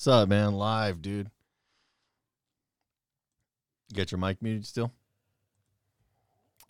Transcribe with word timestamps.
What's 0.00 0.06
up, 0.06 0.30
man? 0.30 0.54
Live, 0.54 1.02
dude. 1.02 1.30
You 3.90 3.96
got 3.96 4.10
your 4.10 4.18
mic 4.18 4.40
muted 4.40 4.64
still? 4.64 4.90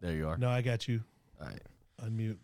There 0.01 0.13
you 0.15 0.27
are. 0.27 0.37
No, 0.37 0.49
I 0.51 0.63
got 0.63 0.89
you. 0.89 1.05
All 1.41 1.47
right. 1.47 1.63
Unmute. 2.05 2.39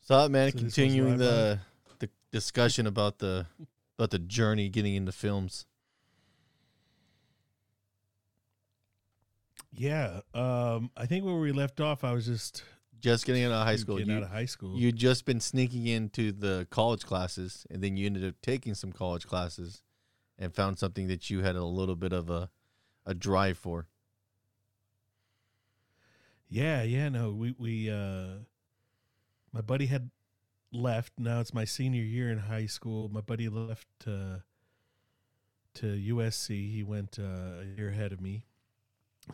What's 0.00 0.10
up, 0.10 0.32
man? 0.32 0.50
So 0.50 0.58
Continuing 0.58 1.16
the 1.16 1.60
the 2.00 2.10
discussion 2.32 2.88
about 2.88 3.20
the 3.20 3.46
about 3.96 4.10
the 4.10 4.18
journey 4.18 4.68
getting 4.68 4.96
into 4.96 5.12
films. 5.12 5.64
Yeah. 9.72 10.22
Um, 10.34 10.90
I 10.96 11.06
think 11.06 11.24
where 11.24 11.36
we 11.36 11.52
left 11.52 11.80
off, 11.80 12.02
I 12.02 12.12
was 12.12 12.26
just 12.26 12.64
Just 13.00 13.26
getting 13.26 13.44
out 13.44 13.52
of 13.52 13.66
high 13.66 13.76
school. 13.76 13.96
getting 13.98 14.10
You, 14.12 14.16
out 14.18 14.22
of 14.24 14.30
high 14.30 14.46
school. 14.46 14.76
you'd 14.76 14.96
just 14.96 15.24
been 15.24 15.40
sneaking 15.40 15.86
into 15.86 16.32
the 16.32 16.66
college 16.70 17.04
classes, 17.04 17.66
and 17.70 17.82
then 17.82 17.96
you 17.96 18.06
ended 18.06 18.24
up 18.24 18.34
taking 18.42 18.74
some 18.74 18.92
college 18.92 19.26
classes, 19.26 19.82
and 20.38 20.54
found 20.54 20.78
something 20.78 21.06
that 21.08 21.30
you 21.30 21.40
had 21.42 21.56
a 21.56 21.64
little 21.64 21.96
bit 21.96 22.12
of 22.12 22.30
a 22.30 22.50
a 23.04 23.14
drive 23.14 23.58
for. 23.58 23.86
Yeah, 26.48 26.82
yeah, 26.82 27.08
no, 27.08 27.32
we 27.32 27.54
we 27.58 27.90
uh 27.90 28.38
my 29.52 29.60
buddy 29.60 29.86
had 29.86 30.10
left. 30.72 31.12
Now 31.18 31.40
it's 31.40 31.54
my 31.54 31.64
senior 31.64 32.02
year 32.02 32.30
in 32.30 32.38
high 32.38 32.66
school. 32.66 33.08
My 33.08 33.20
buddy 33.20 33.48
left 33.48 33.88
uh, 34.06 34.38
to 35.74 35.86
USC. 35.86 36.72
He 36.72 36.82
went 36.82 37.18
uh, 37.18 37.62
a 37.62 37.64
year 37.76 37.88
ahead 37.88 38.12
of 38.12 38.20
me. 38.20 38.44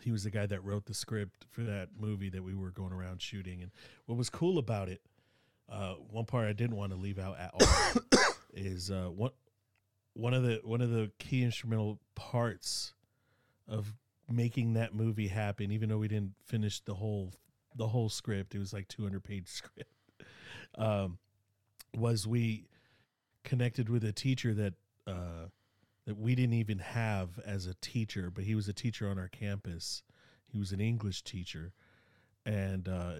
He 0.01 0.11
was 0.11 0.23
the 0.23 0.31
guy 0.31 0.45
that 0.45 0.63
wrote 0.63 0.85
the 0.85 0.93
script 0.93 1.45
for 1.49 1.61
that 1.61 1.89
movie 1.99 2.29
that 2.29 2.43
we 2.43 2.55
were 2.55 2.71
going 2.71 2.91
around 2.91 3.21
shooting. 3.21 3.61
And 3.61 3.71
what 4.05 4.17
was 4.17 4.29
cool 4.29 4.57
about 4.57 4.89
it, 4.89 5.01
uh, 5.71 5.93
one 6.09 6.25
part 6.25 6.47
I 6.47 6.53
didn't 6.53 6.75
want 6.75 6.91
to 6.91 6.97
leave 6.97 7.19
out 7.19 7.37
at 7.39 7.51
all 7.53 8.21
is 8.53 8.89
uh, 8.91 9.09
one 9.09 9.31
one 10.13 10.33
of 10.33 10.43
the 10.43 10.61
one 10.63 10.81
of 10.81 10.91
the 10.91 11.11
key 11.19 11.43
instrumental 11.43 11.99
parts 12.15 12.93
of 13.67 13.93
making 14.29 14.73
that 14.73 14.93
movie 14.93 15.27
happen 15.27 15.71
even 15.71 15.89
though 15.89 15.97
we 15.97 16.07
didn't 16.07 16.33
finish 16.45 16.79
the 16.81 16.93
whole 16.93 17.33
the 17.75 17.87
whole 17.87 18.09
script 18.09 18.55
it 18.55 18.59
was 18.59 18.73
like 18.73 18.87
200 18.87 19.23
page 19.23 19.47
script 19.47 19.89
um 20.75 21.17
was 21.95 22.25
we 22.25 22.67
connected 23.43 23.89
with 23.89 24.03
a 24.03 24.11
teacher 24.11 24.53
that 24.53 24.73
uh 25.07 25.47
that 26.05 26.17
we 26.17 26.35
didn't 26.35 26.53
even 26.53 26.79
have 26.79 27.39
as 27.45 27.65
a 27.65 27.75
teacher 27.75 28.29
but 28.29 28.43
he 28.43 28.55
was 28.55 28.67
a 28.67 28.73
teacher 28.73 29.09
on 29.09 29.17
our 29.17 29.29
campus. 29.29 30.03
He 30.47 30.57
was 30.57 30.71
an 30.71 30.79
english 30.79 31.23
teacher. 31.23 31.73
And 32.45 32.87
uh 32.87 33.13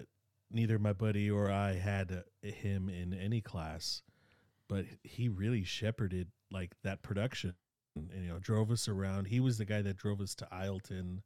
neither 0.50 0.78
my 0.78 0.92
buddy 0.92 1.30
or 1.30 1.50
i 1.50 1.72
had 1.72 2.12
uh, 2.12 2.46
him 2.46 2.88
in 2.88 3.12
any 3.14 3.40
class 3.40 4.02
but 4.68 4.84
he 5.02 5.28
really 5.28 5.64
shepherded 5.64 6.28
like 6.50 6.72
that 6.82 7.02
production 7.02 7.54
and, 7.96 8.10
you 8.24 8.28
know 8.28 8.38
drove 8.38 8.70
us 8.70 8.88
around. 8.88 9.26
He 9.26 9.40
was 9.40 9.58
the 9.58 9.64
guy 9.64 9.82
that 9.82 9.96
drove 9.96 10.20
us 10.20 10.34
to 10.36 10.48
Isleton 10.52 11.22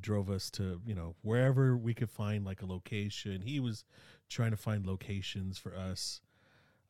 drove 0.00 0.30
us 0.30 0.48
to 0.50 0.80
you 0.86 0.94
know 0.94 1.16
wherever 1.22 1.76
we 1.76 1.92
could 1.94 2.10
find 2.10 2.44
like 2.44 2.62
a 2.62 2.66
location. 2.66 3.42
He 3.42 3.60
was 3.60 3.84
trying 4.28 4.50
to 4.52 4.56
find 4.56 4.86
locations 4.86 5.58
for 5.58 5.74
us 5.74 6.20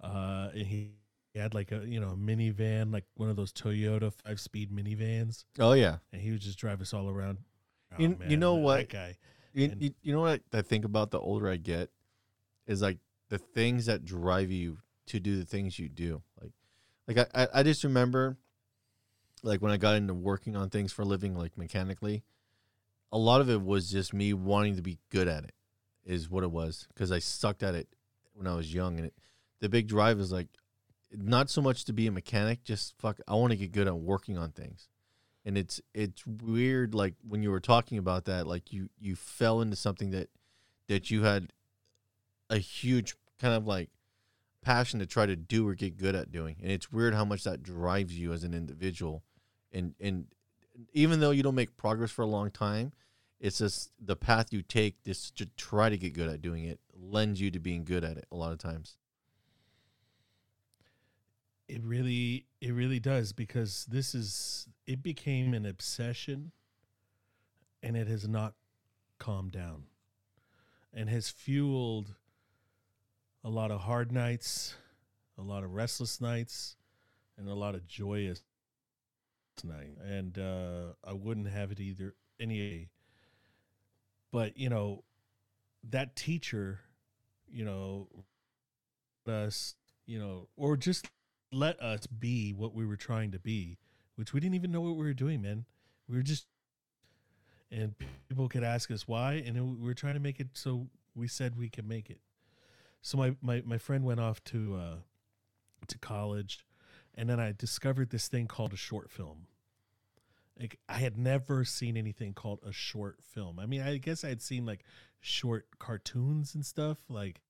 uh 0.02 0.50
and 0.52 0.66
he 0.66 0.92
had 1.34 1.54
like 1.54 1.70
a 1.72 1.84
you 1.86 2.00
know 2.00 2.08
a 2.08 2.16
minivan 2.16 2.92
like 2.92 3.04
one 3.16 3.28
of 3.28 3.36
those 3.36 3.52
Toyota 3.52 4.12
five 4.12 4.40
speed 4.40 4.70
minivans 4.72 5.44
Oh 5.58 5.72
yeah. 5.72 5.98
and 6.12 6.20
he 6.22 6.30
would 6.30 6.40
just 6.40 6.58
drive 6.58 6.80
us 6.80 6.92
all 6.94 7.08
around 7.08 7.38
Oh, 7.92 8.02
You- 8.02 8.18
you 8.26 8.36
know 8.36 8.54
that 8.56 8.60
what? 8.62 8.88
guy 8.88 9.16
You, 9.54 9.70
And- 9.70 9.82
you, 9.82 9.94
you 10.02 10.12
know 10.12 10.20
what 10.20 10.42
I, 10.52 10.62
think 10.62 10.84
about 10.84 11.10
the 11.10 11.18
older 11.20 11.48
I 11.48 11.56
get 11.56 11.90
is 12.66 12.82
like 12.82 12.98
the 13.28 13.38
things 13.38 13.86
that 13.86 14.04
drive 14.04 14.50
you 14.50 14.78
to 15.06 15.20
do 15.20 15.38
the 15.38 15.44
things 15.46 15.78
you 15.78 15.88
do. 15.88 16.22
Like, 16.40 16.52
like 17.06 17.30
I, 17.34 17.42
I, 17.44 17.48
I 17.60 17.62
just 17.62 17.82
remember, 17.84 18.36
like 19.42 19.62
when 19.62 19.72
I 19.72 19.76
got 19.78 19.96
into 19.96 20.12
working 20.14 20.54
on 20.56 20.68
things 20.70 20.92
for 20.92 21.02
a 21.02 21.04
living, 21.06 21.34
like 21.34 21.56
mechanically, 21.56 22.24
a 23.12 23.16
lot 23.18 23.40
of 23.40 23.48
it 23.48 23.62
was 23.62 23.90
just 23.90 24.12
me 24.12 24.32
wanting 24.34 24.76
to 24.76 24.82
be 24.82 24.98
good 25.10 25.28
at 25.28 25.44
it, 25.44 25.54
is 26.04 26.28
what 26.28 26.44
it 26.44 26.50
was, 26.50 26.86
because 26.92 27.10
I 27.10 27.18
sucked 27.20 27.62
at 27.62 27.74
it 27.74 27.88
when 28.34 28.46
I 28.46 28.54
was 28.54 28.72
young, 28.72 28.98
and 28.98 29.06
it, 29.06 29.14
the 29.60 29.68
big 29.70 29.88
drive 29.88 30.20
is 30.20 30.30
like, 30.30 30.48
not 31.12 31.50
so 31.50 31.62
much 31.62 31.84
to 31.86 31.92
be 31.92 32.06
a 32.06 32.12
mechanic, 32.12 32.64
just 32.64 32.94
fuck. 32.98 33.20
I 33.26 33.34
want 33.34 33.52
to 33.52 33.56
get 33.56 33.72
good 33.72 33.86
at 33.86 33.96
working 33.96 34.36
on 34.36 34.50
things. 34.52 34.88
And 35.44 35.56
it's 35.56 35.80
it's 35.94 36.26
weird 36.26 36.94
like 36.94 37.14
when 37.26 37.42
you 37.42 37.50
were 37.50 37.60
talking 37.60 37.96
about 37.96 38.26
that 38.26 38.46
like 38.46 38.72
you 38.72 38.90
you 38.98 39.16
fell 39.16 39.62
into 39.62 39.76
something 39.76 40.10
that 40.10 40.28
that 40.88 41.10
you 41.10 41.22
had 41.22 41.52
a 42.50 42.58
huge 42.58 43.14
kind 43.40 43.54
of 43.54 43.66
like 43.66 43.88
passion 44.60 45.00
to 45.00 45.06
try 45.06 45.24
to 45.24 45.36
do 45.36 45.66
or 45.66 45.74
get 45.74 45.96
good 45.96 46.14
at 46.14 46.30
doing. 46.30 46.56
And 46.62 46.70
it's 46.70 46.92
weird 46.92 47.14
how 47.14 47.24
much 47.24 47.44
that 47.44 47.62
drives 47.62 48.18
you 48.18 48.32
as 48.32 48.44
an 48.44 48.52
individual. 48.52 49.22
And 49.72 49.94
and 50.00 50.26
even 50.92 51.20
though 51.20 51.30
you 51.30 51.42
don't 51.42 51.54
make 51.54 51.76
progress 51.76 52.10
for 52.10 52.22
a 52.22 52.26
long 52.26 52.50
time 52.50 52.92
it's 53.40 53.58
just 53.58 53.92
the 54.00 54.16
path 54.16 54.52
you 54.52 54.62
take 54.62 55.02
just 55.04 55.36
to 55.36 55.46
try 55.56 55.88
to 55.88 55.96
get 55.96 56.12
good 56.12 56.28
at 56.28 56.42
doing 56.42 56.64
it 56.64 56.80
lends 56.94 57.40
you 57.40 57.50
to 57.50 57.58
being 57.58 57.84
good 57.84 58.04
at 58.04 58.16
it 58.16 58.26
a 58.32 58.36
lot 58.36 58.52
of 58.52 58.58
times 58.58 58.96
It 61.68 61.84
really 61.84 62.46
it 62.60 62.72
really 62.72 62.98
does 62.98 63.32
because 63.32 63.86
this 63.90 64.14
is 64.14 64.66
it 64.86 65.02
became 65.02 65.52
an 65.52 65.66
obsession 65.66 66.52
and 67.82 67.96
it 67.96 68.08
has 68.08 68.26
not 68.26 68.54
calmed 69.18 69.52
down 69.52 69.84
and 70.94 71.10
has 71.10 71.28
fueled 71.28 72.14
a 73.44 73.50
lot 73.50 73.70
of 73.70 73.82
hard 73.82 74.10
nights, 74.10 74.74
a 75.36 75.42
lot 75.42 75.62
of 75.62 75.72
restless 75.74 76.20
nights, 76.20 76.76
and 77.36 77.48
a 77.48 77.54
lot 77.54 77.74
of 77.74 77.86
joyous 77.86 78.42
night. 79.62 79.96
And 80.02 80.38
uh 80.38 80.94
I 81.04 81.12
wouldn't 81.12 81.48
have 81.48 81.70
it 81.70 81.80
either 81.80 82.14
any 82.40 82.88
but 84.32 84.56
you 84.56 84.70
know 84.70 85.04
that 85.90 86.16
teacher, 86.16 86.80
you 87.46 87.64
know, 87.64 88.08
us, 89.26 89.74
you 90.06 90.18
know, 90.18 90.48
or 90.56 90.76
just 90.76 91.06
let 91.52 91.80
us 91.80 92.06
be 92.06 92.52
what 92.52 92.74
we 92.74 92.84
were 92.86 92.96
trying 92.96 93.30
to 93.32 93.38
be, 93.38 93.78
which 94.16 94.32
we 94.32 94.40
didn't 94.40 94.54
even 94.54 94.70
know 94.72 94.80
what 94.80 94.96
we 94.96 95.04
were 95.04 95.14
doing, 95.14 95.42
man. 95.42 95.64
We 96.08 96.16
were 96.16 96.22
just, 96.22 96.46
and 97.70 97.94
people 98.28 98.48
could 98.48 98.64
ask 98.64 98.90
us 98.90 99.06
why, 99.08 99.34
and 99.34 99.56
it- 99.56 99.62
we 99.62 99.76
were 99.76 99.94
trying 99.94 100.14
to 100.14 100.20
make 100.20 100.40
it 100.40 100.48
so 100.54 100.88
we 101.14 101.28
said 101.28 101.56
we 101.56 101.68
could 101.68 101.86
make 101.86 102.10
it. 102.10 102.20
So 103.02 103.16
my 103.18 103.36
my 103.40 103.62
my 103.64 103.78
friend 103.78 104.04
went 104.04 104.20
off 104.20 104.42
to 104.44 104.76
uh, 104.76 104.96
to 105.86 105.98
college, 105.98 106.66
and 107.14 107.28
then 107.28 107.38
I 107.40 107.52
discovered 107.52 108.10
this 108.10 108.28
thing 108.28 108.46
called 108.46 108.72
a 108.72 108.76
short 108.76 109.10
film. 109.10 109.46
Like 110.58 110.78
I 110.88 110.94
had 110.98 111.16
never 111.16 111.64
seen 111.64 111.96
anything 111.96 112.34
called 112.34 112.60
a 112.66 112.72
short 112.72 113.22
film. 113.22 113.58
I 113.60 113.66
mean, 113.66 113.80
I 113.80 113.96
guess 113.98 114.24
I 114.24 114.28
had 114.28 114.42
seen 114.42 114.66
like 114.66 114.82
short 115.20 115.66
cartoons 115.78 116.54
and 116.54 116.66
stuff, 116.66 116.98
like 117.08 117.40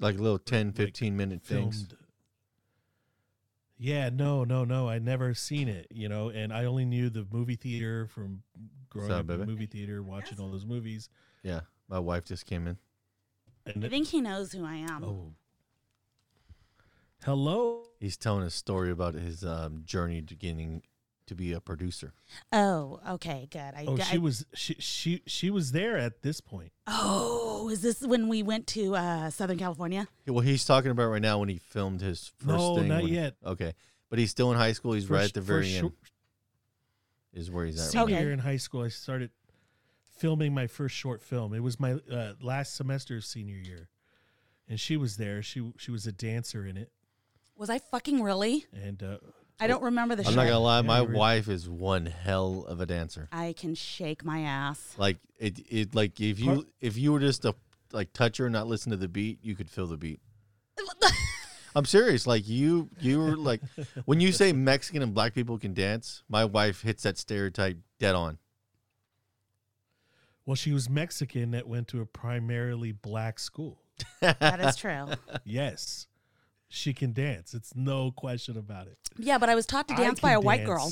like 0.00 0.18
little 0.18 0.38
10 0.38 0.68
like 0.68 0.76
15 0.76 1.16
minute 1.16 1.42
things 1.42 1.86
filmed. 1.86 1.96
Yeah, 3.84 4.10
no, 4.10 4.44
no, 4.44 4.64
no. 4.64 4.88
I 4.88 5.00
never 5.00 5.34
seen 5.34 5.66
it, 5.68 5.88
you 5.90 6.08
know, 6.08 6.28
and 6.28 6.52
I 6.52 6.66
only 6.66 6.84
knew 6.84 7.10
the 7.10 7.26
movie 7.32 7.56
theater 7.56 8.06
from 8.06 8.42
growing 8.88 9.10
up, 9.10 9.16
up 9.16 9.20
in 9.22 9.26
the 9.26 9.38
baby? 9.38 9.50
movie 9.50 9.66
theater, 9.66 10.02
watching 10.04 10.38
all 10.38 10.50
those 10.50 10.64
movies. 10.64 11.08
yeah 11.42 11.60
my 11.88 11.98
wife 11.98 12.24
just 12.24 12.46
came 12.46 12.68
in 12.68 12.78
And 13.66 13.82
I 13.82 13.86
it- 13.88 13.90
think 13.90 14.06
he 14.08 14.20
knows 14.20 14.52
who 14.52 14.64
I 14.64 14.76
am. 14.76 15.02
oh, 15.02 15.32
hello. 17.24 17.84
He's 18.00 18.16
telling 18.16 18.44
a 18.44 18.50
story 18.50 18.90
about 18.90 19.14
his 19.14 19.44
um, 19.44 19.82
journey 19.84 20.22
to 20.22 20.34
getting 20.34 20.82
to 21.32 21.36
be 21.36 21.52
a 21.52 21.60
producer. 21.60 22.12
Oh, 22.52 23.00
okay, 23.10 23.48
good. 23.50 23.72
I, 23.76 23.84
Oh, 23.88 23.96
I- 23.96 24.00
she 24.02 24.18
was 24.18 24.44
she 24.54 24.74
she 24.78 25.22
she 25.26 25.50
was 25.50 25.72
there 25.72 25.96
at 25.98 26.22
this 26.22 26.40
point. 26.40 26.72
Oh, 26.86 27.68
is 27.70 27.82
this 27.82 28.00
when 28.02 28.28
we 28.28 28.42
went 28.42 28.66
to 28.68 28.94
uh, 28.94 29.30
Southern 29.30 29.58
California? 29.58 30.06
Well, 30.26 30.40
he's 30.40 30.64
talking 30.64 30.90
about 30.90 31.06
right 31.08 31.22
now 31.22 31.38
when 31.38 31.48
he 31.48 31.58
filmed 31.58 32.00
his 32.00 32.30
first 32.38 32.46
No, 32.58 32.76
thing. 32.76 32.88
not 32.88 33.02
when- 33.02 33.12
yet. 33.12 33.36
Okay, 33.44 33.74
but 34.10 34.18
he's 34.18 34.30
still 34.30 34.50
in 34.52 34.58
high 34.58 34.72
school. 34.72 34.92
He's 34.92 35.10
right 35.10 35.24
at 35.24 35.34
the 35.34 35.40
very 35.40 35.62
first 35.64 35.76
end. 35.84 35.92
Is 37.34 37.50
where 37.50 37.64
he's 37.64 37.80
at. 37.80 37.90
senior 37.90 38.04
Right. 38.06 38.12
Okay. 38.14 38.22
year 38.24 38.32
in 38.32 38.38
high 38.40 38.58
school, 38.58 38.82
I 38.82 38.88
started 38.88 39.30
filming 40.18 40.52
my 40.52 40.66
first 40.66 40.94
short 40.94 41.22
film. 41.22 41.54
It 41.54 41.60
was 41.60 41.80
my 41.80 41.92
uh, 41.94 42.34
last 42.42 42.76
semester 42.76 43.16
of 43.16 43.24
senior 43.24 43.56
year, 43.56 43.88
and 44.68 44.78
she 44.78 44.96
was 44.98 45.16
there. 45.16 45.42
She 45.42 45.72
she 45.78 45.90
was 45.90 46.06
a 46.06 46.12
dancer 46.12 46.66
in 46.66 46.76
it, 46.76 46.92
Was 47.56 47.70
I 47.70 47.78
fucking 47.78 48.22
really? 48.22 48.66
and 48.74 49.02
uh, 49.02 49.16
I 49.60 49.66
don't 49.68 49.82
remember 49.82 50.16
the 50.16 50.24
I'm 50.26 50.30
show. 50.32 50.36
not 50.36 50.44
gonna 50.46 50.58
lie. 50.58 50.78
Yeah, 50.78 50.82
my 50.82 51.00
you 51.02 51.08
wife 51.16 51.48
is 51.48 51.68
one 51.68 52.06
hell 52.06 52.64
of 52.66 52.80
a 52.80 52.86
dancer. 52.86 53.28
I 53.30 53.54
can 53.56 53.74
shake 53.74 54.24
my 54.24 54.40
ass. 54.40 54.94
Like 54.98 55.18
it, 55.38 55.60
it 55.70 55.94
like 55.94 56.20
if 56.20 56.40
you 56.40 56.54
Car- 56.54 56.64
if 56.80 56.96
you 56.96 57.12
were 57.12 57.20
just 57.20 57.42
to 57.42 57.54
like 57.92 58.12
touch 58.12 58.38
her 58.38 58.46
and 58.46 58.52
not 58.52 58.66
listen 58.66 58.90
to 58.90 58.96
the 58.96 59.08
beat, 59.08 59.38
you 59.42 59.54
could 59.54 59.70
feel 59.70 59.86
the 59.86 59.96
beat. 59.96 60.20
I'm 61.76 61.84
serious. 61.84 62.26
Like 62.26 62.48
you, 62.48 62.90
you 63.00 63.18
were 63.20 63.36
like 63.36 63.60
when 64.04 64.20
you 64.20 64.32
say 64.32 64.52
Mexican 64.52 65.02
and 65.02 65.14
black 65.14 65.34
people 65.34 65.58
can 65.58 65.74
dance, 65.74 66.22
my 66.28 66.44
wife 66.44 66.82
hits 66.82 67.02
that 67.04 67.16
stereotype 67.16 67.78
dead 67.98 68.14
on. 68.14 68.38
well, 70.44 70.56
she 70.56 70.72
was 70.72 70.90
Mexican 70.90 71.52
that 71.52 71.66
went 71.68 71.88
to 71.88 72.00
a 72.00 72.06
primarily 72.06 72.92
black 72.92 73.38
school. 73.38 73.78
that 74.20 74.60
is 74.60 74.76
true. 74.76 75.06
yes, 75.44 76.08
she 76.72 76.94
can 76.94 77.12
dance. 77.12 77.52
It's 77.54 77.74
no 77.76 78.10
question 78.12 78.56
about 78.56 78.86
it. 78.86 78.96
Yeah, 79.18 79.38
but 79.38 79.48
I 79.50 79.54
was 79.54 79.66
taught 79.66 79.88
to 79.88 79.94
dance 79.94 80.20
by 80.20 80.32
a 80.32 80.36
can 80.36 80.44
white 80.44 80.64
girl. 80.64 80.90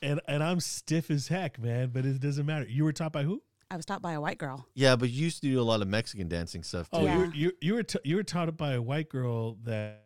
And 0.00 0.20
and 0.26 0.42
I'm 0.42 0.58
stiff 0.58 1.10
as 1.10 1.28
heck, 1.28 1.58
man, 1.58 1.90
but 1.92 2.04
it 2.06 2.18
doesn't 2.20 2.46
matter. 2.46 2.64
You 2.68 2.84
were 2.84 2.92
taught 2.92 3.12
by 3.12 3.22
who? 3.22 3.42
I 3.70 3.76
was 3.76 3.84
taught 3.86 4.02
by 4.02 4.12
a 4.12 4.20
white 4.20 4.38
girl. 4.38 4.66
Yeah, 4.74 4.96
but 4.96 5.10
you 5.10 5.22
used 5.24 5.42
to 5.42 5.48
do 5.48 5.60
a 5.60 5.62
lot 5.62 5.80
of 5.82 5.88
Mexican 5.88 6.28
dancing 6.28 6.62
stuff 6.62 6.90
too. 6.90 6.98
Oh, 6.98 7.04
Yeah. 7.04 7.14
you, 7.14 7.18
were, 7.20 7.32
you 7.34 7.52
you 7.60 7.74
were 7.74 7.82
t- 7.82 7.98
you 8.04 8.16
were 8.16 8.22
taught 8.22 8.54
by 8.56 8.72
a 8.72 8.82
white 8.82 9.08
girl 9.10 9.56
that 9.64 10.04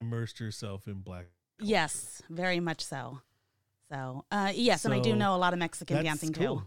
immersed 0.00 0.38
herself 0.38 0.86
in 0.86 0.94
black. 1.00 1.26
Yes, 1.60 2.22
very 2.30 2.60
much 2.60 2.84
so. 2.84 3.20
So, 3.90 4.24
uh, 4.30 4.52
yes, 4.54 4.84
and 4.84 4.94
I 4.94 5.00
do 5.00 5.16
know 5.16 5.34
a 5.34 5.38
lot 5.38 5.52
of 5.52 5.58
Mexican 5.58 5.96
That's 5.96 6.06
dancing 6.06 6.32
cool. 6.32 6.60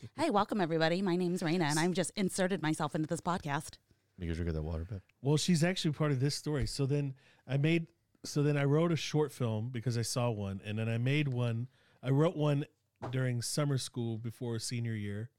too. 0.00 0.08
Hey, 0.16 0.30
welcome 0.30 0.60
everybody. 0.60 1.00
My 1.00 1.16
name's 1.16 1.42
Raina, 1.42 1.62
and 1.62 1.78
I've 1.78 1.92
just 1.92 2.10
inserted 2.16 2.60
myself 2.62 2.94
into 2.94 3.06
this 3.06 3.20
podcast. 3.20 3.76
Make 4.18 4.30
a 4.30 4.34
drink 4.34 4.48
of 4.48 4.54
that 4.54 4.62
water, 4.62 4.84
babe. 4.84 5.00
Well, 5.22 5.36
she's 5.36 5.64
actually 5.64 5.92
part 5.92 6.12
of 6.12 6.20
this 6.20 6.34
story. 6.34 6.66
So 6.66 6.86
then 6.86 7.14
I 7.48 7.56
made 7.56 7.86
so 8.24 8.42
then 8.42 8.56
I 8.56 8.64
wrote 8.64 8.92
a 8.92 8.96
short 8.96 9.32
film 9.32 9.70
because 9.72 9.98
I 9.98 10.02
saw 10.02 10.30
one 10.30 10.60
and 10.64 10.78
then 10.78 10.88
I 10.88 10.98
made 10.98 11.28
one 11.28 11.68
I 12.02 12.10
wrote 12.10 12.36
one 12.36 12.66
during 13.10 13.42
summer 13.42 13.78
school 13.78 14.18
before 14.18 14.58
senior 14.58 14.94
year. 14.94 15.30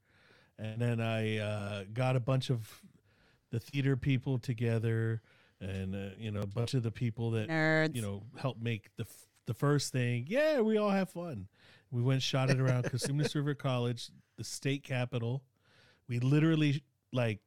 And 0.58 0.80
then 0.80 1.00
I 1.00 1.38
uh, 1.38 1.84
got 1.92 2.14
a 2.14 2.20
bunch 2.20 2.50
of 2.50 2.80
the 3.50 3.58
theater 3.58 3.96
people 3.96 4.38
together 4.38 5.22
and 5.60 5.94
uh, 5.94 6.14
you 6.18 6.30
know 6.30 6.40
a 6.40 6.46
bunch 6.46 6.74
of 6.74 6.82
the 6.82 6.90
people 6.90 7.30
that 7.32 7.48
Nerds. 7.48 7.94
you 7.94 8.02
know 8.02 8.22
helped 8.36 8.62
make 8.62 8.90
the 8.96 9.04
f- 9.04 9.26
the 9.46 9.54
first 9.54 9.92
thing. 9.92 10.26
Yeah, 10.28 10.60
we 10.60 10.76
all 10.76 10.90
have 10.90 11.10
fun. 11.10 11.48
We 11.90 12.02
went 12.02 12.22
shot 12.22 12.50
it 12.50 12.60
around 12.60 12.84
Cosumnes 12.90 13.34
River 13.34 13.54
College, 13.54 14.10
the 14.36 14.44
state 14.44 14.82
capital. 14.82 15.42
We 16.08 16.18
literally 16.18 16.82
like 17.12 17.40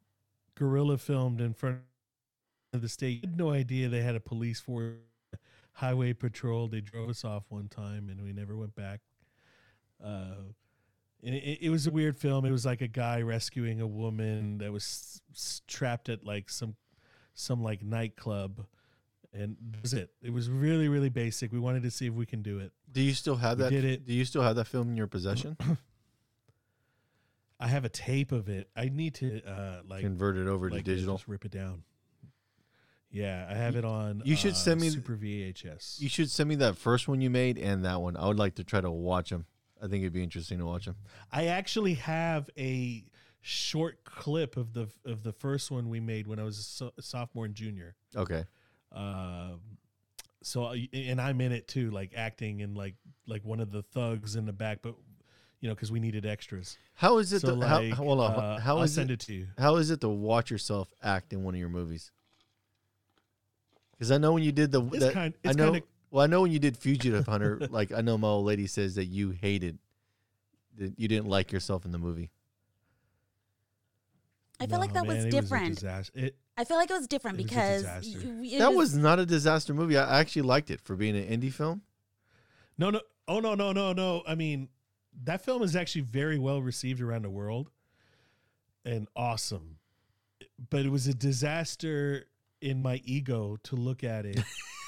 guerrilla 0.58 0.98
filmed 0.98 1.42
in 1.42 1.54
front 1.54 1.80
of 2.74 2.82
the 2.82 2.90
state. 2.90 3.24
Had 3.26 3.38
no 3.38 3.52
idea 3.52 3.90
they 3.90 4.02
had 4.02 4.16
a 4.16 4.20
police 4.20 4.60
force, 4.60 4.96
highway 5.74 6.14
patrol. 6.14 6.68
They 6.68 6.82
drove 6.82 7.10
us 7.10 7.24
off 7.24 7.44
one 7.50 7.68
time, 7.68 8.10
and 8.10 8.22
we 8.22 8.34
never 8.34 8.56
went 8.56 8.76
back. 8.76 9.02
Uh, 10.04 10.52
and 11.24 11.34
it, 11.36 11.60
it 11.62 11.70
was 11.70 11.88
a 11.88 11.92
weird 11.92 12.18
film. 12.18 12.46
It 12.46 12.52
was 12.52 12.66
like 12.66 12.82
a 12.82 12.88
guy 12.88 13.22
rescuing 13.22 13.82
a 13.82 13.88
woman 13.88 14.60
that 14.60 14.72
was 14.72 14.84
s- 14.84 15.22
s- 15.34 15.62
trapped 15.68 16.10
at 16.10 16.24
like 16.24 16.50
some 16.50 16.76
some 17.34 17.64
like 17.64 17.84
nightclub, 17.84 18.66
and 19.34 19.58
that 19.72 19.82
was 19.82 19.94
it. 19.94 20.12
It 20.22 20.32
was 20.34 20.50
really 20.50 20.88
really 20.88 21.10
basic. 21.10 21.52
We 21.52 21.60
wanted 21.60 21.84
to 21.84 21.92
see 21.92 22.06
if 22.08 22.14
we 22.14 22.26
can 22.26 22.42
do 22.44 22.60
it. 22.60 22.72
Do 22.92 23.02
you 23.02 23.14
still 23.14 23.36
have 23.38 23.58
We 23.58 23.64
that? 23.64 23.70
did 23.72 23.86
it. 23.86 24.06
Do 24.06 24.14
you 24.14 24.26
still 24.26 24.42
have 24.44 24.56
that 24.58 24.66
film 24.68 24.90
in 24.90 24.98
your 24.98 25.08
possession? 25.08 25.58
I 27.60 27.68
have 27.68 27.86
a 27.86 27.90
tape 27.90 28.32
of 28.32 28.50
it. 28.50 28.70
I 28.76 28.90
need 28.90 29.16
to 29.16 29.42
uh 29.44 29.82
like 29.88 30.02
Convert 30.02 30.38
it 30.38 30.48
over 30.48 30.70
like, 30.70 30.86
to 30.86 30.96
digital. 30.96 31.16
Just 31.16 31.28
rip 31.28 31.46
it 31.46 31.52
down. 31.52 31.84
Yeah, 33.10 33.48
I 33.50 33.56
have 33.56 33.76
it 33.76 33.86
on. 33.86 34.22
you 34.26 34.36
should 34.36 34.52
uh, 34.52 34.56
send 34.56 34.82
me- 34.82 34.90
Super 34.90 35.16
VHS. 35.16 36.02
You 36.02 36.10
should 36.10 36.30
send 36.30 36.50
me 36.50 36.56
that 36.56 36.78
first 36.78 37.08
one 37.08 37.22
you 37.22 37.30
made 37.30 37.58
and 37.58 37.86
that 37.86 38.02
one. 38.02 38.18
I 38.18 38.28
would 38.28 38.38
like 38.38 38.56
to 38.56 38.64
try 38.64 38.82
to 38.82 38.92
watch 38.92 39.30
them. 39.30 39.46
I 39.82 39.88
think 39.88 40.02
it'd 40.02 40.14
be 40.14 40.24
interesting 40.24 40.60
to 40.60 40.66
watch 40.66 40.86
them. 40.86 40.96
I 41.32 41.48
actually 41.48 41.96
have 41.96 42.50
a 42.58 43.06
short 43.42 44.04
clip 44.04 44.58
of 44.58 44.74
the 44.74 44.90
of 45.06 45.24
the 45.24 45.32
first 45.32 45.72
one 45.72 45.90
we 45.90 46.00
made 46.00 46.28
when 46.28 46.38
I 46.40 46.44
was 46.44 46.60
a, 46.60 46.64
so- 46.64 46.94
sophomore 47.00 47.46
and 47.46 47.56
junior. 47.56 47.96
Okay. 48.16 48.44
Um, 48.92 49.62
so 50.44 50.74
and 50.94 51.22
I'm 51.22 51.42
in 51.42 51.52
it 51.52 51.68
too, 51.68 51.92
like 51.92 52.12
acting 52.16 52.62
and 52.62 52.76
like 52.76 52.96
like 53.26 53.44
one 53.46 53.60
of 53.60 53.72
the 53.72 53.84
thugs 53.84 54.36
in 54.36 54.46
the 54.46 54.54
back, 54.54 54.80
but 54.82 54.96
you 55.60 55.68
know 55.70 55.76
because 55.76 55.92
we 55.92 56.00
needed 56.00 56.26
extras. 56.26 56.78
How 56.96 57.18
is 57.18 57.32
it? 57.34 57.42
So 57.42 57.60
to, 57.60 57.68
how, 57.68 57.84
hold 57.96 58.20
on. 58.20 58.32
uh, 58.34 58.60
how 58.60 58.78
I'll 58.78 58.84
is 58.84 58.94
send 58.94 59.12
it, 59.12 59.16
it 59.16 59.20
to 59.28 59.34
you. 59.34 59.48
How 59.58 59.76
is 59.78 59.90
it 59.92 60.02
to 60.02 60.10
watch 60.10 60.52
yourself 60.52 60.88
act 61.04 61.34
in 61.34 61.44
one 61.44 61.54
of 61.54 61.60
your 61.60 61.70
movies? 61.70 62.12
Because 63.92 64.12
I 64.12 64.18
know 64.18 64.34
when 64.34 64.44
you 64.44 64.52
did 64.52 64.72
the, 64.72 64.84
It's 64.88 65.00
that- 65.00 65.14
kind. 65.14 65.34
I 65.46 65.54
know. 65.54 65.64
kind 65.66 65.76
of 65.78 65.84
well, 66.12 66.24
I 66.24 66.28
know 66.28 66.42
when 66.44 66.52
you 66.52 66.60
did 66.60 66.78
Fugitive 66.78 67.26
Hunter. 67.28 67.60
like 67.70 67.92
I 67.92 68.02
know 68.02 68.18
my 68.18 68.28
old 68.30 68.46
lady 68.46 68.68
says 68.68 68.96
that 68.96 69.06
you 69.06 69.32
hated 69.32 69.78
that 70.78 70.98
you 71.00 71.08
didn't 71.08 71.28
like 71.28 71.52
yourself 71.52 71.86
in 71.86 71.92
the 71.92 71.98
movie. 71.98 72.30
I 74.60 74.66
feel 74.68 74.80
like 74.80 74.94
that 74.94 75.06
was 75.06 75.26
different. 75.26 75.84
It, 76.16 76.36
I 76.58 76.64
feel 76.64 76.78
like 76.78 76.90
it 76.90 76.94
was 76.94 77.08
different 77.08 77.40
It 77.40 77.44
because 77.44 77.82
disaster. 77.84 78.20
y- 78.26 78.48
it 78.54 78.60
that 78.60 78.74
was 78.74 78.96
not 78.96 79.20
a 79.20 79.26
disaster 79.26 79.74
movie. 79.74 79.98
I 79.98 80.20
actually 80.20 80.42
liked 80.44 80.72
it 80.72 80.82
for 80.82 80.96
being 80.96 81.16
an 81.16 81.26
indie 81.40 81.54
film. 81.54 81.82
No, 82.78 82.90
no. 82.90 83.02
Oh, 83.28 83.40
no, 83.40 83.54
no, 83.56 83.72
no, 83.74 83.94
no. 83.94 84.24
I 84.28 84.36
mean, 84.36 84.70
that 85.24 85.44
film 85.44 85.64
is 85.64 85.76
actually 85.76 86.02
very 86.02 86.38
well 86.38 86.62
received 86.62 87.02
around 87.02 87.24
the 87.24 87.30
world 87.30 87.70
and 88.86 89.08
awesome. 89.16 89.78
But 90.70 90.86
it 90.86 90.90
was 90.90 91.08
a 91.08 91.14
disaster 91.14 92.26
in 92.62 92.82
my 92.82 93.02
ego 93.04 93.58
to 93.64 93.76
look 93.76 94.04
at 94.04 94.26
it. 94.26 94.40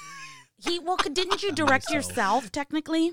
he. 0.64 0.78
Well, 0.78 0.96
didn't 0.96 1.42
you 1.42 1.52
direct 1.54 1.90
Myself. 1.90 2.08
yourself 2.08 2.52
technically? 2.52 3.12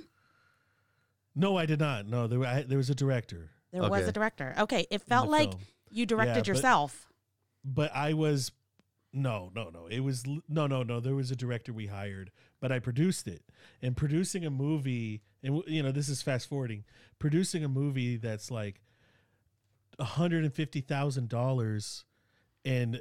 no, 1.35 1.55
I 1.57 1.65
did 1.67 1.79
not. 1.79 2.07
No, 2.07 2.27
there, 2.27 2.43
I, 2.43 2.63
there 2.63 2.77
was 2.77 2.89
a 2.89 2.95
director. 2.95 3.51
There 3.71 3.81
was 3.89 4.07
a 4.07 4.11
director. 4.11 4.55
Okay, 4.57 4.87
it 4.89 5.01
felt 5.03 5.29
like 5.29 5.51
film. 5.51 5.61
you 5.91 6.05
directed 6.05 6.31
Yeah, 6.31 6.39
but- 6.39 6.47
yourself. 6.47 7.07
But 7.63 7.93
I 7.93 8.13
was. 8.13 8.51
No, 9.17 9.51
no, 9.55 9.69
no. 9.69 9.87
It 9.87 10.01
was. 10.01 10.23
No, 10.47 10.67
no, 10.67 10.83
no. 10.83 10.99
There 10.99 11.15
was 11.15 11.31
a 11.31 11.35
director 11.35 11.73
we 11.73 11.87
hired, 11.87 12.31
but 12.59 12.71
I 12.71 12.79
produced 12.79 13.27
it. 13.27 13.41
And 13.81 13.97
producing 13.97 14.45
a 14.45 14.49
movie, 14.49 15.21
and 15.43 15.63
you 15.67 15.83
know, 15.83 15.91
this 15.91 16.09
is 16.09 16.21
fast 16.21 16.47
forwarding, 16.47 16.83
producing 17.19 17.63
a 17.63 17.69
movie 17.69 18.17
that's 18.17 18.51
like 18.51 18.81
$150,000 19.99 22.03
and 22.65 22.99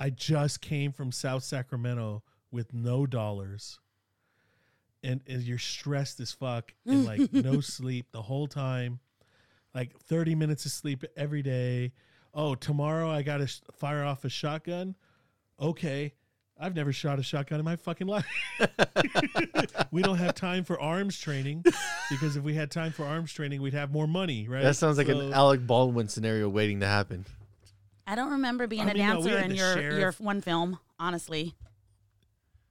I 0.00 0.10
just 0.10 0.60
came 0.60 0.92
from 0.92 1.12
South 1.12 1.44
Sacramento 1.44 2.22
with 2.50 2.72
no 2.72 3.06
dollars. 3.06 3.78
And, 5.02 5.20
and 5.28 5.42
you're 5.42 5.58
stressed 5.58 6.18
as 6.20 6.32
fuck 6.32 6.74
and 6.84 7.04
like 7.04 7.20
no 7.32 7.60
sleep 7.60 8.10
the 8.12 8.22
whole 8.22 8.48
time. 8.48 9.00
Like 9.74 9.98
30 10.00 10.34
minutes 10.34 10.66
of 10.66 10.72
sleep 10.72 11.04
every 11.16 11.42
day. 11.42 11.92
Oh, 12.34 12.54
tomorrow 12.54 13.10
I 13.10 13.22
got 13.22 13.38
to 13.38 13.46
sh- 13.46 13.60
fire 13.72 14.04
off 14.04 14.24
a 14.24 14.28
shotgun. 14.28 14.96
Okay. 15.60 16.14
I've 16.60 16.74
never 16.74 16.92
shot 16.92 17.20
a 17.20 17.22
shotgun 17.22 17.60
in 17.60 17.64
my 17.64 17.76
fucking 17.76 18.08
life. 18.08 18.26
we 19.92 20.02
don't 20.02 20.18
have 20.18 20.34
time 20.34 20.64
for 20.64 20.80
arms 20.80 21.18
training 21.20 21.64
because 22.10 22.36
if 22.36 22.42
we 22.42 22.54
had 22.54 22.70
time 22.72 22.90
for 22.90 23.04
arms 23.04 23.32
training, 23.32 23.62
we'd 23.62 23.74
have 23.74 23.92
more 23.92 24.08
money, 24.08 24.48
right? 24.48 24.62
That 24.64 24.74
sounds 24.74 24.98
like 24.98 25.06
So- 25.06 25.20
an 25.20 25.32
Alec 25.32 25.64
Baldwin 25.66 26.08
scenario 26.08 26.48
waiting 26.48 26.80
to 26.80 26.86
happen. 26.86 27.26
I 28.08 28.16
don't 28.16 28.32
remember 28.32 28.66
being 28.66 28.88
I 28.88 28.90
a 28.90 28.94
mean, 28.94 29.06
no, 29.06 29.14
dancer 29.22 29.30
had 29.36 29.44
in 29.44 29.50
the 29.50 29.56
your 29.56 29.98
your 29.98 30.12
one 30.18 30.40
film. 30.40 30.78
Honestly, 30.98 31.54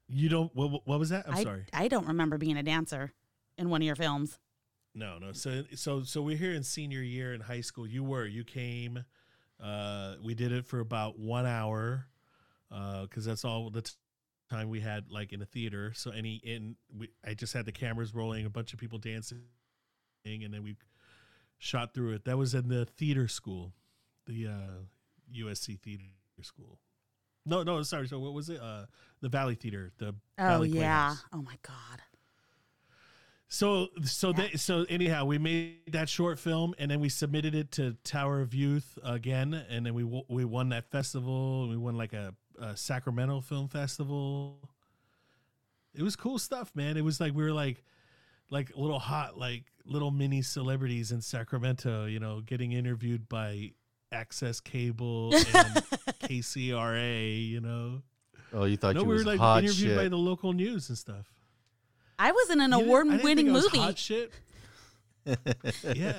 You 0.10 0.28
don't. 0.30 0.54
What, 0.56 0.82
what 0.86 1.00
was 1.00 1.10
that? 1.10 1.28
I'm 1.28 1.36
I 1.36 1.44
sorry. 1.44 1.64
I 1.72 1.88
don't 1.88 2.08
remember 2.08 2.38
being 2.38 2.58
a 2.58 2.64
dancer 2.64 3.14
in 3.58 3.70
one 3.70 3.82
of 3.82 3.86
your 3.86 3.96
films. 3.96 4.38
No, 4.96 5.18
no. 5.20 5.32
So, 5.34 5.64
so, 5.76 6.02
so 6.04 6.22
we're 6.24 6.36
here 6.38 6.54
in 6.54 6.64
senior 6.64 7.02
year 7.04 7.34
in 7.36 7.40
high 7.42 7.62
school. 7.62 7.88
You 7.88 8.04
were. 8.04 8.26
You 8.26 8.44
came. 8.44 9.06
Uh, 9.64 10.16
we 10.24 10.34
did 10.34 10.52
it 10.52 10.66
for 10.66 10.80
about 10.80 11.20
one 11.20 11.46
hour, 11.46 12.08
because 12.70 13.26
that's 13.26 13.46
all 13.46 13.70
the 13.70 13.82
t- 13.82 13.92
time 14.50 14.70
we 14.70 14.80
had, 14.80 15.06
like 15.12 15.34
in 15.34 15.42
a 15.42 15.46
theater. 15.46 15.94
So 15.96 16.12
any 16.12 16.36
in, 16.36 16.76
we, 16.96 17.10
I 17.26 17.34
just 17.34 17.54
had 17.54 17.66
the 17.66 17.72
cameras 17.72 18.14
rolling, 18.14 18.46
a 18.46 18.50
bunch 18.50 18.74
of 18.74 18.80
people 18.80 18.98
dancing, 19.00 19.42
and 20.26 20.54
then 20.54 20.64
we 20.64 20.76
shot 21.58 21.94
through 21.94 22.14
it. 22.14 22.26
That 22.26 22.38
was 22.38 22.54
in 22.54 22.68
the 22.68 22.86
theater 22.86 23.28
school, 23.28 23.74
the 24.26 24.48
uh, 24.48 25.36
USC 25.36 25.80
theater 25.80 26.04
school. 26.42 26.80
No, 27.46 27.64
no, 27.64 27.82
sorry. 27.84 28.08
So 28.08 28.20
what 28.20 28.34
was 28.34 28.50
it? 28.50 28.60
Uh, 28.60 28.86
the 29.22 29.30
Valley 29.30 29.56
Theater. 29.56 29.92
The 29.98 30.08
Oh 30.08 30.14
Valley 30.38 30.70
yeah. 30.70 30.76
Playhouse. 30.80 31.24
Oh 31.34 31.42
my 31.42 31.58
god. 31.62 32.02
So 33.48 33.88
so 34.04 34.30
Yeah. 34.30 34.34
they, 34.52 34.58
so 34.58 34.86
anyhow, 34.90 35.24
we 35.26 35.38
made 35.38 35.94
that 35.94 36.10
short 36.10 36.38
film 36.40 36.76
and 36.78 36.92
then 36.92 37.00
we 37.00 37.08
submitted 37.08 37.56
it 37.56 37.72
to 37.74 37.94
Tower 38.04 38.42
of 38.42 38.54
Youth 38.54 38.98
again, 39.04 39.54
and 39.54 39.86
then 39.86 39.94
we 39.94 40.04
we 40.28 40.44
won 40.44 40.70
that 40.70 40.92
festival. 40.92 41.70
We 41.70 41.78
won 41.78 41.96
like 41.96 42.12
a, 42.14 42.34
a 42.60 42.76
Sacramento 42.78 43.42
Film 43.42 43.68
Festival. 43.68 44.58
It 45.96 46.04
was 46.04 46.16
cool 46.16 46.38
stuff, 46.40 46.72
man. 46.76 46.98
It 46.98 47.04
was 47.04 47.20
like 47.20 47.34
we 47.34 47.44
were 47.44 47.52
like 47.54 47.84
like 48.50 48.72
little 48.76 49.00
hot 49.00 49.38
like 49.38 49.64
little 49.86 50.12
mini 50.12 50.42
celebrities 50.42 51.12
in 51.12 51.22
Sacramento, 51.22 52.06
you 52.06 52.20
know, 52.20 52.42
getting 52.42 52.72
interviewed 52.72 53.28
by 53.28 53.72
Access 54.12 54.60
Cable 54.60 55.34
and 55.34 55.44
KCRA, 56.24 57.48
you 57.48 57.60
know. 57.62 58.02
Oh, 58.54 58.64
you 58.66 58.78
thought 58.78 58.96
no, 58.96 59.02
you 59.02 59.08
we 59.08 59.16
were 59.16 59.24
like 59.24 59.40
hot 59.40 59.64
interviewed 59.64 59.90
shit. 59.90 59.98
by 59.98 60.08
the 60.08 60.16
local 60.18 60.54
news 60.54 60.90
and 60.90 60.98
stuff. 60.98 61.26
I 62.20 62.32
was 62.32 62.50
in 62.50 62.62
an 62.62 62.72
You 62.72 62.78
didn't- 62.78 62.78
I 62.78 62.78
didn't 62.78 62.88
award-winning 62.88 63.36
think 63.38 63.50
I 63.50 63.52
was 63.52 63.64
movie. 63.66 63.78
Hot 63.80 63.98
shit. 63.98 64.32
yeah. 65.96 66.14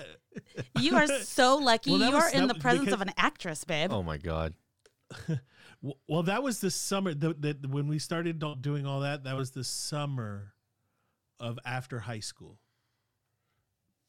You 0.79 0.95
are 0.97 1.07
so 1.23 1.57
lucky. 1.63 1.91
Well, 1.93 2.01
you 2.01 2.15
was- 2.15 2.25
are 2.25 2.31
in 2.37 2.47
the 2.47 2.55
presence 2.55 2.85
because- 2.87 2.95
of 2.95 3.01
an 3.01 3.13
actress, 3.17 3.65
babe. 3.65 3.91
oh 3.93 4.03
my 4.03 4.19
god. 4.19 4.55
Well, 6.09 6.25
that 6.25 6.43
was 6.43 6.61
the 6.61 6.71
summer 6.71 7.15
that 7.15 7.41
the, 7.41 7.69
when 7.69 7.89
we 7.89 7.99
started 7.99 8.43
doing 8.61 8.87
all 8.87 9.01
that. 9.01 9.25
That 9.25 9.37
was 9.37 9.53
the 9.53 9.65
summer 9.65 10.55
of 11.39 11.59
after 11.65 12.01
high 12.01 12.19
school, 12.21 12.59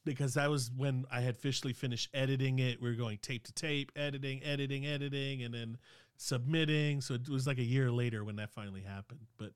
because 0.04 0.34
that 0.34 0.50
was 0.50 0.72
when 0.76 1.06
I 1.12 1.22
had 1.22 1.36
officially 1.36 1.74
finished 1.74 2.10
editing 2.14 2.58
it. 2.60 2.82
We 2.82 2.90
were 2.90 2.96
going 2.96 3.20
tape 3.22 3.46
to 3.46 3.54
tape, 3.54 3.92
editing, 3.96 4.44
editing, 4.44 4.88
editing, 4.88 5.44
and 5.44 5.54
then 5.54 5.78
submitting. 6.18 7.02
So 7.02 7.14
it 7.14 7.30
was 7.30 7.46
like 7.46 7.60
a 7.60 7.64
year 7.64 7.92
later 7.92 8.24
when 8.24 8.38
that 8.38 8.50
finally 8.50 8.82
happened. 8.82 9.22
But 9.38 9.52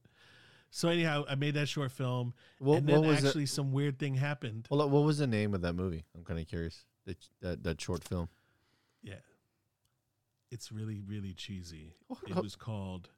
so 0.69 0.89
anyhow, 0.89 1.25
I 1.27 1.35
made 1.35 1.55
that 1.55 1.67
short 1.67 1.91
film, 1.91 2.33
What, 2.59 2.79
and 2.79 2.87
then 2.87 3.05
actually 3.05 3.43
it? 3.43 3.49
some 3.49 3.71
weird 3.71 3.97
thing 3.97 4.15
happened. 4.15 4.67
Well, 4.69 4.87
what 4.87 5.03
was 5.03 5.17
the 5.17 5.27
name 5.27 5.55
of 5.55 5.61
that 5.61 5.73
movie? 5.73 6.05
I'm 6.15 6.23
kind 6.23 6.39
of 6.39 6.47
curious. 6.47 6.85
That, 7.05 7.17
that 7.41 7.63
that 7.63 7.81
short 7.81 8.03
film. 8.03 8.29
It's 10.53 10.71
really 10.71 11.01
really 11.05 11.33
cheesy. 11.33 11.95
Oh, 12.11 12.17
It 12.27 12.37
oh. 12.37 12.41
was 12.41 12.55
called. 12.55 13.09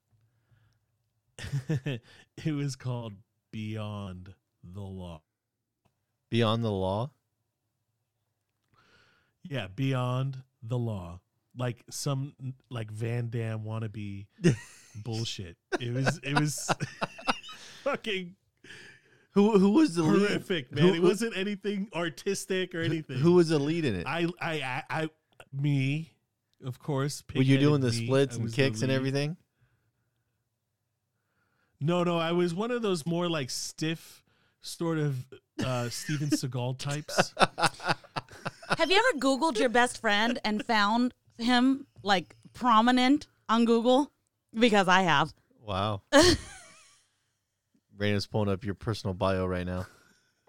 it 1.70 2.54
was 2.54 2.75
called 2.77 3.13
Beyond 3.51 4.34
the 4.63 4.80
Law. 4.82 5.22
Beyond 6.32 6.63
the 6.63 6.72
Law. 6.72 7.12
Yeah, 9.44 9.68
Beyond 9.68 10.38
the 10.63 10.77
Law. 10.77 11.20
Like 11.58 11.84
some 11.89 12.34
like 12.70 12.89
Van 12.92 13.30
Damme 13.30 13.63
wannabe 13.63 14.27
bullshit. 15.04 15.58
It 15.80 15.94
was 15.94 16.20
it 16.24 16.39
was 16.39 16.70
fucking 17.84 18.36
Who 19.32 19.60
who 19.60 19.72
was 19.72 19.96
the 19.96 20.04
lead? 20.04 20.30
horrific, 20.30 20.72
man. 20.74 20.86
Who- 20.86 20.94
it 20.94 21.01
wasn't 21.04 21.36
anything 21.38 21.89
artistic 21.94 22.74
or 22.74 22.80
anything. 22.82 23.18
Who 23.18 23.34
was 23.34 23.50
the 23.50 23.60
lead 23.60 23.84
in 23.86 23.96
it? 23.96 24.08
I 24.08 24.27
I 24.42 24.62
I, 24.62 24.84
I 25.01 25.10
me, 25.54 26.14
of 26.65 26.79
course. 26.79 27.24
Were 27.36 27.41
you 27.41 27.57
doing 27.57 27.81
the 27.81 27.91
me, 27.91 28.05
splits 28.05 28.34
I 28.34 28.36
and 28.36 28.43
was 28.43 28.55
the 28.55 28.62
kicks 28.62 28.81
and 28.81 28.89
lead. 28.89 28.95
everything? 28.95 29.38
No, 31.81 32.03
no, 32.03 32.17
I 32.17 32.31
was 32.31 32.53
one 32.53 32.72
of 32.72 32.81
those 32.81 33.05
more 33.05 33.29
like 33.29 33.50
stiff, 33.50 34.24
sort 34.62 34.98
of 34.98 35.25
uh 35.63 35.89
Steven 35.89 36.29
Seagal 36.29 36.77
types. 36.79 37.34
Have 38.77 38.89
you 38.89 38.98
ever 38.98 39.19
Googled 39.19 39.60
your 39.60 39.69
best 39.69 40.01
friend 40.01 40.39
and 40.43 40.65
found 40.65 41.13
him 41.38 41.86
like 42.03 42.36
prominent 42.53 43.27
on 43.48 43.65
Google? 43.65 44.12
Because 44.57 44.88
I 44.88 45.01
have. 45.03 45.34
Wow. 45.62 46.01
Raina's 47.98 48.27
pulling 48.27 48.50
up 48.50 48.63
your 48.63 48.75
personal 48.75 49.13
bio 49.13 49.45
right 49.45 49.65
now. 49.65 49.86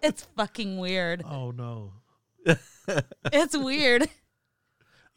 It's 0.01 0.27
fucking 0.35 0.77
weird. 0.77 1.23
Oh 1.29 1.51
no. 1.51 1.93
It's 3.33 3.57
weird. 3.57 4.07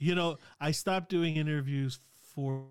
You 0.01 0.15
know, 0.15 0.39
I 0.59 0.73
stopped 0.73 1.11
doing 1.11 1.37
interviews 1.37 2.01
for 2.35 2.65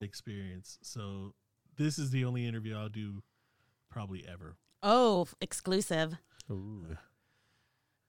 experience. 0.00 0.78
So 0.82 1.34
this 1.76 1.98
is 1.98 2.10
the 2.10 2.24
only 2.24 2.46
interview 2.46 2.74
I'll 2.76 2.88
do 2.88 3.22
probably 3.90 4.24
ever. 4.26 4.56
Oh, 4.82 5.28
exclusive. 5.40 6.16
Ooh. 6.50 6.96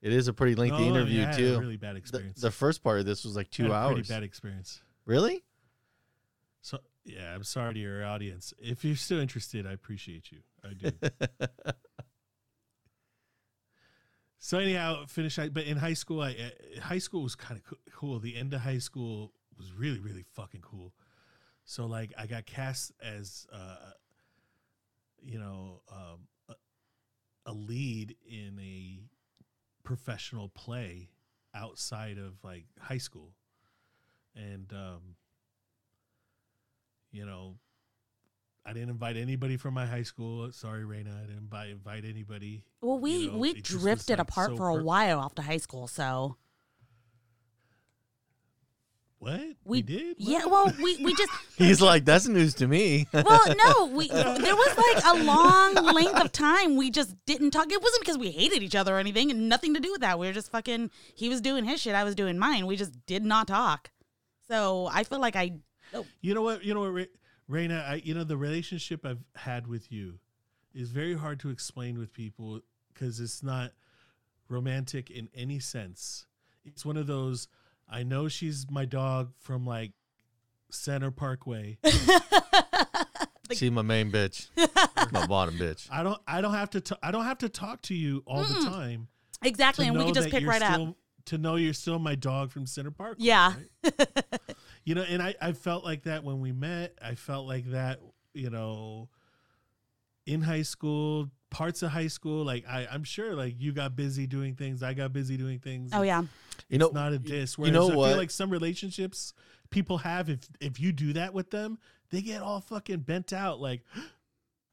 It 0.01 0.13
is 0.13 0.30
a 0.30 0.34
pretty 0.34 0.56
lengthy 0.56 0.84
Oh, 0.84 0.88
interview 0.88 1.20
yeah, 1.22 1.32
too. 1.34 1.56
A 1.56 1.60
really 1.60 1.75
bad 1.75 1.96
the, 1.96 2.00
experience. 2.00 2.39
the 2.39 2.51
first 2.51 2.82
part 2.82 3.00
of 3.00 3.06
this 3.06 3.25
was 3.25 3.36
like 3.36 3.50
two 3.50 3.63
had 3.63 3.72
a 3.72 3.75
hours. 3.75 3.94
Pretty 3.96 4.13
bad 4.13 4.24
experience. 4.24 4.82
Really? 5.06 5.44
So 6.62 6.80
yeah, 7.04 7.34
I'm 7.36 7.44
sorry 7.44 7.74
to 7.74 7.80
your 7.80 8.06
audience. 8.06 8.54
If 8.58 8.86
you're 8.86 8.96
still 8.96 9.20
interested, 9.20 9.68
I 9.68 9.74
appreciate 9.74 10.32
you. 10.32 10.39
I 10.63 10.74
do. 10.74 10.92
so 14.39 14.58
anyhow, 14.58 15.05
finish. 15.05 15.36
But 15.36 15.65
in 15.65 15.77
high 15.77 15.93
school, 15.93 16.22
I 16.22 16.31
uh, 16.31 16.81
high 16.81 16.98
school 16.98 17.24
was 17.24 17.36
kind 17.36 17.60
of 17.60 17.77
cool. 17.93 18.19
The 18.19 18.38
end 18.38 18.53
of 18.53 18.62
high 18.62 18.77
school 18.77 19.34
was 19.58 19.74
really 19.74 20.00
really 20.00 20.24
fucking 20.34 20.62
cool. 20.62 20.93
So 21.65 21.86
like, 21.86 22.13
I 22.17 22.25
got 22.25 22.46
cast 22.46 22.93
as 23.03 23.46
uh, 23.53 23.75
you 25.22 25.39
know 25.39 25.81
um, 25.91 26.27
a, 26.48 26.55
a 27.46 27.53
lead 27.53 28.15
in 28.27 28.60
a 28.60 29.00
professional 29.84 30.50
play 30.50 31.10
outside 31.53 32.17
of 32.17 32.43
like 32.43 32.65
high 32.79 32.98
school, 32.98 33.34
and 34.36 34.72
um, 34.74 35.15
you 37.12 37.25
know, 37.25 37.55
I 38.66 38.74
didn't 38.74 38.89
invite 38.89 39.18
anybody 39.18 39.58
from 39.58 39.74
my 39.74 39.86
high 39.86 40.04
school. 40.04 40.51
Sorry, 40.51 40.84
Raina, 40.84 41.18
I 41.18 41.22
didn't 41.22 41.38
invite, 41.39 41.70
invite 41.70 42.06
anybody. 42.06 42.63
Well, 42.82 43.00
we 43.00 43.12
You 43.18 43.32
know, 43.32 43.38
we 43.38 43.50
it 43.51 43.63
just 43.63 43.74
was, 43.74 43.84
drifted 43.84 44.20
like, 44.20 44.28
apart 44.30 44.51
so 44.51 44.58
for 44.58 44.70
a 44.70 44.75
per- 44.75 44.84
while 44.84 45.22
after 45.22 45.42
high 45.42 45.58
school, 45.58 45.88
so 45.88 46.36
What 49.18 49.39
we, 49.42 49.56
we, 49.66 49.82
did? 49.82 50.16
Yeah, 50.18 50.46
well, 50.46 50.72
we 50.82 50.96
we 51.04 51.13
just 51.16 51.30
He's 51.58 51.82
like, 51.82 52.06
that's 52.06 52.28
news 52.28 52.54
to 52.56 52.68
me. 52.68 53.08
well, 53.12 53.54
no, 53.66 53.86
we 53.94 54.08
there 54.08 54.25
was 54.56 54.78
like 54.78 55.04
a 55.13 55.24
long 55.24 55.74
length 55.94 56.22
of 56.24 56.32
time 56.32 56.78
we 56.78 56.89
just 56.89 57.16
didn't 57.25 57.51
talk. 57.51 57.70
It 57.72 57.82
wasn't 57.82 58.01
because 58.01 58.18
we 58.18 58.32
hated 58.32 58.63
each 58.63 58.75
other 58.75 58.96
or 58.96 59.00
anything, 59.00 59.30
and 59.30 59.50
nothing 59.50 59.74
to 59.74 59.80
do 59.82 59.92
with 59.92 60.01
that. 60.01 60.20
We 60.20 60.28
were 60.28 60.34
just 60.34 60.51
fucking. 60.51 60.89
He 61.16 61.28
was 61.28 61.42
doing 61.42 61.66
his 61.66 61.82
shit, 61.82 61.96
I 61.96 62.04
was 62.06 62.16
doing 62.16 62.38
mine. 62.38 62.66
We 62.66 62.75
just 62.78 63.06
did 63.08 63.25
not 63.25 63.48
talk. 63.48 63.92
So 64.48 64.88
I 64.92 65.04
feel 65.04 65.20
like 65.20 65.36
I. 65.36 65.54
Oh, 65.94 66.06
You 66.22 66.34
know 66.34 66.42
what? 66.44 66.63
You 66.63 66.74
know 66.74 66.92
what, 66.92 67.08
Raina? 67.50 67.88
I 67.88 68.01
you 68.03 68.13
know 68.13 68.24
the 68.24 68.38
relationship 68.38 69.06
I've 69.06 69.24
had 69.36 69.68
with 69.68 69.91
you 69.91 70.20
is 70.74 70.91
very 70.91 71.15
hard 71.15 71.39
to 71.41 71.50
explain 71.50 71.98
with 71.98 72.13
people 72.13 72.62
because 72.94 73.20
it's 73.20 73.41
not 73.41 73.72
romantic 74.50 75.10
in 75.10 75.29
any 75.34 75.60
sense. 75.60 76.25
It's 76.65 76.86
one 76.86 76.98
of 76.98 77.08
those. 77.08 77.48
I 77.89 78.03
know 78.03 78.27
she's 78.27 78.68
my 78.70 78.86
dog 78.86 79.32
from 79.39 79.65
like 79.65 79.94
Center 80.70 81.12
Parkway. 81.12 81.77
See 83.51 83.72
my 83.72 83.82
main 83.82 84.12
bitch, 84.12 84.50
my 85.12 85.25
bottom 85.25 85.56
bitch. 85.58 85.88
I 85.91 86.03
don't. 86.03 86.22
I 86.27 86.41
don't 86.41 86.53
have 86.53 86.70
to. 86.72 86.82
T- 86.82 86.96
I 87.01 87.10
don't 87.10 87.24
have 87.24 87.39
to 87.39 87.50
talk 87.50 87.82
to 87.84 87.96
you 87.96 88.22
all 88.27 88.44
the 88.44 88.70
time. 88.70 89.08
exactly, 89.44 89.88
and 89.88 89.98
we 89.98 90.06
can 90.06 90.13
just 90.13 90.29
pick 90.29 90.41
you're 90.41 90.51
right 90.51 90.62
up. 90.62 90.96
Still, 91.30 91.38
To 91.38 91.42
know 91.42 91.56
you're 91.56 91.74
still 91.74 92.00
my 92.00 92.16
dog 92.16 92.52
from 92.52 92.66
Center 92.66 92.92
Park. 92.92 93.18
Yeah. 93.20 93.54
You 94.86 94.96
know, 94.96 95.04
and 95.04 95.22
I, 95.22 95.36
I 95.40 95.52
felt 95.52 95.84
like 95.84 96.04
that 96.04 96.24
when 96.24 96.40
we 96.40 96.52
met. 96.52 96.98
I 97.00 97.14
felt 97.14 97.46
like 97.46 97.70
that, 97.72 98.00
you 98.34 98.50
know, 98.50 99.10
in 100.26 100.42
high 100.42 100.64
school, 100.64 101.30
parts 101.52 101.84
of 101.84 101.92
high 101.92 102.08
school. 102.08 102.44
Like 102.44 102.66
I, 102.68 102.88
I'm 102.92 103.04
sure 103.04 103.36
like 103.36 103.56
you 103.60 103.72
got 103.72 103.96
busy 103.96 104.26
doing 104.26 104.56
things. 104.56 104.82
I 104.82 104.94
got 104.96 105.14
busy 105.14 105.38
doing 105.38 105.60
things. 105.60 105.92
Oh 105.94 106.02
yeah, 106.02 106.24
You 106.70 106.80
know, 106.80 106.88
it's 106.88 106.96
not 106.96 107.14
a 107.14 107.20
diss. 107.20 107.58
you 107.60 107.70
know 107.72 107.92
I 107.92 107.96
what? 107.96 108.08
feel 108.10 108.18
like 108.18 108.32
some 108.32 108.50
relationships 108.50 109.34
people 109.70 110.00
have, 110.00 110.30
if 110.30 110.40
if 110.60 110.80
you 110.80 110.92
do 110.92 111.14
that 111.14 111.34
with 111.34 111.52
them, 111.52 111.78
they 112.10 112.22
get 112.22 112.42
all 112.42 112.62
fucking 112.62 113.00
bent 113.02 113.34
out. 113.34 113.60
Like, 113.60 113.84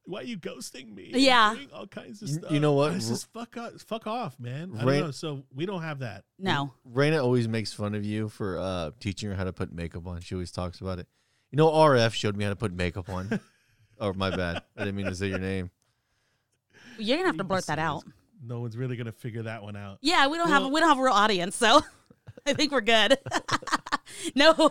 why 0.06 0.20
are 0.20 0.24
you 0.24 0.38
ghosting 0.38 0.94
me? 0.94 1.10
Yeah. 1.14 1.54
doing 1.54 1.68
all 1.74 1.86
kinds 1.86 2.22
of 2.22 2.28
You- 2.28 2.34
stuff. 2.36 2.50
you 2.52 2.60
know 2.60 2.72
what? 2.72 2.92
I 2.92 2.94
just 2.98 3.30
fuck 3.32 3.56
off, 3.56 3.72
fuck 3.82 4.06
off, 4.06 4.38
man. 4.40 4.72
I 4.78 4.84
Right- 4.84 4.92
don't 4.98 5.06
know. 5.06 5.10
So 5.10 5.44
we 5.54 5.66
don't 5.66 5.82
have 5.82 5.98
that. 5.98 6.24
no. 6.38 6.72
Raina 6.90 7.22
always 7.22 7.48
makes 7.48 7.72
fun 7.72 7.94
of 7.94 8.04
you 8.04 8.28
for 8.28 8.58
uh, 8.58 8.90
teaching 9.00 9.28
her 9.30 9.34
how 9.36 9.44
to 9.44 9.52
put 9.52 9.72
makeup 9.72 10.06
on. 10.06 10.20
She 10.20 10.34
always 10.34 10.50
talks 10.52 10.80
about 10.80 10.98
it. 10.98 11.06
You 11.50 11.56
know, 11.58 11.68
RF 11.70 12.12
showed 12.14 12.36
me 12.36 12.44
how 12.44 12.50
to 12.50 12.56
put 12.56 12.72
makeup 12.72 13.08
on. 13.08 13.40
oh, 14.00 14.12
my 14.14 14.30
bad. 14.34 14.62
I 14.76 14.80
didn't 14.84 14.96
mean 14.96 15.06
to 15.06 15.14
say 15.14 15.28
your 15.28 15.38
name. 15.38 15.70
You're 16.98 17.18
gonna 17.18 17.28
have 17.28 17.36
to 17.38 17.44
blurt 17.44 17.66
that 17.66 17.78
out. 17.78 18.04
No 18.42 18.60
one's 18.60 18.76
really 18.76 18.96
gonna 18.96 19.12
figure 19.12 19.42
that 19.44 19.62
one 19.62 19.76
out. 19.76 19.98
Yeah, 20.02 20.28
we 20.28 20.38
don't 20.38 20.48
have 20.48 20.62
Well- 20.62 20.70
we 20.70 20.80
don't 20.80 20.88
have 20.88 20.98
a 20.98 21.02
real 21.02 21.12
audience, 21.12 21.56
so 21.56 21.82
I 22.46 22.52
think 22.52 22.72
we're 22.72 22.80
good. 22.80 23.18
no, 24.34 24.70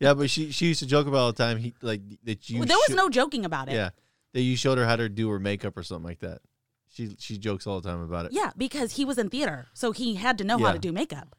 Yeah, 0.00 0.14
but 0.14 0.30
she 0.30 0.52
she 0.52 0.66
used 0.66 0.80
to 0.80 0.86
joke 0.86 1.06
about 1.06 1.18
all 1.18 1.32
the 1.32 1.42
time. 1.42 1.58
He 1.58 1.74
like 1.82 2.00
that 2.24 2.48
you. 2.48 2.64
there 2.64 2.76
was 2.76 2.86
sho- 2.88 2.94
no 2.94 3.08
joking 3.08 3.44
about 3.44 3.68
it. 3.68 3.72
Yeah, 3.74 3.90
that 4.32 4.42
you 4.42 4.56
showed 4.56 4.78
her 4.78 4.86
how 4.86 4.96
to 4.96 5.08
do 5.08 5.28
her 5.30 5.38
makeup 5.38 5.76
or 5.76 5.82
something 5.82 6.04
like 6.04 6.20
that. 6.20 6.40
She 6.88 7.16
she 7.18 7.36
jokes 7.38 7.66
all 7.66 7.80
the 7.80 7.88
time 7.88 8.00
about 8.00 8.26
it. 8.26 8.32
Yeah, 8.32 8.52
because 8.56 8.92
he 8.92 9.04
was 9.04 9.18
in 9.18 9.28
theater, 9.28 9.66
so 9.74 9.92
he 9.92 10.14
had 10.14 10.38
to 10.38 10.44
know 10.44 10.58
how 10.58 10.66
Yeah. 10.68 10.72
to 10.72 10.78
do 10.78 10.92
makeup. 10.92 11.34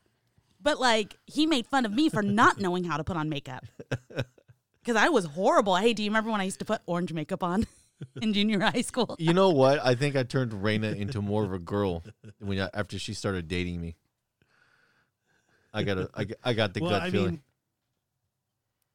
But 0.62 0.80
like, 0.80 1.16
he 1.26 1.46
made 1.46 1.68
fun 1.68 1.86
of 1.86 1.92
me 1.92 2.10
for 2.10 2.22
not 2.22 2.60
knowing 2.60 2.84
how 2.84 2.98
to 2.98 3.04
put 3.04 3.18
on 3.18 3.30
makeup. 3.30 3.64
Because 4.84 5.04
I 5.04 5.10
was 5.10 5.26
horrible. 5.26 5.76
Hey, 5.76 5.92
do 5.94 6.02
you 6.02 6.10
remember 6.10 6.32
when 6.32 6.40
I 6.40 6.46
used 6.46 6.60
to 6.60 6.66
put 6.66 6.80
orange 6.86 7.12
makeup 7.12 7.44
on 7.44 7.68
in 8.22 8.32
junior 8.32 8.62
high 8.62 8.80
school? 8.84 9.18
You 9.20 9.34
know 9.34 9.50
what? 9.64 9.86
I 9.86 9.96
think 9.96 10.16
I 10.16 10.24
turned 10.24 10.54
Raina 10.54 10.96
into 10.96 11.22
more 11.22 11.44
of 11.44 11.52
a 11.52 11.60
girl 11.60 12.06
when 12.40 12.58
I, 12.62 12.70
after 12.74 12.98
she 12.98 13.14
started 13.14 13.50
dating 13.50 13.82
me. 13.82 13.98
I 15.74 15.84
got 15.84 15.98
a, 15.98 16.10
I, 16.14 16.24
got- 16.24 16.56
got 16.56 16.74
the 16.74 16.80
well, 16.80 16.92
gut 16.92 17.02
I 17.02 17.12
feeling. 17.12 17.28
mean, 17.32 17.42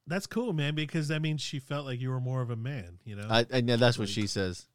that's 0.07 0.27
cool, 0.27 0.53
man, 0.53 0.75
because 0.75 1.07
that 1.07 1.21
means 1.21 1.41
she 1.41 1.59
felt 1.59 1.85
like 1.85 1.99
you 1.99 2.09
were 2.09 2.19
more 2.19 2.41
of 2.41 2.49
a 2.49 2.55
man. 2.55 2.99
You 3.05 3.15
know, 3.15 3.27
I, 3.29 3.45
I 3.51 3.57
yeah, 3.57 3.77
that's 3.77 3.97
what 3.97 4.09
she 4.09 4.27
says. 4.27 4.67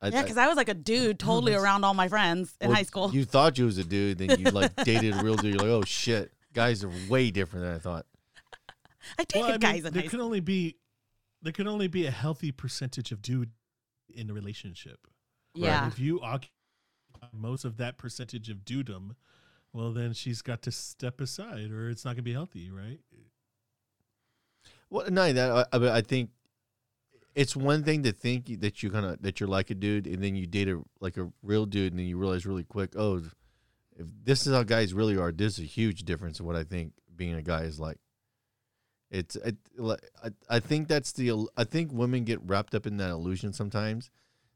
I, 0.00 0.08
Yeah, 0.08 0.22
because 0.22 0.36
I 0.36 0.46
was 0.46 0.56
like 0.56 0.68
a 0.68 0.74
dude 0.74 1.18
totally 1.18 1.54
around 1.54 1.84
all 1.84 1.94
my 1.94 2.08
friends 2.08 2.54
in 2.60 2.68
well, 2.68 2.76
high 2.76 2.82
school. 2.82 3.10
You 3.12 3.24
thought 3.24 3.58
you 3.58 3.64
was 3.64 3.78
a 3.78 3.84
dude, 3.84 4.18
then 4.18 4.38
you 4.38 4.50
like 4.50 4.74
dated 4.84 5.14
a 5.14 5.22
real 5.22 5.36
dude. 5.36 5.54
You're 5.54 5.60
like, 5.60 5.68
oh 5.68 5.84
shit, 5.84 6.32
guys 6.52 6.84
are 6.84 6.90
way 7.08 7.30
different 7.30 7.64
than 7.64 7.74
I 7.74 7.78
thought. 7.78 8.06
I 9.18 9.24
dated 9.24 9.40
well, 9.40 9.44
I 9.44 9.52
mean, 9.52 9.60
guys 9.60 9.84
in 9.84 9.92
there 9.92 10.02
high 10.02 10.08
could 10.08 10.10
school. 10.10 10.24
only 10.24 10.40
be 10.40 10.76
there 11.42 11.52
could 11.52 11.66
only 11.66 11.88
be 11.88 12.06
a 12.06 12.10
healthy 12.10 12.52
percentage 12.52 13.12
of 13.12 13.22
dude 13.22 13.50
in 14.08 14.26
the 14.26 14.34
relationship. 14.34 15.06
Yeah. 15.54 15.86
If 15.86 15.98
you 15.98 16.20
occupy 16.20 16.50
most 17.32 17.64
of 17.64 17.76
that 17.78 17.98
percentage 17.98 18.50
of 18.50 18.58
dudum, 18.58 19.12
well, 19.72 19.92
then 19.92 20.12
she's 20.12 20.42
got 20.42 20.62
to 20.62 20.72
step 20.72 21.20
aside, 21.20 21.70
or 21.70 21.90
it's 21.90 22.04
not 22.04 22.10
going 22.10 22.16
to 22.16 22.22
be 22.22 22.32
healthy, 22.32 22.70
right? 22.70 23.00
Well, 24.90 25.10
not 25.10 25.34
that. 25.34 25.68
I, 25.72 25.96
I, 25.96 26.00
think 26.00 26.30
it's 27.34 27.56
one 27.56 27.82
thing 27.82 28.02
to 28.04 28.12
think 28.12 28.60
that 28.60 28.82
you 28.82 28.90
kind 28.90 29.04
of 29.04 29.20
that 29.22 29.40
you're 29.40 29.48
like 29.48 29.70
a 29.70 29.74
dude, 29.74 30.06
and 30.06 30.22
then 30.22 30.36
you 30.36 30.46
date 30.46 30.68
a 30.68 30.80
like 31.00 31.16
a 31.16 31.28
real 31.42 31.66
dude, 31.66 31.92
and 31.92 31.98
then 31.98 32.06
you 32.06 32.16
realize 32.16 32.46
really 32.46 32.64
quick, 32.64 32.94
oh, 32.96 33.16
if 33.98 34.06
this 34.24 34.46
is 34.46 34.54
how 34.54 34.62
guys 34.62 34.94
really 34.94 35.16
are, 35.16 35.32
this 35.32 35.58
is 35.58 35.64
a 35.64 35.68
huge 35.68 36.04
difference 36.04 36.40
in 36.40 36.46
what 36.46 36.56
I 36.56 36.64
think 36.64 36.92
being 37.14 37.34
a 37.34 37.42
guy 37.42 37.62
is 37.62 37.80
like. 37.80 37.98
It's 39.08 39.36
it, 39.36 39.56
I, 39.80 40.30
I 40.48 40.60
think 40.60 40.88
that's 40.88 41.12
the 41.12 41.46
I 41.56 41.64
think 41.64 41.92
women 41.92 42.24
get 42.24 42.40
wrapped 42.42 42.74
up 42.74 42.86
in 42.86 42.96
that 42.96 43.10
illusion 43.10 43.52
sometimes. 43.52 44.10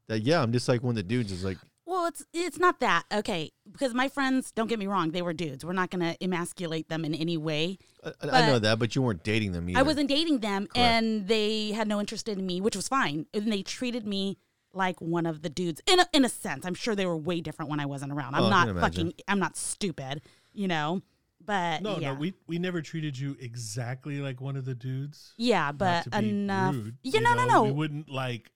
That 0.07 0.23
yeah, 0.23 0.41
I'm 0.41 0.51
just 0.51 0.67
like 0.67 0.83
one 0.83 0.91
of 0.91 0.97
the 0.97 1.03
dudes. 1.03 1.31
Is 1.31 1.45
like 1.45 1.57
Well, 2.01 2.07
it's 2.07 2.25
it's 2.33 2.57
not 2.57 2.79
that 2.79 3.03
okay 3.13 3.51
because 3.71 3.93
my 3.93 4.09
friends 4.09 4.51
don't 4.51 4.65
get 4.67 4.79
me 4.79 4.87
wrong, 4.87 5.11
they 5.11 5.21
were 5.21 5.33
dudes. 5.33 5.63
We're 5.63 5.73
not 5.73 5.91
gonna 5.91 6.15
emasculate 6.19 6.89
them 6.89 7.05
in 7.05 7.13
any 7.13 7.37
way. 7.37 7.77
I, 8.03 8.11
I 8.31 8.47
know 8.47 8.57
that, 8.57 8.79
but 8.79 8.95
you 8.95 9.03
weren't 9.03 9.23
dating 9.23 9.51
them 9.51 9.69
either. 9.69 9.77
I 9.77 9.83
wasn't 9.83 10.09
dating 10.09 10.39
them, 10.39 10.65
Correct. 10.65 10.77
and 10.79 11.27
they 11.27 11.71
had 11.73 11.87
no 11.87 11.99
interest 11.99 12.27
in 12.27 12.43
me, 12.43 12.59
which 12.59 12.75
was 12.75 12.87
fine. 12.87 13.27
And 13.35 13.51
they 13.53 13.61
treated 13.61 14.07
me 14.07 14.39
like 14.73 14.99
one 14.99 15.27
of 15.27 15.43
the 15.43 15.49
dudes 15.49 15.79
in 15.85 15.99
a, 15.99 16.07
in 16.11 16.25
a 16.25 16.29
sense. 16.29 16.65
I'm 16.65 16.73
sure 16.73 16.95
they 16.95 17.05
were 17.05 17.15
way 17.17 17.39
different 17.39 17.69
when 17.69 17.79
I 17.79 17.85
wasn't 17.85 18.13
around. 18.13 18.33
I'm 18.33 18.45
Oh, 18.45 18.49
not 18.49 18.75
fucking. 18.79 19.13
I'm 19.27 19.37
not 19.39 19.55
stupid, 19.55 20.21
you 20.53 20.67
know. 20.67 21.03
But 21.45 21.83
No, 21.83 21.99
yeah. 21.99 22.13
no, 22.13 22.19
we 22.19 22.33
we 22.47 22.57
never 22.57 22.81
treated 22.81 23.15
you 23.17 23.37
exactly 23.39 24.21
like 24.21 24.41
one 24.41 24.55
of 24.55 24.65
the 24.65 24.73
dudes. 24.73 25.33
yeah, 25.37 25.71
but 25.71 26.07
enough. 26.07 26.73
rude, 26.73 26.97
yeah, 27.03 27.11
you 27.19 27.21
no, 27.21 27.35
know, 27.35 27.45
no, 27.45 27.61
We 27.61 27.67
no. 27.69 27.73
wouldn't 27.75 28.09
like 28.09 28.51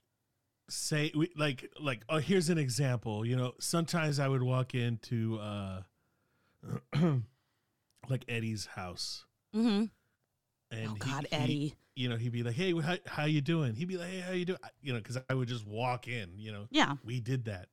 say 0.68 1.12
we 1.16 1.30
like 1.38 1.70
like 1.80 2.02
oh 2.10 2.18
here's 2.18 2.50
an 2.50 2.58
example. 2.58 3.26
You 3.26 3.36
know, 3.36 3.54
sometimes 3.60 4.20
I 4.20 4.28
would 4.28 4.44
walk 4.44 4.74
into 4.76 5.38
uh 5.40 5.82
like 8.10 8.26
Eddie's 8.28 8.66
house 8.68 9.26
mm-hmm. 9.56 9.86
and 10.72 10.90
Oh 10.90 10.96
God, 11.00 11.28
he- 11.30 11.36
Eddie. 11.36 11.76
you 11.96 12.10
know, 12.10 12.18
he'd 12.18 12.32
be 12.32 12.44
like, 12.44 12.56
"Hey, 12.56 12.74
how, 12.80 12.98
how 13.06 13.26
you 13.26 13.42
doing?" 13.42 13.76
He'd 13.76 13.88
be 13.88 13.98
like, 13.98 14.10
"Hey, 14.10 14.20
how 14.20 14.32
you 14.34 14.46
doing?" 14.46 14.60
You 14.82 14.94
know, 14.94 15.00
because 15.00 15.18
I 15.30 15.34
would 15.34 15.48
just 15.48 15.66
walk 15.66 16.08
in. 16.08 16.32
You 16.38 16.52
know, 16.52 16.68
Yeah. 16.72 16.96
we 17.04 17.20
did 17.20 17.46
that 17.46 17.68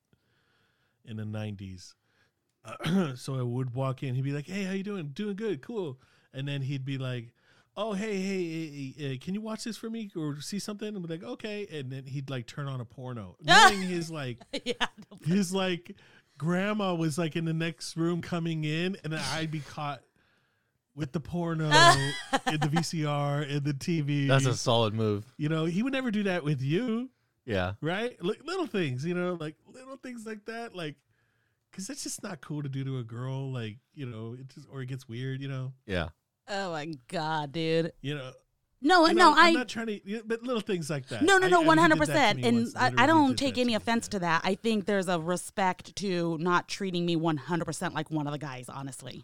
in 1.05 1.17
the 1.17 1.23
'90s. 1.23 1.93
so 3.17 3.35
I 3.37 3.41
would 3.41 3.73
walk 3.75 4.03
in. 4.03 4.15
He'd 4.15 4.23
be 4.23 4.31
like, 4.31 4.47
"Hey, 4.47 4.63
how 4.63 4.73
you 4.73 4.83
doing? 4.83 5.07
Doing 5.13 5.35
good, 5.35 5.61
cool." 5.61 5.99
And 6.33 6.47
then 6.47 6.61
he'd 6.63 6.85
be 6.85 6.97
like, 6.97 7.33
"Oh, 7.75 7.93
hey, 7.93 8.21
hey, 8.21 8.45
hey, 8.69 8.93
hey, 8.97 9.17
can 9.17 9.33
you 9.33 9.41
watch 9.41 9.63
this 9.63 9.77
for 9.77 9.89
me 9.89 10.11
or 10.15 10.39
see 10.41 10.59
something?" 10.59 10.87
And 10.95 11.07
be 11.07 11.13
like, 11.13 11.23
"Okay." 11.23 11.67
And 11.71 11.91
then 11.91 12.05
he'd 12.05 12.29
like 12.29 12.47
turn 12.47 12.67
on 12.67 12.81
a 12.81 12.85
porno, 12.85 13.35
knowing 13.43 13.81
his 13.81 14.09
like 14.11 14.37
yeah. 14.65 14.73
his 15.25 15.53
like 15.53 15.95
grandma 16.37 16.93
was 16.95 17.17
like 17.17 17.35
in 17.35 17.45
the 17.45 17.53
next 17.53 17.95
room 17.97 18.21
coming 18.21 18.63
in, 18.63 18.97
and 19.03 19.13
then 19.13 19.21
I'd 19.33 19.51
be 19.51 19.59
caught. 19.61 20.01
With 20.95 21.11
the 21.11 21.19
porno, 21.19 21.65
in 22.45 22.59
the 22.59 22.67
VCR, 22.71 23.49
in 23.49 23.63
the 23.63 23.73
TV, 23.73 24.27
That's 24.27 24.45
a 24.45 24.53
solid 24.53 24.93
move. 24.93 25.25
you 25.37 25.49
know, 25.49 25.65
he 25.65 25.81
would 25.81 25.91
never 25.91 26.11
do 26.11 26.21
that 26.21 26.43
with 26.43 26.61
you, 26.61 27.09
Yeah, 27.47 27.73
right? 27.81 28.15
Like 28.23 28.45
little 28.45 28.67
things, 28.67 29.03
you 29.03 29.15
know, 29.15 29.35
like 29.39 29.55
little 29.65 29.97
things 29.97 30.23
like 30.27 30.45
that, 30.45 30.75
like 30.75 30.93
because 31.71 31.87
that's 31.87 32.03
just 32.03 32.21
not 32.21 32.41
cool 32.41 32.61
to 32.61 32.69
do 32.69 32.83
to 32.83 32.99
a 32.99 33.03
girl. 33.03 33.51
Like 33.51 33.77
you 33.95 34.05
know, 34.05 34.35
it 34.39 34.49
just 34.49 34.67
or 34.71 34.83
it 34.83 34.85
gets 34.85 35.09
weird, 35.09 35.41
you 35.41 35.47
know, 35.47 35.73
yeah. 35.87 36.09
Oh 36.47 36.71
my 36.71 36.93
God, 37.07 37.51
dude. 37.51 37.93
you 38.01 38.15
know. 38.15 38.31
No, 38.85 39.07
you 39.07 39.13
no, 39.13 39.31
I'm 39.31 39.37
I. 39.37 39.51
not 39.51 39.69
trying 39.69 39.87
to, 39.87 40.23
but 40.25 40.43
little 40.43 40.59
things 40.59 40.89
like 40.89 41.07
that. 41.07 41.21
No, 41.21 41.37
no, 41.37 41.47
no, 41.47 41.61
one 41.61 41.77
hundred 41.77 41.99
percent. 41.99 42.43
And 42.43 42.67
I, 42.75 42.91
I 42.97 43.05
don't 43.05 43.37
take 43.39 43.57
any 43.57 43.75
offense 43.75 44.09
to 44.09 44.19
that. 44.19 44.41
I 44.43 44.55
think 44.55 44.85
there's 44.87 45.07
a 45.07 45.17
respect 45.21 45.95
to 45.97 46.37
not 46.39 46.67
treating 46.67 47.05
me 47.05 47.15
one 47.15 47.37
hundred 47.37 47.63
percent 47.63 47.93
like 47.93 48.11
one 48.11 48.27
of 48.27 48.33
the 48.33 48.39
guys. 48.39 48.67
Honestly, 48.67 49.23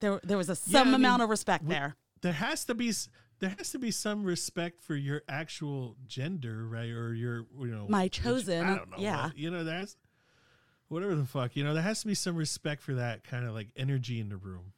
there 0.00 0.20
there 0.22 0.36
was 0.38 0.48
a 0.48 0.52
Yeah, 0.66 0.78
I 0.78 0.82
some 0.82 0.88
mean, 0.88 0.94
amount 0.96 1.22
of 1.22 1.28
respect 1.28 1.64
we- 1.64 1.70
there. 1.70 1.96
There 2.20 2.32
has 2.32 2.64
to 2.66 2.74
be, 2.74 2.92
there 3.40 3.54
has 3.58 3.70
to 3.70 3.78
be 3.78 3.90
some 3.92 4.24
respect 4.24 4.80
for 4.82 4.94
your 4.96 5.22
actual 5.28 5.96
gender, 6.06 6.66
right? 6.66 6.90
Or 6.90 7.14
your, 7.14 7.46
you 7.60 7.66
know, 7.66 7.86
My 7.88 8.04
which- 8.04 8.20
chosen, 8.22 8.64
I 8.64 8.76
don't 8.76 8.90
know. 8.90 8.96
yeah. 8.98 9.24
what- 9.26 9.38
you 9.38 9.50
know, 9.50 9.62
that's 9.64 9.96
whatever 10.88 11.14
the 11.16 11.24
fuck. 11.26 11.54
You 11.56 11.62
know, 11.64 11.74
there 11.74 11.82
has 11.82 12.00
to 12.02 12.06
be 12.08 12.14
some 12.14 12.36
respect 12.36 12.82
for 12.82 12.94
that 12.94 13.22
kind 13.24 13.44
of 13.44 13.54
like 13.54 13.68
energy 13.76 14.20
in 14.20 14.28
the 14.30 14.36
room. 14.36 14.72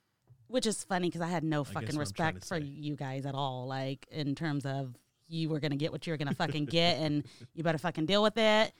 Which 0.50 0.66
is 0.66 0.82
funny 0.84 1.08
because 1.08 1.20
I 1.20 1.28
had 1.28 1.44
no 1.44 1.64
fucking 1.64 1.74
what 1.74 2.08
I'm 2.08 2.12
trying 2.14 2.34
respect 2.34 2.38
for 2.48 2.58
say. 2.60 2.64
you 2.66 2.96
guys 2.96 3.24
at 3.26 3.34
all. 3.34 3.66
Like 3.66 4.06
in 4.10 4.34
terms 4.34 4.66
of 4.66 4.94
you 5.28 5.48
were 5.48 5.60
gonna 5.60 5.76
get 5.76 5.92
what 5.92 6.06
you 6.06 6.12
were 6.12 6.16
gonna 6.16 6.34
fucking 6.34 6.64
get, 6.66 6.98
and 6.98 7.24
you 7.54 7.62
better 7.62 7.78
fucking 7.78 8.06
deal 8.06 8.22
with 8.22 8.36
it. 8.36 8.72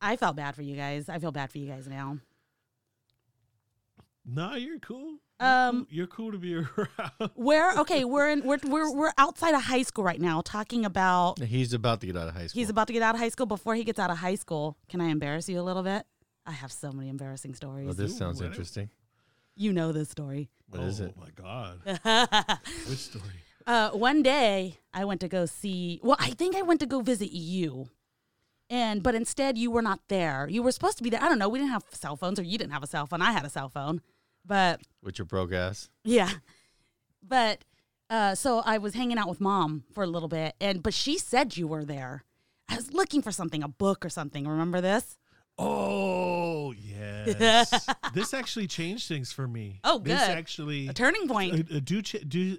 I 0.00 0.16
felt 0.16 0.36
bad 0.36 0.54
for 0.54 0.62
you 0.62 0.76
guys. 0.76 1.08
I 1.08 1.18
feel 1.18 1.32
bad 1.32 1.50
for 1.50 1.58
you 1.58 1.66
guys 1.66 1.86
now. 1.88 2.18
Nah, 4.26 4.54
you're 4.54 4.78
cool. 4.78 5.16
You're 5.40 5.48
Um, 5.48 5.76
cool. 5.78 5.86
you're 5.90 6.06
cool 6.06 6.32
to 6.32 6.38
be 6.38 6.54
around. 6.78 7.30
Where 7.34 7.72
okay, 7.78 8.04
we're 8.04 8.28
in 8.30 8.42
we're 8.44 8.58
we're 8.64 8.92
we're 8.94 9.12
outside 9.18 9.54
of 9.54 9.62
high 9.62 9.82
school 9.82 10.04
right 10.04 10.20
now, 10.20 10.42
talking 10.42 10.84
about 10.84 11.38
He's 11.40 11.72
about 11.72 12.00
to 12.02 12.06
get 12.06 12.16
out 12.16 12.28
of 12.28 12.34
high 12.34 12.46
school. 12.46 12.60
He's 12.60 12.68
about 12.70 12.86
to 12.88 12.92
get 12.92 13.02
out 13.02 13.14
of 13.14 13.20
high 13.20 13.30
school. 13.30 13.46
Before 13.46 13.74
he 13.74 13.84
gets 13.84 13.98
out 13.98 14.10
of 14.10 14.18
high 14.18 14.34
school, 14.34 14.76
can 14.88 15.00
I 15.00 15.06
embarrass 15.06 15.48
you 15.48 15.58
a 15.60 15.62
little 15.64 15.82
bit? 15.82 16.04
I 16.46 16.52
have 16.52 16.70
so 16.72 16.92
many 16.92 17.08
embarrassing 17.08 17.54
stories. 17.54 17.88
Oh, 17.88 17.92
this 17.92 18.12
Ooh, 18.12 18.18
sounds 18.18 18.40
what- 18.40 18.46
interesting. 18.48 18.90
You 19.60 19.72
know 19.72 19.92
this 19.92 20.08
story. 20.08 20.48
What 20.68 20.82
is 20.82 21.00
oh 21.00 21.04
it? 21.04 21.16
my 21.16 21.28
god, 21.34 21.80
uh, 22.04 22.56
which 22.88 22.98
story? 22.98 23.24
one 23.92 24.22
day, 24.22 24.78
I 24.94 25.04
went 25.04 25.20
to 25.20 25.28
go 25.28 25.46
see. 25.46 26.00
Well, 26.02 26.16
I 26.18 26.30
think 26.30 26.56
I 26.56 26.62
went 26.62 26.80
to 26.80 26.86
go 26.86 27.00
visit 27.00 27.30
you, 27.32 27.88
and 28.68 29.02
but 29.02 29.14
instead 29.14 29.58
you 29.58 29.70
were 29.70 29.82
not 29.82 30.00
there. 30.08 30.48
You 30.48 30.62
were 30.62 30.72
supposed 30.72 30.96
to 30.98 31.04
be 31.04 31.10
there. 31.10 31.22
I 31.22 31.28
don't 31.28 31.38
know. 31.38 31.48
We 31.48 31.58
didn't 31.58 31.72
have 31.72 31.84
cell 31.90 32.16
phones, 32.16 32.38
or 32.38 32.42
you 32.42 32.56
didn't 32.56 32.72
have 32.72 32.82
a 32.82 32.86
cell 32.86 33.06
phone. 33.06 33.20
I 33.20 33.32
had 33.32 33.44
a 33.44 33.50
cell 33.50 33.68
phone, 33.68 34.00
but 34.44 34.80
With 35.02 35.18
your 35.18 35.26
broke 35.26 35.52
ass. 35.52 35.90
Yeah. 36.04 36.30
But 37.22 37.64
uh, 38.08 38.34
so 38.34 38.60
I 38.64 38.78
was 38.78 38.94
hanging 38.94 39.18
out 39.18 39.28
with 39.28 39.40
mom 39.40 39.84
for 39.92 40.02
a 40.02 40.06
little 40.06 40.28
bit, 40.28 40.54
and 40.60 40.82
but 40.82 40.94
she 40.94 41.18
said 41.18 41.56
you 41.56 41.68
were 41.68 41.84
there. 41.84 42.24
I 42.68 42.76
was 42.76 42.92
looking 42.92 43.20
for 43.20 43.32
something, 43.32 43.62
a 43.62 43.68
book 43.68 44.04
or 44.04 44.08
something. 44.08 44.46
Remember 44.46 44.80
this? 44.80 45.18
Oh 45.62 46.72
yes, 46.72 47.86
this 48.14 48.32
actually 48.34 48.66
changed 48.66 49.06
things 49.08 49.30
for 49.32 49.46
me. 49.46 49.80
Oh, 49.84 49.98
good. 49.98 50.12
This 50.16 50.22
actually 50.22 50.88
A 50.88 50.92
turning 50.92 51.28
point. 51.28 51.70
uh, 51.72 51.80
do 51.84 52.00
ch- 52.02 52.24
do 52.26 52.56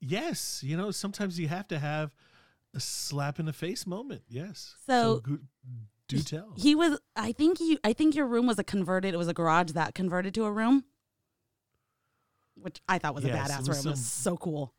yes. 0.00 0.62
You 0.64 0.76
know, 0.76 0.90
sometimes 0.90 1.38
you 1.38 1.48
have 1.48 1.68
to 1.68 1.78
have 1.78 2.10
a 2.74 2.80
slap 2.80 3.38
in 3.38 3.46
the 3.46 3.52
face 3.52 3.86
moment. 3.86 4.22
Yes. 4.28 4.74
So- 4.86 5.20
go- 5.20 5.38
do 6.08 6.18
tell. 6.20 6.54
He 6.56 6.74
was. 6.76 6.98
I 7.16 7.32
think 7.32 7.58
you. 7.60 7.78
I 7.82 7.92
think 7.92 8.14
your 8.14 8.26
room 8.26 8.46
was 8.46 8.58
a 8.60 8.64
converted. 8.64 9.12
It 9.12 9.16
was 9.16 9.26
a 9.28 9.34
garage 9.34 9.72
that 9.72 9.94
converted 9.94 10.34
to 10.34 10.44
a 10.44 10.52
room, 10.52 10.84
which 12.54 12.80
I 12.88 12.98
thought 12.98 13.14
was 13.14 13.24
a 13.24 13.28
Yes, 13.28 13.48
it 13.48 13.52
badass 13.52 13.68
was 13.68 13.78
room. 13.78 13.86
It 13.88 13.90
was 13.90 14.06
so 14.06 14.36
cool. 14.36 14.72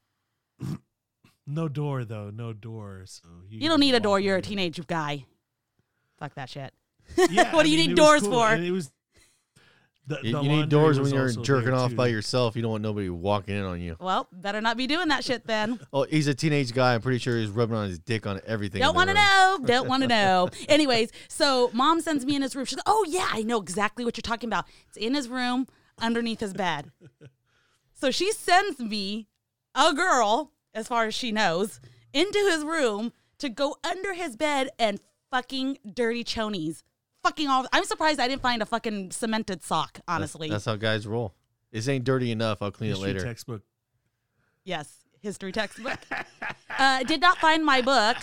no 1.46 1.68
door 1.68 2.06
though. 2.06 2.30
No 2.30 2.54
door. 2.54 3.04
So 3.06 3.28
You 3.50 3.68
don't 3.68 3.82
need 3.82 3.94
a 3.96 4.00
door. 4.00 4.20
You're 4.22 4.38
a 4.38 4.42
teenage 4.42 4.80
guy. 4.88 5.26
Fuck 6.18 6.36
that 6.36 6.50
shit. 6.50 6.74
Yeah, 7.30 7.54
What 7.56 7.63
do 7.63 7.70
you 7.72 7.78
mean, 7.78 7.89
need 7.89 7.96
doors 7.96 8.22
cool, 8.22 8.32
for? 8.32 8.48
and 8.50 8.63
It 8.63 8.72
was. 8.72 8.91
The, 10.06 10.20
You, 10.24 10.32
the 10.32 10.41
you 10.41 10.50
need 10.50 10.70
doors 10.70 11.00
when 11.02 11.13
you're 11.13 11.32
jerking 11.32 11.72
there, 11.72 11.76
off 11.76 11.93
by 11.93 12.08
yourself. 12.08 12.56
You 12.56 12.62
don't 12.62 12.72
want 12.72 12.82
nobody 12.84 13.10
walking 13.10 13.58
in 13.58 13.63
on 13.65 13.82
you. 13.82 13.98
Well, 14.00 14.30
better 14.32 14.62
not 14.62 14.78
be 14.78 14.88
doing 14.88 15.10
that 15.10 15.26
shit 15.26 15.46
then. 15.46 15.82
Oh, 15.91 16.04
he's 16.04 16.28
a 16.28 16.34
teenage 16.34 16.74
guy. 16.74 16.93
I'm 16.93 17.02
pretty 17.02 17.20
sure 17.20 17.38
he's 17.38 17.50
rubbing 17.50 17.76
on 17.76 17.89
his 17.89 18.00
dick 18.00 18.26
on 18.26 18.39
everything. 18.48 18.80
Don't 18.80 18.96
want 18.96 19.08
want 19.08 19.17
to 19.17 19.24
know. 19.24 19.60
Don't 19.65 19.89
want 19.89 20.04
to 20.04 20.08
know. 20.08 20.50
Anyways, 20.70 21.12
so 21.28 21.72
mom 21.74 22.00
sends 22.00 22.26
me 22.26 22.38
in 22.38 22.41
his 22.41 22.56
room. 22.56 22.63
She's 22.63 22.78
like, 22.78 22.84
"Oh 22.86 23.06
yeah, 23.10 23.28
I 23.32 23.41
know 23.43 23.60
exactly 23.60 24.06
what 24.06 24.15
you're 24.15 24.22
talking 24.22 24.48
about. 24.48 24.65
It's 24.88 24.96
in 24.98 25.13
his 25.13 25.28
room, 25.28 25.67
underneath 26.00 26.39
his 26.39 26.54
bed." 26.54 26.89
So 27.93 28.10
she 28.12 28.32
sends 28.32 28.80
me, 28.80 29.28
a 29.76 29.93
girl, 29.93 30.54
as 30.74 30.88
far 30.88 31.06
as 31.06 31.15
she 31.15 31.32
knows, 31.34 31.82
into 32.13 32.39
his 32.50 32.63
room 32.63 33.12
to 33.39 33.50
go 33.50 33.76
under 33.84 34.13
his 34.13 34.36
bed 34.38 34.70
and 34.80 35.00
fucking 35.32 35.80
dirty 35.93 36.24
chonies. 36.24 36.84
Fucking 37.24 37.48
all. 37.48 37.66
I'm 37.74 37.84
surprised 37.84 38.20
I 38.20 38.28
didn't 38.28 38.42
find 38.42 38.62
a 38.62 38.66
fucking 38.66 39.12
cemented 39.12 39.64
sock. 39.64 40.00
Honestly, 40.08 40.50
That's, 40.50 40.66
how 40.66 40.76
guys 40.76 41.06
roll. 41.08 41.34
This 41.72 41.88
ain't 41.90 42.04
dirty 42.04 42.32
enough. 42.32 42.62
I'll 42.62 42.72
clean 42.72 42.92
History 42.92 43.12
it 43.12 43.14
later. 43.14 43.26
textbook. 43.26 43.64
Yes, 44.64 44.92
history 45.20 45.52
textbook. 45.52 46.00
uh, 46.78 47.04
did 47.04 47.22
not 47.22 47.38
find 47.40 47.66
my 47.66 47.82
book. 47.82 48.18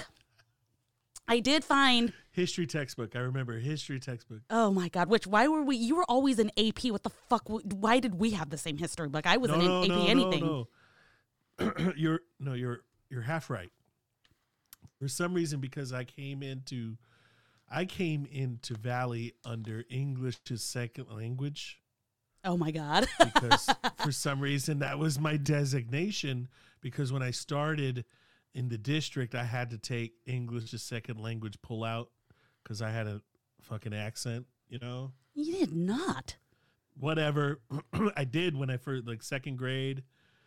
I 1.27 1.41
did 1.41 1.65
find. 1.65 2.13
History 2.31 2.67
textbook. 2.67 3.15
I 3.15 3.21
remember 3.21 3.59
history 3.59 4.01
textbook. 4.01 4.41
Oh 4.51 4.71
my 4.71 4.89
God! 4.89 5.09
Which 5.09 5.27
why 5.27 5.47
were 5.49 5.63
we? 5.63 5.77
You 5.77 5.97
were 5.97 6.05
always 6.05 6.39
in 6.39 6.51
AP. 6.59 6.85
What 6.87 7.03
the 7.03 7.11
fuck? 7.11 7.45
Why 7.47 8.01
did 8.01 8.17
we 8.17 8.31
have 8.31 8.51
the 8.51 8.59
same 8.59 8.77
history 8.77 9.09
book? 9.09 9.27
I 9.27 9.37
wasn't 9.37 9.63
in 9.63 9.91
AP 9.91 10.09
anything. 10.09 10.41
No, 10.45 10.69
no. 11.61 11.73
you're 11.97 12.21
no, 12.41 12.55
you're 12.55 12.81
you're 13.09 13.23
half 13.23 13.51
right. 13.51 13.71
For 14.99 15.09
some 15.09 15.33
reason, 15.35 15.61
because 15.61 15.93
I 15.93 16.05
came 16.05 16.43
into, 16.43 16.97
I 17.75 17.87
came 17.87 18.27
into 18.31 18.75
Valley 18.75 19.35
under 19.45 19.85
English 19.91 20.39
as 20.51 20.63
second 20.63 21.09
language. 21.11 21.81
Oh 22.45 22.57
my 22.57 22.71
God! 22.71 23.07
because 23.19 23.69
for 24.03 24.13
some 24.13 24.41
reason 24.41 24.79
that 24.79 24.99
was 24.99 25.19
my 25.19 25.37
designation 25.37 26.49
because 26.81 27.13
when 27.13 27.23
I 27.23 27.33
started 27.33 28.05
in 28.55 28.69
the 28.69 28.79
district 28.79 29.35
I 29.35 29.45
had 29.45 29.71
to 29.71 29.79
take 29.79 30.13
English 30.25 30.73
as 30.73 30.83
second 30.83 31.19
language 31.21 31.57
pull 31.63 31.83
out 31.83 32.11
because 32.63 32.81
I 32.81 32.91
had 32.91 33.09
a 33.09 33.21
fucking 33.63 33.95
accent, 33.95 34.47
you 34.69 34.79
know. 34.79 35.13
you 35.35 35.53
did 35.53 35.75
not. 35.75 36.37
Whatever 36.97 37.61
I 38.17 38.25
did 38.25 38.57
when 38.57 38.71
I 38.71 38.77
first 38.77 39.07
like 39.07 39.23
second 39.23 39.57
grade. 39.57 40.05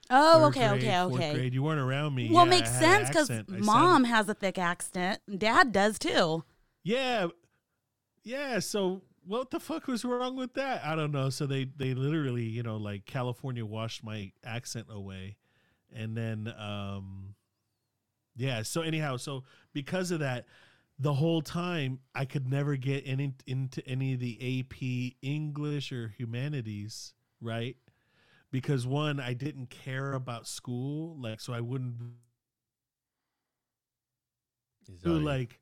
Oh, 0.09 0.45
okay, 0.45 0.69
grade, 0.69 0.83
okay, 0.83 0.99
okay. 1.01 1.33
grade. 1.33 1.53
You 1.53 1.63
weren't 1.63 1.81
around 1.81 2.15
me. 2.15 2.29
Well, 2.31 2.45
Yeah, 2.45 2.49
makes 2.51 2.69
I 2.69 2.85
had 2.85 3.01
an 3.01 3.13
sense 3.13 3.47
because 3.47 3.65
mom 3.65 4.03
sounded- 4.03 4.07
has 4.07 4.29
a 4.29 4.33
thick 4.33 4.57
accent. 4.57 5.19
Dad 5.37 5.73
does 5.73 5.99
too. 5.99 6.45
Yeah, 6.83 7.27
yeah. 8.23 8.59
So 8.59 9.03
what 9.25 9.51
the 9.51 9.59
fuck 9.59 9.87
was 9.87 10.05
wrong 10.05 10.35
with 10.35 10.53
that? 10.55 10.83
I 10.85 10.95
don't 10.95 11.11
know. 11.11 11.29
So 11.29 11.45
they 11.45 11.65
they 11.65 11.93
literally, 11.93 12.43
you 12.45 12.63
know, 12.63 12.77
like 12.77 13.05
California 13.05 13.65
washed 13.65 14.03
my 14.03 14.31
accent 14.45 14.87
away, 14.89 15.37
and 15.93 16.15
then 16.17 16.53
um 16.57 17.35
yeah 18.35 18.61
so 18.61 18.81
anyhow 18.81 19.17
so 19.17 19.43
because 19.73 20.11
of 20.11 20.19
that 20.19 20.45
the 20.99 21.13
whole 21.13 21.41
time 21.41 21.99
i 22.15 22.25
could 22.25 22.47
never 22.47 22.75
get 22.75 23.03
any 23.05 23.33
into 23.45 23.85
any 23.87 24.13
of 24.13 24.19
the 24.19 24.61
ap 24.61 24.75
english 25.21 25.91
or 25.91 26.13
humanities 26.17 27.13
right 27.41 27.77
because 28.51 28.85
one 28.85 29.19
i 29.19 29.33
didn't 29.33 29.69
care 29.69 30.13
about 30.13 30.47
school 30.47 31.17
like 31.19 31.39
so 31.39 31.53
i 31.53 31.61
wouldn't 31.61 31.95
do 35.03 35.19
like 35.19 35.59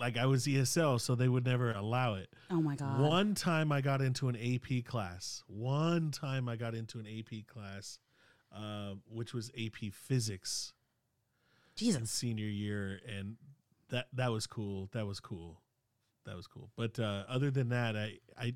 like 0.00 0.16
i 0.16 0.26
was 0.26 0.46
esl 0.46 1.00
so 1.00 1.14
they 1.14 1.28
would 1.28 1.44
never 1.44 1.72
allow 1.72 2.14
it 2.14 2.28
Oh 2.50 2.60
my 2.60 2.74
god. 2.74 2.98
one 3.00 3.34
time 3.36 3.70
I 3.70 3.80
got 3.80 4.00
into 4.00 4.28
an 4.28 4.34
AP 4.36 4.84
class. 4.84 5.44
One 5.46 6.10
time 6.10 6.48
I 6.48 6.56
got 6.56 6.74
into 6.74 6.98
an 6.98 7.06
AP 7.06 7.46
class, 7.46 8.00
uh, 8.52 8.94
which 9.08 9.32
was 9.32 9.52
AP 9.56 9.92
Physics 9.92 10.72
in 11.80 11.86
Jesus. 11.86 12.10
senior 12.10 12.46
year, 12.48 12.98
and 13.06 13.36
that 13.90 14.08
that 14.12 14.32
was 14.32 14.48
cool. 14.48 14.88
That 14.92 15.06
was 15.06 15.20
cool. 15.20 15.60
That 16.26 16.34
was 16.34 16.48
cool. 16.48 16.70
But 16.76 16.98
uh, 16.98 17.22
other 17.28 17.52
than 17.52 17.68
that, 17.68 17.96
I 17.96 18.18
I 18.36 18.52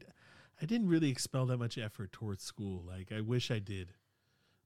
I 0.61 0.67
didn't 0.67 0.89
really 0.89 1.09
expel 1.11 1.47
that 1.47 1.59
much 1.59 1.79
effort 1.79 2.11
towards 2.11 2.43
school. 2.43 2.83
Like 2.85 3.13
I 3.13 3.21
wish 3.21 3.53
I 3.53 3.61
did, 3.61 3.93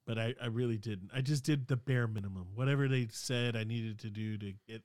but 0.07 0.19
I 0.19 0.35
I 0.43 0.47
really 0.47 0.79
didn't. 0.79 1.11
I 1.15 1.21
just 1.21 1.45
did 1.45 1.69
the 1.69 1.77
bare 1.77 2.09
minimum. 2.09 2.47
Whatever 2.55 2.89
they 2.89 3.09
said 3.13 3.57
I 3.57 3.65
needed 3.65 3.99
to 4.01 4.09
do 4.11 4.39
to 4.39 4.55
get 4.67 4.83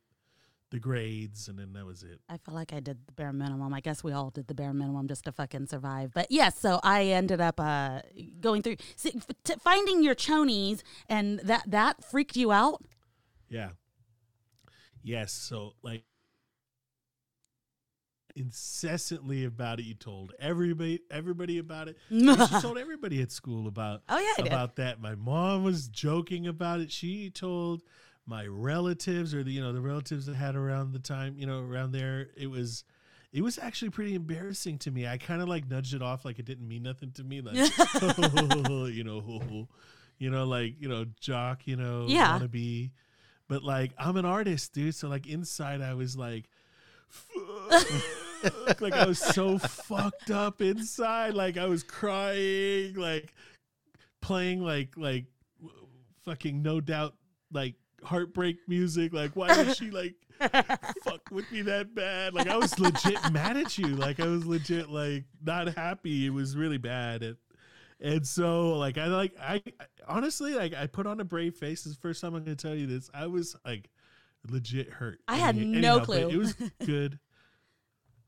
the 0.73 0.79
grades, 0.79 1.47
and 1.47 1.57
then 1.59 1.71
that 1.73 1.85
was 1.85 2.01
it. 2.01 2.19
I 2.27 2.37
feel 2.37 2.55
like 2.55 2.73
I 2.73 2.79
did 2.79 2.97
the 3.05 3.11
bare 3.13 3.31
minimum. 3.31 3.71
I 3.75 3.79
guess 3.79 4.03
we 4.03 4.11
all 4.11 4.31
did 4.31 4.47
the 4.47 4.55
bare 4.55 4.73
minimum 4.73 5.07
just 5.07 5.23
to 5.25 5.31
fucking 5.31 5.67
survive. 5.67 6.11
But 6.15 6.31
yes, 6.31 6.59
so 6.59 6.79
I 6.83 7.03
ended 7.05 7.39
up 7.39 7.59
uh, 7.59 8.01
going 8.41 8.63
through 8.63 8.77
see, 8.95 9.13
f- 9.15 9.27
t- 9.43 9.53
finding 9.63 10.01
your 10.03 10.15
chonies, 10.15 10.81
and 11.07 11.39
that 11.41 11.63
that 11.67 12.03
freaked 12.03 12.35
you 12.35 12.51
out. 12.51 12.83
Yeah. 13.49 13.69
Yes. 15.03 15.31
So 15.31 15.73
like 15.83 16.05
incessantly 18.35 19.45
about 19.45 19.79
it. 19.79 19.83
You 19.85 19.93
told 19.93 20.33
everybody 20.39 21.01
everybody 21.11 21.59
about 21.59 21.87
it. 21.87 21.97
You 22.09 22.35
just 22.35 22.63
told 22.63 22.79
everybody 22.79 23.21
at 23.21 23.31
school 23.31 23.67
about 23.67 24.01
Oh 24.09 24.17
yeah, 24.17 24.33
I 24.39 24.41
did. 24.41 24.47
about 24.47 24.75
that. 24.77 24.99
My 24.99 25.13
mom 25.13 25.63
was 25.63 25.87
joking 25.87 26.47
about 26.47 26.79
it. 26.79 26.91
She 26.91 27.29
told 27.29 27.83
my 28.25 28.45
relatives 28.45 29.33
or 29.33 29.43
the 29.43 29.51
you 29.51 29.61
know 29.61 29.73
the 29.73 29.81
relatives 29.81 30.25
that 30.27 30.35
had 30.35 30.55
around 30.55 30.93
the 30.93 30.99
time 30.99 31.35
you 31.37 31.45
know 31.45 31.59
around 31.61 31.91
there. 31.91 32.27
It 32.37 32.47
was 32.47 32.83
it 33.31 33.41
was 33.41 33.57
actually 33.57 33.89
pretty 33.89 34.15
embarrassing 34.15 34.77
to 34.79 34.91
me. 34.91 35.07
I 35.07 35.17
kind 35.17 35.41
of 35.41 35.47
like 35.47 35.67
nudged 35.69 35.93
it 35.93 36.01
off 36.01 36.23
like 36.23 36.39
it 36.39 36.45
didn't 36.45 36.67
mean 36.67 36.83
nothing 36.83 37.11
to 37.13 37.23
me. 37.23 37.41
Like 37.41 37.55
you 38.93 39.03
know, 39.03 39.67
you 40.19 40.29
know, 40.29 40.45
like 40.45 40.75
you 40.79 40.87
know, 40.87 41.05
jock, 41.19 41.65
you 41.67 41.75
know, 41.75 42.05
Yeah. 42.07 42.39
wannabe. 42.39 42.91
But 43.49 43.63
like 43.63 43.91
I'm 43.97 44.15
an 44.17 44.25
artist, 44.25 44.73
dude. 44.73 44.95
So 44.95 45.07
like 45.09 45.27
inside, 45.27 45.81
I 45.81 45.93
was 45.95 46.15
like. 46.15 46.49
Like 48.79 48.93
I 48.93 49.05
was 49.05 49.19
so 49.19 49.57
fucked 49.57 50.29
up 50.31 50.61
inside. 50.61 51.33
Like 51.33 51.57
I 51.57 51.67
was 51.67 51.83
crying, 51.83 52.95
like 52.95 53.33
playing 54.21 54.61
like 54.61 54.97
like 54.97 55.25
fucking 56.25 56.61
no 56.61 56.81
doubt 56.81 57.15
like 57.53 57.75
heartbreak 58.03 58.57
music. 58.67 59.13
Like 59.13 59.35
why 59.35 59.53
did 59.53 59.75
she 59.75 59.89
like 59.91 60.15
fuck 61.03 61.29
with 61.31 61.49
me 61.51 61.61
that 61.63 61.93
bad? 61.95 62.33
Like 62.33 62.47
I 62.47 62.57
was 62.57 62.77
legit 62.79 63.19
mad 63.31 63.57
at 63.57 63.77
you. 63.77 63.87
Like 63.87 64.19
I 64.19 64.27
was 64.27 64.45
legit 64.45 64.89
like 64.89 65.25
not 65.43 65.73
happy. 65.75 66.25
It 66.25 66.31
was 66.33 66.55
really 66.57 66.77
bad. 66.77 67.23
And, 67.23 67.37
and 68.01 68.27
so 68.27 68.73
like 68.77 68.97
I 68.97 69.07
like 69.07 69.33
I 69.39 69.61
I- 69.79 69.85
honestly 70.07 70.53
like 70.55 70.73
I 70.73 70.87
put 70.87 71.07
on 71.07 71.19
a 71.19 71.23
brave 71.25 71.55
face. 71.55 71.83
This 71.83 71.91
is 71.91 71.95
the 71.97 72.01
first 72.01 72.21
time 72.21 72.35
I'm 72.35 72.43
gonna 72.43 72.55
tell 72.55 72.75
you 72.75 72.87
this. 72.87 73.09
I 73.13 73.27
was 73.27 73.55
like 73.65 73.89
legit 74.49 74.89
hurt. 74.91 75.19
I 75.27 75.37
had 75.37 75.55
Any- 75.55 75.65
no 75.79 75.99
but 75.99 76.05
clue. 76.05 76.29
It 76.29 76.37
was 76.37 76.53
good. 76.85 77.19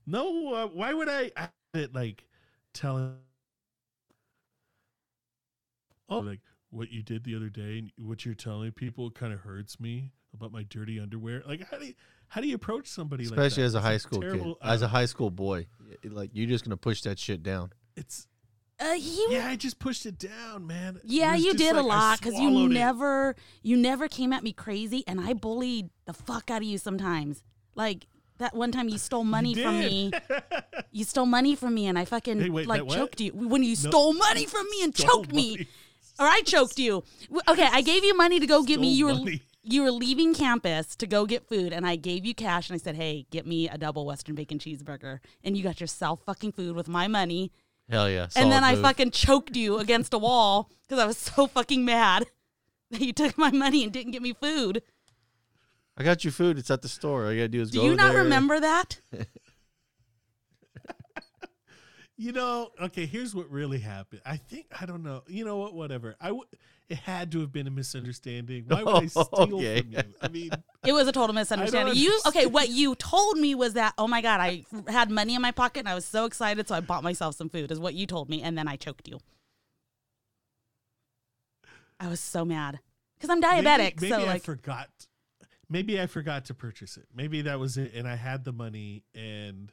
no, 0.08 0.54
uh, 0.54 0.68
why 0.68 0.94
would 0.94 1.10
I? 1.10 1.32
I 1.36 1.50
it 1.74 1.94
like 1.94 2.24
telling. 2.74 3.16
Oh, 6.08 6.20
like 6.20 6.40
what 6.76 6.92
you 6.92 7.02
did 7.02 7.24
the 7.24 7.36
other 7.36 7.50
day, 7.50 7.80
and 7.80 7.92
what 7.98 8.26
you're 8.26 8.36
telling 8.36 8.72
people 8.72 9.10
kind 9.12 9.34
of 9.34 9.40
hurts 9.40 9.80
me 9.80 10.12
about 10.34 10.52
my 10.52 10.64
dirty 10.64 11.00
underwear. 11.00 11.42
Like 11.48 11.66
how 11.70 11.78
do 11.78 11.86
you, 11.88 11.94
how 12.28 12.42
do 12.42 12.48
you 12.48 12.56
approach 12.56 12.88
somebody 12.88 13.24
especially 13.24 13.64
like 13.64 13.68
as 13.68 13.74
that? 13.74 13.80
a 13.80 13.82
high 13.82 13.94
It's 13.94 14.04
school 14.04 14.20
kid, 14.22 14.32
terrible- 14.32 14.58
as 14.62 14.82
a 14.82 14.86
uh, 14.86 14.90
high 14.90 15.06
school 15.06 15.32
boy, 15.32 15.68
like 16.04 16.32
you're 16.34 16.48
just 16.50 16.66
gonna 16.66 16.78
push 16.78 17.02
that 17.04 17.18
shit 17.18 17.42
down. 17.44 17.72
it's 17.96 18.28
Uh, 18.78 18.92
you, 18.98 19.28
yeah, 19.32 19.48
I 19.48 19.56
just 19.56 19.80
pushed 19.80 20.06
it 20.06 20.20
down, 20.20 20.68
man. 20.68 21.00
Yeah, 21.06 21.34
you 21.36 21.54
did 21.54 21.76
a 21.78 21.82
like 21.82 21.96
I 21.98 22.00
lot 22.10 22.20
because 22.20 22.34
you 22.38 22.50
swallowed 22.50 22.72
it. 22.72 22.74
never, 22.74 23.36
you 23.64 23.78
never 23.78 24.10
came 24.10 24.34
at 24.34 24.44
me 24.44 24.52
crazy, 24.52 25.04
and 25.08 25.22
I 25.22 25.32
bullied 25.34 25.90
the 26.06 26.14
fuck 26.14 26.52
out 26.52 26.58
of 26.58 26.64
you 26.68 26.78
sometimes. 26.78 27.42
Like 27.76 28.08
that 28.38 28.54
one 28.54 28.74
time 28.74 28.90
you 28.90 28.98
stole 28.98 29.24
money 29.38 29.54
You 29.54 29.64
from 29.64 29.80
me. 29.80 30.12
You 30.92 31.04
stole 31.04 31.26
money 31.26 31.56
from 31.56 31.74
me, 31.74 31.88
and 31.88 31.98
I 32.00 32.06
fucking 32.06 32.40
Hey, 32.40 32.50
wait, 32.50 32.68
like 32.68 32.88
choked 32.90 33.20
you 33.22 33.32
when 33.32 33.64
you 33.64 33.76
stole 33.76 34.14
money 34.14 34.46
from 34.46 34.66
me 34.70 34.84
and 34.84 34.96
Stole 34.96 35.10
choked 35.24 35.34
me, 35.34 35.52
money. 35.52 35.68
Or 36.20 36.26
I 36.28 36.42
choked 36.46 36.80
you. 36.80 37.04
Okay, 37.48 37.68
I 37.72 37.82
gave 37.82 38.04
you 38.04 38.16
money 38.16 38.40
to 38.40 38.48
go 38.48 38.64
get 38.64 38.80
me. 38.80 38.92
You 38.94 39.06
were 39.08 39.14
money. 39.16 39.42
you 39.64 39.82
were 39.84 39.92
leaving 39.92 40.34
campus 40.34 40.96
to 40.98 41.08
go 41.08 41.26
get 41.26 41.48
food, 41.48 41.74
and 41.74 41.86
I 41.86 41.96
gave 41.96 42.26
you 42.26 42.34
cash, 42.36 42.70
and 42.70 42.76
I 42.76 42.78
said, 42.80 42.96
"Hey, 42.96 43.26
get 43.32 43.46
me 43.46 43.68
a 43.70 43.78
double 43.78 44.06
Western 44.06 44.36
bacon 44.36 44.60
cheeseburger," 44.60 45.20
and 45.44 45.58
you 45.58 45.64
got 45.64 45.80
yourself 45.82 46.22
fucking 46.26 46.54
food 46.54 46.76
with 46.76 46.88
my 46.88 47.08
money. 47.08 47.52
Hell 47.90 48.10
yeah! 48.10 48.24
and 48.24 48.32
solid 48.32 48.52
then 48.52 48.64
I 48.64 48.74
move. 48.74 48.82
fucking 48.84 49.12
choked 49.12 49.56
you 49.56 49.78
against 49.78 50.14
a 50.14 50.18
wall 50.18 50.70
because 50.84 51.00
I 51.02 51.06
was 51.06 51.18
so 51.18 51.48
fucking 51.48 51.86
mad 51.86 52.26
that 52.92 53.02
you 53.02 53.14
took 53.14 53.38
my 53.38 53.52
money 53.52 53.84
and 53.84 53.92
didn't 53.94 54.12
get 54.12 54.22
me 54.22 54.34
food. 54.34 54.82
I 55.98 56.04
got 56.04 56.26
you 56.26 56.32
food. 56.32 56.58
It's 56.58 56.70
at 56.72 56.82
the 56.82 56.90
store. 56.90 57.26
All 57.26 57.32
you 57.32 57.40
gotta 57.40 57.48
do 57.50 57.62
is 57.62 57.72
Do 57.72 57.80
go 57.80 57.86
you 57.86 57.96
not 57.96 58.14
there. 58.14 58.24
remember 58.24 58.60
that? 58.60 59.00
You 62.18 62.32
know, 62.32 62.70
okay, 62.82 63.06
here's 63.06 63.36
what 63.36 63.50
really 63.52 63.80
happened. 63.80 64.22
I 64.26 64.38
think 64.38 64.68
I 64.80 64.86
don't 64.86 65.04
know. 65.04 65.24
You 65.28 65.44
know 65.44 65.58
what? 65.58 65.74
Whatever. 65.74 66.16
I 66.22 66.28
w- 66.28 66.46
it 66.88 66.98
had 66.98 67.30
to 67.34 67.42
have 67.42 67.52
been 67.52 67.68
a 67.68 67.72
misunderstanding. 67.72 68.66
Why 68.68 68.84
would 68.84 68.96
I 69.04 69.06
steal 69.08 69.28
Okay. 69.34 69.82
from 69.82 69.92
you? 69.92 70.04
I 70.22 70.28
mean, 70.30 70.52
It 70.86 70.94
was 70.94 71.10
a 71.10 71.12
total 71.12 71.34
misunderstanding. 71.34 71.96
You 71.96 72.18
okay? 72.28 72.46
What 72.46 72.70
you 72.70 72.96
told 72.96 73.38
me 73.38 73.54
was 73.54 73.74
that 73.74 73.96
oh 73.98 74.08
my 74.08 74.22
god, 74.22 74.40
I 74.40 74.64
had 74.88 75.12
money 75.12 75.36
in 75.36 75.42
my 75.42 75.52
pocket 75.52 75.80
and 75.80 75.90
I 75.90 75.96
was 75.96 76.06
so 76.06 76.24
excited, 76.24 76.70
so 76.70 76.76
I 76.76 76.80
bought 76.80 77.04
myself 77.04 77.36
some 77.36 77.50
food. 77.50 77.70
Is 77.70 77.80
what 77.80 77.96
you 77.96 78.06
told 78.08 78.30
me, 78.30 78.42
and 78.42 78.58
then 78.58 78.68
I 78.68 78.78
choked 78.78 79.10
you. 79.10 79.20
I 82.00 82.08
was 82.08 82.20
so 82.22 82.46
mad 82.46 82.80
because 83.16 83.30
I'm 83.30 83.42
diabetic. 83.42 84.00
Maybe, 84.02 84.10
maybe 84.10 84.10
so 84.10 84.20
I 84.22 84.26
like, 84.26 84.44
forgot. 84.44 84.90
Maybe 85.70 86.00
I 86.00 86.06
forgot 86.06 86.46
to 86.46 86.54
purchase 86.54 86.96
it. 86.96 87.08
Maybe 87.14 87.42
that 87.42 87.60
was 87.60 87.78
it, 87.78 87.94
and 87.94 88.08
I 88.08 88.16
had 88.16 88.46
the 88.46 88.54
money, 88.54 89.04
and 89.16 89.72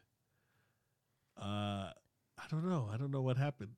uh, 1.40 1.90
I 2.42 2.46
don't 2.50 2.68
know. 2.68 2.88
I 2.92 2.96
don't 2.96 3.10
know 3.10 3.22
what 3.22 3.36
happened. 3.36 3.72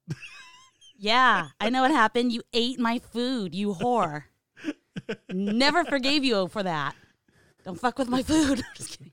yeah, 0.97 1.49
I 1.61 1.71
know 1.71 1.83
what 1.83 1.91
happened. 2.03 2.33
You 2.33 2.43
ate 2.53 2.79
my 2.79 2.99
food, 2.99 3.55
you 3.55 3.75
whore. 3.75 4.25
Never 5.31 5.85
forgave 5.85 6.25
you 6.25 6.49
for 6.49 6.63
that. 6.63 6.95
Don't 7.65 7.79
fuck 7.79 7.99
with 7.99 8.09
my 8.09 8.23
food. 8.23 8.63
I'm 8.69 8.75
just 8.75 8.99
kidding. 8.99 9.13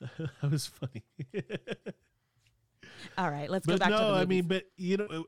that 0.00 0.50
was 0.50 0.66
funny. 0.66 1.04
All 3.16 3.30
right, 3.30 3.50
let's 3.50 3.66
go 3.66 3.76
back 3.76 3.90
no, 3.90 3.98
to 3.98 4.04
the 4.04 4.12
I 4.12 4.24
mean, 4.26 4.44
but 4.46 4.64
you 4.76 4.96
know, 4.96 5.24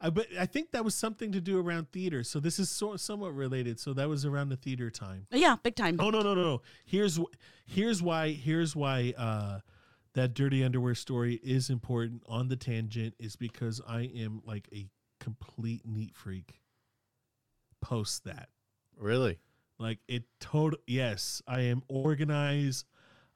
I 0.00 0.10
but 0.10 0.26
I 0.38 0.46
think 0.46 0.72
that 0.72 0.84
was 0.84 0.94
something 0.94 1.32
to 1.32 1.40
do 1.40 1.60
around 1.60 1.90
theater. 1.92 2.22
So 2.22 2.40
this 2.40 2.58
is 2.58 2.70
so, 2.70 2.96
somewhat 2.96 3.34
related. 3.34 3.80
So 3.80 3.92
that 3.94 4.08
was 4.08 4.24
around 4.24 4.50
the 4.50 4.56
theater 4.56 4.90
time. 4.90 5.26
yeah, 5.30 5.56
big 5.62 5.74
time. 5.74 5.96
Oh 5.98 6.10
no 6.10 6.20
no 6.20 6.34
no 6.34 6.42
no! 6.42 6.62
Here's 6.84 7.18
here's 7.66 8.02
why 8.02 8.32
here's 8.32 8.76
why 8.76 9.14
uh, 9.16 9.60
that 10.16 10.34
dirty 10.34 10.64
underwear 10.64 10.94
story 10.94 11.34
is 11.44 11.70
important 11.70 12.22
on 12.26 12.48
the 12.48 12.56
tangent 12.56 13.14
is 13.20 13.36
because 13.36 13.80
I 13.86 14.10
am 14.16 14.42
like 14.44 14.68
a 14.74 14.86
complete 15.20 15.82
neat 15.86 16.14
freak. 16.16 16.60
Post 17.80 18.24
that 18.24 18.48
Really? 18.98 19.38
like 19.78 19.98
it 20.08 20.24
total 20.40 20.78
yes 20.86 21.42
I 21.46 21.60
am 21.60 21.82
organized. 21.88 22.86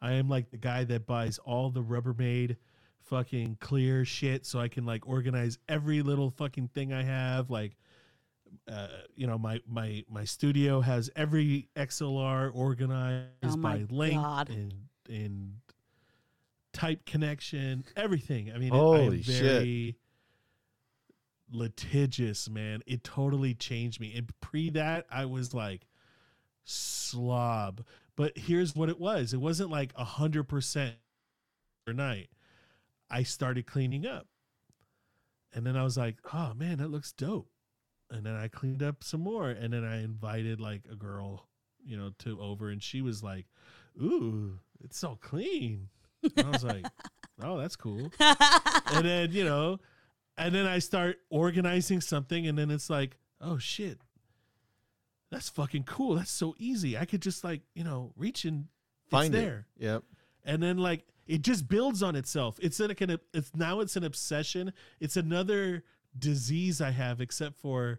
I 0.03 0.13
am 0.15 0.29
like 0.31 0.51
the 0.51 0.57
guy 0.57 0.85
that 0.85 1.07
buys 1.07 1.39
all 1.39 1.71
the 1.71 1.83
Rubbermaid 1.83 2.57
fucking 3.03 3.59
clear 3.61 4.05
shit 4.07 4.47
so 4.47 4.59
I 4.59 4.69
can 4.69 4.87
like 4.87 5.07
organize 5.07 5.59
every 5.69 6.01
little 6.03 6.31
fucking 6.31 6.69
thing 6.69 6.93
I 6.95 7.03
have 7.03 7.51
like 7.51 7.77
uh, 8.67 8.89
you 9.15 9.27
know 9.27 9.37
my 9.39 9.61
my 9.69 10.03
my 10.11 10.25
studio 10.25 10.81
has 10.81 11.11
every 11.15 11.69
XLR 11.77 12.51
organized 12.55 13.27
Oh 13.43 13.57
my 13.59 13.79
by 13.85 13.95
length 13.95 14.15
God. 14.15 14.49
and 14.49 14.75
and 15.11 15.53
type 16.73 17.05
connection, 17.05 17.85
everything. 17.97 18.53
I 18.55 18.59
mean, 18.59 18.71
Holy 18.71 19.01
I 19.01 19.05
am 19.07 19.23
shit. 19.23 19.43
very 19.43 19.97
litigious, 21.53 22.49
man. 22.49 22.83
It 22.87 23.05
totally 23.05 23.55
changed 23.55 24.01
me. 24.01 24.15
And 24.17 24.31
pre 24.41 24.71
that, 24.71 25.07
I 25.11 25.25
was 25.25 25.55
like 25.55 25.87
slob. 26.65 27.85
But 28.17 28.37
here's 28.37 28.75
what 28.75 28.89
it 28.89 29.01
was: 29.01 29.33
it 29.33 29.41
wasn't 29.41 29.71
like 29.71 29.93
a 29.97 30.05
hundred 30.05 30.45
percent 30.45 30.97
overnight. 31.87 32.31
I 33.11 33.23
started 33.25 33.67
cleaning 33.67 34.07
up, 34.07 34.27
and 35.53 35.67
then 35.67 35.77
I 35.77 35.83
was 35.83 35.97
like, 35.97 36.17
"Oh 36.33 36.55
man, 36.55 36.79
that 36.79 36.91
looks 36.91 37.13
dope." 37.13 37.49
and 38.11 38.25
then 38.25 38.35
I 38.35 38.49
cleaned 38.49 38.83
up 38.83 39.05
some 39.05 39.21
more, 39.21 39.51
and 39.51 39.73
then 39.73 39.85
I 39.85 40.03
invited 40.03 40.61
like 40.61 40.83
a 40.91 40.97
girl, 40.97 41.49
you 41.85 41.97
know, 41.97 42.11
to 42.21 42.41
over, 42.41 42.69
and 42.69 42.83
she 42.83 43.03
was 43.03 43.23
like, 43.23 43.47
"Ooh, 44.01 44.59
it's 44.83 44.99
so 44.99 45.17
clean." 45.21 45.89
And 46.37 46.47
I 46.47 46.51
was 46.51 46.65
like, 46.65 46.87
"Oh, 47.43 47.59
that's 47.59 47.77
cool." 47.77 48.11
and 48.21 49.05
then 49.07 49.33
you 49.33 49.45
know, 49.45 49.79
and 50.37 50.55
then 50.55 50.67
I 50.67 50.79
start 50.79 51.19
organizing 51.31 52.01
something, 52.01 52.47
and 52.47 52.57
then 52.59 52.71
it's 52.71 52.91
like, 52.91 53.17
"Oh 53.41 53.59
shit." 53.59 53.99
That's 55.31 55.49
fucking 55.49 55.85
cool. 55.85 56.17
That's 56.17 56.31
so 56.31 56.55
easy. 56.59 56.99
I 56.99 57.05
could 57.05 57.23
just 57.23 57.45
like, 57.45 57.61
you 57.75 57.85
know, 57.85 58.13
reach 58.17 58.45
and 58.45 58.67
Find 59.11 59.33
it's 59.35 59.41
it. 59.43 59.47
there 59.47 59.67
Yep. 59.79 60.03
and 60.45 60.63
then 60.63 60.79
like 60.79 61.05
it 61.27 61.43
just 61.43 61.69
builds 61.69 62.01
on 62.03 62.15
itself 62.17 62.59
it's 62.63 62.79
like 62.81 63.01
an 63.01 63.19
it's 63.35 63.51
now 63.57 63.81
it's 63.81 63.97
an 63.97 64.05
obsession 64.05 64.73
it's 65.01 65.17
another 65.17 65.83
disease 66.17 66.81
i 66.81 66.91
have 66.91 67.21
except 67.21 67.57
for 67.57 67.99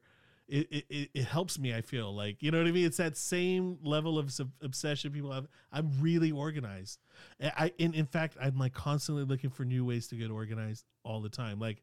it, 0.51 0.85
it, 0.89 1.09
it, 1.13 1.23
helps 1.25 1.57
me 1.57 1.73
i 1.73 1.81
feel 1.81 2.13
like 2.13 2.43
you 2.43 2.51
know 2.51 2.57
what 2.57 2.67
i 2.67 2.71
mean 2.71 2.85
it's 2.85 2.97
that 2.97 3.15
same 3.15 3.77
level 3.83 4.19
of 4.19 4.31
sub- 4.31 4.51
obsession 4.61 5.11
people 5.11 5.31
have 5.31 5.47
i'm 5.71 5.89
really 5.99 6.31
organized 6.31 6.99
I- 7.41 7.53
i 7.57 7.73
in, 7.77 7.93
in 7.93 8.05
fact 8.05 8.37
i'm 8.41 8.57
like 8.57 8.73
constantly 8.73 9.23
looking 9.23 9.49
for 9.49 9.63
new 9.63 9.85
ways 9.85 10.07
to 10.07 10.15
get 10.15 10.29
organized 10.29 10.85
all 11.03 11.21
the 11.21 11.29
time 11.29 11.59
like 11.59 11.81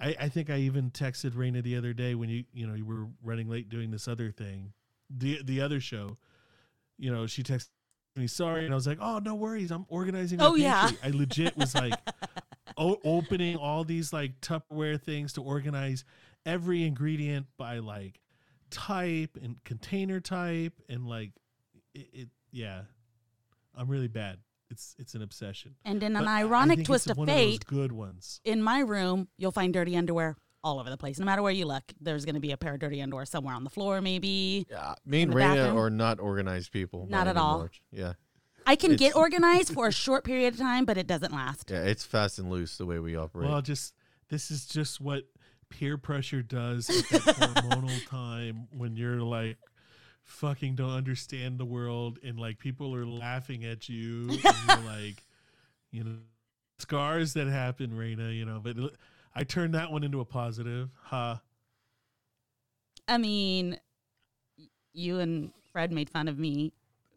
I, 0.00 0.16
I 0.18 0.28
think 0.28 0.50
I 0.50 0.56
even 0.58 0.90
texted 0.90 1.32
Raina 1.32 1.62
the 1.62 1.76
other 1.76 1.92
day 1.92 2.14
when 2.14 2.28
you 2.28 2.44
you 2.52 2.66
know 2.66 2.74
you 2.74 2.86
were 2.86 3.06
running 3.22 3.48
late 3.48 3.68
doing 3.68 3.90
this 3.90 4.08
other 4.08 4.30
thing, 4.30 4.72
the 5.10 5.40
the 5.44 5.60
other 5.60 5.80
show. 5.80 6.16
You 6.96 7.12
know, 7.12 7.26
she 7.26 7.42
texted 7.42 7.68
me 8.16 8.26
sorry, 8.26 8.64
and 8.64 8.72
I 8.72 8.74
was 8.74 8.86
like, 8.86 8.98
oh 9.00 9.18
no 9.18 9.34
worries, 9.34 9.70
I'm 9.70 9.86
organizing. 9.88 10.40
Oh, 10.40 10.54
yeah. 10.54 10.90
I 11.04 11.10
legit 11.10 11.56
was 11.56 11.74
like 11.74 11.94
o- 12.76 13.00
opening 13.04 13.56
all 13.56 13.84
these 13.84 14.12
like 14.12 14.40
Tupperware 14.40 15.00
things 15.00 15.34
to 15.34 15.42
organize 15.42 16.04
every 16.46 16.84
ingredient 16.84 17.46
by 17.56 17.78
like 17.78 18.20
type 18.70 19.36
and 19.42 19.56
container 19.64 20.20
type 20.20 20.74
and 20.88 21.06
like 21.06 21.32
it, 21.94 22.08
it 22.12 22.28
yeah, 22.52 22.82
I'm 23.76 23.88
really 23.88 24.08
bad. 24.08 24.38
It's 24.70 24.94
it's 24.98 25.14
an 25.14 25.22
obsession. 25.22 25.74
And 25.84 26.02
in 26.02 26.12
But 26.14 26.22
an 26.22 26.28
I- 26.28 26.38
I 26.38 26.40
ironic 26.44 26.84
twist 26.84 27.06
it's 27.06 27.12
of 27.12 27.18
one 27.18 27.26
those 27.26 27.36
fate, 27.36 27.66
good 27.66 27.92
ones. 27.92 28.40
in 28.44 28.62
my 28.62 28.80
room, 28.80 29.28
you'll 29.36 29.50
find 29.52 29.72
dirty 29.74 29.96
underwear 29.96 30.36
all 30.62 30.78
over 30.78 30.90
the 30.90 30.96
place. 30.96 31.18
No 31.18 31.24
matter 31.24 31.42
where 31.42 31.52
you 31.52 31.66
look, 31.66 31.82
there's 32.00 32.24
going 32.24 32.34
to 32.34 32.40
be 32.40 32.52
a 32.52 32.56
pair 32.56 32.74
of 32.74 32.80
dirty 32.80 33.00
underwear 33.02 33.24
somewhere 33.24 33.54
on 33.54 33.64
the 33.64 33.70
floor, 33.70 34.00
maybe. 34.00 34.66
Yeah. 34.70 34.94
Me 35.06 35.22
and 35.22 35.32
In 35.32 35.38
Raina 35.38 35.74
are 35.74 35.88
not 35.90 36.20
organized 36.20 36.70
people. 36.70 37.06
Not 37.08 37.26
at 37.26 37.36
all. 37.36 37.52
anymore. 37.54 37.70
Yeah. 37.90 38.12
I 38.66 38.76
can 38.76 38.94
get 38.94 39.16
organized 39.16 39.72
for 39.72 39.88
a 39.88 39.92
short 39.92 40.22
period 40.22 40.52
of 40.54 40.60
time, 40.60 40.84
but 40.84 40.98
it 40.98 41.06
doesn't 41.06 41.32
last. 41.32 41.70
Yeah. 41.70 41.82
It's 41.84 42.04
fast 42.04 42.38
and 42.38 42.50
loose 42.50 42.76
the 42.76 42.84
way 42.86 42.98
we 42.98 43.16
operate. 43.16 43.48
Well, 43.48 43.62
just 43.62 43.94
this 44.28 44.50
is 44.50 44.66
just 44.66 45.00
what 45.00 45.24
peer 45.70 45.96
pressure 45.96 46.42
does 46.42 46.88
at 46.90 47.24
that 47.24 47.36
hormonal 47.36 48.06
time 48.08 48.68
when 48.76 48.96
you're 48.96 49.22
like 49.22 49.56
fucking 50.22 50.74
don't 50.74 50.90
understand 50.90 51.58
the 51.58 51.64
world 51.64 52.18
and 52.22 52.38
like 52.38 52.58
people 52.58 52.94
are 52.94 53.06
laughing 53.06 53.64
at 53.64 53.88
you 53.88 54.28
and 54.28 54.42
you're 54.42 54.76
like 54.84 55.24
you 55.90 56.04
know 56.04 56.16
scars 56.78 57.34
that 57.34 57.46
happen 57.46 57.90
Raina 57.90 58.36
you 58.36 58.44
know 58.44 58.60
but 58.62 58.76
I 59.34 59.44
turned 59.44 59.74
that 59.74 59.90
one 59.90 60.04
into 60.04 60.20
a 60.20 60.24
positive 60.24 60.90
huh 61.02 61.36
I 63.10 63.18
mean, 63.18 63.76
you 64.92 65.18
and 65.18 65.50
Fred 65.72 65.90
made 65.90 66.08
fun 66.08 66.28
of 66.28 66.38
me 66.38 66.72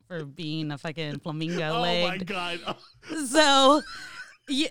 for 0.08 0.26
being 0.26 0.72
a 0.72 0.78
fucking 0.78 1.20
flamingo 1.20 1.70
oh 1.70 1.82
my 1.82 2.04
leg. 2.04 2.26
god 2.26 2.60
So, 3.28 3.84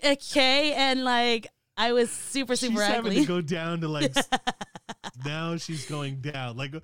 okay, 0.05 0.73
and 0.73 1.05
like 1.05 1.47
I 1.77 1.93
was 1.93 2.11
super 2.11 2.57
super 2.57 2.73
she's 2.73 2.81
super 2.81 2.93
having 2.93 3.13
to 3.13 3.25
go 3.25 3.41
down 3.41 3.81
to 3.81 3.89
like 3.89 4.15
now 5.25 5.57
she's 5.57 5.87
going 5.87 6.21
down 6.21 6.57
like 6.57 6.75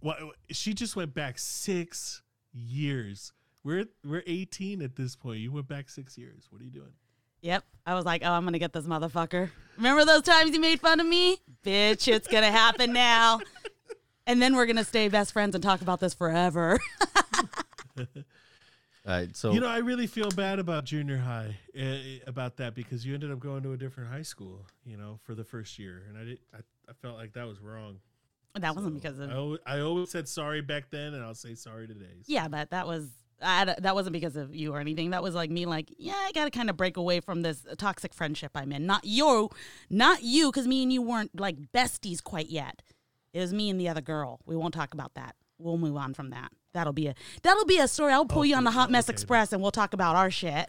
what 0.00 0.18
she 0.50 0.74
just 0.74 0.96
went 0.96 1.14
back 1.14 1.38
six 1.38 2.22
years 2.52 3.32
we're 3.62 3.86
we're 4.04 4.22
18 4.26 4.82
at 4.82 4.96
this 4.96 5.14
point 5.16 5.40
you 5.40 5.52
went 5.52 5.68
back 5.68 5.88
six 5.88 6.18
years 6.18 6.46
what 6.50 6.60
are 6.60 6.64
you 6.64 6.70
doing 6.70 6.92
Yep. 7.42 7.64
I 7.86 7.94
was 7.94 8.04
like, 8.04 8.22
oh, 8.24 8.30
I'm 8.30 8.42
going 8.42 8.52
to 8.52 8.58
get 8.58 8.72
this 8.72 8.84
motherfucker. 8.84 9.50
Remember 9.76 10.04
those 10.04 10.22
times 10.22 10.52
you 10.52 10.60
made 10.60 10.80
fun 10.80 11.00
of 11.00 11.06
me? 11.06 11.38
Bitch, 11.64 12.06
it's 12.06 12.28
going 12.28 12.42
to 12.42 12.50
happen 12.50 12.92
now. 12.92 13.40
And 14.26 14.40
then 14.40 14.54
we're 14.54 14.66
going 14.66 14.76
to 14.76 14.84
stay 14.84 15.08
best 15.08 15.32
friends 15.32 15.56
and 15.56 15.64
talk 15.64 15.80
about 15.80 15.98
this 15.98 16.14
forever. 16.14 16.78
all 19.06 19.14
right. 19.14 19.34
So 19.34 19.52
you 19.52 19.60
know 19.60 19.68
i 19.68 19.78
really 19.78 20.06
feel 20.06 20.30
bad 20.30 20.58
about 20.58 20.84
junior 20.84 21.16
high 21.18 21.56
uh, 21.78 21.96
about 22.26 22.56
that 22.58 22.74
because 22.74 23.06
you 23.06 23.14
ended 23.14 23.30
up 23.30 23.40
going 23.40 23.62
to 23.62 23.72
a 23.72 23.76
different 23.76 24.10
high 24.10 24.22
school 24.22 24.66
you 24.84 24.96
know 24.96 25.18
for 25.22 25.34
the 25.34 25.44
first 25.44 25.78
year 25.78 26.02
and 26.08 26.18
i 26.18 26.24
did 26.24 26.38
i, 26.54 26.58
I 26.88 26.92
felt 27.00 27.16
like 27.16 27.32
that 27.32 27.46
was 27.46 27.60
wrong 27.60 28.00
that 28.58 28.74
wasn't 28.74 28.94
because 28.94 29.18
of. 29.18 29.30
I, 29.30 29.34
always, 29.36 29.60
I 29.64 29.80
always 29.80 30.10
said 30.10 30.28
sorry 30.28 30.60
back 30.60 30.90
then 30.90 31.14
and 31.14 31.24
i'll 31.24 31.34
say 31.34 31.54
sorry 31.54 31.86
today 31.86 32.24
Yeah, 32.26 32.48
but 32.48 32.70
that 32.70 32.86
was. 32.86 33.08
I, 33.42 33.74
that 33.78 33.94
wasn't 33.94 34.12
because 34.12 34.36
of 34.36 34.54
you 34.54 34.74
or 34.74 34.80
anything. 34.80 35.10
That 35.10 35.22
was 35.22 35.34
like 35.34 35.50
me, 35.50 35.64
like, 35.64 35.88
yeah, 35.96 36.12
I 36.14 36.30
got 36.32 36.44
to 36.44 36.50
kind 36.50 36.68
of 36.68 36.76
break 36.76 36.98
away 36.98 37.20
from 37.20 37.40
this 37.40 37.64
toxic 37.78 38.12
friendship 38.12 38.50
I'm 38.54 38.70
in. 38.70 38.84
Not 38.84 39.06
you, 39.06 39.48
not 39.88 40.22
you, 40.22 40.52
because 40.52 40.68
me 40.68 40.82
and 40.82 40.92
you 40.92 41.00
weren't 41.00 41.40
like 41.40 41.56
besties 41.72 42.22
quite 42.22 42.50
yet. 42.50 42.82
It 43.32 43.40
was 43.40 43.54
me 43.54 43.70
and 43.70 43.80
the 43.80 43.88
other 43.88 44.02
girl. 44.02 44.40
We 44.44 44.56
won't 44.56 44.74
talk 44.74 44.92
about 44.92 45.14
that. 45.14 45.36
We'll 45.56 45.78
move 45.78 45.96
on 45.96 46.12
from 46.12 46.28
that. 46.30 46.52
That'll 46.72 46.92
be 46.92 47.06
a 47.08 47.14
that'll 47.42 47.64
be 47.64 47.78
a 47.78 47.88
story. 47.88 48.12
I'll 48.12 48.24
pull 48.24 48.44
you 48.44 48.54
on 48.56 48.64
the 48.64 48.70
Hot 48.70 48.90
Mess 48.90 49.06
okay. 49.06 49.14
Express 49.14 49.52
and 49.52 49.60
we'll 49.62 49.70
talk 49.72 49.92
about 49.92 50.16
our 50.16 50.30
shit. 50.30 50.68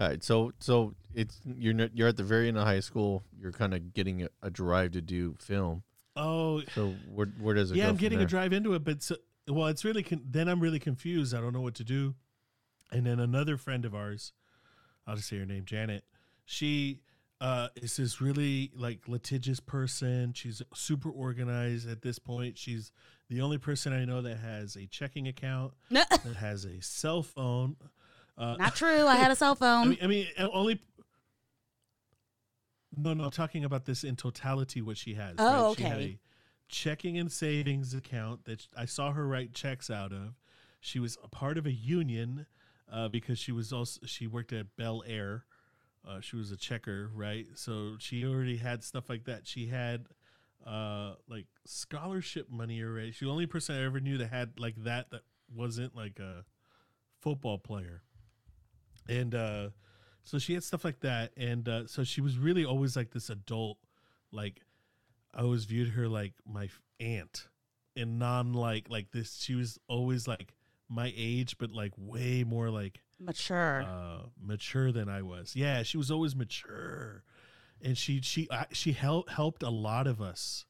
All 0.00 0.08
right, 0.08 0.22
so 0.24 0.52
so 0.58 0.94
it's 1.14 1.40
you're 1.44 1.88
you're 1.94 2.08
at 2.08 2.16
the 2.16 2.22
very 2.24 2.48
end 2.48 2.56
of 2.58 2.64
high 2.64 2.80
school. 2.80 3.22
You're 3.38 3.52
kind 3.52 3.74
of 3.74 3.92
getting 3.92 4.22
a, 4.24 4.28
a 4.42 4.50
drive 4.50 4.92
to 4.92 5.00
do 5.02 5.36
film. 5.38 5.82
oh 6.16 6.62
So 6.74 6.94
where 7.14 7.26
where 7.40 7.54
does 7.54 7.70
it 7.70 7.76
yeah 7.76 7.84
go? 7.84 7.88
i'm 7.90 7.96
from 7.96 8.00
getting 8.00 8.20
a 8.20 8.26
drive 8.26 8.52
into 8.52 8.74
it 8.74 8.84
but 8.84 9.02
so, 9.02 9.16
well 9.48 9.66
it's 9.68 9.84
really 9.84 10.02
con- 10.02 10.22
then 10.28 10.46
i'm 10.48 10.60
really 10.60 10.78
confused 10.78 11.34
i 11.34 11.40
don't 11.40 11.52
know 11.54 11.60
what 11.62 11.74
to 11.76 11.84
do 11.84 12.14
and 12.90 13.06
then 13.06 13.18
another 13.18 13.56
friend 13.56 13.84
of 13.86 13.94
ours 13.94 14.32
i'll 15.06 15.16
just 15.16 15.28
say 15.28 15.38
her 15.38 15.46
name 15.46 15.64
janet 15.64 16.04
she 16.44 17.00
uh, 17.42 17.68
is 17.74 17.96
this 17.96 18.20
really 18.20 18.70
like 18.74 19.08
litigious 19.08 19.58
person 19.60 20.32
she's 20.32 20.62
super 20.74 21.10
organized 21.10 21.90
at 21.90 22.00
this 22.02 22.18
point 22.18 22.56
she's 22.56 22.92
the 23.28 23.40
only 23.40 23.58
person 23.58 23.92
i 23.92 24.04
know 24.04 24.22
that 24.22 24.36
has 24.38 24.76
a 24.76 24.86
checking 24.86 25.26
account 25.26 25.72
that 25.90 26.36
has 26.38 26.64
a 26.64 26.80
cell 26.80 27.22
phone 27.22 27.76
uh, 28.38 28.56
not 28.56 28.74
true. 28.74 29.06
I 29.06 29.16
had 29.16 29.30
a 29.30 29.36
cell 29.36 29.52
I 29.52 29.54
phone. 29.56 29.88
mean, 29.90 29.98
I 30.02 30.06
mean, 30.06 30.26
uh, 30.38 30.48
only. 30.52 30.80
No, 32.96 33.14
no, 33.14 33.24
I'm 33.24 33.30
talking 33.30 33.64
about 33.64 33.84
this 33.84 34.04
in 34.04 34.16
totality. 34.16 34.80
What 34.82 34.96
she 34.96 35.14
has. 35.14 35.36
Oh, 35.38 35.74
She 35.76 35.82
had 35.82 35.92
okay. 35.92 36.02
a 36.04 36.18
checking 36.68 37.18
and 37.18 37.30
savings 37.30 37.94
account 37.94 38.44
that 38.46 38.66
I 38.76 38.86
saw 38.86 39.12
her 39.12 39.26
write 39.26 39.52
checks 39.52 39.90
out 39.90 40.12
of. 40.12 40.34
She 40.80 40.98
was 40.98 41.18
a 41.22 41.28
part 41.28 41.58
of 41.58 41.66
a 41.66 41.72
union 41.72 42.46
uh, 42.90 43.08
because 43.08 43.38
she 43.38 43.52
was 43.52 43.72
also 43.72 44.00
she 44.06 44.26
worked 44.26 44.52
at 44.52 44.76
Bel 44.76 45.02
Air. 45.06 45.44
Uh, 46.06 46.20
she 46.20 46.36
was 46.36 46.50
a 46.50 46.56
checker, 46.56 47.10
right? 47.14 47.46
So 47.54 47.94
she 47.98 48.24
already 48.24 48.56
had 48.56 48.82
stuff 48.82 49.08
like 49.08 49.24
that. 49.24 49.46
She 49.46 49.66
had 49.66 50.06
uh, 50.66 51.14
like 51.28 51.46
scholarship 51.64 52.50
money 52.50 52.82
already. 52.82 53.12
She 53.12 53.24
the 53.24 53.30
only 53.30 53.46
person 53.46 53.76
I 53.76 53.84
ever 53.84 54.00
knew 54.00 54.18
that 54.18 54.28
had 54.28 54.58
like 54.58 54.74
that 54.84 55.10
that 55.10 55.22
wasn't 55.54 55.94
like 55.94 56.18
a 56.18 56.44
football 57.20 57.58
player 57.58 58.02
and 59.08 59.34
uh 59.34 59.68
so 60.24 60.38
she 60.38 60.54
had 60.54 60.62
stuff 60.62 60.84
like 60.84 61.00
that 61.00 61.32
and 61.36 61.68
uh 61.68 61.86
so 61.86 62.04
she 62.04 62.20
was 62.20 62.38
really 62.38 62.64
always 62.64 62.96
like 62.96 63.10
this 63.10 63.30
adult 63.30 63.78
like 64.30 64.60
i 65.34 65.42
always 65.42 65.64
viewed 65.64 65.90
her 65.90 66.08
like 66.08 66.32
my 66.46 66.68
aunt 67.00 67.48
and 67.96 68.18
non 68.18 68.52
like 68.52 68.88
like 68.88 69.10
this 69.12 69.40
she 69.40 69.54
was 69.54 69.78
always 69.88 70.26
like 70.26 70.54
my 70.88 71.12
age 71.16 71.56
but 71.58 71.70
like 71.70 71.92
way 71.96 72.44
more 72.44 72.70
like 72.70 73.00
Mature. 73.24 73.82
uh 73.82 74.26
mature 74.40 74.92
than 74.92 75.08
i 75.08 75.22
was. 75.22 75.56
Yeah 75.56 75.82
she 75.82 75.96
was 75.96 76.10
always 76.10 76.34
mature. 76.34 77.22
And 77.80 77.98
she 77.98 78.20
she 78.20 78.48
uh, 78.50 78.64
she 78.72 78.92
helped 78.92 79.30
helped 79.30 79.62
a 79.62 79.70
lot 79.70 80.06
of 80.06 80.20
us. 80.20 80.66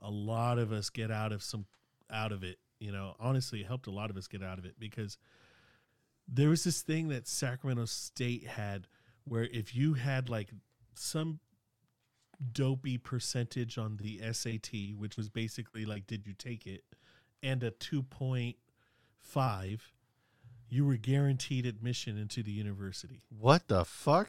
A 0.00 0.10
lot 0.10 0.58
of 0.58 0.72
us 0.72 0.90
get 0.90 1.10
out 1.10 1.32
of 1.32 1.42
some 1.42 1.66
out 2.10 2.32
of 2.32 2.44
it 2.44 2.58
you 2.84 2.92
know? 2.92 3.16
Honestly 3.18 3.62
helped 3.62 3.86
a 3.86 3.90
lot 3.90 4.10
of 4.10 4.16
us 4.16 4.26
get 4.26 4.42
out 4.42 4.58
of 4.58 4.66
it 4.66 4.74
because 4.78 5.16
there 6.28 6.50
was 6.50 6.64
this 6.64 6.82
thing 6.82 7.08
that 7.08 7.26
Sacramento 7.26 7.86
State 7.86 8.46
had 8.46 8.86
where 9.24 9.44
if 9.44 9.74
you 9.74 9.94
had 9.94 10.28
like 10.28 10.50
some 10.94 11.40
dopey 12.52 12.98
percentage 12.98 13.78
on 13.78 13.96
the 13.96 14.20
SAT, 14.32 14.98
which 14.98 15.16
was 15.16 15.30
basically 15.30 15.86
like, 15.86 16.06
did 16.06 16.26
you 16.26 16.34
take 16.34 16.66
it, 16.66 16.84
and 17.42 17.62
a 17.62 17.70
2.5, 17.70 19.80
you 20.68 20.84
were 20.86 20.96
guaranteed 20.96 21.66
admission 21.66 22.16
into 22.18 22.42
the 22.42 22.50
university. 22.52 23.22
What 23.28 23.68
the 23.68 23.84
fuck? 23.84 24.28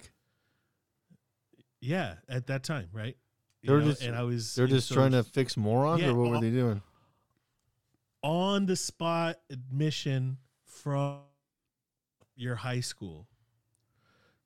Yeah, 1.82 2.16
at 2.28 2.48
that 2.48 2.64
time, 2.64 2.90
right? 2.92 3.18
You 3.62 3.68
They're 3.70 3.80
know, 3.80 3.90
just- 3.90 4.02
and 4.02 4.16
I 4.16 4.24
was 4.24 4.56
They're 4.56 4.68
just 4.68 4.88
so 4.90 4.96
trying 4.96 5.12
to 5.12 5.24
fix 5.24 5.58
morons, 5.58 6.02
Yeah, 6.02 6.10
or 6.10 6.16
what 6.16 6.30
were 6.30 6.36
uh, 6.38 6.42
they 6.42 6.52
doing? 6.52 6.82
on 8.24 8.66
the 8.66 8.76
spot 8.76 9.40
admission 9.52 10.38
from 10.66 11.20
your 12.36 12.56
high 12.56 12.80
school. 12.80 13.28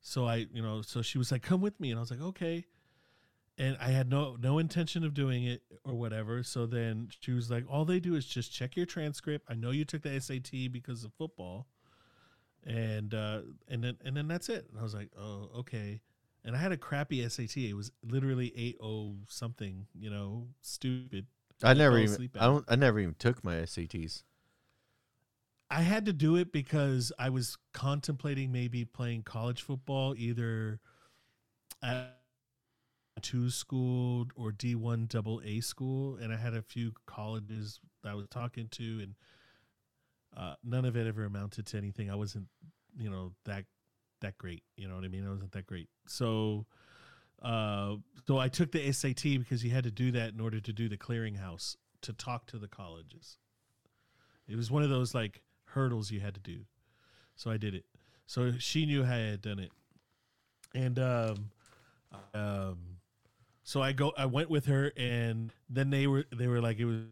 So 0.02 0.26
I, 0.26 0.46
you 0.52 0.62
know, 0.62 0.82
so 0.82 1.02
she 1.02 1.18
was 1.18 1.30
like, 1.32 1.42
"Come 1.42 1.60
with 1.60 1.78
me," 1.80 1.90
and 1.90 1.98
I 1.98 2.00
was 2.00 2.10
like, 2.10 2.20
"Okay." 2.22 2.66
and 3.58 3.76
I 3.78 3.88
had 3.90 4.08
no 4.08 4.36
no 4.36 4.58
intention 4.58 5.04
of 5.04 5.12
doing 5.12 5.44
it 5.44 5.62
or 5.84 5.92
whatever. 5.94 6.42
So 6.42 6.64
then 6.64 7.10
she 7.20 7.32
was 7.32 7.50
like, 7.50 7.64
"All 7.68 7.84
they 7.84 8.00
do 8.00 8.14
is 8.14 8.24
just 8.24 8.50
check 8.52 8.74
your 8.74 8.86
transcript. 8.86 9.44
I 9.50 9.54
know 9.54 9.70
you 9.70 9.84
took 9.84 10.00
the 10.02 10.18
SAT 10.18 10.68
because 10.68 11.04
of 11.04 11.12
football, 11.12 11.66
and 12.64 13.14
uh, 13.14 13.40
and 13.68 13.82
then 13.82 13.96
and 14.04 14.16
then 14.16 14.28
that's 14.28 14.48
it." 14.48 14.66
And 14.70 14.78
I 14.78 14.82
was 14.82 14.94
like, 14.94 15.10
"Oh, 15.18 15.50
okay." 15.58 16.00
And 16.44 16.56
I 16.56 16.58
had 16.58 16.72
a 16.72 16.76
crappy 16.76 17.26
SAT. 17.28 17.56
It 17.58 17.74
was 17.74 17.92
literally 18.02 18.52
eight 18.56 18.78
oh 18.82 19.16
something. 19.28 19.86
You 19.94 20.10
know, 20.10 20.48
stupid. 20.60 21.26
I 21.62 21.74
never 21.74 21.98
even. 21.98 22.30
I 22.38 22.46
don't. 22.46 22.64
I 22.68 22.76
never 22.76 23.00
even 23.00 23.14
took 23.18 23.44
my 23.44 23.56
SATs. 23.56 24.22
I 25.70 25.82
had 25.82 26.06
to 26.06 26.12
do 26.12 26.34
it 26.36 26.50
because 26.52 27.12
I 27.18 27.28
was 27.30 27.56
contemplating 27.72 28.50
maybe 28.50 28.84
playing 28.84 29.22
college 29.22 29.62
football 29.62 30.14
either 30.16 30.80
at 31.80 32.16
two 33.22 33.50
school 33.50 34.26
or 34.34 34.50
D 34.50 34.74
one 34.74 35.06
double 35.06 35.40
A 35.44 35.60
school, 35.60 36.16
and 36.16 36.32
I 36.32 36.36
had 36.36 36.54
a 36.54 36.62
few 36.62 36.92
colleges 37.06 37.78
that 38.02 38.10
I 38.10 38.14
was 38.14 38.26
talking 38.28 38.68
to, 38.72 39.00
and 39.02 39.14
uh, 40.36 40.54
none 40.64 40.84
of 40.84 40.96
it 40.96 41.06
ever 41.06 41.24
amounted 41.24 41.66
to 41.66 41.76
anything. 41.76 42.10
I 42.10 42.14
wasn't, 42.14 42.46
you 42.96 43.10
know, 43.10 43.32
that 43.44 43.64
that 44.20 44.38
great. 44.38 44.62
You 44.76 44.88
know 44.88 44.94
what 44.94 45.04
I 45.04 45.08
mean? 45.08 45.26
I 45.26 45.30
wasn't 45.30 45.52
that 45.52 45.66
great. 45.66 45.88
So, 46.06 46.66
uh, 47.42 47.96
so 48.26 48.38
I 48.38 48.48
took 48.48 48.70
the 48.72 48.92
SAT 48.92 49.22
because 49.22 49.64
you 49.64 49.70
had 49.70 49.84
to 49.84 49.90
do 49.90 50.10
that 50.12 50.32
in 50.32 50.40
order 50.40 50.60
to 50.60 50.72
do 50.72 50.88
the 50.88 50.96
clearinghouse 50.96 51.76
to 52.02 52.12
talk 52.12 52.46
to 52.46 52.58
the 52.58 52.68
colleges. 52.68 53.38
It 54.48 54.56
was 54.56 54.70
one 54.70 54.82
of 54.82 54.90
those 54.90 55.14
like 55.14 55.42
hurdles 55.64 56.10
you 56.10 56.20
had 56.20 56.34
to 56.34 56.40
do. 56.40 56.60
So 57.36 57.50
I 57.50 57.56
did 57.56 57.74
it. 57.74 57.84
So 58.26 58.52
she 58.58 58.86
knew 58.86 59.04
I 59.04 59.16
had 59.16 59.42
done 59.42 59.58
it. 59.58 59.70
And 60.74 60.98
um 60.98 61.50
um 62.34 62.78
so 63.62 63.82
I 63.82 63.92
go 63.92 64.12
I 64.16 64.26
went 64.26 64.50
with 64.50 64.66
her 64.66 64.92
and 64.96 65.52
then 65.68 65.90
they 65.90 66.06
were 66.06 66.24
they 66.36 66.46
were 66.46 66.60
like 66.60 66.78
it 66.78 66.84
was 66.84 67.02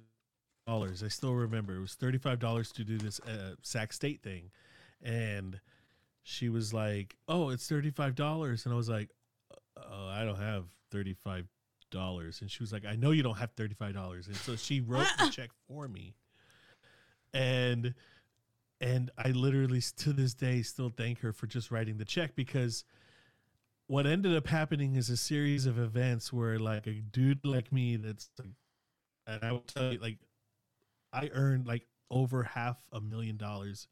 dollars. 0.68 1.02
I 1.02 1.08
still 1.08 1.34
remember. 1.34 1.74
It 1.76 1.80
was 1.80 1.96
$35 2.00 2.72
to 2.74 2.84
do 2.84 2.98
this 2.98 3.20
uh, 3.20 3.54
Sac 3.62 3.92
State 3.92 4.22
thing. 4.22 4.50
And 5.02 5.60
she 6.22 6.48
was 6.48 6.74
like, 6.74 7.16
"Oh, 7.26 7.50
it's 7.50 7.68
$35." 7.68 8.64
And 8.64 8.74
I 8.74 8.76
was 8.76 8.88
like, 8.88 9.08
"Oh, 9.76 10.08
I 10.08 10.24
don't 10.24 10.38
have 10.38 10.64
35 10.90 11.46
dollars." 11.90 12.40
And 12.42 12.50
she 12.50 12.62
was 12.62 12.72
like, 12.72 12.84
"I 12.84 12.96
know 12.96 13.12
you 13.12 13.22
don't 13.22 13.38
have 13.38 13.54
$35." 13.56 14.26
And 14.26 14.36
so 14.36 14.56
she 14.56 14.80
wrote 14.80 15.06
the 15.18 15.28
check 15.32 15.50
for 15.66 15.88
me. 15.88 16.14
And 17.32 17.94
and 18.80 19.10
I 19.16 19.30
literally 19.30 19.80
to 19.98 20.12
this 20.12 20.34
day 20.34 20.62
still 20.62 20.92
thank 20.94 21.20
her 21.20 21.32
for 21.32 21.46
just 21.46 21.70
writing 21.70 21.98
the 21.98 22.04
check 22.04 22.36
because 22.36 22.84
what 23.86 24.06
ended 24.06 24.36
up 24.36 24.46
happening 24.46 24.96
is 24.96 25.08
a 25.08 25.16
series 25.16 25.64
of 25.66 25.78
events 25.78 26.32
where 26.32 26.58
like 26.58 26.86
a 26.86 26.92
dude 26.92 27.44
like 27.44 27.72
me 27.72 27.96
that's 27.96 28.28
and 29.26 29.42
I 29.42 29.52
will 29.52 29.60
tell 29.60 29.92
you 29.92 29.98
like 29.98 30.18
I 31.12 31.30
earned 31.32 31.66
like 31.66 31.86
over 32.10 32.42
half 32.42 32.78
a 32.92 33.00
million 33.00 33.36
dollars 33.36 33.88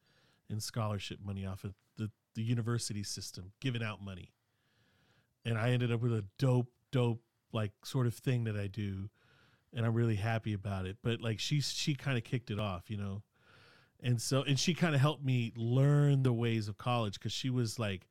in 0.48 0.60
scholarship 0.60 1.18
money 1.24 1.44
off 1.44 1.64
of 1.64 1.74
the, 1.96 2.10
the 2.34 2.42
university 2.42 3.02
system 3.02 3.52
giving 3.60 3.82
out 3.82 4.02
money. 4.02 4.32
And 5.44 5.58
I 5.58 5.70
ended 5.70 5.92
up 5.92 6.00
with 6.02 6.12
a 6.12 6.24
dope, 6.38 6.70
dope 6.90 7.22
like 7.52 7.72
sort 7.84 8.06
of 8.06 8.14
thing 8.14 8.44
that 8.44 8.56
I 8.56 8.66
do. 8.66 9.10
And 9.74 9.84
I'm 9.84 9.94
really 9.94 10.16
happy 10.16 10.52
about 10.52 10.86
it. 10.86 10.96
But 11.02 11.20
like 11.20 11.38
she 11.38 11.60
she 11.60 11.94
kind 11.94 12.16
of 12.16 12.24
kicked 12.24 12.50
it 12.50 12.58
off, 12.58 12.88
you 12.88 12.96
know 12.96 13.22
and 14.02 14.20
so 14.20 14.42
and 14.42 14.58
she 14.58 14.74
kind 14.74 14.94
of 14.94 15.00
helped 15.00 15.24
me 15.24 15.52
learn 15.56 16.22
the 16.22 16.32
ways 16.32 16.68
of 16.68 16.78
college 16.78 17.14
because 17.14 17.32
she 17.32 17.50
was 17.50 17.78
like 17.78 18.06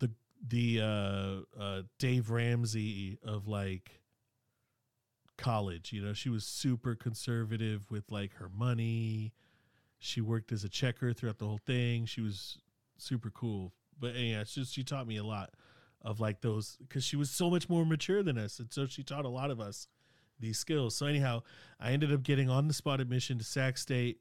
the 0.00 0.10
the 0.46 0.80
uh, 0.80 1.60
uh, 1.60 1.82
Dave 1.98 2.30
Ramsey 2.30 3.18
of 3.24 3.48
like 3.48 4.00
college. 5.36 5.92
You 5.92 6.02
know, 6.02 6.12
she 6.12 6.28
was 6.28 6.44
super 6.44 6.94
conservative 6.94 7.90
with 7.90 8.10
like 8.10 8.34
her 8.34 8.48
money. 8.48 9.32
She 9.98 10.20
worked 10.20 10.52
as 10.52 10.64
a 10.64 10.68
checker 10.68 11.12
throughout 11.12 11.38
the 11.38 11.46
whole 11.46 11.60
thing. 11.64 12.06
She 12.06 12.20
was 12.20 12.58
super 12.98 13.30
cool. 13.30 13.72
But 13.98 14.14
yeah, 14.14 14.40
it's 14.40 14.54
just 14.54 14.74
she 14.74 14.82
taught 14.82 15.06
me 15.06 15.16
a 15.16 15.24
lot 15.24 15.50
of 16.02 16.20
like 16.20 16.40
those 16.40 16.76
because 16.80 17.04
she 17.04 17.16
was 17.16 17.30
so 17.30 17.48
much 17.48 17.68
more 17.68 17.86
mature 17.86 18.22
than 18.22 18.36
us, 18.36 18.58
and 18.58 18.72
so 18.72 18.86
she 18.86 19.02
taught 19.02 19.24
a 19.24 19.28
lot 19.28 19.50
of 19.50 19.60
us 19.60 19.88
these 20.40 20.58
skills. 20.58 20.96
So 20.96 21.06
anyhow, 21.06 21.42
I 21.80 21.92
ended 21.92 22.12
up 22.12 22.22
getting 22.22 22.50
on 22.50 22.68
the 22.68 22.74
spot 22.74 23.00
admission 23.00 23.38
to 23.38 23.44
Sac 23.44 23.78
State 23.78 24.18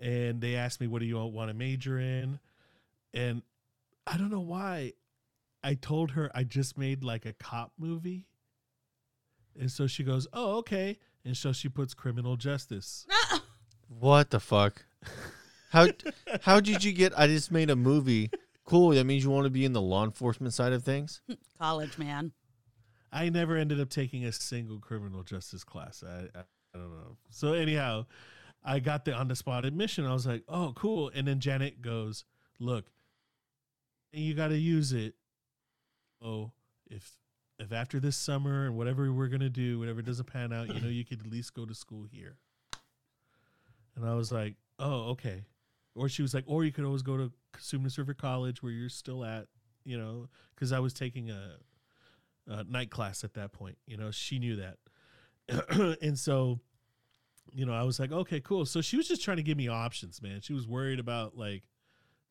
and 0.00 0.40
they 0.40 0.56
asked 0.56 0.80
me 0.80 0.86
what 0.86 1.00
do 1.00 1.06
you 1.06 1.18
want 1.18 1.48
to 1.48 1.54
major 1.54 1.98
in 1.98 2.38
and 3.14 3.42
i 4.06 4.16
don't 4.16 4.30
know 4.30 4.40
why 4.40 4.92
i 5.62 5.74
told 5.74 6.12
her 6.12 6.30
i 6.34 6.44
just 6.44 6.76
made 6.76 7.02
like 7.02 7.24
a 7.24 7.32
cop 7.32 7.72
movie 7.78 8.26
and 9.58 9.70
so 9.70 9.86
she 9.86 10.02
goes 10.04 10.26
oh 10.32 10.56
okay 10.58 10.98
and 11.24 11.36
so 11.36 11.52
she 11.52 11.68
puts 11.68 11.94
criminal 11.94 12.36
justice 12.36 13.06
What 13.88 14.30
the 14.30 14.40
fuck? 14.40 14.84
How 15.70 15.88
how 16.42 16.58
did 16.58 16.82
you 16.82 16.92
get? 16.92 17.16
I 17.16 17.28
just 17.28 17.52
made 17.52 17.70
a 17.70 17.76
movie. 17.76 18.30
Cool. 18.64 18.90
That 18.90 19.04
means 19.04 19.22
you 19.22 19.30
want 19.30 19.44
to 19.44 19.50
be 19.50 19.64
in 19.64 19.72
the 19.72 19.80
law 19.80 20.04
enforcement 20.04 20.52
side 20.54 20.72
of 20.72 20.82
things. 20.82 21.20
College 21.60 21.96
man. 21.98 22.32
i 23.12 23.28
never 23.28 23.56
ended 23.56 23.80
up 23.80 23.88
taking 23.88 24.24
a 24.24 24.32
single 24.32 24.78
criminal 24.80 25.22
justice 25.22 25.62
class 25.62 26.02
i, 26.06 26.22
I, 26.36 26.42
I 26.74 26.78
don't 26.78 26.90
know 26.90 27.16
so 27.30 27.52
anyhow 27.52 28.06
i 28.64 28.80
got 28.80 29.04
the 29.04 29.14
on 29.14 29.28
the 29.28 29.36
spot 29.36 29.64
admission 29.64 30.04
i 30.04 30.12
was 30.12 30.26
like 30.26 30.42
oh 30.48 30.72
cool 30.74 31.10
and 31.14 31.26
then 31.28 31.38
janet 31.38 31.80
goes 31.80 32.24
look 32.58 32.86
and 34.12 34.22
you 34.22 34.34
got 34.34 34.48
to 34.48 34.58
use 34.58 34.92
it 34.92 35.14
oh 36.20 36.50
if 36.90 37.12
if 37.58 37.72
after 37.72 37.98
this 37.98 38.16
summer 38.16 38.66
and 38.66 38.76
whatever 38.76 39.12
we're 39.12 39.28
gonna 39.28 39.48
do 39.48 39.78
whatever 39.78 40.02
doesn't 40.02 40.26
pan 40.26 40.52
out 40.52 40.72
you 40.72 40.80
know 40.80 40.88
you 40.88 41.04
could 41.04 41.20
at 41.20 41.26
least 41.26 41.54
go 41.54 41.64
to 41.64 41.74
school 41.74 42.04
here. 42.10 42.36
And 43.96 44.06
i 44.06 44.14
was 44.14 44.30
like 44.30 44.54
oh 44.78 45.10
okay. 45.10 45.44
Or 45.94 46.08
she 46.08 46.22
was 46.22 46.34
like 46.34 46.44
or 46.46 46.64
you 46.64 46.72
could 46.72 46.84
always 46.84 47.02
go 47.02 47.16
to 47.16 47.32
Cosumnes 47.54 47.96
River 47.96 48.14
College 48.14 48.62
where 48.62 48.72
you're 48.72 48.88
still 48.88 49.24
at 49.24 49.46
you 49.84 49.96
know 49.96 50.28
because 50.54 50.72
i 50.72 50.78
was 50.78 50.92
taking 50.92 51.30
a, 51.30 51.56
a 52.48 52.64
night 52.64 52.90
class 52.90 53.24
at 53.24 53.34
that 53.34 53.52
point 53.52 53.78
you 53.86 53.96
know 53.96 54.10
she 54.10 54.38
knew 54.38 54.56
that. 54.56 54.76
And 56.02 56.18
so 56.18 56.60
you 57.52 57.64
know 57.64 57.72
i 57.72 57.84
was 57.84 57.98
like 57.98 58.12
okay 58.12 58.40
cool. 58.40 58.66
So 58.66 58.80
she 58.80 58.96
was 58.96 59.08
just 59.08 59.22
trying 59.24 59.38
to 59.38 59.42
give 59.42 59.56
me 59.56 59.68
options 59.68 60.20
man. 60.20 60.40
She 60.42 60.52
was 60.52 60.66
worried 60.66 60.98
about 61.00 61.36
like 61.36 61.62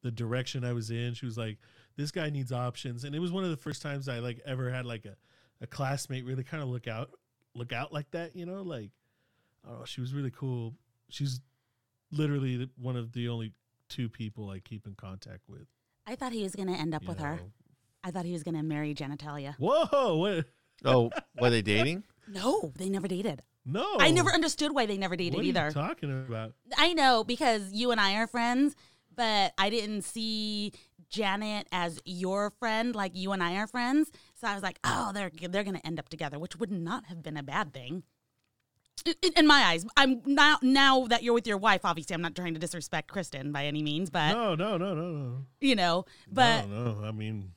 the 0.05 0.11
direction 0.11 0.63
i 0.63 0.71
was 0.71 0.91
in 0.91 1.15
she 1.15 1.25
was 1.25 1.35
like 1.35 1.57
this 1.97 2.11
guy 2.11 2.29
needs 2.29 2.51
options 2.51 3.03
and 3.03 3.15
it 3.15 3.19
was 3.19 3.31
one 3.31 3.43
of 3.43 3.49
the 3.49 3.57
first 3.57 3.81
times 3.81 4.07
i 4.07 4.19
like 4.19 4.39
ever 4.45 4.69
had 4.69 4.85
like 4.85 5.03
a, 5.05 5.15
a 5.61 5.65
classmate 5.67 6.23
really 6.25 6.43
kind 6.43 6.61
of 6.61 6.69
look 6.69 6.87
out 6.87 7.09
look 7.55 7.73
out 7.73 7.91
like 7.91 8.09
that 8.11 8.35
you 8.35 8.45
know 8.45 8.61
like 8.61 8.91
oh 9.67 9.83
she 9.83 10.01
was 10.01 10.13
really 10.13 10.29
cool 10.29 10.75
she's 11.09 11.39
literally 12.11 12.69
one 12.77 12.95
of 12.95 13.13
the 13.13 13.27
only 13.27 13.51
two 13.89 14.07
people 14.07 14.49
i 14.51 14.59
keep 14.59 14.85
in 14.85 14.93
contact 14.93 15.41
with 15.49 15.65
I 16.07 16.15
thought 16.15 16.33
he 16.33 16.43
was 16.43 16.55
going 16.55 16.67
to 16.67 16.75
end 16.79 16.93
up 16.93 17.01
you 17.01 17.07
with 17.07 17.17
her. 17.19 17.39
I 18.03 18.11
thought 18.11 18.25
he 18.25 18.31
was 18.33 18.43
going 18.43 18.53
to 18.55 18.61
marry 18.61 18.93
genitalia. 18.93 19.55
whoa 19.57 20.15
what 20.17 20.45
Oh, 20.85 21.09
were 21.39 21.49
they 21.49 21.63
dating? 21.63 22.03
No, 22.27 22.71
they 22.77 22.89
never 22.89 23.07
dated. 23.07 23.41
no 23.65 23.95
I 23.99 24.11
never 24.11 24.29
understood 24.29 24.71
why 24.71 24.85
they 24.85 24.97
never 24.97 25.15
dated 25.15 25.37
what 25.37 25.45
are 25.45 25.47
either. 25.47 25.71
talking 25.71 26.11
about 26.11 26.53
I 26.77 26.93
know 26.93 27.23
because 27.23 27.71
you 27.71 27.89
and 27.89 27.99
I 27.99 28.17
are 28.17 28.27
friends, 28.27 28.75
but 29.15 29.53
I 29.57 29.69
didn't 29.69 30.03
see 30.03 30.73
Janet 31.09 31.67
as 31.71 31.99
your 32.05 32.51
friend 32.59 32.95
like 32.95 33.15
you 33.15 33.31
and 33.31 33.41
I 33.43 33.55
are 33.57 33.67
friends. 33.67 34.11
So 34.35 34.47
I 34.47 34.53
was 34.53 34.63
like, 34.63 34.79
oh, 34.83 35.11
they're 35.13 35.31
they're 35.49 35.63
gonna 35.63 35.81
end 35.83 35.99
up 35.99 36.09
together, 36.09 36.39
which 36.39 36.57
would 36.57 36.71
not 36.71 37.05
have 37.05 37.23
been 37.23 37.37
a 37.37 37.43
bad 37.43 37.73
thing. 37.73 38.03
In, 39.05 39.33
in 39.35 39.47
my 39.47 39.61
eyes, 39.61 39.85
I'm 39.97 40.21
now 40.25 40.57
now 40.61 41.05
that 41.07 41.21
you're 41.21 41.33
with 41.33 41.47
your 41.47 41.57
wife. 41.57 41.81
Obviously, 41.83 42.13
I'm 42.13 42.21
not 42.21 42.35
trying 42.35 42.53
to 42.53 42.59
disrespect 42.59 43.11
Kristen 43.11 43.51
by 43.51 43.65
any 43.65 43.83
means, 43.83 44.09
but 44.09 44.33
no 44.33 44.55
no 44.55 44.77
no 44.77 44.93
no 44.93 45.11
no 45.11 45.45
you 45.59 45.75
know, 45.75 46.05
but 46.31 46.67
no, 46.67 46.93
no 46.93 47.07
i 47.07 47.11
mean 47.11 47.51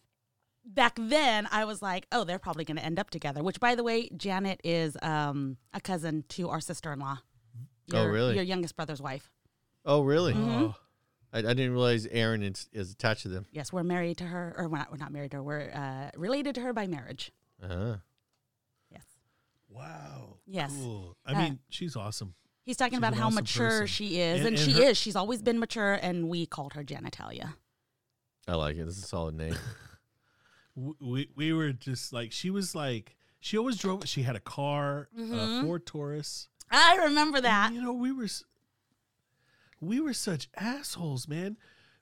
back 0.69 0.99
then 1.01 1.49
I 1.51 1.65
was 1.65 1.83
like, 1.83 2.07
oh, 2.13 2.25
they're 2.25 2.39
probably 2.39 2.65
going 2.65 2.77
to 2.77 2.85
end 2.85 2.99
up 2.99 3.11
together. 3.11 3.43
Which, 3.43 3.59
by 3.59 3.75
the 3.75 3.83
way, 3.83 4.11
Janet 4.17 4.61
is 4.63 4.97
um, 5.03 5.57
a 5.73 5.81
cousin 5.81 6.25
to 6.31 6.51
our 6.51 6.61
sister-in-law. 6.61 7.19
Oh, 7.95 8.05
really? 8.05 8.35
Your 8.35 8.45
youngest 8.45 8.77
brother's 8.77 9.01
wife. 9.01 9.31
Oh, 9.85 10.03
really? 10.03 10.35
Mm-hmm. 10.35 10.51
oh. 10.51 10.75
I, 11.33 11.39
I 11.39 11.43
didn't 11.43 11.72
realize 11.72 12.07
Aaron 12.07 12.43
is, 12.43 12.68
is 12.72 12.93
attached 12.93 13.22
to 13.22 13.29
them. 13.29 13.47
Yes, 13.53 13.72
we're 13.72 13.83
married 13.83 14.16
to 14.18 14.24
her, 14.24 14.55
or 14.57 14.68
we're 14.68 14.79
not, 14.79 14.91
we're 14.91 14.97
not 14.99 15.12
married 15.12 15.31
to 15.33 15.39
her. 15.39 15.43
We're 15.43 15.70
uh, 15.72 16.11
related 16.18 16.55
to 16.57 16.61
her 16.62 16.72
by 16.72 16.87
marriage. 16.87 17.33
Uh-huh. 17.62 17.97
Yes. 18.91 19.05
Wow. 19.68 20.37
Yes. 20.47 20.72
Cool. 20.74 21.16
I 21.26 21.33
Uh, 21.35 21.39
mean, 21.43 21.59
she's 21.68 21.97
awesome. 21.97 22.35
He's 22.64 22.76
talking 22.76 22.93
She's 22.93 22.99
about 22.99 23.14
how 23.14 23.26
awesome 23.29 23.37
mature 23.37 23.68
person. 23.68 23.87
she 23.87 24.20
is, 24.20 24.39
And- 24.41 24.49
and, 24.49 24.57
and 24.59 24.64
she 24.64 24.72
her- 24.83 24.91
is. 24.91 24.97
She's 24.99 25.16
always 25.16 25.43
been 25.43 25.59
mature, 25.59 25.95
and 25.95 26.29
we 26.29 26.47
called 26.47 26.72
her 26.74 26.85
genitalia. 26.85 27.55
I 28.47 28.55
like 28.55 28.76
it. 28.76 28.85
This 28.87 28.97
is 28.99 29.05
a 29.05 29.07
solid 29.07 29.35
name. 29.35 29.55
We 31.01 31.29
we 31.35 31.53
were 31.53 31.72
just 31.72 32.12
like 32.12 32.31
she 32.31 32.51
was 32.51 32.72
like 32.74 33.16
she 33.41 33.59
always 33.59 33.76
drove. 33.79 34.07
She 34.07 34.22
had 34.22 34.37
a 34.37 34.41
car, 34.41 35.09
a 35.16 35.20
Mhm. 35.20 35.62
Ford 35.64 35.85
Taurus. 35.85 36.49
I 36.70 36.97
remember 37.05 37.41
that. 37.41 37.68
And, 37.68 37.76
you 37.76 37.83
know, 37.83 37.93
we 37.95 38.12
were 38.12 38.24
s- 38.24 38.45
we 39.81 40.01
were 40.01 40.12
such 40.14 40.49
assholes, 40.57 41.29
man. 41.29 41.57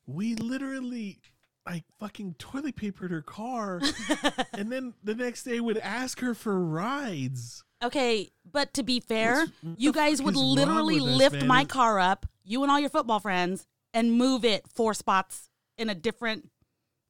We 0.07 0.35
literally 0.35 1.19
like 1.67 1.85
fucking 1.99 2.37
toilet 2.39 2.77
papered 2.77 3.11
her 3.11 3.23
car, 3.23 3.81
and 4.53 4.71
then 4.71 4.95
the 5.03 5.15
next 5.15 5.43
day 5.43 5.59
would 5.61 5.79
ask 5.79 6.21
her 6.21 6.35
for 6.35 6.59
rides. 6.59 7.65
Okay, 7.83 8.31
but 8.51 8.73
to 8.75 8.83
be 8.83 9.01
fair, 9.01 9.41
What's- 9.41 9.81
you 9.81 9.93
guys 9.93 10.23
would 10.23 10.37
literally 10.37 10.97
us, 10.97 11.03
lift 11.03 11.45
my 11.45 11.65
car 11.65 11.99
up, 11.99 12.27
you 12.45 12.63
and 12.63 12.71
all 12.71 12.81
your 12.81 12.91
football 12.91 13.21
friends, 13.21 13.67
and 13.93 14.13
move 14.13 14.45
it 14.45 14.67
four 14.69 14.95
spots 14.95 15.51
in 15.77 15.91
a 15.91 15.95
different 15.95 16.49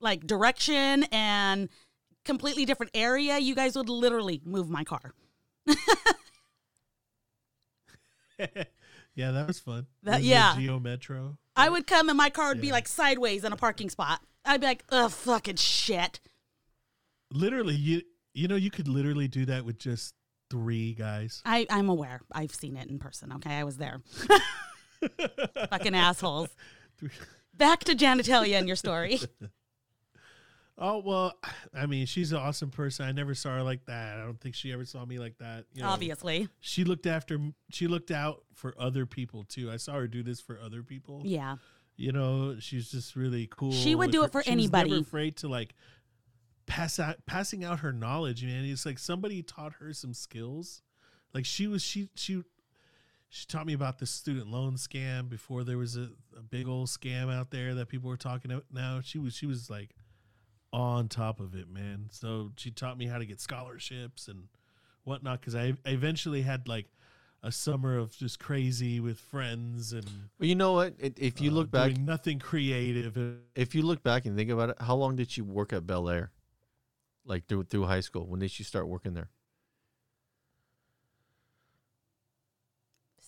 like 0.00 0.26
direction 0.26 1.04
and 1.12 1.68
completely 2.24 2.64
different 2.64 2.92
area. 2.94 3.38
You 3.38 3.54
guys 3.54 3.76
would 3.76 3.88
literally 3.88 4.40
move 4.44 4.68
my 4.70 4.84
car. 4.84 5.12
yeah, 9.16 9.32
that 9.32 9.48
was 9.48 9.58
fun. 9.58 9.86
That- 10.04 10.18
Was 10.18 10.26
yeah. 10.26 10.54
Geo 10.56 10.78
Metro. 10.78 11.38
I 11.56 11.68
would 11.70 11.86
come 11.86 12.08
and 12.08 12.18
my 12.18 12.30
car 12.30 12.48
would 12.48 12.60
be 12.60 12.70
like 12.70 12.86
sideways 12.86 13.42
in 13.42 13.52
a 13.52 13.56
parking 13.56 13.90
spot. 13.90 14.20
I'd 14.44 14.60
be 14.60 14.66
like, 14.66 14.84
ugh, 14.90 15.10
fucking 15.10 15.56
shit. 15.56 16.20
Literally, 17.32 17.74
you 17.74 18.02
you 18.34 18.46
know 18.46 18.56
you 18.56 18.70
could 18.70 18.86
literally 18.86 19.26
do 19.26 19.46
that 19.46 19.64
with 19.64 19.78
just 19.78 20.14
three 20.50 20.92
guys. 20.94 21.42
I, 21.44 21.66
I'm 21.70 21.88
aware. 21.88 22.20
I've 22.30 22.54
seen 22.54 22.76
it 22.76 22.88
in 22.88 22.98
person. 22.98 23.32
Okay, 23.32 23.54
I 23.54 23.64
was 23.64 23.78
there. 23.78 24.02
fucking 25.70 25.94
assholes. 25.94 26.50
Back 27.54 27.84
to 27.84 27.94
Janatelia 27.94 28.58
and 28.58 28.66
your 28.66 28.76
story. 28.76 29.20
Oh 30.78 30.98
well, 31.04 31.32
I 31.74 31.86
mean, 31.86 32.06
she's 32.06 32.32
an 32.32 32.38
awesome 32.38 32.70
person. 32.70 33.06
I 33.06 33.12
never 33.12 33.34
saw 33.34 33.54
her 33.56 33.62
like 33.62 33.86
that. 33.86 34.18
I 34.18 34.24
don't 34.24 34.40
think 34.40 34.54
she 34.54 34.72
ever 34.72 34.84
saw 34.84 35.04
me 35.04 35.18
like 35.18 35.38
that. 35.38 35.64
you 35.72 35.82
know. 35.82 35.88
Obviously. 35.88 36.48
she 36.60 36.84
looked 36.84 37.06
after. 37.06 37.38
She 37.70 37.86
looked 37.86 38.10
out 38.10 38.42
for 38.54 38.74
other 38.78 39.06
people 39.06 39.44
too. 39.44 39.70
I 39.70 39.76
saw 39.78 39.94
her 39.94 40.06
do 40.06 40.22
this 40.22 40.40
for 40.40 40.58
other 40.60 40.82
people. 40.82 41.22
Yeah. 41.24 41.56
You 41.96 42.12
know, 42.12 42.56
she's 42.58 42.90
just 42.90 43.16
really 43.16 43.48
cool. 43.50 43.72
She 43.72 43.94
would 43.94 44.10
do 44.10 44.20
her- 44.20 44.26
it 44.26 44.32
for 44.32 44.42
she 44.42 44.54
was 44.54 44.70
never 44.70 44.84
anybody. 44.84 45.00
afraid 45.00 45.36
to 45.38 45.48
like 45.48 45.74
pass 46.66 46.98
out, 46.98 47.24
passing 47.26 47.64
out 47.64 47.80
her 47.80 47.92
knowledge. 47.92 48.44
Man, 48.44 48.64
it's 48.66 48.84
like 48.84 48.98
somebody 48.98 49.42
taught 49.42 49.74
her 49.80 49.92
some 49.94 50.12
skills. 50.12 50.82
Like 51.32 51.46
she 51.46 51.66
was, 51.66 51.82
she 51.82 52.08
she 52.14 52.42
she 53.30 53.46
taught 53.46 53.66
me 53.66 53.72
about 53.72 53.98
the 53.98 54.06
student 54.06 54.48
loan 54.50 54.74
scam 54.74 55.28
before 55.30 55.64
there 55.64 55.78
was 55.78 55.96
a, 55.96 56.10
a 56.36 56.42
big 56.42 56.68
old 56.68 56.88
scam 56.88 57.32
out 57.34 57.50
there 57.50 57.74
that 57.74 57.88
people 57.88 58.10
were 58.10 58.16
talking 58.18 58.50
about. 58.50 58.64
Now 58.70 59.00
she 59.02 59.18
was 59.18 59.34
she 59.34 59.46
was 59.46 59.70
like 59.70 59.90
on 60.72 61.08
top 61.08 61.40
of 61.40 61.54
it, 61.54 61.68
man. 61.68 62.08
So 62.10 62.52
she 62.56 62.70
taught 62.70 62.98
me 62.98 63.06
how 63.06 63.18
to 63.18 63.26
get 63.26 63.40
scholarships 63.40 64.28
and 64.28 64.44
whatnot. 65.04 65.40
Because 65.40 65.54
I, 65.54 65.74
I 65.84 65.90
eventually 65.90 66.42
had 66.42 66.68
like 66.68 66.86
a 67.42 67.52
summer 67.52 67.96
of 67.96 68.16
just 68.16 68.38
crazy 68.38 69.00
with 69.00 69.18
friends 69.18 69.92
and 69.92 70.04
Well, 70.38 70.48
you 70.48 70.54
know 70.54 70.72
what? 70.72 70.94
If 70.98 71.40
you 71.40 71.50
uh, 71.50 71.54
look 71.54 71.70
back, 71.70 71.96
nothing 71.96 72.38
creative. 72.38 73.16
if 73.54 73.74
you 73.74 73.82
look 73.82 74.02
back 74.02 74.26
and 74.26 74.36
think 74.36 74.50
about 74.50 74.70
it, 74.70 74.76
how 74.80 74.96
long 74.96 75.16
did 75.16 75.30
she 75.30 75.42
work 75.42 75.72
at 75.72 75.86
Bel 75.86 76.08
Air? 76.08 76.32
Like 77.24 77.46
through 77.46 77.64
through 77.64 77.84
high 77.86 78.00
school. 78.00 78.26
When 78.26 78.40
did 78.40 78.50
she 78.50 78.62
start 78.62 78.88
working 78.88 79.14
there? 79.14 79.30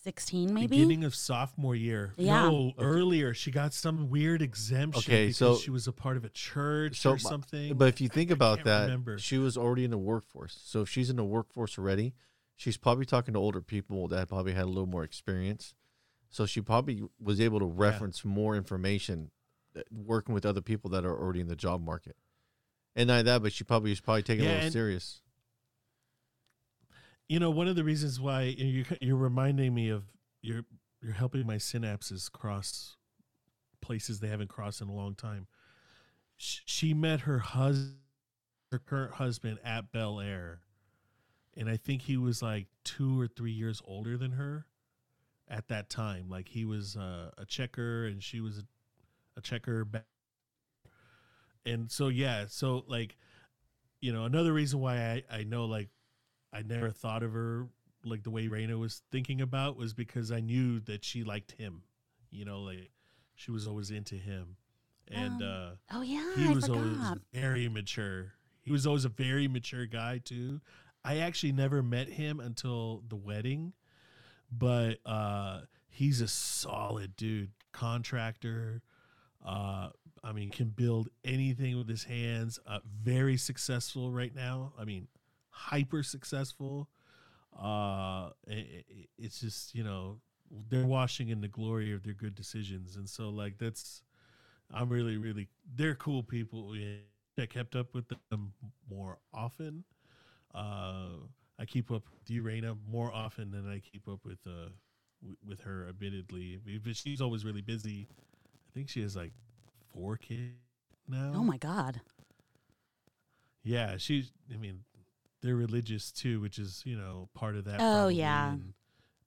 16 0.03 0.53
maybe? 0.55 0.67
Beginning 0.69 1.05
of 1.05 1.15
sophomore 1.15 1.75
year. 1.75 2.13
Yeah. 2.17 2.43
No, 2.49 2.73
earlier. 2.79 3.35
She 3.35 3.51
got 3.51 3.73
some 3.75 4.09
weird 4.11 4.43
exemption 4.43 4.99
Okay, 5.13 5.27
because 5.27 5.37
so- 5.37 5.57
she 5.57 5.71
was 5.71 5.87
a 5.87 5.93
part 5.93 6.17
of 6.17 6.25
a 6.25 6.29
church 6.29 7.01
So, 7.01 7.13
or 7.13 7.19
something. 7.19 7.77
But 7.77 7.89
if 7.89 8.01
you 8.01 8.09
think 8.09 8.31
about 8.31 8.59
can't 8.59 8.67
that, 8.67 8.83
remember. 8.83 9.19
she 9.19 9.39
was 9.39 9.57
already 9.57 9.85
in 9.85 9.91
the 9.91 9.99
workforce. 9.99 10.59
So 10.65 10.83
if 10.83 10.89
she's 10.89 11.11
in 11.11 11.17
the 11.17 11.25
workforce 11.25 11.79
already, 11.79 12.15
she's 12.57 12.77
probably 12.77 13.05
talking 13.05 13.35
to 13.35 13.41
older 13.41 13.61
people 13.61 14.09
that 14.09 14.29
probably 14.29 14.53
had 14.53 14.65
a 14.65 14.69
little 14.69 14.87
more 14.87 15.05
experience. 15.05 15.75
So 16.31 16.45
she 16.47 16.61
probably 16.61 17.03
was 17.21 17.41
able 17.41 17.59
to 17.59 17.67
reference 17.67 18.25
more 18.25 18.55
information 18.57 19.31
uh, 19.77 19.81
working 19.91 20.35
with 20.35 20.45
other 20.45 20.61
people 20.61 20.91
that 20.91 21.05
are 21.05 21.17
already 21.17 21.41
in 21.41 21.49
the 21.49 21.57
job 21.57 21.83
market. 21.85 22.17
And 22.97 23.09
not 23.09 23.25
that, 23.27 23.43
but 23.43 23.53
she 23.53 23.65
probably 23.65 23.91
was 23.91 24.01
probably 24.01 24.23
taking 24.23 24.45
it 24.45 24.49
a 24.49 24.51
little 24.51 24.65
and- 24.65 24.73
serious. 24.73 25.23
You 27.29 27.39
know, 27.39 27.51
one 27.51 27.69
of 27.69 27.77
the 27.77 27.85
reasons 27.85 28.21
why 28.21 28.43
you 28.43 28.85
you're 29.01 29.17
reminding 29.17 29.75
me 29.75 29.89
of 29.91 30.05
you're 30.43 30.65
you're 31.03 31.13
helping 31.13 31.47
my 31.47 31.57
synapses 31.57 32.31
cross 32.31 32.97
places 33.81 34.21
they 34.21 34.29
haven't 34.29 34.49
crossed 34.49 34.81
in 34.81 34.89
a 34.89 34.95
long 34.95 35.15
time. 35.15 35.47
Sh- 36.37 36.61
She 36.67 36.95
met 36.95 37.23
her 37.23 37.39
husband, 37.41 37.97
her 38.73 38.79
current 38.79 39.15
husband 39.15 39.59
at 39.65 39.93
Bel 39.93 40.21
Air, 40.21 40.61
and 41.57 41.69
I 41.69 41.77
think 41.77 42.03
he 42.03 42.17
was 42.17 42.43
like 42.43 42.67
two 42.85 43.21
or 43.21 43.29
three 43.29 43.53
years 43.53 43.83
older 43.87 44.17
than 44.17 44.33
her 44.33 44.67
at 45.49 45.69
that 45.69 45.91
time. 45.91 46.29
Like 46.29 46.49
he 46.49 46.65
was 46.65 46.97
uh, 46.97 47.31
a 47.39 47.47
checker 47.47 48.07
and 48.07 48.23
she 48.23 48.41
was 48.41 48.59
a, 48.59 48.65
a 49.39 49.43
checker 49.43 49.85
back. 49.85 50.07
And 51.65 51.91
so 51.91 52.09
yeah, 52.09 52.47
so 52.49 52.85
like 52.89 53.17
you 54.01 54.13
know, 54.13 54.25
another 54.25 54.53
reason 54.53 54.81
why 54.81 54.97
I, 55.31 55.39
I 55.39 55.45
know 55.45 55.67
like 55.67 55.89
I 56.53 56.63
never 56.63 56.91
thought 56.91 57.23
of 57.23 57.33
her 57.33 57.69
like 58.05 58.23
the 58.23 58.31
way 58.31 58.47
Raina 58.49 58.79
was 58.79 59.03
thinking 59.11 59.41
about 59.41 59.77
was 59.77 59.93
because 59.93 60.31
I 60.33 60.41
knew 60.41 60.81
that 60.81 61.05
she 61.05 61.25
liked 61.25 61.53
him. 61.53 61.83
You 62.31 62.45
know, 62.45 62.61
like 62.63 62.91
she 63.35 63.51
was 63.51 63.67
always 63.67 63.91
into 63.91 64.15
him. 64.15 64.57
And 65.11 65.43
Um, 65.43 65.49
uh 65.49 65.71
Oh, 65.99 66.03
yeah. 66.03 66.35
he 66.37 66.47
I 66.47 66.55
was 66.55 66.69
always 66.69 66.99
very 67.33 67.69
mature. 67.69 68.33
He 68.63 68.71
was 68.73 68.87
always 68.87 69.05
a 69.05 69.09
very 69.11 69.49
mature 69.49 69.87
guy 69.87 70.19
too. 70.19 70.61
I 71.05 71.19
actually 71.19 71.53
never 71.53 71.83
met 71.83 72.09
him 72.09 72.41
until 72.41 73.03
the 73.09 73.17
wedding, 73.17 73.73
but 74.51 74.99
uh 75.07 75.63
he's 75.89 76.21
a 76.21 76.29
solid 76.29 77.17
dude, 77.17 77.51
contractor. 77.73 78.83
Uh 79.45 79.91
I 80.25 80.33
mean, 80.33 80.51
can 80.51 80.69
build 80.71 81.09
anything 81.25 81.79
with 81.79 81.89
his 81.89 82.03
hands. 82.05 82.59
Uh, 82.67 82.81
very 82.85 83.37
successful 83.37 84.11
right 84.11 84.35
now. 84.35 84.73
I 84.77 84.85
mean, 84.85 85.07
hyper 85.59 86.03
successful. 86.03 86.89
Uh, 87.57 88.31
i- 88.49 88.85
i- 88.91 89.09
it's 89.19 89.41
just 89.41 89.75
you 89.75 89.83
know 89.83 90.21
they're 90.71 90.87
washing 90.87 91.29
in 91.29 91.41
the 91.41 91.49
glory 91.49 91.93
of 91.93 92.03
their 92.03 92.15
good 92.15 92.35
decisions, 92.35 92.97
and 92.97 93.09
so 93.09 93.29
like 93.31 93.59
that's 93.59 94.03
I'm 94.71 94.89
really 94.89 95.17
really 95.17 95.49
they're 95.75 95.95
cool 95.97 96.23
people. 96.23 96.77
Yeah, 96.77 96.97
I 97.39 97.47
kept 97.47 97.75
up 97.77 97.95
with 97.95 98.07
them 98.31 98.53
more 98.89 99.19
often. 99.33 99.85
Uh, 100.55 101.09
I 101.59 101.65
keep 101.67 101.91
up 101.91 102.05
with 102.13 102.31
you, 102.31 102.43
Raina, 102.43 102.77
more 102.89 103.13
often 103.13 103.51
than 103.51 103.69
I 103.69 103.81
keep 103.81 104.09
up 104.09 104.25
with 104.25 104.39
uh 104.47 104.71
w- 105.21 105.37
with 105.47 105.61
her. 105.63 105.87
Admittedly, 105.89 106.61
but 106.85 106.97
she's 106.97 107.21
always 107.21 107.45
really 107.45 107.63
busy. 107.63 108.09
I 108.69 108.71
think 108.75 108.89
she 108.89 109.03
has 109.03 109.17
like 109.17 109.33
four 109.93 110.17
kids 110.17 110.53
now. 111.09 111.33
Oh, 111.35 111.43
my 111.45 111.57
God. 111.57 112.01
Yeah, 113.65 113.97
she's. 113.99 114.33
I 114.53 114.57
mean, 114.57 114.85
they're 115.43 115.57
religious 115.57 116.11
too, 116.13 116.41
which 116.41 116.59
is 116.59 116.83
you 116.85 116.97
know 116.97 117.29
part 117.35 117.57
of 117.57 117.65
that. 117.65 117.77
Oh, 117.77 117.95
probably, 117.95 118.17
yeah. 118.17 118.57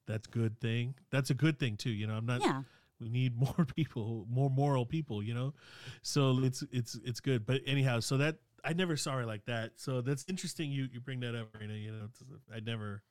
that's 0.07 0.27
good 0.27 0.59
thing. 0.59 0.95
That's 1.11 1.29
a 1.29 1.33
good 1.33 1.59
thing 1.59 1.77
too. 1.77 1.91
You 1.91 2.07
know, 2.07 2.13
I'm 2.15 2.25
not. 2.25 2.41
Yeah. 2.41 2.63
We 2.99 3.09
need 3.09 3.35
more 3.39 3.65
people, 3.75 4.25
more 4.29 4.49
moral 4.49 4.85
people. 4.85 5.23
You 5.23 5.33
know, 5.33 5.53
so 6.01 6.39
it's 6.43 6.63
it's 6.71 6.99
it's 7.03 7.19
good. 7.19 7.45
But 7.45 7.61
anyhow, 7.65 7.99
so 7.99 8.17
that 8.17 8.37
I 8.63 8.73
never 8.73 8.95
saw 8.95 9.13
her 9.17 9.25
like 9.25 9.45
that. 9.45 9.71
So 9.77 10.01
that's 10.01 10.25
interesting. 10.27 10.71
You 10.71 10.87
you 10.91 10.99
bring 10.99 11.19
that 11.21 11.35
up, 11.35 11.51
Raina. 11.53 11.81
You 11.81 11.91
know, 11.91 12.05
it's, 12.05 12.21
I 12.53 12.59
never. 12.59 13.01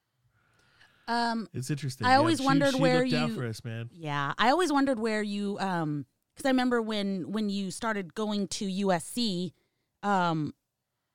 Um, 1.08 1.48
It's 1.52 1.70
interesting. 1.70 2.06
I 2.06 2.14
always 2.16 2.38
she- 2.38 2.44
wondered 2.44 2.74
she 2.74 2.80
where 2.80 3.02
you- 3.02 3.34
for 3.34 3.44
us, 3.44 3.64
man. 3.64 3.90
Yeah, 3.92 4.32
I 4.38 4.50
always 4.50 4.72
wondered 4.72 5.00
where 5.00 5.22
you 5.22 5.58
um 5.58 6.06
because 6.36 6.46
I 6.46 6.50
remember 6.50 6.80
when 6.80 7.32
when 7.32 7.48
you 7.48 7.72
started 7.72 8.14
going 8.14 8.46
to 8.48 8.66
USC, 8.66 9.52
um, 10.04 10.54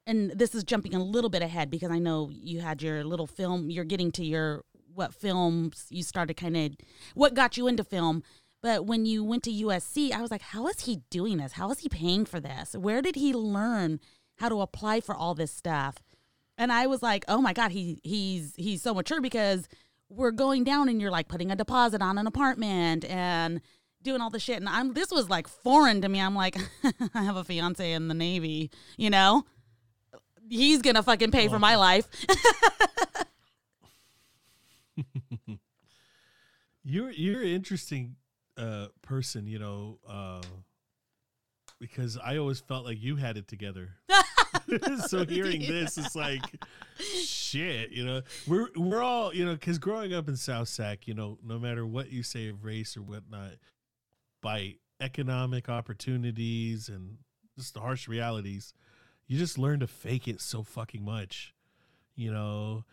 and 0.07 0.31
this 0.31 0.53
is 0.53 0.63
jumping 0.63 0.93
a 0.93 1.03
little 1.03 1.29
bit 1.29 1.41
ahead 1.41 1.71
because 1.71 1.91
I 1.91 1.99
know 1.99 2.29
you 2.31 2.61
had 2.61 2.81
your 2.81 3.03
little 3.03 3.27
film. 3.27 3.69
You're 3.69 3.85
getting 3.85 4.11
to 4.13 4.25
your 4.25 4.63
what 4.93 5.13
films 5.13 5.87
you 5.89 6.03
started 6.03 6.35
kind 6.35 6.55
of 6.55 6.71
what 7.13 7.33
got 7.33 7.57
you 7.57 7.67
into 7.67 7.83
film. 7.83 8.23
But 8.61 8.85
when 8.85 9.05
you 9.05 9.23
went 9.23 9.43
to 9.43 9.51
USC, 9.51 10.11
I 10.11 10.21
was 10.21 10.31
like, 10.31 10.41
how 10.41 10.67
is 10.67 10.81
he 10.81 11.01
doing 11.09 11.37
this? 11.37 11.53
How 11.53 11.69
is 11.71 11.79
he 11.79 11.89
paying 11.89 12.25
for 12.25 12.39
this? 12.39 12.73
Where 12.73 13.01
did 13.01 13.15
he 13.15 13.33
learn 13.33 13.99
how 14.37 14.49
to 14.49 14.61
apply 14.61 15.01
for 15.01 15.13
all 15.15 15.35
this 15.35 15.51
stuff? 15.51 15.97
And 16.57 16.71
I 16.71 16.87
was 16.87 17.03
like, 17.03 17.25
oh 17.27 17.41
my 17.41 17.53
god, 17.53 17.71
he 17.71 17.99
he's 18.03 18.53
he's 18.55 18.81
so 18.81 18.93
mature 18.93 19.21
because 19.21 19.67
we're 20.09 20.31
going 20.31 20.63
down 20.63 20.87
and 20.87 21.01
you're 21.01 21.11
like 21.11 21.27
putting 21.27 21.51
a 21.51 21.55
deposit 21.55 22.01
on 22.01 22.17
an 22.17 22.27
apartment 22.27 23.05
and 23.05 23.61
doing 24.01 24.21
all 24.21 24.29
the 24.29 24.39
shit. 24.39 24.57
And 24.57 24.69
I'm 24.69 24.93
this 24.93 25.11
was 25.11 25.29
like 25.29 25.47
foreign 25.47 26.01
to 26.01 26.09
me. 26.09 26.21
I'm 26.21 26.35
like, 26.35 26.55
I 27.13 27.23
have 27.23 27.35
a 27.35 27.43
fiance 27.43 27.91
in 27.91 28.07
the 28.07 28.13
Navy, 28.13 28.71
you 28.97 29.09
know? 29.09 29.43
He's 30.49 30.81
gonna 30.81 31.03
fucking 31.03 31.31
pay 31.31 31.47
for 31.47 31.59
my 31.59 31.75
life. 31.75 32.07
You're 36.87 37.09
you're 37.09 37.41
an 37.41 37.47
interesting 37.47 38.15
uh, 38.57 38.87
person, 39.01 39.47
you 39.47 39.57
know, 39.57 39.97
uh, 40.07 40.43
because 41.79 42.15
I 42.23 42.37
always 42.37 42.59
felt 42.59 42.85
like 42.85 43.01
you 43.01 43.15
had 43.15 43.37
it 43.37 43.47
together. 43.47 43.89
so 45.07 45.25
hearing 45.25 45.61
this, 45.61 45.97
is 45.97 46.15
like 46.15 46.43
shit, 46.99 47.91
you 47.91 48.05
know. 48.05 48.21
We're 48.47 48.67
we're 48.75 49.01
all, 49.01 49.33
you 49.33 49.45
know, 49.45 49.53
because 49.53 49.79
growing 49.79 50.13
up 50.13 50.27
in 50.27 50.35
South 50.35 50.67
Sac, 50.67 51.07
you 51.07 51.15
know, 51.15 51.39
no 51.43 51.59
matter 51.59 51.85
what 51.85 52.11
you 52.11 52.21
say 52.21 52.49
of 52.49 52.63
race 52.63 52.95
or 52.95 53.01
whatnot, 53.01 53.53
by 54.41 54.75
economic 55.01 55.69
opportunities 55.69 56.87
and 56.87 57.17
just 57.57 57.73
the 57.73 57.79
harsh 57.79 58.07
realities. 58.07 58.73
You 59.27 59.37
just 59.37 59.57
learn 59.57 59.79
to 59.79 59.87
fake 59.87 60.27
it 60.27 60.39
so 60.41 60.63
fucking 60.63 61.03
much. 61.03 61.53
You 62.15 62.31
know, 62.31 62.85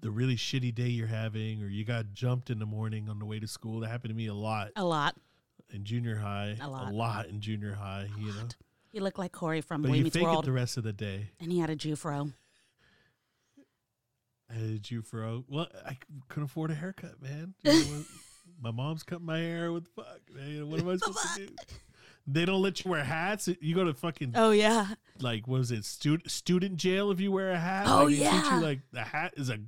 the 0.00 0.10
really 0.10 0.36
shitty 0.36 0.74
day 0.74 0.88
you're 0.88 1.06
having, 1.06 1.62
or 1.62 1.68
you 1.68 1.84
got 1.84 2.12
jumped 2.14 2.48
in 2.50 2.58
the 2.58 2.66
morning 2.66 3.08
on 3.08 3.18
the 3.18 3.26
way 3.26 3.38
to 3.38 3.46
school. 3.46 3.80
That 3.80 3.88
happened 3.90 4.10
to 4.10 4.16
me 4.16 4.26
a 4.26 4.34
lot 4.34 4.70
A 4.76 4.84
lot. 4.84 5.14
in 5.72 5.84
junior 5.84 6.16
high. 6.16 6.56
A 6.60 6.68
lot. 6.68 7.26
in 7.26 7.40
junior 7.40 7.74
high. 7.74 8.08
you 8.18 8.28
know, 8.28 8.48
He 8.92 9.00
looked 9.00 9.18
like 9.18 9.32
Corey 9.32 9.60
from 9.60 9.82
but 9.82 9.88
Boy 9.88 9.94
you 9.96 10.04
Meets 10.04 10.16
fake 10.16 10.24
World, 10.24 10.44
it 10.44 10.46
the 10.46 10.52
rest 10.52 10.76
of 10.78 10.84
the 10.84 10.92
day. 10.94 11.30
and 11.40 11.52
he 11.52 11.58
had 11.58 11.68
a 11.70 11.76
Jufro. 11.76 12.32
Did 14.52 14.90
you 14.90 15.02
fro? 15.02 15.44
Well, 15.48 15.68
I 15.86 15.96
couldn't 16.28 16.44
afford 16.44 16.72
a 16.72 16.74
haircut, 16.74 17.22
man. 17.22 17.54
You 17.62 17.72
know 17.72 18.04
my 18.60 18.72
mom's 18.72 19.04
cut 19.04 19.22
my 19.22 19.38
hair. 19.38 19.70
What 19.72 19.84
the 19.84 19.90
fuck? 20.02 20.20
Man? 20.34 20.68
What 20.68 20.80
am 20.80 20.88
I 20.88 20.96
supposed 20.96 21.18
to 21.36 21.46
do? 21.46 21.54
They 22.26 22.44
don't 22.44 22.62
let 22.62 22.84
you 22.84 22.90
wear 22.90 23.02
hats. 23.04 23.48
You 23.60 23.74
go 23.74 23.84
to 23.84 23.94
fucking 23.94 24.32
Oh 24.36 24.50
yeah. 24.50 24.94
like 25.20 25.48
what 25.48 25.58
was 25.58 25.70
it 25.72 25.84
student 25.84 26.30
student 26.30 26.76
jail 26.76 27.10
if 27.10 27.20
you 27.20 27.32
wear 27.32 27.50
a 27.50 27.58
hat. 27.58 27.86
Oh, 27.88 28.04
like, 28.04 28.08
they 28.08 28.14
treat 28.16 28.24
yeah. 28.24 28.54
you 28.56 28.62
like 28.62 28.80
the 28.92 29.02
hat 29.02 29.34
is 29.36 29.50
a. 29.50 29.58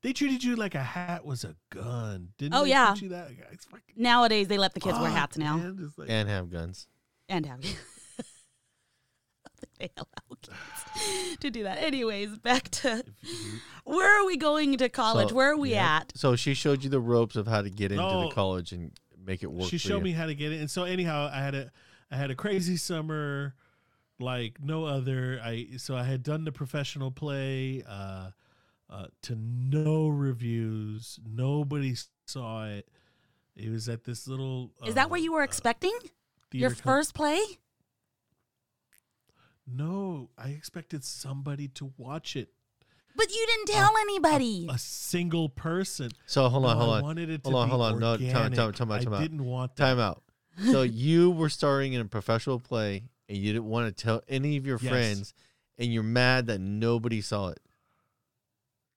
They 0.00 0.12
treated 0.12 0.44
you 0.44 0.54
like 0.54 0.76
a 0.76 0.82
hat 0.82 1.24
was 1.24 1.42
a 1.44 1.56
gun. 1.70 2.28
Didn't 2.38 2.54
Oh, 2.54 2.62
they 2.62 2.70
yeah. 2.70 2.94
you 2.94 3.08
that? 3.10 3.30
It's 3.52 3.64
fucking 3.64 3.94
Nowadays 3.96 4.46
they 4.48 4.56
let 4.58 4.72
the 4.74 4.80
kids 4.80 4.98
wear 4.98 5.10
hats 5.10 5.36
now 5.36 5.56
man. 5.56 5.92
Like- 5.96 6.08
and 6.08 6.28
have 6.28 6.50
guns. 6.50 6.86
and 7.28 7.44
have. 7.46 7.60
they 9.80 9.90
allow 9.96 10.36
kids 10.40 11.36
to 11.40 11.50
do 11.50 11.64
that. 11.64 11.78
Anyways, 11.78 12.38
back 12.38 12.68
to 12.70 13.04
where 13.84 14.22
are 14.22 14.24
we 14.24 14.36
going 14.36 14.76
to 14.78 14.88
college? 14.88 15.30
So- 15.30 15.34
where 15.34 15.50
are 15.52 15.56
we 15.56 15.72
yeah. 15.72 15.98
at? 15.98 16.12
So 16.16 16.36
she 16.36 16.54
showed 16.54 16.84
you 16.84 16.90
the 16.90 17.00
ropes 17.00 17.34
of 17.36 17.46
how 17.48 17.62
to 17.62 17.70
get 17.70 17.90
into 17.92 18.02
No. 18.04 18.28
the 18.28 18.34
college 18.34 18.70
and 18.72 18.92
make 19.24 19.42
it 19.42 19.50
work. 19.50 19.68
she 19.68 19.78
for 19.78 19.88
showed 19.88 19.98
you. 19.98 20.04
me 20.04 20.12
how 20.12 20.26
to 20.26 20.34
get 20.34 20.52
it 20.52 20.60
and 20.60 20.70
so 20.70 20.84
anyhow 20.84 21.28
i 21.30 21.42
had 21.42 21.54
a 21.54 21.70
i 22.10 22.16
had 22.16 22.30
a 22.30 22.34
crazy 22.34 22.76
summer 22.76 23.54
like 24.20 24.58
no 24.62 24.84
other 24.84 25.40
i 25.44 25.66
so 25.76 25.96
i 25.96 26.02
had 26.04 26.22
done 26.22 26.44
the 26.44 26.52
professional 26.52 27.10
play 27.10 27.82
uh 27.88 28.30
uh 28.90 29.06
to 29.22 29.36
no 29.36 30.08
reviews 30.08 31.18
nobody 31.26 31.94
saw 32.26 32.64
it 32.66 32.88
it 33.56 33.70
was 33.70 33.88
at 33.88 34.04
this 34.04 34.26
little 34.28 34.70
Is 34.86 34.94
that 34.94 35.10
what 35.10 35.20
uh, 35.20 35.22
you 35.24 35.32
were 35.32 35.40
uh, 35.40 35.44
expecting? 35.44 35.96
theater 36.50 36.58
Your 36.68 36.70
com- 36.70 36.76
first 36.76 37.14
play? 37.14 37.40
no 39.66 40.30
i 40.38 40.48
expected 40.48 41.04
somebody 41.04 41.68
to 41.68 41.92
watch 41.96 42.36
it 42.36 42.48
But 43.16 43.30
you 43.30 43.46
didn't 43.46 43.66
tell 43.76 43.92
anybody. 44.00 44.66
a 44.70 44.78
single 44.78 45.48
person 45.48 46.10
So 46.26 46.48
hold 46.48 46.64
on, 46.66 46.78
No, 46.78 46.84
hold 46.84 46.94
I 46.94 46.96
on, 46.98 47.02
wanted 47.02 47.30
it 47.30 47.40
hold 47.44 47.54
to 47.54 47.58
on, 47.58 47.66
be 47.66 47.70
hold 47.70 47.82
on. 47.82 47.98
No, 48.00 48.16
time, 48.16 48.26
organic. 48.26 48.56
time, 48.58 48.72
time 48.72 48.88
time 49.02 49.12
I 49.12 49.16
out. 49.16 49.22
didn't 49.22 49.44
want 49.44 49.76
that. 49.76 49.84
time 49.84 49.98
out. 49.98 50.22
So 50.72 50.82
you 50.82 51.30
were 51.30 51.48
starting 51.48 51.92
in 51.92 52.00
a 52.00 52.04
professional 52.04 52.58
play, 52.58 53.04
and 53.28 53.38
you 53.38 53.52
didn't 53.52 53.66
want 53.68 53.94
to 53.96 54.02
tell 54.04 54.22
any 54.28 54.56
of 54.56 54.66
your 54.66 54.78
Yes. 54.80 54.90
friends, 54.90 55.34
and 55.78 55.92
you're 55.92 56.02
mad 56.02 56.46
that 56.48 56.60
nobody 56.60 57.20
saw 57.20 57.48
it. 57.48 57.60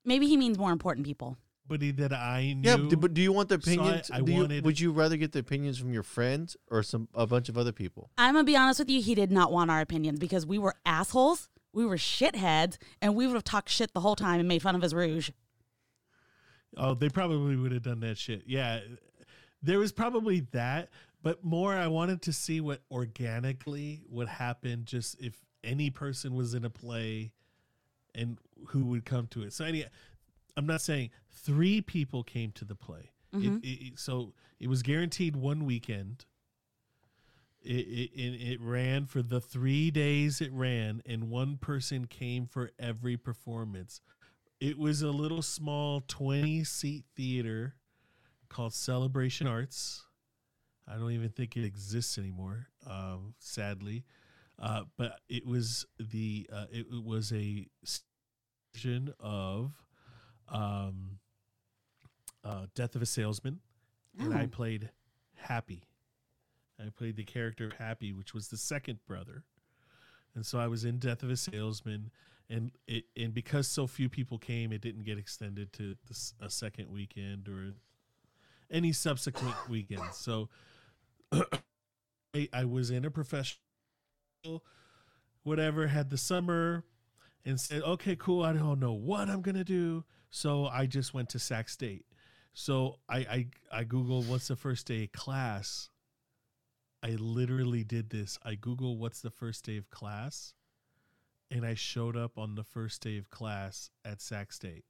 Maybe 0.03 0.27
he 0.27 0.37
means 0.37 0.57
more 0.57 0.71
important 0.71 1.05
people. 1.05 1.37
Somebody 1.67 1.91
that 1.91 2.11
I 2.11 2.53
knew. 2.53 2.67
Yeah, 2.69 2.77
but, 2.77 2.99
but 2.99 3.13
do 3.13 3.21
you 3.21 3.31
want 3.31 3.49
the 3.49 3.61
saw 3.61 3.69
it. 3.69 3.73
opinions? 3.77 4.11
I 4.11 4.21
do 4.21 4.31
you, 4.31 4.41
wanted- 4.41 4.65
would 4.65 4.79
you 4.79 4.91
rather 4.91 5.15
get 5.15 5.31
the 5.31 5.39
opinions 5.39 5.77
from 5.77 5.93
your 5.93 6.03
friends 6.03 6.57
or 6.69 6.81
some 6.83 7.07
a 7.13 7.27
bunch 7.27 7.47
of 7.49 7.57
other 7.57 7.71
people? 7.71 8.09
I'm 8.17 8.33
gonna 8.33 8.43
be 8.43 8.57
honest 8.57 8.79
with 8.79 8.89
you. 8.89 9.01
He 9.01 9.13
did 9.15 9.31
not 9.31 9.51
want 9.51 9.69
our 9.69 9.79
opinions 9.81 10.19
because 10.19 10.45
we 10.45 10.57
were 10.57 10.75
assholes. 10.85 11.49
We 11.73 11.85
were 11.85 11.95
shitheads, 11.97 12.77
and 13.01 13.15
we 13.15 13.27
would 13.27 13.35
have 13.35 13.43
talked 13.45 13.69
shit 13.69 13.93
the 13.93 14.01
whole 14.01 14.15
time 14.15 14.39
and 14.39 14.49
made 14.49 14.61
fun 14.61 14.75
of 14.75 14.81
his 14.81 14.93
rouge. 14.93 15.29
Oh, 16.75 16.93
they 16.95 17.07
probably 17.09 17.55
would 17.55 17.71
have 17.71 17.83
done 17.83 17.99
that 18.01 18.17
shit. 18.17 18.43
Yeah. 18.47 18.79
There 19.61 19.77
was 19.79 19.91
probably 19.91 20.41
that, 20.51 20.89
but 21.23 21.43
more 21.43 21.75
I 21.75 21.87
wanted 21.87 22.21
to 22.23 22.33
see 22.33 22.61
what 22.61 22.81
organically 22.91 24.03
would 24.09 24.27
happen 24.27 24.85
just 24.85 25.19
if 25.19 25.35
any 25.63 25.89
person 25.89 26.35
was 26.35 26.53
in 26.53 26.65
a 26.65 26.69
play 26.69 27.33
and 28.15 28.37
who 28.67 28.85
would 28.85 29.05
come 29.05 29.27
to 29.27 29.43
it. 29.43 29.53
So 29.53 29.65
any 29.65 29.85
I'm 30.57 30.65
not 30.65 30.81
saying 30.81 31.11
3 31.31 31.81
people 31.81 32.23
came 32.23 32.51
to 32.53 32.65
the 32.65 32.75
play. 32.75 33.11
Mhm. 33.33 33.63
It, 33.63 33.67
it, 33.93 33.99
so 33.99 34.33
it 34.59 34.67
was 34.67 34.81
guaranteed 34.83 35.35
one 35.35 35.65
weekend. 35.65 36.25
It, 37.63 37.87
it 37.87 38.11
it 38.19 38.53
it 38.53 38.61
ran 38.61 39.05
for 39.05 39.21
the 39.21 39.39
3 39.39 39.91
days 39.91 40.41
it 40.41 40.51
ran 40.51 41.01
and 41.05 41.29
one 41.29 41.57
person 41.57 42.05
came 42.07 42.47
for 42.47 42.71
every 42.79 43.17
performance. 43.17 44.01
It 44.59 44.77
was 44.77 45.01
a 45.01 45.11
little 45.11 45.41
small 45.41 46.01
20 46.07 46.63
seat 46.63 47.05
theater 47.15 47.75
called 48.49 48.73
Celebration 48.73 49.47
Arts. 49.47 50.05
I 50.87 50.95
don't 50.97 51.11
even 51.11 51.29
think 51.29 51.55
it 51.57 51.63
exists 51.63 52.17
anymore, 52.17 52.67
um, 52.89 53.33
sadly. 53.39 54.03
Uh, 54.59 54.83
but 54.97 55.19
it 55.29 55.45
was 55.45 55.85
the 55.99 56.47
uh, 56.51 56.65
it, 56.71 56.85
it 56.91 57.03
was 57.03 57.31
a 57.31 57.67
version 58.75 59.13
of 59.19 59.71
um, 60.49 61.19
uh, 62.43 62.67
Death 62.75 62.95
of 62.95 63.01
a 63.01 63.05
Salesman, 63.05 63.59
and 64.19 64.33
I 64.33 64.43
Oh. 64.43 64.47
played 64.47 64.89
Happy. 65.35 65.83
I 66.79 66.89
played 66.89 67.15
the 67.15 67.23
character 67.23 67.71
Happy, 67.77 68.13
which 68.13 68.33
was 68.33 68.49
the 68.49 68.57
second 68.57 68.99
brother, 69.07 69.43
and 70.35 70.45
so 70.45 70.59
I 70.59 70.67
was 70.67 70.85
in 70.85 70.99
Death 70.99 71.23
of 71.23 71.29
a 71.29 71.37
Salesman, 71.37 72.11
and 72.49 72.71
it 72.87 73.05
and 73.15 73.33
because 73.33 73.67
so 73.67 73.87
few 73.87 74.09
people 74.09 74.37
came, 74.37 74.71
it 74.71 74.81
didn't 74.81 75.03
get 75.03 75.17
extended 75.17 75.73
to 75.73 75.95
this, 76.07 76.33
a 76.39 76.49
second 76.49 76.89
weekend 76.91 77.47
or 77.47 77.73
any 78.71 78.91
subsequent 78.93 79.55
weekends. 79.69 80.17
So 80.17 80.49
I, 82.33 82.49
I 82.53 82.65
was 82.65 82.89
in 82.89 83.05
a 83.05 83.11
professional, 83.11 83.59
whatever, 85.43 85.87
had 85.87 86.09
the 86.09 86.17
summer, 86.17 86.83
and 87.45 87.59
said, 87.59 87.81
okay, 87.81 88.15
cool. 88.15 88.43
I 88.43 88.53
don't 88.53 88.79
know 88.79 88.93
what 88.93 89.29
I'm 89.29 89.41
gonna 89.41 89.63
do, 89.63 90.03
so 90.29 90.67
I 90.67 90.85
just 90.85 91.13
went 91.13 91.29
to 91.29 91.39
Sac 91.39 91.69
State. 91.69 92.05
So 92.53 92.99
I 93.09 93.17
I 93.17 93.47
I 93.71 93.83
googled 93.83 94.27
what's 94.27 94.47
the 94.47 94.55
first 94.55 94.87
day 94.87 95.05
of 95.05 95.11
class. 95.11 95.89
I 97.03 97.11
literally 97.11 97.83
did 97.83 98.11
this. 98.11 98.37
I 98.43 98.55
googled 98.55 98.97
what's 98.97 99.21
the 99.21 99.31
first 99.31 99.65
day 99.65 99.77
of 99.77 99.89
class, 99.89 100.53
and 101.49 101.65
I 101.65 101.73
showed 101.73 102.15
up 102.15 102.37
on 102.37 102.55
the 102.55 102.63
first 102.63 103.01
day 103.01 103.17
of 103.17 103.29
class 103.29 103.89
at 104.05 104.21
Sac 104.21 104.53
State, 104.53 104.85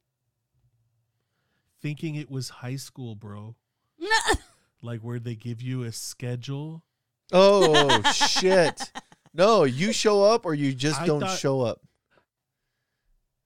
thinking 1.80 2.16
it 2.16 2.30
was 2.30 2.48
high 2.48 2.76
school, 2.76 3.14
bro. 3.14 3.56
Like 4.84 5.00
where 5.00 5.20
they 5.20 5.36
give 5.36 5.62
you 5.62 5.84
a 5.84 5.92
schedule. 5.92 6.82
Oh 7.32 8.02
shit! 8.12 8.82
No, 9.32 9.62
you 9.62 9.92
show 9.92 10.24
up 10.24 10.44
or 10.44 10.54
you 10.54 10.74
just 10.74 11.00
I 11.00 11.06
don't 11.06 11.20
thought- 11.20 11.38
show 11.38 11.60
up. 11.60 11.80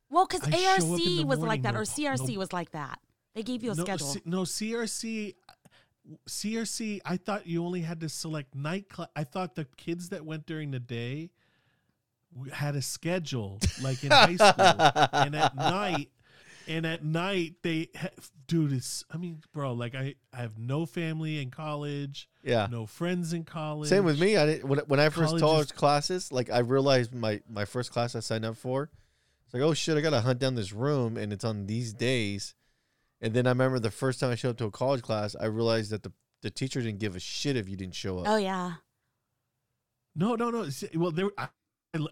Well, 0.09 0.27
because 0.27 0.43
I 0.49 0.51
show 0.53 0.57
up 0.57 0.79
in 0.79 0.91
ARC 0.93 0.99
the 1.03 1.25
was 1.25 1.39
like 1.41 1.47
morning, 1.47 1.63
that, 1.63 1.75
no- 1.75 1.81
or 1.81 1.85
CRC 1.85 2.33
no- 2.35 2.39
was 2.39 2.53
like 2.55 2.71
that. 2.71 2.99
They 3.35 3.43
gave 3.43 3.63
you 3.63 3.73
a 3.73 3.75
no, 3.75 3.85
schedule. 3.85 4.07
C- 4.07 4.23
no, 4.25 4.43
CRC, 4.43 5.35
CRC. 6.29 7.01
I 7.05 7.17
thought 7.19 7.47
you 7.47 7.63
only 7.65 7.83
had 7.83 8.01
to 8.01 8.09
select 8.09 8.55
night 8.55 8.89
class. 8.89 9.09
I 9.15 9.25
thought 9.25 9.57
the 9.57 9.67
kids 9.77 10.09
that 10.11 10.25
went 10.25 10.47
during 10.47 10.71
the 10.71 10.81
day 10.81 11.31
w- 12.35 12.51
had 12.53 12.77
a 12.77 12.83
schedule, 12.83 13.59
like 13.83 14.03
in 14.05 14.11
high 14.11 14.37
school, 14.37 15.09
and 15.13 15.37
at 15.37 15.55
night, 15.57 16.09
and 16.67 16.85
at 16.87 17.05
night 17.05 17.55
they, 17.63 17.89
ha- 17.97 18.09
dude, 18.47 18.73
it's. 18.73 19.05
I 19.11 19.17
mean, 19.17 19.43
bro, 19.53 19.73
like 19.73 19.95
I, 19.95 20.15
I 20.33 20.39
have 20.39 20.59
no 20.59 20.87
family 20.87 21.41
in 21.41 21.51
college, 21.51 22.29
Yeah. 22.43 22.67
no 22.71 22.87
friends 22.87 23.33
in 23.33 23.45
college. 23.45 23.89
Same 23.89 24.05
with 24.05 24.21
me. 24.21 24.37
I 24.37 24.47
didn't 24.47 24.69
when 24.69 24.79
when 24.81 25.01
I 25.01 25.09
first 25.09 25.39
College 25.39 25.41
taught 25.41 25.61
is- 25.67 25.73
classes, 25.73 26.33
like 26.33 26.51
I 26.51 26.59
realized 26.59 27.15
my 27.15 27.41
my 27.49 27.65
first 27.65 27.93
class 27.93 28.15
I 28.15 28.21
signed 28.21 28.45
up 28.45 28.57
for. 28.57 28.91
It's 29.45 29.55
like, 29.55 29.63
oh 29.63 29.75
shit, 29.75 29.97
I 29.97 30.01
gotta 30.01 30.21
hunt 30.23 30.39
down 30.41 30.55
this 30.57 30.73
room, 30.73 31.17
and 31.17 31.33
it's 31.33 31.45
on 31.45 31.67
these 31.67 31.93
days. 31.93 32.55
And 33.21 33.33
then 33.33 33.47
I 33.47 33.51
remember 33.51 33.79
the 33.79 33.91
first 33.91 34.21
time 34.21 34.31
I 34.31 34.35
showed 34.35 34.51
up 34.51 34.57
to 34.59 34.65
a 34.67 34.71
college 34.71 35.03
class, 35.03 35.35
I 35.41 35.47
realized 35.47 35.91
that 35.91 36.03
the 36.03 36.13
the 36.43 36.51
teacher 36.51 36.81
didn't 36.83 36.99
give 36.99 37.17
a 37.17 37.21
shit 37.21 37.57
if 37.57 37.69
you 37.69 37.77
didn't 37.77 37.95
show 37.95 38.19
up. 38.19 38.27
oh 38.29 38.37
yeah. 38.37 38.75
No, 40.15 40.35
no, 40.35 40.51
no. 40.51 40.67
Well, 40.95 41.11
there. 41.11 41.31
I, 41.37 41.49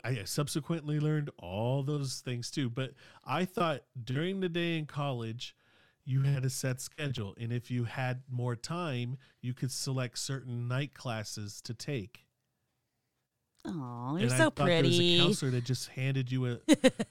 I 0.03 0.25
subsequently 0.25 0.99
learned 0.99 1.31
all 1.39 1.83
those 1.83 2.21
things 2.21 2.51
too, 2.51 2.71
but 2.71 2.93
I 3.25 3.45
thought 3.45 3.83
during 4.03 4.41
the 4.41 4.49
day 4.49 4.79
in 4.79 4.87
college, 4.87 5.55
you 6.07 6.23
had 6.23 6.45
a 6.45 6.51
set 6.51 6.81
schedule, 6.81 7.35
and 7.41 7.53
if 7.53 7.71
you 7.71 7.85
had 7.85 8.23
more 8.31 8.57
time, 8.57 9.17
you 9.41 9.55
could 9.55 9.71
select 9.73 10.19
certain 10.19 10.69
night 10.69 10.95
classes 10.95 11.61
to 11.63 11.75
take. 11.75 12.27
Oh, 13.67 14.17
you're 14.19 14.31
I 14.31 14.37
so 14.37 14.51
thought 14.51 14.57
there 14.57 14.83
was 14.83 15.01
a 15.01 15.19
counselor 15.19 15.51
that 15.53 15.65
just 15.65 15.89
handed 15.89 16.31
you 16.31 16.47
a. 16.47 16.59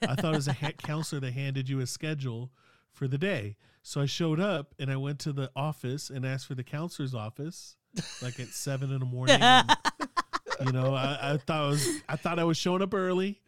I 0.07 0.16
thought 0.16 0.34
it 0.34 0.38
was 0.38 0.47
a 0.47 0.53
ha- 0.53 0.72
counselor 0.78 1.20
that 1.22 1.34
handed 1.34 1.68
you 1.68 1.80
a 1.80 1.88
schedule 1.88 2.51
for 2.91 3.07
the 3.07 3.18
day. 3.18 3.55
So 3.82 4.01
I 4.01 4.05
showed 4.05 4.39
up 4.39 4.76
and 4.78 4.91
I 4.91 4.97
went 4.97 5.20
to 5.20 5.34
the 5.34 5.51
office 5.55 6.09
and 6.11 6.26
asked 6.26 6.45
for 6.47 6.55
the 6.55 6.64
counselor's 6.64 7.16
office, 7.16 7.76
like 8.22 8.39
at 8.39 8.49
seven 8.49 8.91
in 8.91 8.99
the 8.99 9.05
morning. 9.05 9.38
and, 9.41 9.70
you 10.66 10.72
know, 10.72 10.93
I, 10.93 11.34
I 11.34 11.38
thought 11.38 11.64
I 11.64 11.68
was 11.68 11.88
I 12.09 12.16
thought 12.16 12.39
I 12.39 12.43
was 12.43 12.57
showing 12.57 12.82
up 12.82 12.93
early. 12.93 13.39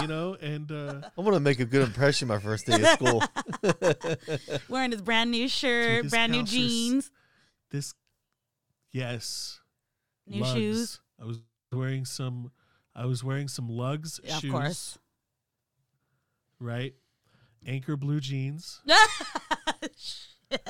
You 0.00 0.06
know, 0.06 0.36
and 0.40 0.70
uh, 0.70 1.00
I'm 1.18 1.24
gonna 1.24 1.40
make 1.40 1.58
a 1.60 1.64
good 1.64 1.82
impression 1.82 2.28
my 2.28 2.38
first 2.38 2.66
day 2.66 2.80
of 2.80 2.86
school. 2.88 3.22
Wearing 4.68 4.92
his 4.92 5.02
brand 5.02 5.30
new 5.30 5.48
shirt, 5.48 6.04
this 6.04 6.10
brand 6.10 6.32
new 6.32 6.42
jeans, 6.44 7.10
this, 7.70 7.94
yes, 8.92 9.60
new 10.26 10.42
Lugz. 10.42 10.54
shoes. 10.54 11.00
I 11.20 11.24
was 11.24 11.40
wearing 11.72 12.04
some 12.04 12.50
I 12.94 13.06
was 13.06 13.22
wearing 13.24 13.48
some 13.48 13.68
Lugz 13.68 14.20
Yeah, 14.24 14.36
of 14.36 14.40
shoes, 14.40 14.50
course. 14.52 14.98
right? 16.60 16.94
Anchor 17.66 17.96
blue 17.96 18.20
jeans, 18.20 18.80
Shit. 19.96 20.60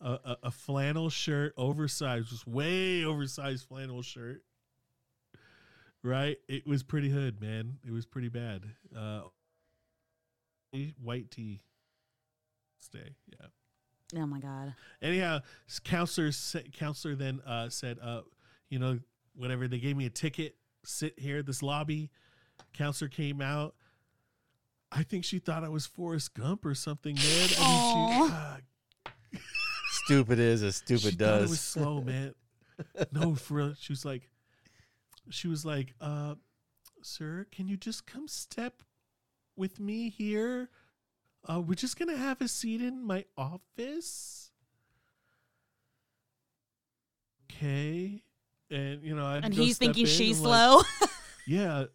A, 0.00 0.10
a, 0.12 0.36
a 0.44 0.50
flannel 0.50 1.10
shirt, 1.10 1.52
oversized, 1.56 2.28
just 2.30 2.46
way 2.46 3.04
oversized 3.04 3.66
flannel 3.66 4.02
shirt. 4.02 4.42
Right? 6.02 6.38
It 6.48 6.66
was 6.66 6.82
pretty 6.82 7.10
hood, 7.10 7.40
man. 7.40 7.78
It 7.86 7.92
was 7.92 8.06
pretty 8.06 8.28
bad. 8.28 8.64
Uh, 8.96 9.22
white 11.02 11.30
tee. 11.30 11.60
Stay, 12.78 13.14
yeah. 13.28 13.46
Oh 14.20 14.26
my 14.26 14.40
god. 14.40 14.74
anyhow 15.00 15.38
counselor 15.84 16.32
counselor 16.72 17.14
then 17.14 17.40
uh 17.46 17.68
said 17.68 17.96
uh 18.02 18.22
you 18.68 18.78
know 18.80 18.98
whatever 19.36 19.68
they 19.68 19.78
gave 19.78 19.96
me 19.96 20.04
a 20.06 20.10
ticket 20.10 20.56
sit 20.84 21.16
here 21.16 21.44
this 21.44 21.62
lobby 21.62 22.10
counselor 22.72 23.08
came 23.08 23.40
out 23.40 23.76
i 24.90 25.04
think 25.04 25.24
she 25.24 25.38
thought 25.38 25.62
i 25.62 25.68
was 25.68 25.86
forrest 25.86 26.34
gump 26.34 26.64
or 26.64 26.74
something 26.74 27.14
man 27.14 27.48
i 27.60 28.16
mean 28.18 28.28
she, 28.28 28.34
uh, 28.34 28.56
Stupid 30.10 30.40
is 30.40 30.64
as 30.64 30.82
she 30.88 30.96
stupid 30.96 31.20
thought 31.20 31.42
it 31.42 31.48
was 31.48 31.60
slow 31.60 32.00
man. 32.00 32.34
No 33.12 33.36
for 33.36 33.54
real. 33.54 33.74
She 33.78 33.92
was 33.92 34.04
like 34.04 34.28
she 35.28 35.46
was 35.46 35.64
like 35.64 35.94
uh 36.00 36.34
sir 37.00 37.46
can 37.52 37.68
you 37.68 37.76
just 37.76 38.06
come 38.06 38.26
step 38.26 38.82
with 39.54 39.78
me 39.78 40.08
here? 40.08 40.68
Uh 41.48 41.60
we're 41.60 41.74
just 41.74 41.96
gonna 41.96 42.16
have 42.16 42.40
a 42.40 42.48
seat 42.48 42.80
in 42.80 43.04
my 43.06 43.24
office. 43.36 44.50
Okay. 47.52 48.24
And 48.68 49.04
you 49.04 49.14
know 49.14 49.24
I 49.24 49.36
And 49.36 49.54
he's 49.54 49.78
thinking 49.78 50.06
she's 50.06 50.40
I'm 50.40 50.46
like, 50.46 50.86
slow. 50.98 51.08
yeah. 51.46 51.84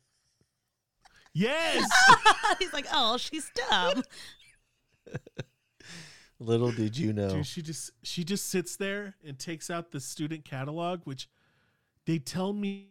Yes! 1.38 1.86
He's 2.60 2.72
like, 2.72 2.86
oh, 2.94 3.18
she's 3.18 3.52
dumb. 3.70 4.04
Little 6.40 6.72
did 6.72 6.98
you 6.98 7.14
know. 7.14 7.30
Dude, 7.30 7.46
she 7.46 7.62
just 7.62 7.92
she 8.04 8.24
just 8.24 8.50
sits 8.50 8.76
there 8.76 9.16
and 9.26 9.40
takes 9.40 9.70
out 9.70 9.92
the 9.92 10.00
student 10.00 10.44
catalog, 10.44 11.02
which 11.06 11.30
they 12.06 12.20
tell 12.20 12.52
me 12.52 12.90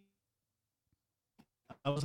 I 1.84 1.90
was 1.90 2.04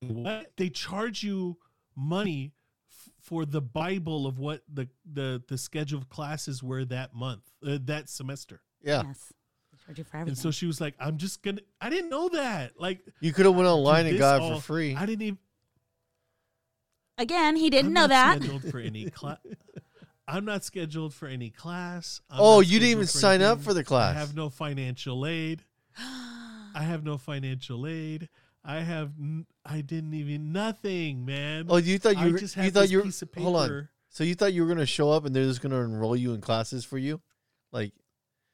what 0.00 0.52
they 0.56 0.68
charge 0.70 1.22
you 1.22 1.56
money 1.94 2.52
f- 2.90 3.10
for 3.20 3.44
the 3.44 3.60
Bible 3.60 4.26
of 4.26 4.38
what 4.38 4.62
the 4.72 4.88
the 5.10 5.42
the 5.46 5.56
schedule 5.58 5.98
of 5.98 6.08
classes 6.08 6.62
were 6.62 6.84
that 6.86 7.14
month 7.14 7.42
uh, 7.64 7.78
that 7.84 8.08
semester. 8.08 8.60
Yeah, 8.82 9.02
Yes. 9.06 9.32
Charge 9.86 9.98
you 9.98 10.04
for 10.04 10.16
And 10.18 10.36
so 10.36 10.50
she 10.50 10.66
was 10.66 10.80
like, 10.80 10.94
"I'm 10.98 11.16
just 11.16 11.42
gonna." 11.42 11.60
I 11.80 11.90
didn't 11.90 12.10
know 12.10 12.28
that. 12.30 12.78
Like, 12.78 13.00
you 13.20 13.32
could 13.32 13.46
have 13.46 13.54
went 13.54 13.68
online 13.68 14.06
and 14.06 14.18
got 14.18 14.42
it 14.42 14.54
for 14.56 14.60
free. 14.60 14.94
I 14.96 15.06
didn't 15.06 15.22
even. 15.22 15.38
Again, 17.18 17.56
he 17.56 17.70
didn't 17.70 17.88
I'm 17.88 17.92
know 17.94 18.00
not 18.02 18.08
that. 18.10 18.38
Scheduled 18.42 18.64
for 18.70 18.78
any 18.78 19.08
class. 19.10 19.38
I'm 20.30 20.44
not 20.44 20.62
scheduled 20.62 21.12
for 21.12 21.26
any 21.26 21.50
class. 21.50 22.20
I'm 22.30 22.38
oh, 22.40 22.60
you 22.60 22.78
didn't 22.78 22.90
even 22.92 23.06
scheduled 23.06 23.20
sign 23.20 23.42
up 23.42 23.60
for 23.60 23.74
the 23.74 23.82
class. 23.82 24.16
I 24.16 24.20
have 24.20 24.36
no 24.36 24.48
financial 24.48 25.26
aid. 25.26 25.64
I 25.98 26.82
have 26.82 27.04
no 27.04 27.18
financial 27.18 27.86
aid. 27.86 28.28
I 28.64 28.76
have. 28.76 29.12
N- 29.18 29.46
I 29.64 29.80
didn't 29.80 30.14
even 30.14 30.52
nothing, 30.52 31.24
man. 31.24 31.66
oh, 31.68 31.78
you 31.78 31.98
thought 31.98 32.16
I 32.16 32.26
you 32.26 32.32
were, 32.32 32.38
just 32.38 32.56
you 32.56 32.62
had 32.62 32.74
thought 32.74 32.82
this 32.82 32.90
you 32.92 32.98
were 32.98 33.04
piece 33.04 33.22
of 33.22 33.28
hold 33.36 33.56
on. 33.56 33.68
paper. 33.68 33.90
So 34.08 34.22
you 34.22 34.36
thought 34.36 34.52
you 34.52 34.62
were 34.62 34.68
gonna 34.68 34.86
show 34.86 35.10
up 35.10 35.24
and 35.24 35.34
they're 35.34 35.44
just 35.44 35.62
gonna 35.62 35.80
enroll 35.80 36.14
you 36.14 36.32
in 36.32 36.40
classes 36.40 36.84
for 36.84 36.98
you, 36.98 37.20
like 37.72 37.92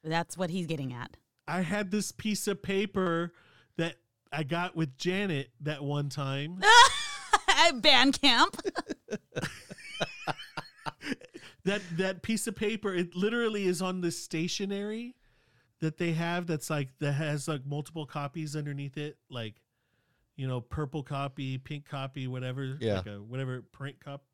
That's 0.02 0.38
what 0.38 0.48
he's 0.48 0.66
getting 0.66 0.94
at. 0.94 1.18
I 1.46 1.60
had 1.60 1.90
this 1.90 2.10
piece 2.10 2.48
of 2.48 2.62
paper 2.62 3.32
that 3.76 3.96
I 4.32 4.44
got 4.44 4.76
with 4.76 4.96
Janet 4.96 5.50
that 5.60 5.84
one 5.84 6.08
time. 6.08 6.62
At 7.48 7.80
band 7.80 8.20
camp. 8.20 8.60
that 11.66 11.82
that 11.98 12.22
piece 12.22 12.46
of 12.46 12.56
paper 12.56 12.94
it 12.94 13.14
literally 13.14 13.66
is 13.66 13.82
on 13.82 14.00
the 14.00 14.10
stationery 14.10 15.14
that 15.80 15.98
they 15.98 16.12
have 16.12 16.46
that's 16.46 16.70
like 16.70 16.88
that 17.00 17.12
has 17.12 17.46
like 17.46 17.66
multiple 17.66 18.06
copies 18.06 18.56
underneath 18.56 18.96
it 18.96 19.18
like 19.28 19.56
you 20.36 20.46
know 20.48 20.60
purple 20.60 21.02
copy 21.02 21.58
pink 21.58 21.84
copy 21.86 22.26
whatever 22.26 22.76
Yeah. 22.80 22.96
like 22.96 23.06
a 23.06 23.22
whatever 23.22 23.62
print 23.72 24.00
cup 24.02 24.24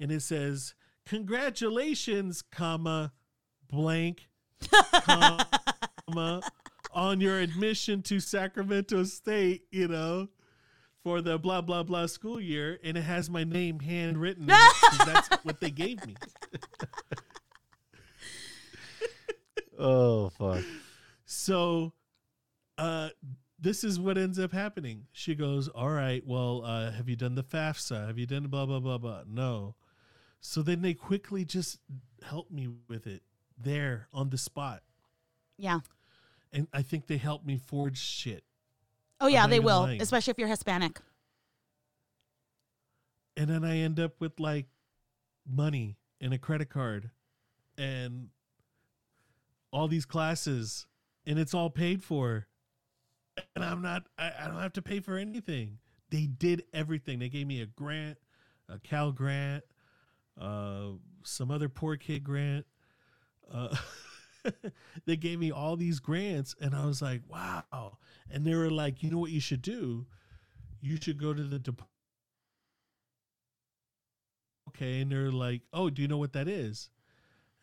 and 0.00 0.10
it 0.10 0.22
says 0.22 0.74
congratulations 1.06 2.42
comma 2.42 3.12
blank 3.68 4.28
comma 4.92 6.40
on 6.92 7.20
your 7.20 7.38
admission 7.38 8.02
to 8.02 8.18
sacramento 8.20 9.04
state 9.04 9.62
you 9.70 9.86
know 9.88 10.28
for 11.02 11.20
the 11.20 11.38
blah 11.38 11.60
blah 11.60 11.82
blah 11.82 12.06
school 12.06 12.40
year 12.40 12.78
and 12.84 12.96
it 12.96 13.02
has 13.02 13.28
my 13.30 13.44
name 13.44 13.80
handwritten 13.80 14.46
that's 14.46 15.28
what 15.44 15.60
they 15.60 15.70
gave 15.70 16.04
me 16.06 16.14
oh 19.78 20.28
fuck. 20.30 20.62
So, 21.24 21.92
uh, 22.76 23.10
this 23.58 23.84
is 23.84 24.00
what 24.00 24.18
ends 24.18 24.38
up 24.38 24.52
happening. 24.52 25.06
She 25.12 25.34
goes, 25.34 25.68
"All 25.68 25.90
right, 25.90 26.22
well, 26.26 26.62
uh, 26.64 26.90
have 26.90 27.08
you 27.08 27.16
done 27.16 27.34
the 27.34 27.44
FAFSA? 27.44 28.06
Have 28.06 28.18
you 28.18 28.26
done 28.26 28.46
blah 28.48 28.66
blah 28.66 28.80
blah 28.80 28.98
blah?" 28.98 29.22
No. 29.28 29.76
So 30.40 30.62
then 30.62 30.82
they 30.82 30.94
quickly 30.94 31.44
just 31.44 31.78
help 32.22 32.50
me 32.50 32.68
with 32.88 33.06
it 33.06 33.22
there 33.58 34.08
on 34.12 34.30
the 34.30 34.38
spot, 34.38 34.82
yeah. 35.58 35.80
and 36.52 36.66
I 36.72 36.82
think 36.82 37.06
they 37.06 37.18
helped 37.18 37.46
me 37.46 37.58
forge 37.58 37.98
shit. 37.98 38.44
Oh 39.20 39.26
yeah, 39.26 39.46
they 39.46 39.60
will, 39.60 39.82
lying. 39.82 40.00
especially 40.00 40.30
if 40.32 40.38
you're 40.38 40.48
Hispanic. 40.48 41.00
And 43.36 43.48
then 43.48 43.64
I 43.64 43.78
end 43.78 44.00
up 44.00 44.14
with 44.20 44.40
like 44.40 44.66
money 45.46 45.96
and 46.20 46.32
a 46.32 46.38
credit 46.38 46.70
card, 46.70 47.10
and 47.78 48.28
all 49.72 49.88
these 49.88 50.04
classes, 50.04 50.86
and 51.26 51.38
it's 51.38 51.54
all 51.54 51.70
paid 51.70 52.02
for. 52.02 52.46
and 53.54 53.64
I'm 53.64 53.82
not. 53.82 54.04
I, 54.18 54.32
I 54.40 54.48
don't 54.48 54.60
have 54.60 54.72
to 54.74 54.82
pay 54.82 55.00
for 55.00 55.16
anything. 55.16 55.78
They 56.10 56.26
did 56.26 56.64
everything. 56.72 57.18
They 57.18 57.28
gave 57.28 57.46
me 57.46 57.62
a 57.62 57.66
grant, 57.66 58.18
a 58.68 58.78
Cal 58.78 59.12
grant, 59.12 59.64
uh, 60.40 60.88
some 61.24 61.50
other 61.50 61.68
poor 61.68 61.96
kid 61.96 62.24
grant. 62.24 62.66
Uh, 63.52 63.74
they 65.06 65.16
gave 65.16 65.38
me 65.38 65.50
all 65.50 65.76
these 65.76 66.00
grants, 66.00 66.54
and 66.60 66.74
I 66.74 66.86
was 66.86 67.02
like, 67.02 67.22
wow. 67.28 67.98
And 68.30 68.44
they 68.44 68.54
were 68.54 68.70
like, 68.70 69.02
you 69.02 69.10
know 69.10 69.18
what 69.18 69.30
you 69.30 69.40
should 69.40 69.62
do? 69.62 70.06
You 70.80 70.96
should 70.96 71.18
go 71.18 71.34
to 71.34 71.42
the 71.42 71.58
dep- 71.58 71.82
okay. 74.68 75.00
And 75.00 75.12
they're 75.12 75.30
like, 75.30 75.62
oh, 75.72 75.90
do 75.90 76.02
you 76.02 76.08
know 76.08 76.18
what 76.18 76.32
that 76.32 76.48
is? 76.48 76.90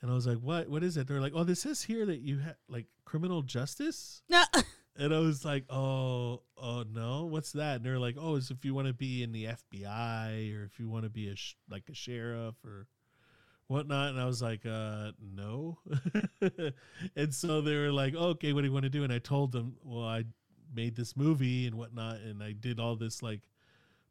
And 0.02 0.12
I 0.12 0.14
was 0.14 0.28
like, 0.28 0.38
what? 0.38 0.70
What 0.70 0.84
is 0.84 0.98
it? 0.98 1.08
They're 1.08 1.22
like, 1.22 1.34
oh, 1.36 1.44
this 1.44 1.66
is 1.66 1.84
here 1.84 2.06
that 2.06 2.20
you 2.20 2.40
have 2.40 2.56
like 2.68 2.86
criminal 3.06 3.42
justice. 3.42 4.22
No. 4.30 4.44
And 5.00 5.14
I 5.14 5.20
was 5.20 5.46
like, 5.46 5.66
oh, 5.70 6.42
oh 6.58 6.84
no, 6.92 7.26
what's 7.26 7.52
that? 7.52 7.76
And 7.78 7.86
they're 7.86 8.00
like, 8.00 8.16
oh, 8.20 8.36
it's 8.36 8.50
if 8.50 8.66
you 8.66 8.74
want 8.74 8.88
to 8.88 8.94
be 8.94 9.22
in 9.22 9.32
the 9.32 9.46
FBI 9.46 10.60
or 10.60 10.64
if 10.64 10.80
you 10.80 10.90
want 10.90 11.04
to 11.04 11.10
be 11.12 11.30
a 11.30 11.36
sh- 11.36 11.56
like 11.70 11.84
a 11.88 11.94
sheriff 11.94 12.56
or 12.66 12.88
whatnot. 13.68 14.12
And 14.12 14.20
I 14.20 14.26
was 14.26 14.42
like, 14.42 14.66
uh, 14.66 15.12
no. 15.36 15.78
and 17.16 17.34
so 17.34 17.62
they 17.62 17.76
were 17.76 17.92
like, 17.92 18.16
okay, 18.16 18.54
what 18.54 18.62
do 18.62 18.68
you 18.68 18.74
want 18.74 18.84
to 18.84 18.90
do? 18.90 19.04
And 19.04 19.14
I 19.14 19.20
told 19.20 19.52
them, 19.52 19.76
well, 19.84 20.06
I 20.06 20.26
made 20.74 20.96
this 20.96 21.16
movie 21.16 21.68
and 21.68 21.76
whatnot, 21.76 22.18
and 22.18 22.42
I 22.44 22.54
did 22.54 22.80
all 22.80 22.96
this 22.96 23.22
like 23.22 23.42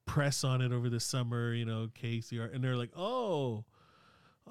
press 0.06 0.44
on 0.44 0.60
it 0.60 0.72
over 0.72 0.88
the 0.88 1.00
summer, 1.00 1.52
you 1.52 1.64
know, 1.64 1.88
KCR. 2.00 2.54
And 2.54 2.62
they're 2.62 2.76
like, 2.76 2.92
oh, 2.96 3.64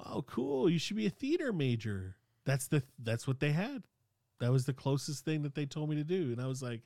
oh, 0.04 0.22
cool. 0.22 0.68
You 0.68 0.78
should 0.78 0.96
be 0.96 1.06
a 1.06 1.10
theater 1.10 1.52
major. 1.52 2.16
That's 2.44 2.68
the 2.68 2.82
that's 3.02 3.26
what 3.26 3.40
they 3.40 3.52
had. 3.52 3.82
That 4.38 4.52
was 4.52 4.66
the 4.66 4.74
closest 4.74 5.24
thing 5.24 5.42
that 5.42 5.54
they 5.54 5.66
told 5.66 5.88
me 5.88 5.96
to 5.96 6.04
do. 6.04 6.32
And 6.32 6.40
I 6.40 6.46
was 6.46 6.62
like, 6.62 6.82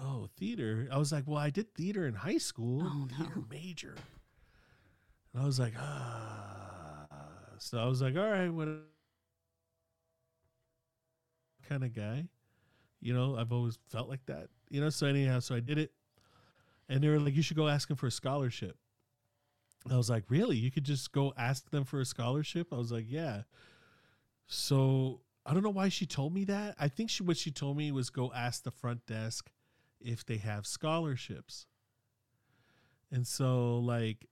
oh, 0.00 0.28
theater. 0.36 0.88
I 0.92 0.98
was 0.98 1.12
like, 1.12 1.24
well, 1.26 1.38
I 1.38 1.50
did 1.50 1.74
theater 1.74 2.06
in 2.06 2.14
high 2.14 2.38
school. 2.38 2.82
Oh, 2.84 3.08
theater 3.16 3.42
major. 3.50 3.96
And 5.32 5.42
I 5.42 5.46
was 5.46 5.58
like, 5.58 5.74
ah. 5.78 6.77
So 7.58 7.78
I 7.78 7.86
was 7.86 8.02
like, 8.02 8.16
all 8.16 8.30
right, 8.30 8.48
what 8.48 8.68
kind 11.68 11.84
of 11.84 11.94
guy? 11.94 12.24
You 13.00 13.14
know, 13.14 13.36
I've 13.36 13.52
always 13.52 13.78
felt 13.88 14.08
like 14.08 14.24
that. 14.26 14.48
You 14.70 14.80
know, 14.80 14.90
so 14.90 15.06
anyhow, 15.06 15.40
so 15.40 15.54
I 15.54 15.60
did 15.60 15.78
it. 15.78 15.92
And 16.88 17.02
they 17.02 17.08
were 17.08 17.20
like, 17.20 17.36
you 17.36 17.42
should 17.42 17.56
go 17.56 17.68
ask 17.68 17.88
him 17.88 17.96
for 17.96 18.06
a 18.06 18.10
scholarship. 18.10 18.76
I 19.90 19.96
was 19.96 20.10
like, 20.10 20.24
really? 20.28 20.56
You 20.56 20.70
could 20.70 20.84
just 20.84 21.12
go 21.12 21.32
ask 21.36 21.70
them 21.70 21.84
for 21.84 22.00
a 22.00 22.04
scholarship? 22.04 22.68
I 22.72 22.76
was 22.76 22.90
like, 22.90 23.06
yeah. 23.08 23.42
So 24.46 25.20
I 25.46 25.54
don't 25.54 25.62
know 25.62 25.70
why 25.70 25.88
she 25.88 26.06
told 26.06 26.34
me 26.34 26.44
that. 26.44 26.74
I 26.78 26.88
think 26.88 27.10
she 27.10 27.22
what 27.22 27.36
she 27.36 27.50
told 27.50 27.76
me 27.76 27.92
was 27.92 28.10
go 28.10 28.32
ask 28.34 28.64
the 28.64 28.70
front 28.70 29.06
desk 29.06 29.50
if 30.00 30.24
they 30.24 30.36
have 30.38 30.66
scholarships. 30.66 31.66
And 33.10 33.26
so 33.26 33.78
like 33.78 34.26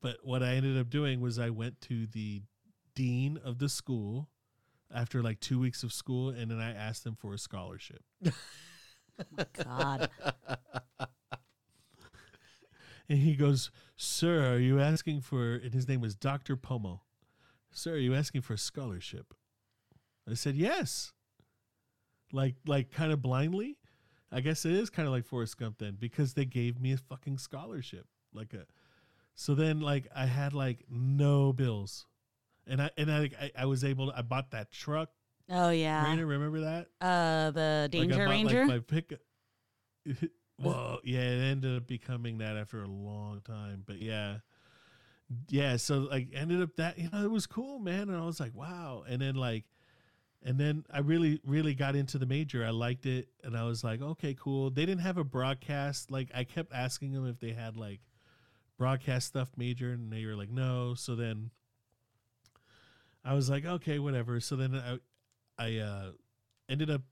but 0.00 0.18
what 0.22 0.42
I 0.42 0.54
ended 0.54 0.78
up 0.78 0.90
doing 0.90 1.20
was 1.20 1.38
I 1.38 1.50
went 1.50 1.80
to 1.82 2.06
the 2.06 2.42
dean 2.94 3.38
of 3.44 3.58
the 3.58 3.68
school 3.68 4.28
after 4.94 5.22
like 5.22 5.40
2 5.40 5.58
weeks 5.58 5.82
of 5.82 5.92
school 5.92 6.30
and 6.30 6.50
then 6.50 6.58
I 6.58 6.72
asked 6.72 7.04
them 7.04 7.16
for 7.16 7.34
a 7.34 7.38
scholarship. 7.38 8.02
oh 8.24 8.30
my 9.36 9.46
God. 9.64 10.10
And 13.08 13.18
he 13.18 13.36
goes, 13.36 13.70
Sir, 13.96 14.52
are 14.54 14.58
you 14.58 14.80
asking 14.80 15.20
for, 15.20 15.54
and 15.54 15.72
his 15.72 15.88
name 15.88 16.00
was 16.00 16.14
Dr. 16.16 16.56
Pomo. 16.56 17.02
Sir, 17.70 17.94
are 17.94 17.98
you 17.98 18.14
asking 18.14 18.40
for 18.42 18.54
a 18.54 18.58
scholarship? 18.58 19.34
I 20.28 20.34
said, 20.34 20.56
Yes. 20.56 21.12
Like, 22.32 22.56
like 22.66 22.90
kind 22.90 23.12
of 23.12 23.22
blindly. 23.22 23.78
I 24.32 24.40
guess 24.40 24.64
it 24.64 24.72
is 24.72 24.90
kind 24.90 25.06
of 25.06 25.14
like 25.14 25.24
Forrest 25.24 25.56
Gump 25.56 25.78
then, 25.78 25.96
because 25.98 26.34
they 26.34 26.44
gave 26.44 26.80
me 26.80 26.92
a 26.92 26.96
fucking 26.96 27.38
scholarship. 27.38 28.06
Like 28.34 28.52
a, 28.52 28.66
so 29.36 29.54
then 29.54 29.80
like 29.80 30.08
I 30.16 30.26
had 30.26 30.54
like 30.54 30.84
no 30.90 31.52
bills. 31.52 32.06
And 32.66 32.82
I, 32.82 32.90
and 32.96 33.12
I, 33.12 33.30
I, 33.40 33.50
I 33.58 33.66
was 33.66 33.84
able 33.84 34.10
to, 34.10 34.18
I 34.18 34.22
bought 34.22 34.50
that 34.50 34.72
truck. 34.72 35.10
Oh 35.48 35.70
yeah. 35.70 36.04
Raina, 36.04 36.26
remember 36.26 36.62
that? 36.62 36.88
Uh, 37.00 37.52
the 37.52 37.82
Like, 37.82 37.90
Danger 37.92 38.24
bought, 38.24 38.30
Ranger. 38.30 38.66
Like 38.66 38.68
my 38.68 38.78
pick. 38.80 39.20
well, 40.58 40.98
yeah, 41.04 41.20
it 41.20 41.42
ended 41.42 41.76
up 41.76 41.86
becoming 41.86 42.38
that 42.38 42.56
after 42.56 42.82
a 42.82 42.88
long 42.88 43.42
time, 43.42 43.84
but 43.86 44.00
yeah, 44.00 44.38
yeah. 45.48 45.76
So 45.76 45.98
like, 45.98 46.30
ended 46.34 46.62
up 46.62 46.74
that 46.76 46.98
you 46.98 47.08
know 47.12 47.22
it 47.22 47.30
was 47.30 47.46
cool, 47.46 47.78
man, 47.78 48.08
and 48.08 48.16
I 48.16 48.24
was 48.24 48.40
like, 48.40 48.54
wow. 48.54 49.04
And 49.08 49.22
then 49.22 49.36
like, 49.36 49.64
and 50.42 50.58
then 50.58 50.84
I 50.92 51.00
really, 51.00 51.40
really 51.44 51.74
got 51.74 51.94
into 51.94 52.18
the 52.18 52.26
major. 52.26 52.64
I 52.64 52.70
liked 52.70 53.06
it, 53.06 53.28
and 53.44 53.56
I 53.56 53.64
was 53.64 53.84
like, 53.84 54.02
okay, 54.02 54.34
cool. 54.34 54.70
They 54.70 54.86
didn't 54.86 55.02
have 55.02 55.18
a 55.18 55.24
broadcast. 55.24 56.10
Like, 56.10 56.30
I 56.34 56.42
kept 56.42 56.72
asking 56.72 57.12
them 57.12 57.28
if 57.28 57.38
they 57.38 57.52
had 57.52 57.76
like 57.76 58.00
broadcast 58.78 59.28
stuff 59.28 59.50
major, 59.56 59.92
and 59.92 60.12
they 60.12 60.24
were 60.26 60.36
like, 60.36 60.50
no. 60.50 60.94
So 60.94 61.14
then. 61.14 61.50
I 63.24 63.34
was 63.34 63.50
like, 63.50 63.64
okay, 63.64 63.98
whatever. 63.98 64.38
So 64.38 64.54
then 64.54 64.76
I, 64.76 64.98
I 65.58 65.78
uh, 65.78 66.10
ended 66.68 66.90
up 66.90 67.02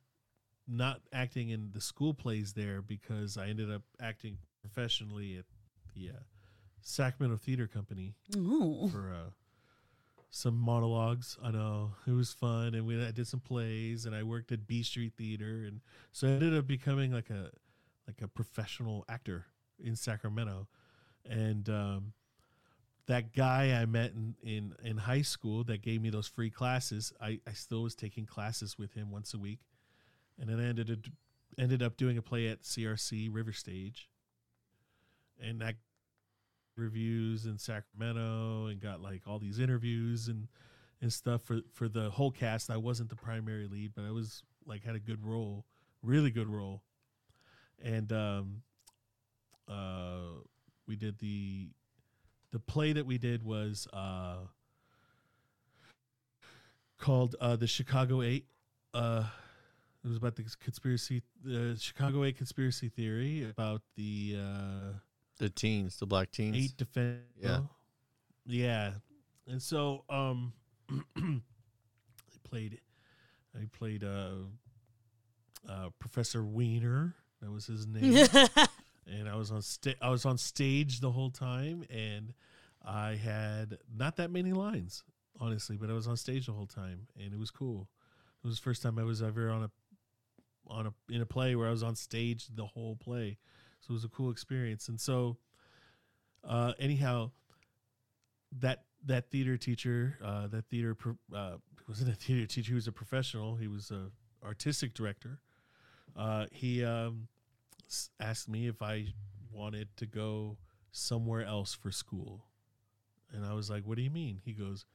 not 0.69 1.01
acting 1.13 1.51
in 1.51 1.71
the 1.73 1.81
school 1.81 2.15
plays 2.15 2.53
there 2.53 2.81
because 2.81 3.37
I 3.37 3.49
ended 3.49 3.71
up 3.71 3.83
acting 4.01 4.39
professionally 4.61 5.37
at 5.39 5.45
the 5.95 6.11
uh, 6.11 6.23
Sacramento 6.83 7.37
Theater 7.37 7.67
Company 7.67 8.15
Ooh. 8.37 8.89
for 8.91 9.13
uh, 9.13 9.31
some 10.31 10.57
monologues. 10.57 11.37
I 11.43 11.51
know 11.51 11.93
it 12.07 12.13
was 12.13 12.33
fun, 12.33 12.75
and 12.75 12.87
we 12.87 13.03
I 13.05 13.11
did 13.11 13.27
some 13.27 13.41
plays, 13.41 14.07
and 14.07 14.15
I 14.15 14.23
worked 14.23 14.53
at 14.53 14.67
B 14.67 14.83
Street 14.83 15.13
Theater, 15.17 15.65
and 15.67 15.81
so 16.13 16.27
I 16.27 16.31
ended 16.31 16.57
up 16.57 16.67
becoming 16.67 17.13
like 17.13 17.31
a 17.31 17.51
like 18.07 18.21
a 18.23 18.29
professional 18.29 19.05
actor 19.09 19.47
in 19.83 19.97
Sacramento, 19.97 20.69
and 21.29 21.69
um, 21.69 22.13
that 23.07 23.35
guy 23.35 23.79
I 23.81 23.87
met 23.87 24.13
in, 24.13 24.35
in 24.43 24.75
in 24.83 24.97
high 24.99 25.23
school 25.23 25.65
that 25.65 25.83
gave 25.83 26.01
me 26.01 26.11
those 26.11 26.29
free 26.29 26.51
classes, 26.51 27.13
I 27.21 27.41
I 27.47 27.53
still 27.53 27.83
was 27.83 27.95
taking 27.95 28.27
classes 28.27 28.79
with 28.79 28.95
him 28.95 29.11
once 29.11 29.35
a 29.35 29.39
week, 29.39 29.61
and 30.39 30.49
then 30.49 30.61
I 30.61 30.69
ended 30.69 30.91
up, 30.91 31.13
ended 31.59 31.83
up 31.83 31.97
doing 31.97 32.19
a 32.19 32.23
play 32.23 32.49
at 32.49 32.63
CRC 32.63 33.29
River 33.33 33.53
Stage, 33.53 34.09
and 35.41 35.61
that 35.61 35.77
reviews 36.77 37.47
in 37.47 37.59
Sacramento 37.59 38.67
and 38.67 38.81
got 38.81 39.01
like 39.01 39.23
all 39.27 39.39
these 39.39 39.59
interviews 39.59 40.29
and 40.29 40.49
and 41.01 41.13
stuff 41.13 41.43
for 41.43 41.61
for 41.73 41.89
the 41.89 42.11
whole 42.11 42.31
cast. 42.31 42.71
I 42.71 42.77
wasn't 42.77 43.11
the 43.11 43.17
primary 43.17 43.67
lead, 43.67 43.93
but 43.95 44.05
I 44.05 44.11
was 44.11 44.43
like 44.67 44.85
had 44.85 44.97
a 44.97 45.01
good 45.01 45.25
role, 45.25 45.67
really 46.03 46.31
good 46.31 46.49
role. 46.49 46.83
And 47.83 48.13
um 48.13 48.63
uh 49.69 50.41
we 50.87 50.97
did 50.97 51.19
the 51.19 51.69
the 52.53 52.59
play 52.59 52.93
that 52.93 53.07
we 53.07 53.19
did 53.19 53.43
was 53.45 53.87
uh 53.93 54.37
called 56.99 57.35
uh 57.41 57.57
the 57.57 57.67
Chicago 57.67 58.23
8 58.23 58.45
uh 58.95 59.25
it 60.05 60.09
was 60.09 60.17
about 60.17 60.37
the 60.37 60.45
conspiracy 60.63 61.23
the 61.43 61.77
Chicago 61.81 62.25
8 62.25 62.37
conspiracy 62.37 62.89
theory 62.89 63.49
about 63.51 63.83
the 63.97 64.37
uh 64.39 64.93
The 65.39 65.51
teens, 65.51 65.97
the 65.99 66.07
black 66.07 66.31
teens. 66.31 66.57
eight 66.57 66.77
defense. 66.77 67.21
Yeah. 67.41 67.61
yeah, 68.47 68.93
and 69.49 69.61
so 69.61 70.05
um, 70.09 70.53
I 71.17 71.41
played, 72.49 72.79
I 73.61 73.67
played 73.73 74.05
uh, 74.05 74.47
uh, 75.69 75.89
Professor 75.99 76.45
Weiner. 76.45 77.15
That 77.43 77.51
was 77.51 77.67
his 77.67 77.87
name, 77.95 78.13
and 79.25 79.33
I 79.33 79.37
was 79.37 79.51
on 79.51 79.63
sta- 79.63 79.97
I 80.03 80.11
was 80.11 80.27
on 80.27 80.37
stage 80.37 81.01
the 81.01 81.11
whole 81.11 81.31
time, 81.31 81.85
and 81.89 82.35
I 82.85 83.15
had 83.15 83.79
not 83.97 84.17
that 84.17 84.31
many 84.31 84.53
lines, 84.53 85.03
honestly, 85.41 85.77
but 85.77 85.89
I 85.89 85.95
was 85.95 86.07
on 86.07 86.17
stage 86.17 86.47
the 86.47 86.53
whole 86.53 86.67
time, 86.67 87.07
and 87.19 87.33
it 87.33 87.39
was 87.39 87.51
cool. 87.51 87.89
It 88.43 88.47
was 88.47 88.57
the 88.57 88.63
first 88.63 88.83
time 88.83 88.99
I 88.99 89.05
was 89.05 89.23
ever 89.23 89.51
on 89.51 89.65
a 89.65 89.71
on 90.67 90.87
a 90.87 90.95
in 91.11 91.23
a 91.23 91.27
play 91.27 91.55
where 91.57 91.69
I 91.69 91.71
was 91.71 91.83
on 91.83 91.97
stage 91.97 92.49
the 92.55 92.67
whole 92.67 92.97
play. 92.97 93.39
So 93.81 93.93
it 93.93 93.95
was 93.95 94.05
a 94.05 94.09
cool 94.09 94.31
experience. 94.31 94.89
And 94.89 95.01
so 95.01 95.39
uh 96.47 96.73
anyhow 96.79 97.31
that 98.61 98.85
that 99.07 99.31
theater 99.31 99.57
teacher, 99.57 100.19
uh 100.23 100.47
that 100.49 100.67
theater 100.67 100.97
uh 101.35 101.57
wasn't 101.89 102.11
a 102.11 102.15
theater 102.15 102.47
teacher, 102.47 102.69
he 102.69 102.75
was 102.75 102.89
a 102.89 102.93
professional, 102.93 103.57
he 103.57 103.69
was 103.69 103.91
a 103.91 104.11
artistic 104.45 104.95
director. 104.95 105.41
Uh 106.17 106.47
he 106.51 106.85
um 106.85 107.29
asked 108.21 108.49
me 108.49 108.67
if 108.67 108.83
I 108.83 109.15
wanted 109.53 109.97
to 109.97 110.07
go 110.07 110.59
somewhere 110.91 111.45
else 111.45 111.75
for 111.75 111.91
school. 111.91 112.47
And 113.33 113.45
I 113.45 113.55
was 113.55 113.71
like, 113.71 113.85
"What 113.85 113.97
do 113.97 114.03
you 114.03 114.11
mean?" 114.11 114.41
He 114.45 114.53
goes, 114.53 114.87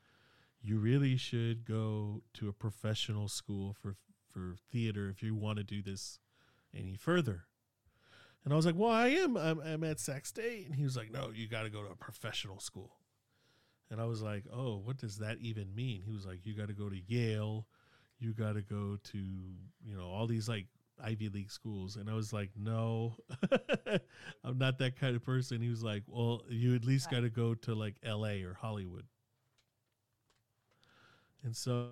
"You 0.61 0.79
really 0.79 1.17
should 1.17 1.65
go 1.65 2.23
to 2.33 2.47
a 2.47 2.53
professional 2.53 3.27
school 3.27 3.73
for 3.73 3.95
for 4.27 4.55
theater 4.71 5.09
if 5.09 5.23
you 5.23 5.35
want 5.35 5.57
to 5.57 5.63
do 5.63 5.81
this 5.81 6.19
any 6.73 6.95
further." 6.95 7.45
And 8.43 8.53
I 8.53 8.55
was 8.55 8.65
like, 8.65 8.75
"Well, 8.75 8.91
I 8.91 9.09
am. 9.09 9.35
I'm, 9.35 9.59
I'm 9.59 9.83
at 9.83 9.99
Sac 9.99 10.25
State." 10.25 10.67
And 10.67 10.75
he 10.75 10.83
was 10.83 10.95
like, 10.95 11.11
"No, 11.11 11.31
you 11.33 11.47
got 11.47 11.63
to 11.63 11.69
go 11.69 11.83
to 11.83 11.91
a 11.91 11.95
professional 11.95 12.59
school." 12.59 12.95
And 13.91 13.99
I 13.99 14.05
was 14.05 14.21
like, 14.21 14.45
"Oh, 14.51 14.77
what 14.77 14.97
does 14.97 15.17
that 15.17 15.39
even 15.39 15.75
mean?" 15.75 16.01
He 16.01 16.11
was 16.11 16.25
like, 16.25 16.45
"You 16.45 16.53
got 16.55 16.67
to 16.67 16.73
go 16.73 16.89
to 16.89 16.99
Yale. 17.07 17.67
You 18.19 18.33
got 18.33 18.53
to 18.53 18.61
go 18.61 18.97
to 19.11 19.17
you 19.17 19.97
know 19.97 20.07
all 20.07 20.27
these 20.27 20.47
like 20.47 20.67
Ivy 21.03 21.29
League 21.29 21.51
schools." 21.51 21.95
And 21.95 22.09
I 22.09 22.13
was 22.13 22.33
like, 22.33 22.51
"No, 22.55 23.15
I'm 24.43 24.57
not 24.57 24.77
that 24.79 24.99
kind 24.99 25.15
of 25.15 25.23
person." 25.23 25.61
He 25.61 25.69
was 25.69 25.83
like, 25.83 26.03
"Well, 26.07 26.43
you 26.49 26.75
at 26.75 26.85
least 26.85 27.09
got 27.09 27.21
to 27.21 27.29
go 27.29 27.53
to 27.55 27.75
like 27.75 27.95
L.A. 28.03 28.43
or 28.43 28.53
Hollywood." 28.53 29.05
And 31.43 31.55
so 31.55 31.91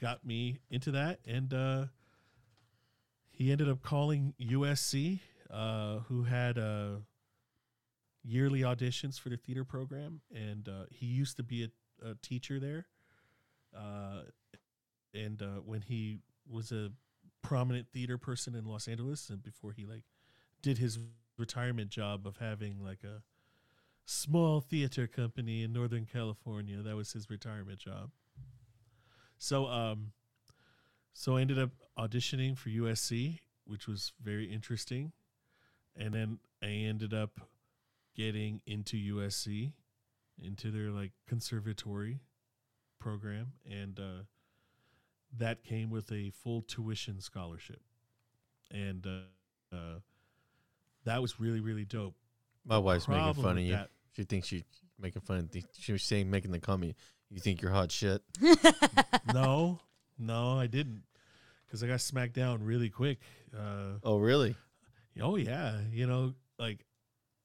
got 0.00 0.24
me 0.24 0.58
into 0.70 0.90
that, 0.92 1.20
and 1.26 1.52
uh, 1.52 1.86
he 3.30 3.52
ended 3.52 3.68
up 3.68 3.82
calling 3.82 4.34
USC 4.40 5.20
uh, 5.50 5.98
who 6.08 6.24
had 6.24 6.58
uh, 6.58 6.96
yearly 8.24 8.60
auditions 8.60 9.20
for 9.20 9.28
the 9.28 9.36
theater 9.36 9.64
program, 9.64 10.20
and 10.34 10.68
uh, 10.68 10.84
he 10.90 11.06
used 11.06 11.36
to 11.36 11.42
be 11.42 11.64
a, 11.64 12.10
a 12.10 12.14
teacher 12.22 12.58
there. 12.58 12.86
Uh, 13.76 14.22
and 15.14 15.42
uh, 15.42 15.60
when 15.64 15.82
he 15.82 16.20
was 16.48 16.72
a 16.72 16.90
prominent 17.46 17.88
theater 17.92 18.18
person 18.18 18.54
in 18.54 18.64
Los 18.64 18.88
Angeles, 18.88 19.30
and 19.30 19.42
before 19.42 19.72
he 19.72 19.84
like 19.84 20.02
did 20.62 20.78
his 20.78 20.98
retirement 21.38 21.90
job 21.90 22.26
of 22.26 22.38
having 22.38 22.82
like 22.82 23.04
a 23.04 23.22
small 24.04 24.60
theater 24.60 25.06
company 25.06 25.62
in 25.62 25.72
Northern 25.72 26.06
California, 26.06 26.82
that 26.82 26.96
was 26.96 27.12
his 27.12 27.28
retirement 27.28 27.78
job. 27.78 28.10
So, 29.38 29.66
um, 29.66 30.12
so 31.12 31.36
I 31.36 31.42
ended 31.42 31.58
up 31.58 31.70
auditioning 31.98 32.56
for 32.56 32.70
USC, 32.70 33.40
which 33.66 33.86
was 33.86 34.12
very 34.22 34.52
interesting 34.52 35.12
and 35.98 36.12
then 36.12 36.38
I 36.62 36.66
ended 36.66 37.14
up 37.14 37.40
getting 38.14 38.60
into 38.66 38.96
USC, 39.14 39.72
into 40.42 40.70
their 40.70 40.90
like 40.90 41.12
conservatory 41.26 42.20
program, 42.98 43.52
and 43.68 43.98
uh, 43.98 44.22
that 45.38 45.64
came 45.64 45.90
with 45.90 46.10
a 46.12 46.30
full 46.30 46.62
tuition 46.62 47.20
scholarship, 47.20 47.80
and 48.70 49.06
uh, 49.06 49.74
uh, 49.76 49.98
that 51.04 51.20
was 51.22 51.38
really 51.40 51.60
really 51.60 51.84
dope. 51.84 52.14
My 52.64 52.78
wife's 52.78 53.08
making 53.08 53.34
fun 53.42 53.58
of 53.58 53.64
you. 53.64 53.72
that- 53.72 53.90
She 54.16 54.24
thinks 54.24 54.48
she's 54.48 54.64
making 54.98 55.22
fun 55.22 55.38
of. 55.38 55.50
Th- 55.50 55.64
she 55.78 55.92
was 55.92 56.02
saying, 56.02 56.30
making 56.30 56.50
the 56.52 56.58
comment. 56.60 56.96
You 57.30 57.40
think 57.40 57.60
you're 57.62 57.70
hot 57.72 57.90
shit? 57.92 58.22
no, 59.34 59.80
no, 60.18 60.58
I 60.58 60.66
didn't, 60.66 61.02
because 61.66 61.82
I 61.82 61.86
got 61.88 62.00
smacked 62.00 62.34
down 62.34 62.62
really 62.62 62.88
quick. 62.90 63.18
Uh, 63.56 63.98
Oh, 64.02 64.18
really? 64.18 64.54
Oh 65.20 65.36
yeah, 65.36 65.78
you 65.92 66.06
know, 66.06 66.34
like 66.58 66.84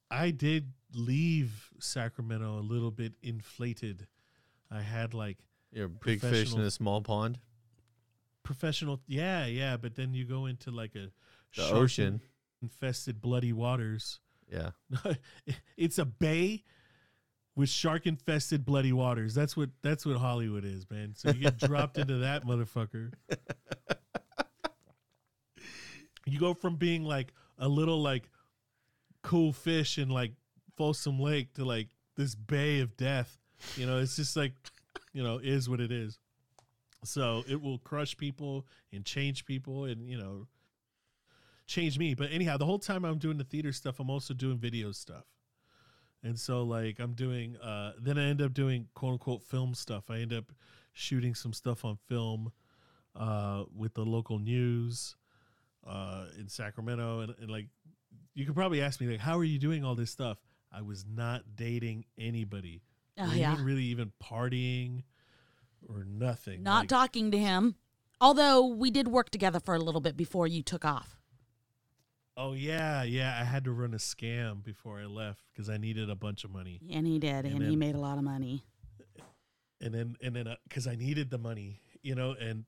I 0.09 0.32
did 0.32 0.73
leave 0.93 1.69
Sacramento 1.79 2.59
a 2.59 2.61
little 2.61 2.91
bit 2.91 3.13
inflated. 3.23 4.07
I 4.69 4.82
had 4.82 5.13
like 5.13 5.38
You're 5.71 5.86
a 5.86 5.89
big 5.89 6.19
fish 6.21 6.53
in 6.53 6.59
a 6.61 6.71
small 6.71 7.01
pond. 7.01 7.39
Professional, 8.52 9.02
yeah, 9.08 9.45
yeah, 9.45 9.78
but 9.78 9.95
then 9.95 10.14
you 10.14 10.26
go 10.26 10.45
into 10.45 10.72
like 10.72 10.95
a 10.95 11.10
The 11.56 11.70
ocean. 11.72 12.22
infested 12.62 13.22
bloody 13.22 13.54
waters. 13.54 14.20
Yeah. 14.52 14.72
it's 15.78 15.97
a 15.97 16.06
bay 16.06 16.64
with 17.56 17.70
shark 17.70 18.06
infested 18.06 18.66
bloody 18.66 18.91
waters. 18.93 19.34
That's 19.34 19.56
what 19.56 19.70
that's 19.82 20.06
what 20.06 20.18
Hollywood 20.18 20.66
is, 20.66 20.89
man. 20.89 21.14
So 21.16 21.30
you 21.30 21.41
get 21.41 21.58
dropped 21.58 21.97
into 21.97 22.18
that 22.20 22.45
motherfucker. 22.49 23.14
you 26.26 26.39
go 26.39 26.54
from 26.54 26.76
being 26.76 27.04
like 27.04 27.34
a 27.58 27.68
little 27.68 28.02
like 28.02 28.30
cool 29.22 29.54
fish 29.54 29.97
in 29.97 30.10
like 30.10 30.34
Folsom 30.78 31.20
Lake 31.20 31.54
to 31.56 31.66
like 31.66 31.88
this 32.16 32.36
bay 32.36 32.80
of 32.82 32.95
death. 32.97 33.38
You 33.76 33.86
know, 33.86 33.99
it's 33.99 34.16
just 34.16 34.36
like, 34.36 34.54
you 35.14 35.24
know, 35.24 35.39
is 35.41 35.70
what 35.70 35.80
it 35.80 35.91
is. 35.91 36.20
So 37.04 37.43
it 37.47 37.62
will 37.62 37.80
crush 37.80 38.16
people 38.16 38.68
and 38.91 39.04
change 39.04 39.45
people 39.45 39.86
and, 39.86 40.08
you 40.08 40.18
know, 40.18 40.47
change 41.66 41.97
me. 41.97 42.14
But 42.14 42.32
anyhow, 42.32 42.58
the 42.58 42.66
whole 42.66 42.80
time 42.80 43.06
I'm 43.06 43.18
doing 43.18 43.38
the 43.38 43.43
theater 43.43 43.72
stuff, 43.72 43.99
I'm 43.99 44.10
also 44.10 44.34
doing 44.34 44.58
video 44.58 44.91
stuff. 44.91 45.26
And 46.24 46.39
so 46.39 46.64
like 46.64 46.99
I'm 46.99 47.14
doing 47.14 47.58
uh 47.58 47.93
then 47.99 48.18
I 48.18 48.26
end 48.26 48.41
up 48.41 48.54
doing 48.54 48.88
quote 48.93 49.14
unquote 49.14 49.43
film 49.43 49.74
stuff. 49.74 50.10
I 50.10 50.18
end 50.18 50.34
up 50.34 50.52
shooting 50.93 51.34
some 51.34 51.54
stuff 51.54 51.84
on 51.84 51.97
film 52.08 52.52
uh 53.16 53.64
with 53.76 53.93
the 53.95 54.06
local 54.06 54.39
news 54.39 55.16
uh 55.88 56.26
in 56.38 56.47
Sacramento 56.47 57.22
and, 57.22 57.34
and 57.41 57.49
like 57.49 57.68
you 58.34 58.45
could 58.45 58.56
probably 58.56 58.82
ask 58.82 59.02
me 59.02 59.08
like 59.08 59.20
how 59.20 59.38
are 59.38 59.43
you 59.43 59.58
doing 59.58 59.84
all 59.84 59.95
this 59.95 60.12
stuff? 60.12 60.38
I 60.72 60.84
was 60.84 61.06
not 61.12 61.41
dating 61.56 62.06
anybody. 62.18 62.84
Oh 63.18 63.30
or 63.30 63.36
yeah. 63.36 63.54
even 63.54 63.66
really 63.66 63.84
even 63.86 64.12
partying 64.24 65.04
or 65.88 66.03
nothing. 66.03 66.63
Not 66.63 66.82
Like, 66.82 66.89
talking 66.89 67.32
to 67.32 67.38
him. 67.38 67.75
Although 68.19 68.67
we 68.67 68.91
did 68.91 69.07
work 69.07 69.29
together 69.32 69.59
for 69.59 69.73
a 69.75 69.79
little 69.79 70.01
bit 70.01 70.15
before 70.15 70.47
you 70.47 70.61
took 70.61 70.86
off. 70.86 71.17
Oh 72.38 72.53
yeah, 72.53 73.03
yeah. 73.03 73.38
I 73.39 73.43
had 73.43 73.63
to 73.65 73.71
run 73.71 73.93
a 73.93 73.97
scam 73.97 74.63
before 74.63 74.99
I 74.99 75.05
left 75.05 75.41
because 75.51 75.69
I 75.69 75.77
needed 75.77 76.09
a 76.09 76.15
bunch 76.15 76.43
of 76.43 76.51
money, 76.51 76.79
And 76.91 77.05
he 77.05 77.19
did, 77.19 77.45
And 77.45 77.55
and, 77.55 77.63
he 77.69 77.75
made 77.75 77.95
a 77.95 77.99
lot 77.99 78.17
of 78.17 78.23
money. 78.23 78.63
and 79.82 79.93
then 79.93 80.15
and 80.21 80.36
then 80.36 80.55
because 80.67 80.88
I 80.88 80.95
needed 80.95 81.29
the 81.29 81.38
money, 81.38 81.82
you 82.01 82.15
know. 82.15 82.36
And 82.39 82.65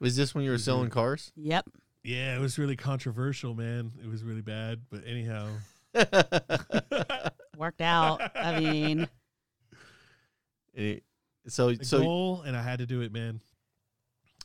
Was 0.00 0.16
this 0.16 0.34
when 0.34 0.44
you 0.44 0.50
were 0.50 0.58
selling 0.58 0.90
cars? 0.90 1.32
Yep. 1.36 1.66
yeah, 2.02 2.36
it 2.36 2.40
was 2.40 2.58
really 2.58 2.76
controversial, 2.76 3.54
man. 3.54 3.92
It 4.02 4.08
was 4.08 4.22
really 4.22 4.42
bad. 4.42 4.82
But 4.90 5.02
anyhow, 5.06 5.48
Worked 7.56 7.80
out. 7.82 8.20
I 8.36 8.60
mean, 8.60 9.08
Eh, 10.76 10.98
so 11.48 11.70
a 11.70 11.84
so 11.84 12.00
goal, 12.00 12.42
and 12.42 12.56
I 12.56 12.62
had 12.62 12.78
to 12.78 12.86
do 12.86 13.00
it, 13.00 13.12
man. 13.12 13.40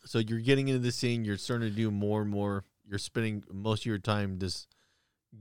so 0.05 0.19
you're 0.19 0.39
getting 0.39 0.67
into 0.67 0.79
the 0.79 0.91
scene. 0.91 1.25
You're 1.25 1.37
starting 1.37 1.69
to 1.69 1.75
do 1.75 1.91
more 1.91 2.21
and 2.21 2.29
more. 2.29 2.65
You're 2.85 2.99
spending 2.99 3.43
most 3.51 3.81
of 3.81 3.85
your 3.85 3.99
time 3.99 4.39
just 4.39 4.67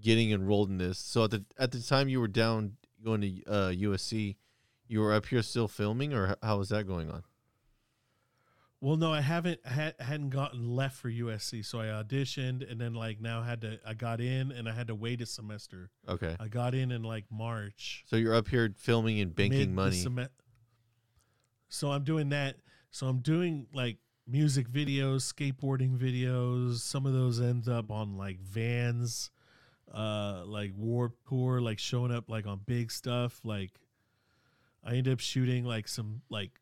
getting 0.01 0.31
enrolled 0.33 0.69
in 0.69 0.79
this. 0.79 0.99
So 0.99 1.25
at 1.25 1.31
the 1.31 1.45
at 1.59 1.73
the 1.73 1.81
time 1.81 2.09
you 2.09 2.21
were 2.21 2.29
down 2.29 2.77
going 3.05 3.21
to 3.21 3.45
uh, 3.47 3.71
USC, 3.71 4.37
you 4.87 5.01
were 5.01 5.13
up 5.15 5.27
here 5.27 5.43
still 5.43 5.69
filming, 5.69 6.13
or 6.13 6.37
how 6.43 6.59
was 6.59 6.69
that 6.71 6.87
going 6.87 7.11
on? 7.11 7.23
Well, 8.81 8.97
no, 8.97 9.13
I 9.13 9.23
haven't 9.23 9.67
had, 9.67 9.97
hadn't 9.99 10.31
gotten 10.31 10.77
left 10.77 10.97
for 10.97 11.11
USC, 11.11 11.65
so 11.65 11.81
I 11.81 11.87
auditioned, 11.87 12.71
and 12.71 12.81
then 12.81 12.95
like 12.95 13.21
now 13.21 13.43
had 13.43 13.63
to 13.63 13.81
I 13.85 13.95
got 13.95 14.21
in, 14.21 14.53
and 14.53 14.69
I 14.69 14.73
had 14.73 14.87
to 14.87 14.95
wait 14.95 15.21
a 15.21 15.27
semester. 15.27 15.91
Okay, 16.09 16.37
I 16.39 16.47
got 16.47 16.75
in 16.75 16.93
in 16.93 17.03
like 17.03 17.25
March. 17.31 18.05
so 18.07 18.17
you're 18.17 18.35
up 18.35 18.49
here 18.49 18.73
filming 18.77 19.21
and 19.21 19.35
banking 19.35 19.59
mid 19.59 19.71
money. 19.71 19.97
So 21.69 21.91
I'm 21.93 22.05
doing 22.05 22.31
that. 22.31 22.57
So 22.91 23.07
I'm 23.07 23.19
doing 23.19 23.67
like 23.73 23.99
music 24.27 24.69
videos, 24.71 25.33
skateboarding 25.33 25.99
videos. 25.99 26.79
Some 26.79 27.07
of 27.07 27.13
those 27.13 27.41
end 27.41 27.69
up 27.69 27.91
on 27.91 28.17
like 28.17 28.41
vans, 28.41 29.31
uh, 29.93 30.43
like 30.47 30.73
Warp 30.77 31.17
Tour, 31.29 31.61
like 31.61 31.79
showing 31.79 32.13
up 32.13 32.29
like 32.29 32.47
on 32.47 32.61
big 32.67 32.91
stuff. 32.91 33.41
Like 33.45 33.73
I 34.85 34.95
end 34.95 35.09
up 35.09 35.21
shooting 35.21 35.65
like 35.65 35.89
some 35.89 36.23
like 36.29 36.53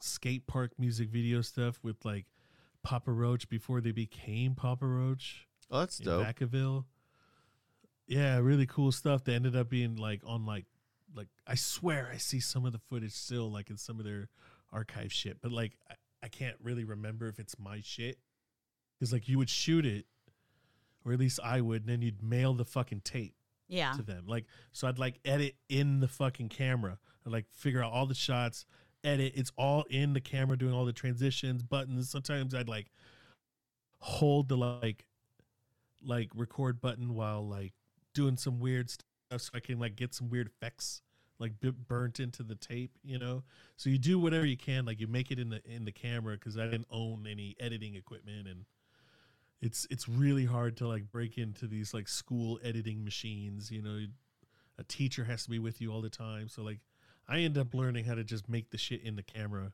skate 0.00 0.46
park 0.46 0.72
music 0.78 1.10
video 1.10 1.40
stuff 1.40 1.78
with 1.82 2.04
like 2.04 2.26
Papa 2.82 3.10
Roach 3.10 3.48
before 3.48 3.80
they 3.80 3.92
became 3.92 4.54
Papa 4.54 4.86
Roach 4.86 5.46
oh, 5.70 5.80
that's 5.80 6.00
in 6.00 6.06
dope. 6.06 6.26
Vacaville. 6.26 6.84
Yeah, 8.06 8.38
really 8.38 8.66
cool 8.66 8.90
stuff. 8.90 9.24
They 9.24 9.34
ended 9.34 9.54
up 9.54 9.68
being 9.68 9.96
like 9.96 10.22
on 10.24 10.46
like 10.46 10.64
like 11.14 11.28
I 11.46 11.54
swear 11.54 12.10
I 12.12 12.18
see 12.18 12.40
some 12.40 12.64
of 12.64 12.72
the 12.72 12.78
footage 12.78 13.12
still 13.12 13.50
like 13.50 13.70
in 13.70 13.76
some 13.76 13.98
of 13.98 14.04
their 14.04 14.28
archive 14.72 15.12
shit, 15.12 15.40
but 15.40 15.52
like 15.52 15.76
I, 15.90 15.94
I 16.24 16.28
can't 16.28 16.56
really 16.62 16.84
remember 16.84 17.28
if 17.28 17.38
it's 17.38 17.58
my 17.58 17.80
shit 17.82 18.18
because 18.98 19.12
like 19.12 19.28
you 19.28 19.38
would 19.38 19.50
shoot 19.50 19.86
it, 19.86 20.06
or 21.04 21.12
at 21.12 21.18
least 21.18 21.40
I 21.42 21.60
would, 21.60 21.82
and 21.82 21.88
then 21.90 22.02
you'd 22.02 22.22
mail 22.22 22.54
the 22.54 22.64
fucking 22.64 23.02
tape 23.04 23.34
yeah. 23.68 23.92
to 23.92 24.02
them. 24.02 24.24
Like 24.26 24.46
so, 24.72 24.88
I'd 24.88 24.98
like 24.98 25.20
edit 25.24 25.56
in 25.68 26.00
the 26.00 26.08
fucking 26.08 26.48
camera. 26.48 26.98
I'd 27.26 27.32
like 27.32 27.46
figure 27.50 27.82
out 27.82 27.92
all 27.92 28.06
the 28.06 28.14
shots, 28.14 28.66
edit. 29.04 29.32
It's 29.36 29.52
all 29.56 29.84
in 29.90 30.12
the 30.14 30.20
camera, 30.20 30.56
doing 30.56 30.74
all 30.74 30.84
the 30.84 30.92
transitions, 30.92 31.62
buttons. 31.62 32.10
Sometimes 32.10 32.54
I'd 32.54 32.68
like 32.68 32.90
hold 34.00 34.48
the 34.48 34.56
like 34.56 35.04
like 36.02 36.30
record 36.34 36.80
button 36.80 37.14
while 37.14 37.46
like 37.46 37.72
doing 38.14 38.36
some 38.36 38.60
weird 38.60 38.90
stuff, 38.90 39.06
so 39.36 39.50
I 39.54 39.60
can 39.60 39.78
like 39.78 39.96
get 39.96 40.14
some 40.14 40.30
weird 40.30 40.46
effects 40.46 41.02
like 41.38 41.52
burnt 41.86 42.18
into 42.18 42.42
the 42.42 42.54
tape. 42.54 42.98
You 43.04 43.18
know, 43.18 43.42
so 43.76 43.90
you 43.90 43.98
do 43.98 44.18
whatever 44.18 44.46
you 44.46 44.56
can. 44.56 44.84
Like 44.84 45.00
you 45.00 45.06
make 45.06 45.30
it 45.30 45.38
in 45.38 45.50
the 45.50 45.60
in 45.64 45.84
the 45.84 45.92
camera 45.92 46.34
because 46.34 46.56
I 46.56 46.64
didn't 46.64 46.88
own 46.90 47.26
any 47.30 47.56
editing 47.60 47.94
equipment 47.94 48.48
and 48.48 48.64
it's 49.60 49.86
it's 49.90 50.08
really 50.08 50.44
hard 50.44 50.76
to 50.76 50.86
like 50.86 51.10
break 51.10 51.38
into 51.38 51.66
these 51.66 51.92
like 51.92 52.08
school 52.08 52.58
editing 52.62 53.04
machines 53.04 53.70
you 53.70 53.82
know 53.82 53.98
a 54.78 54.84
teacher 54.84 55.24
has 55.24 55.44
to 55.44 55.50
be 55.50 55.58
with 55.58 55.80
you 55.80 55.92
all 55.92 56.00
the 56.00 56.10
time 56.10 56.48
so 56.48 56.62
like 56.62 56.78
i 57.28 57.38
end 57.38 57.58
up 57.58 57.74
learning 57.74 58.04
how 58.04 58.14
to 58.14 58.24
just 58.24 58.48
make 58.48 58.70
the 58.70 58.78
shit 58.78 59.02
in 59.02 59.16
the 59.16 59.22
camera 59.22 59.72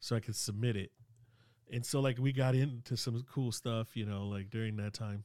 so 0.00 0.14
i 0.14 0.20
could 0.20 0.36
submit 0.36 0.76
it 0.76 0.92
and 1.72 1.84
so 1.84 2.00
like 2.00 2.18
we 2.18 2.32
got 2.32 2.54
into 2.54 2.96
some 2.96 3.24
cool 3.32 3.50
stuff 3.50 3.96
you 3.96 4.06
know 4.06 4.26
like 4.26 4.50
during 4.50 4.76
that 4.76 4.92
time 4.92 5.24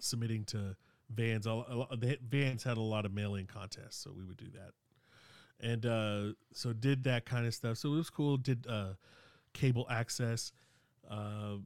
submitting 0.00 0.44
to 0.44 0.74
vans 1.14 1.44
the 1.44 2.18
vans 2.28 2.62
had 2.62 2.76
a 2.76 2.80
lot 2.80 3.04
of 3.04 3.12
mail-in 3.12 3.46
contests 3.46 3.96
so 3.96 4.12
we 4.16 4.24
would 4.24 4.36
do 4.36 4.46
that 4.52 4.72
and 5.60 5.86
uh 5.86 6.32
so 6.52 6.72
did 6.72 7.04
that 7.04 7.24
kind 7.24 7.46
of 7.46 7.54
stuff 7.54 7.76
so 7.76 7.92
it 7.92 7.96
was 7.96 8.10
cool 8.10 8.36
did 8.36 8.66
uh 8.68 8.92
cable 9.52 9.86
access 9.90 10.52
uh 11.10 11.56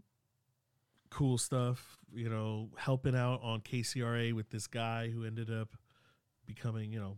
cool 1.10 1.38
stuff, 1.38 1.96
you 2.12 2.28
know, 2.28 2.68
helping 2.76 3.16
out 3.16 3.40
on 3.42 3.60
KCRA 3.60 4.32
with 4.32 4.50
this 4.50 4.66
guy 4.66 5.08
who 5.08 5.24
ended 5.24 5.50
up 5.50 5.76
becoming, 6.46 6.92
you 6.92 7.00
know, 7.00 7.16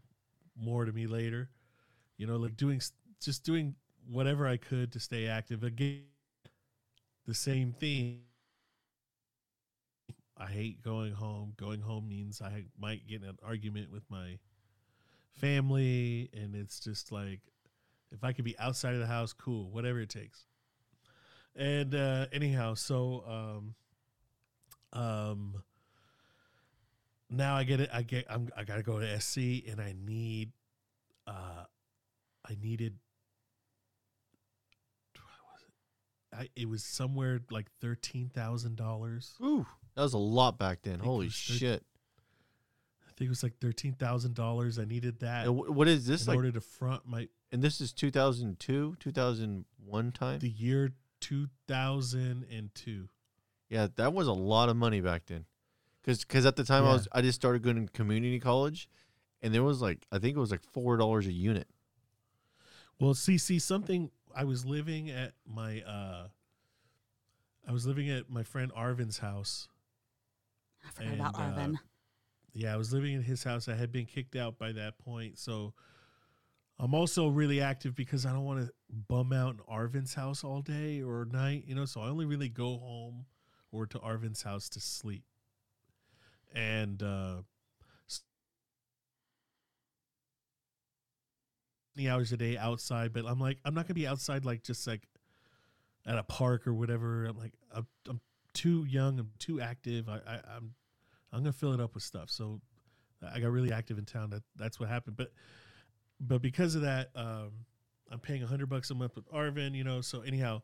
more 0.56 0.84
to 0.84 0.92
me 0.92 1.06
later. 1.06 1.50
You 2.16 2.26
know, 2.26 2.36
like 2.36 2.56
doing 2.56 2.80
just 3.20 3.44
doing 3.44 3.74
whatever 4.08 4.46
I 4.46 4.56
could 4.56 4.92
to 4.92 5.00
stay 5.00 5.26
active. 5.26 5.62
Again, 5.62 6.02
the 7.26 7.34
same 7.34 7.72
thing. 7.72 8.20
I 10.38 10.46
hate 10.46 10.82
going 10.82 11.12
home. 11.12 11.52
Going 11.56 11.80
home 11.80 12.08
means 12.08 12.40
I 12.40 12.64
might 12.78 13.06
get 13.06 13.22
in 13.22 13.28
an 13.28 13.38
argument 13.42 13.92
with 13.92 14.04
my 14.08 14.38
family, 15.32 16.30
and 16.32 16.54
it's 16.54 16.80
just 16.80 17.10
like 17.12 17.40
if 18.12 18.24
I 18.24 18.32
could 18.32 18.44
be 18.44 18.58
outside 18.58 18.94
of 18.94 19.00
the 19.00 19.06
house, 19.06 19.32
cool, 19.32 19.70
whatever 19.70 20.00
it 20.00 20.08
takes. 20.10 20.44
And 21.56 21.94
uh, 21.94 22.26
anyhow, 22.32 22.74
so 22.74 23.24
um, 24.94 25.00
um, 25.00 25.62
now 27.30 27.56
I 27.56 27.64
get 27.64 27.80
it. 27.80 27.90
I 27.92 28.02
get. 28.02 28.26
I'm. 28.30 28.48
I 28.56 28.64
gotta 28.64 28.82
go 28.82 29.00
to 29.00 29.20
SC, 29.20 29.66
and 29.68 29.80
I 29.80 29.94
need. 29.98 30.52
Uh, 31.26 31.64
I 32.48 32.56
needed. 32.62 32.96
What 35.14 35.24
was 35.52 35.62
it? 35.66 36.50
I, 36.56 36.60
it 36.60 36.68
was 36.68 36.84
somewhere 36.84 37.40
like 37.50 37.66
thirteen 37.80 38.30
thousand 38.32 38.76
dollars. 38.76 39.34
Ooh, 39.42 39.66
that 39.98 40.04
was 40.04 40.14
a 40.14 40.18
lot 40.18 40.58
back 40.58 40.82
then. 40.82 41.00
Holy 41.00 41.28
shit! 41.28 41.82
I 43.04 43.10
think 43.16 43.26
it 43.26 43.30
was 43.30 43.42
like 43.42 43.58
thirteen 43.58 43.94
thousand 43.94 44.34
dollars. 44.36 44.78
I 44.78 44.84
needed 44.84 45.18
that 45.20 45.46
And 45.48 45.58
wh- 45.58 45.74
what 45.74 45.88
is 45.88 46.06
this 46.06 46.22
in 46.22 46.28
like? 46.28 46.36
order 46.36 46.52
to 46.52 46.60
front 46.60 47.04
my 47.04 47.28
And 47.50 47.60
this 47.62 47.80
is 47.80 47.92
2002, 47.92 48.96
2001 49.00 50.12
time. 50.12 50.38
the 50.38 50.48
year 50.48 50.92
two 51.20 51.48
thousand 51.66 52.46
and 52.48 52.72
two. 52.76 53.08
Yeah, 53.68 53.88
that 53.96 54.12
was 54.12 54.28
a 54.28 54.32
lot 54.32 54.68
of 54.68 54.76
money 54.76 55.00
back 55.00 55.26
then. 55.26 55.46
Because 56.04 56.46
at 56.46 56.54
the 56.54 56.62
time 56.62 56.84
I 56.84 56.86
Yeah. 56.86 56.92
was 56.92 57.08
I 57.10 57.20
just 57.22 57.34
started 57.34 57.62
going 57.62 57.84
to 57.84 57.92
community 57.92 58.38
college, 58.38 58.88
and 59.42 59.52
there 59.52 59.64
was 59.64 59.82
like 59.82 60.06
I 60.12 60.18
think 60.20 60.36
it 60.36 60.40
was 60.40 60.52
like 60.52 60.62
four 60.62 60.96
dollars 60.96 61.26
a 61.26 61.32
unit. 61.32 61.66
Well, 63.00 63.14
see, 63.14 63.36
see 63.36 63.58
something. 63.58 64.10
I 64.34 64.44
was 64.44 64.64
living 64.64 65.10
at 65.10 65.32
my. 65.44 65.82
uh 65.82 66.28
I 67.66 67.72
was 67.72 67.84
living 67.84 68.08
at 68.08 68.30
my 68.30 68.42
friend 68.44 68.72
Arvin's 68.72 69.18
house. 69.18 69.68
I 70.86 70.90
forgot 70.90 71.14
about 71.14 71.34
And, 71.40 71.58
uh, 71.58 71.60
Arvin. 71.60 71.78
Yeah, 72.54 72.74
I 72.74 72.76
was 72.76 72.92
living 72.92 73.14
in 73.14 73.22
his 73.22 73.44
house. 73.44 73.68
I 73.68 73.74
had 73.74 73.92
been 73.92 74.06
kicked 74.06 74.36
out 74.36 74.58
by 74.58 74.72
that 74.72 74.98
point, 74.98 75.38
so 75.38 75.74
I'm 76.78 76.94
also 76.94 77.28
really 77.28 77.60
active 77.60 77.94
because 77.94 78.24
I 78.24 78.32
don't 78.32 78.44
want 78.44 78.66
to 78.66 78.72
bum 79.08 79.32
out 79.32 79.54
in 79.56 79.60
Arvin's 79.72 80.14
house 80.14 80.44
all 80.44 80.62
day 80.62 81.02
or 81.02 81.24
night. 81.24 81.64
You 81.66 81.74
know, 81.74 81.84
so 81.84 82.00
I 82.00 82.08
only 82.08 82.24
really 82.24 82.48
go 82.48 82.78
home 82.78 83.26
or 83.72 83.86
to 83.86 83.98
Arvin's 83.98 84.42
house 84.42 84.68
to 84.70 84.80
sleep. 84.80 85.24
And 86.54 87.02
uh 87.02 87.42
hours 92.06 92.30
a 92.32 92.36
day 92.36 92.56
outside, 92.56 93.12
but 93.12 93.24
I'm 93.26 93.40
like, 93.40 93.58
I'm 93.64 93.74
not 93.74 93.86
gonna 93.86 93.94
be 93.94 94.06
outside 94.06 94.44
like 94.44 94.62
just 94.62 94.86
like 94.86 95.02
at 96.06 96.18
a 96.18 96.22
park 96.22 96.66
or 96.66 96.74
whatever. 96.74 97.26
I'm 97.26 97.36
like, 97.36 97.52
I'm, 97.74 97.86
I'm 98.08 98.20
too 98.58 98.84
young. 98.88 99.20
I'm 99.20 99.30
too 99.38 99.60
active. 99.60 100.08
I, 100.08 100.16
I 100.16 100.40
I'm 100.56 100.74
I'm 101.32 101.40
gonna 101.40 101.52
fill 101.52 101.72
it 101.72 101.80
up 101.80 101.94
with 101.94 102.02
stuff. 102.02 102.28
So 102.28 102.60
I 103.22 103.38
got 103.38 103.52
really 103.52 103.72
active 103.72 103.98
in 103.98 104.04
town. 104.04 104.30
That 104.30 104.42
that's 104.56 104.80
what 104.80 104.88
happened. 104.88 105.16
But 105.16 105.32
but 106.20 106.42
because 106.42 106.74
of 106.74 106.82
that, 106.82 107.10
um, 107.14 107.52
I'm 108.10 108.18
paying 108.18 108.42
hundred 108.42 108.68
bucks 108.68 108.90
a 108.90 108.94
month 108.94 109.14
with 109.14 109.30
Arvin. 109.32 109.74
You 109.74 109.84
know. 109.84 110.00
So 110.00 110.22
anyhow, 110.22 110.62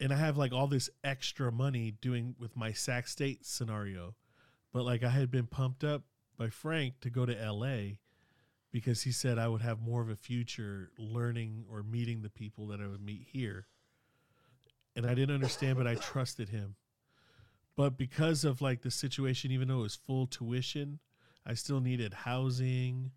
and 0.00 0.12
I 0.12 0.16
have 0.16 0.36
like 0.36 0.52
all 0.52 0.66
this 0.66 0.90
extra 1.04 1.52
money 1.52 1.92
doing 1.92 2.34
with 2.40 2.56
my 2.56 2.72
Sac 2.72 3.06
State 3.06 3.46
scenario, 3.46 4.16
but 4.72 4.84
like 4.84 5.04
I 5.04 5.10
had 5.10 5.30
been 5.30 5.46
pumped 5.46 5.84
up 5.84 6.02
by 6.36 6.48
Frank 6.48 6.94
to 7.02 7.10
go 7.10 7.24
to 7.24 7.40
L.A. 7.40 7.98
because 8.72 9.02
he 9.02 9.12
said 9.12 9.38
I 9.38 9.46
would 9.46 9.62
have 9.62 9.80
more 9.80 10.02
of 10.02 10.08
a 10.08 10.16
future 10.16 10.90
learning 10.98 11.66
or 11.70 11.84
meeting 11.84 12.22
the 12.22 12.30
people 12.30 12.66
that 12.68 12.80
I 12.80 12.88
would 12.88 13.02
meet 13.02 13.28
here. 13.30 13.66
And 14.96 15.06
I 15.06 15.14
didn't 15.14 15.34
understand, 15.34 15.78
but 15.78 15.86
I 15.86 15.94
trusted 15.94 16.48
him. 16.48 16.74
But 17.76 17.96
because 17.96 18.44
of 18.44 18.60
like 18.60 18.82
the 18.82 18.90
situation, 18.90 19.50
even 19.50 19.68
though 19.68 19.80
it 19.80 19.82
was 19.82 19.96
full 19.96 20.26
tuition, 20.26 20.98
I 21.46 21.54
still 21.54 21.80
needed 21.80 22.12
housing, 22.12 23.12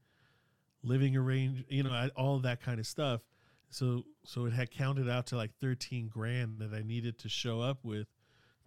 living 0.83 1.15
arrange, 1.15 1.65
you 1.69 1.83
know, 1.83 2.09
all 2.15 2.39
that 2.39 2.61
kind 2.61 2.79
of 2.79 2.87
stuff. 2.87 3.21
So 3.69 4.03
so 4.23 4.45
it 4.45 4.53
had 4.53 4.71
counted 4.71 5.09
out 5.09 5.27
to 5.27 5.35
like 5.35 5.51
13 5.59 6.07
grand 6.07 6.59
that 6.59 6.73
I 6.73 6.81
needed 6.81 7.17
to 7.19 7.29
show 7.29 7.61
up 7.61 7.79
with 7.83 8.07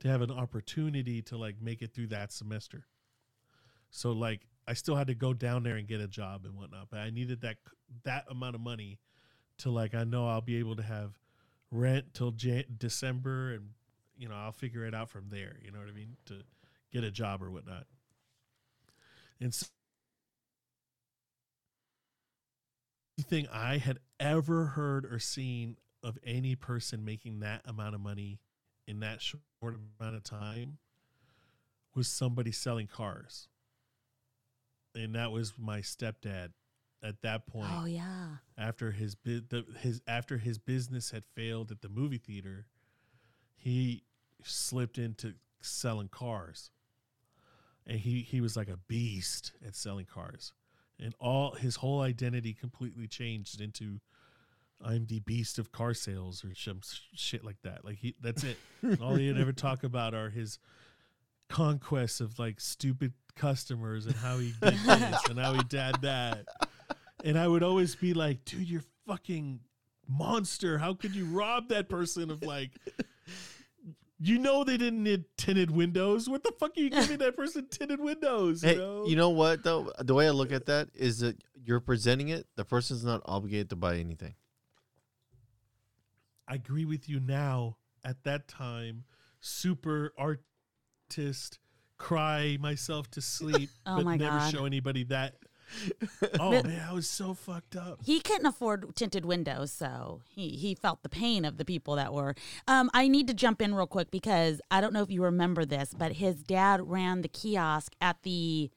to 0.00 0.08
have 0.08 0.20
an 0.20 0.30
opportunity 0.30 1.22
to 1.22 1.38
like 1.38 1.56
make 1.60 1.80
it 1.82 1.94
through 1.94 2.08
that 2.08 2.32
semester. 2.32 2.86
So 3.90 4.12
like 4.12 4.42
I 4.68 4.74
still 4.74 4.96
had 4.96 5.06
to 5.06 5.14
go 5.14 5.32
down 5.32 5.62
there 5.62 5.76
and 5.76 5.86
get 5.86 6.00
a 6.00 6.08
job 6.08 6.44
and 6.44 6.56
whatnot, 6.56 6.88
but 6.90 6.98
I 6.98 7.10
needed 7.10 7.40
that 7.42 7.56
that 8.02 8.24
amount 8.28 8.56
of 8.56 8.60
money 8.60 8.98
to 9.58 9.70
like 9.70 9.94
I 9.94 10.04
know 10.04 10.28
I'll 10.28 10.40
be 10.40 10.58
able 10.58 10.76
to 10.76 10.82
have 10.82 11.18
rent 11.70 12.12
till 12.12 12.32
Jan- 12.32 12.64
December 12.76 13.52
and 13.52 13.70
you 14.16 14.28
know 14.28 14.34
I'll 14.34 14.52
figure 14.52 14.84
it 14.84 14.94
out 14.94 15.08
from 15.10 15.28
there. 15.30 15.56
You 15.62 15.70
know 15.70 15.78
what 15.78 15.88
I 15.88 15.92
mean 15.92 16.16
to 16.26 16.42
get 16.92 17.04
a 17.04 17.10
job 17.10 17.42
or 17.42 17.50
whatnot. 17.50 17.86
And 19.40 19.52
so 19.52 19.66
anything 23.18 23.46
I 23.52 23.78
had 23.78 23.98
ever 24.20 24.64
heard 24.66 25.04
or 25.06 25.18
seen 25.18 25.76
of 26.02 26.18
any 26.24 26.54
person 26.54 27.04
making 27.04 27.40
that 27.40 27.62
amount 27.64 27.94
of 27.94 28.00
money 28.00 28.40
in 28.86 29.00
that 29.00 29.20
short 29.20 29.40
amount 30.00 30.16
of 30.16 30.22
time 30.22 30.78
was 31.94 32.08
somebody 32.08 32.52
selling 32.52 32.86
cars. 32.86 33.48
And 34.94 35.14
that 35.14 35.32
was 35.32 35.54
my 35.58 35.80
stepdad 35.80 36.50
at 37.02 37.20
that 37.22 37.46
point 37.46 37.70
Oh 37.72 37.84
yeah. 37.84 38.36
after 38.56 38.90
his 38.92 39.16
his 39.80 40.00
after 40.06 40.38
his 40.38 40.58
business 40.58 41.10
had 41.10 41.24
failed 41.34 41.70
at 41.70 41.82
the 41.82 41.88
movie 41.88 42.18
theater, 42.18 42.66
he 43.54 44.04
slipped 44.42 44.98
into 44.98 45.34
selling 45.60 46.08
cars. 46.08 46.70
And 47.86 47.98
he 47.98 48.20
he 48.20 48.40
was 48.40 48.56
like 48.56 48.68
a 48.68 48.78
beast 48.88 49.52
at 49.66 49.76
selling 49.76 50.06
cars. 50.06 50.52
And 50.98 51.14
all 51.20 51.52
his 51.52 51.76
whole 51.76 52.00
identity 52.00 52.52
completely 52.52 53.06
changed 53.06 53.60
into 53.60 54.00
I'm 54.84 55.06
the 55.06 55.20
beast 55.20 55.58
of 55.58 55.72
car 55.72 55.94
sales 55.94 56.44
or 56.44 56.54
some 56.54 56.80
shit 57.14 57.44
like 57.44 57.60
that. 57.62 57.84
Like 57.84 57.98
he 57.98 58.14
that's 58.20 58.44
it. 58.44 58.58
all 59.00 59.14
he 59.14 59.30
ever 59.30 59.52
talk 59.52 59.84
about 59.84 60.14
are 60.14 60.30
his 60.30 60.58
conquests 61.48 62.20
of 62.20 62.38
like 62.38 62.60
stupid 62.60 63.12
customers 63.36 64.06
and 64.06 64.16
how 64.16 64.38
he 64.38 64.52
did 64.60 64.74
this 64.74 65.28
and 65.28 65.38
how 65.38 65.52
he 65.52 65.62
did 65.64 65.96
that. 66.02 66.44
And 67.24 67.38
I 67.38 67.46
would 67.48 67.62
always 67.62 67.94
be 67.94 68.14
like, 68.14 68.44
dude, 68.44 68.68
you're 68.68 68.84
fucking 69.06 69.60
monster. 70.08 70.78
How 70.78 70.94
could 70.94 71.14
you 71.14 71.26
rob 71.26 71.68
that 71.68 71.88
person 71.88 72.30
of 72.30 72.42
like 72.42 72.70
you 74.18 74.38
know 74.38 74.64
they 74.64 74.76
didn't 74.76 75.02
need 75.02 75.24
tinted 75.36 75.70
windows. 75.70 76.28
What 76.28 76.42
the 76.42 76.52
fuck 76.58 76.76
are 76.76 76.80
you 76.80 76.90
giving 76.90 77.18
that 77.18 77.36
person 77.36 77.66
tinted 77.68 78.00
windows? 78.00 78.62
You 78.62 78.68
Hey, 78.70 78.76
know? 78.76 79.06
you 79.06 79.16
know 79.16 79.30
what 79.30 79.62
though? 79.62 79.92
The 79.98 80.14
way 80.14 80.26
I 80.26 80.30
look 80.30 80.52
at 80.52 80.66
that 80.66 80.88
is 80.94 81.18
that 81.20 81.36
you're 81.54 81.80
presenting 81.80 82.28
it. 82.28 82.46
The 82.56 82.64
person's 82.64 83.04
not 83.04 83.20
obligated 83.26 83.70
to 83.70 83.76
buy 83.76 83.96
anything. 83.96 84.34
I 86.48 86.54
agree 86.54 86.84
with 86.84 87.08
you 87.08 87.20
now. 87.20 87.76
At 88.04 88.22
that 88.22 88.46
time, 88.46 89.04
super 89.40 90.12
artist, 90.16 91.58
cry 91.98 92.56
myself 92.60 93.10
to 93.12 93.20
sleep, 93.20 93.68
Oh 93.86 93.96
but 93.96 94.04
my 94.04 94.16
never 94.16 94.38
God. 94.38 94.52
show 94.52 94.64
anybody 94.64 95.02
that. 95.04 95.34
Oh 96.40 96.50
But- 96.50 96.66
man, 96.66 96.86
I 96.88 96.92
was 96.92 97.08
so 97.08 97.34
fucked 97.34 97.76
up. 97.76 98.00
He 98.04 98.20
couldn't 98.20 98.46
afford 98.46 98.94
tinted 98.96 99.24
windows, 99.24 99.72
so 99.72 100.20
he, 100.28 100.50
he 100.50 100.74
felt 100.74 101.02
the 101.02 101.08
pain 101.08 101.44
of 101.44 101.56
the 101.58 101.64
people 101.64 101.96
that 101.96 102.12
were. 102.12 102.34
Um, 102.68 102.90
I 102.94 103.08
need 103.08 103.26
to 103.28 103.34
jump 103.34 103.60
in 103.62 103.74
real 103.74 103.86
quick 103.86 104.10
because 104.10 104.60
I 104.70 104.80
don't 104.80 104.92
know 104.92 105.02
if 105.02 105.10
you 105.10 105.22
remember 105.22 105.64
this, 105.64 105.92
but 105.96 106.12
his 106.12 106.42
dad 106.42 106.80
ran 106.88 107.22
the 107.22 107.28
kiosk 107.28 107.94
at 108.00 108.22
the 108.22 108.70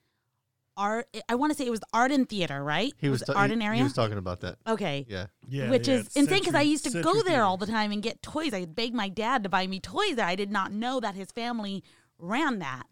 art. 0.78 1.08
I 1.28 1.36
want 1.36 1.52
to 1.52 1.58
say 1.58 1.66
it 1.66 1.72
was 1.72 1.82
the 1.82 1.88
Arden 1.94 2.26
Theater, 2.26 2.64
right? 2.64 2.94
He 2.98 3.10
was, 3.10 3.22
it 3.22 3.26
ta- 3.26 3.34
he- 3.34 3.40
Arden 3.40 3.62
area. 3.62 3.78
He 3.78 3.84
was 3.84 3.94
talking 3.94 4.18
about 4.18 4.40
that. 4.42 4.58
okay. 4.66 5.06
Yeah. 5.10 5.28
Yeah, 5.48 5.70
Which 5.70 5.88
yeah, 5.88 5.96
is 5.96 6.16
insane 6.16 6.40
because 6.40 6.56
I 6.56 6.62
used 6.62 6.84
to 6.86 6.92
go 7.02 7.14
Century 7.14 7.32
there 7.32 7.44
all 7.44 7.58
the 7.58 7.66
time 7.68 7.92
and 7.92 8.02
get 8.04 8.22
toys. 8.22 8.54
I 8.54 8.66
begged 8.66 8.94
my 8.96 9.10
dad 9.10 9.44
to 9.44 9.50
buy 9.50 9.66
me 9.68 9.80
toys 9.80 10.16
there. 10.16 10.26
I 10.26 10.36
did 10.36 10.52
not 10.52 10.72
know 10.72 11.00
that 11.00 11.16
his 11.16 11.32
family 11.32 11.84
ran 12.18 12.60
that. 12.60 12.84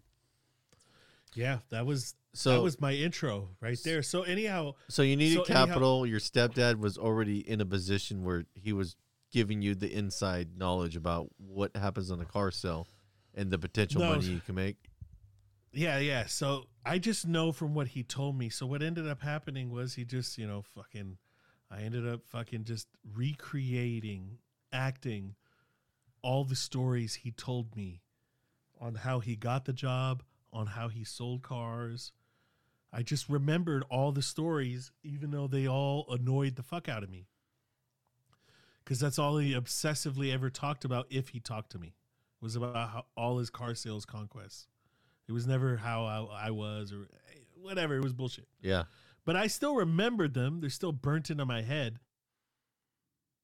Yeah, 1.34 1.58
that 1.70 1.86
was 1.86 2.14
So- 2.38 2.52
that 2.52 2.62
was 2.62 2.80
my 2.80 2.92
intro 2.94 3.50
right 3.60 3.78
there. 3.84 4.02
So 4.02 4.22
anyhow, 4.22 4.74
So 4.88 5.02
you 5.02 5.16
needed 5.16 5.34
So 5.36 5.42
anyhow- 5.44 5.66
capital. 5.66 6.06
Your 6.06 6.20
stepdad 6.20 6.76
was 6.78 6.96
already 6.96 7.40
in 7.48 7.60
a 7.60 7.66
position 7.66 8.22
where 8.24 8.46
he 8.54 8.72
was 8.72 8.96
giving 9.30 9.60
you 9.60 9.74
the 9.74 9.92
inside 9.92 10.56
knowledge 10.56 10.96
about 10.96 11.30
what 11.36 11.76
happens 11.76 12.10
on 12.10 12.20
a 12.20 12.24
car 12.24 12.50
sale 12.50 12.86
and 13.34 13.50
the 13.50 13.58
potential 13.58 14.00
No. 14.00 14.10
money 14.10 14.26
you 14.26 14.40
can 14.40 14.54
make. 14.54 14.76
Yeah, 15.72 15.98
yeah. 15.98 16.26
So 16.26 16.68
I 16.84 16.98
just 16.98 17.26
know 17.26 17.52
from 17.52 17.74
what 17.74 17.88
he 17.88 18.02
told 18.02 18.36
me. 18.38 18.48
So 18.48 18.66
what 18.66 18.82
ended 18.82 19.06
up 19.06 19.20
happening 19.20 19.70
was 19.70 19.94
he 19.94 20.04
just, 20.04 20.38
you 20.38 20.46
know, 20.46 20.62
fucking 20.62 21.18
I 21.70 21.82
ended 21.82 22.06
up 22.08 22.24
fucking 22.24 22.64
just 22.64 22.88
recreating, 23.04 24.38
acting 24.72 25.34
all 26.22 26.44
the 26.44 26.56
stories 26.56 27.16
he 27.16 27.30
told 27.30 27.76
me 27.76 28.00
on 28.80 28.94
how 28.94 29.20
he 29.20 29.36
got 29.36 29.66
the 29.66 29.72
job, 29.74 30.22
on 30.52 30.68
how 30.68 30.88
he 30.88 31.04
sold 31.04 31.42
cars. 31.42 32.12
I 32.92 33.02
just 33.02 33.28
remembered 33.28 33.84
all 33.90 34.12
the 34.12 34.22
stories, 34.22 34.92
even 35.02 35.30
though 35.30 35.46
they 35.46 35.68
all 35.68 36.06
annoyed 36.10 36.56
the 36.56 36.62
fuck 36.62 36.88
out 36.88 37.02
of 37.02 37.10
me. 37.10 37.26
Because 38.82 38.98
that's 38.98 39.18
all 39.18 39.36
he 39.36 39.52
obsessively 39.52 40.32
ever 40.32 40.48
talked 40.48 40.84
about 40.84 41.06
if 41.10 41.28
he 41.30 41.40
talked 41.40 41.70
to 41.72 41.78
me, 41.78 41.94
was 42.40 42.56
about 42.56 42.74
how, 42.74 43.04
all 43.16 43.38
his 43.38 43.50
car 43.50 43.74
sales 43.74 44.06
conquests. 44.06 44.66
It 45.28 45.32
was 45.32 45.46
never 45.46 45.76
how 45.76 46.04
I, 46.04 46.46
I 46.46 46.50
was 46.50 46.92
or 46.92 47.02
eh, 47.02 47.40
whatever. 47.60 47.96
It 47.96 48.02
was 48.02 48.14
bullshit. 48.14 48.48
Yeah. 48.62 48.84
But 49.26 49.36
I 49.36 49.46
still 49.46 49.74
remembered 49.74 50.32
them. 50.32 50.62
They're 50.62 50.70
still 50.70 50.92
burnt 50.92 51.28
into 51.28 51.44
my 51.44 51.60
head. 51.60 51.98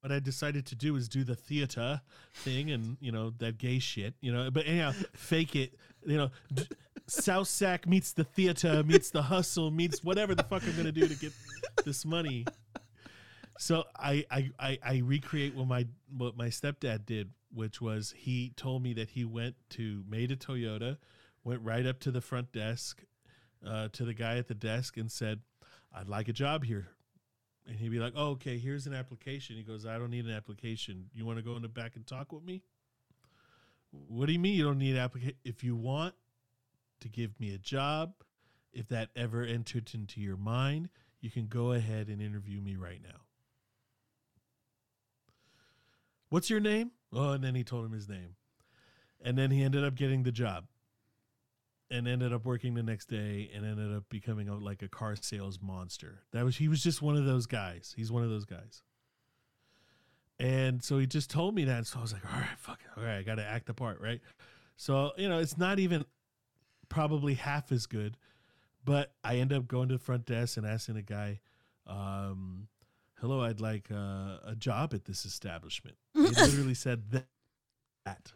What 0.04 0.12
I 0.12 0.18
decided 0.18 0.66
to 0.66 0.74
do 0.74 0.96
is 0.96 1.08
do 1.08 1.24
the 1.24 1.34
theater 1.34 2.02
thing 2.34 2.70
and, 2.70 2.98
you 3.00 3.10
know, 3.10 3.32
that 3.38 3.56
gay 3.56 3.78
shit, 3.78 4.12
you 4.20 4.34
know. 4.34 4.50
But 4.50 4.66
anyhow, 4.66 4.92
fake 5.14 5.56
it. 5.56 5.78
You 6.04 6.18
know, 6.18 6.30
d- 6.52 6.68
South 7.06 7.48
Sac 7.48 7.86
meets 7.86 8.12
the 8.12 8.24
theater, 8.24 8.82
meets 8.84 9.08
the 9.08 9.22
hustle, 9.22 9.70
meets 9.70 10.04
whatever 10.04 10.34
the 10.34 10.42
fuck 10.42 10.62
I'm 10.62 10.74
to 10.84 10.92
do 10.92 11.08
to 11.08 11.14
get 11.14 11.32
this 11.86 12.04
money. 12.04 12.44
So 13.58 13.84
I, 13.98 14.26
I, 14.30 14.50
I, 14.58 14.78
I 14.84 14.98
recreate 14.98 15.54
what 15.54 15.68
my 15.68 15.86
what 16.14 16.36
my 16.36 16.48
stepdad 16.48 17.06
did, 17.06 17.30
which 17.54 17.80
was 17.80 18.12
he 18.14 18.52
told 18.56 18.82
me 18.82 18.92
that 18.92 19.08
he 19.08 19.24
went 19.24 19.54
to 19.70 20.04
Maita 20.06 20.36
Toyota, 20.36 20.98
went 21.44 21.62
right 21.62 21.86
up 21.86 22.00
to 22.00 22.10
the 22.10 22.20
front 22.20 22.52
desk, 22.52 23.02
uh, 23.66 23.88
to 23.92 24.04
the 24.04 24.12
guy 24.12 24.36
at 24.36 24.48
the 24.48 24.54
desk 24.54 24.98
and 24.98 25.10
said, 25.10 25.40
"I'd 25.96 26.10
like 26.10 26.28
a 26.28 26.34
job 26.34 26.64
here." 26.64 26.88
And 27.66 27.76
he'd 27.76 27.90
be 27.90 27.98
like, 27.98 28.12
"Oh, 28.16 28.30
okay, 28.32 28.58
here's 28.58 28.86
an 28.86 28.94
application." 28.94 29.56
He 29.56 29.62
goes, 29.62 29.86
"I 29.86 29.98
don't 29.98 30.10
need 30.10 30.26
an 30.26 30.32
application. 30.32 31.10
You 31.14 31.24
want 31.24 31.38
to 31.38 31.42
go 31.42 31.56
in 31.56 31.62
the 31.62 31.68
back 31.68 31.96
and 31.96 32.06
talk 32.06 32.32
with 32.32 32.44
me?" 32.44 32.62
What 33.90 34.26
do 34.26 34.32
you 34.32 34.38
mean 34.38 34.54
you 34.54 34.64
don't 34.64 34.78
need 34.78 34.96
application? 34.96 35.36
If 35.44 35.62
you 35.64 35.76
want 35.76 36.14
to 37.00 37.08
give 37.08 37.38
me 37.40 37.54
a 37.54 37.58
job, 37.58 38.14
if 38.72 38.88
that 38.88 39.10
ever 39.14 39.44
entered 39.44 39.90
into 39.94 40.20
your 40.20 40.36
mind, 40.36 40.88
you 41.20 41.30
can 41.30 41.46
go 41.46 41.72
ahead 41.72 42.08
and 42.08 42.20
interview 42.20 42.60
me 42.60 42.76
right 42.76 43.00
now. 43.02 43.20
What's 46.28 46.50
your 46.50 46.60
name? 46.60 46.90
Oh, 47.12 47.30
and 47.30 47.44
then 47.44 47.54
he 47.54 47.62
told 47.62 47.84
him 47.84 47.92
his 47.92 48.08
name. 48.08 48.36
And 49.22 49.38
then 49.38 49.50
he 49.50 49.62
ended 49.62 49.84
up 49.84 49.94
getting 49.94 50.24
the 50.24 50.32
job 50.32 50.66
and 51.94 52.08
ended 52.08 52.32
up 52.32 52.44
working 52.44 52.74
the 52.74 52.82
next 52.82 53.06
day 53.06 53.48
and 53.54 53.64
ended 53.64 53.94
up 53.96 54.02
becoming 54.08 54.48
a, 54.48 54.56
like 54.56 54.82
a 54.82 54.88
car 54.88 55.14
sales 55.14 55.60
monster. 55.62 56.22
That 56.32 56.44
was 56.44 56.56
he 56.56 56.66
was 56.66 56.82
just 56.82 57.00
one 57.00 57.16
of 57.16 57.24
those 57.24 57.46
guys. 57.46 57.94
He's 57.96 58.10
one 58.10 58.24
of 58.24 58.30
those 58.30 58.44
guys. 58.44 58.82
And 60.40 60.82
so 60.82 60.98
he 60.98 61.06
just 61.06 61.30
told 61.30 61.54
me 61.54 61.64
that. 61.64 61.86
So 61.86 62.00
I 62.00 62.02
was 62.02 62.12
like, 62.12 62.24
all 62.26 62.40
right, 62.40 62.58
fuck 62.58 62.80
it. 62.80 62.98
All 62.98 63.06
right, 63.06 63.18
I 63.18 63.22
got 63.22 63.36
to 63.36 63.44
act 63.44 63.66
the 63.66 63.74
part, 63.74 64.00
right? 64.00 64.20
So, 64.76 65.12
you 65.16 65.28
know, 65.28 65.38
it's 65.38 65.56
not 65.56 65.78
even 65.78 66.04
probably 66.88 67.34
half 67.34 67.70
as 67.70 67.86
good, 67.86 68.16
but 68.84 69.12
I 69.22 69.36
end 69.36 69.52
up 69.52 69.68
going 69.68 69.88
to 69.90 69.94
the 69.94 70.02
front 70.02 70.26
desk 70.26 70.56
and 70.56 70.66
asking 70.66 70.96
the 70.96 71.02
guy, 71.02 71.38
um, 71.86 72.66
hello, 73.20 73.40
I'd 73.42 73.60
like 73.60 73.92
uh, 73.92 74.38
a 74.44 74.56
job 74.58 74.92
at 74.94 75.04
this 75.04 75.24
establishment. 75.24 75.96
He 76.14 76.22
literally 76.22 76.74
said 76.74 77.04
that. 77.12 78.32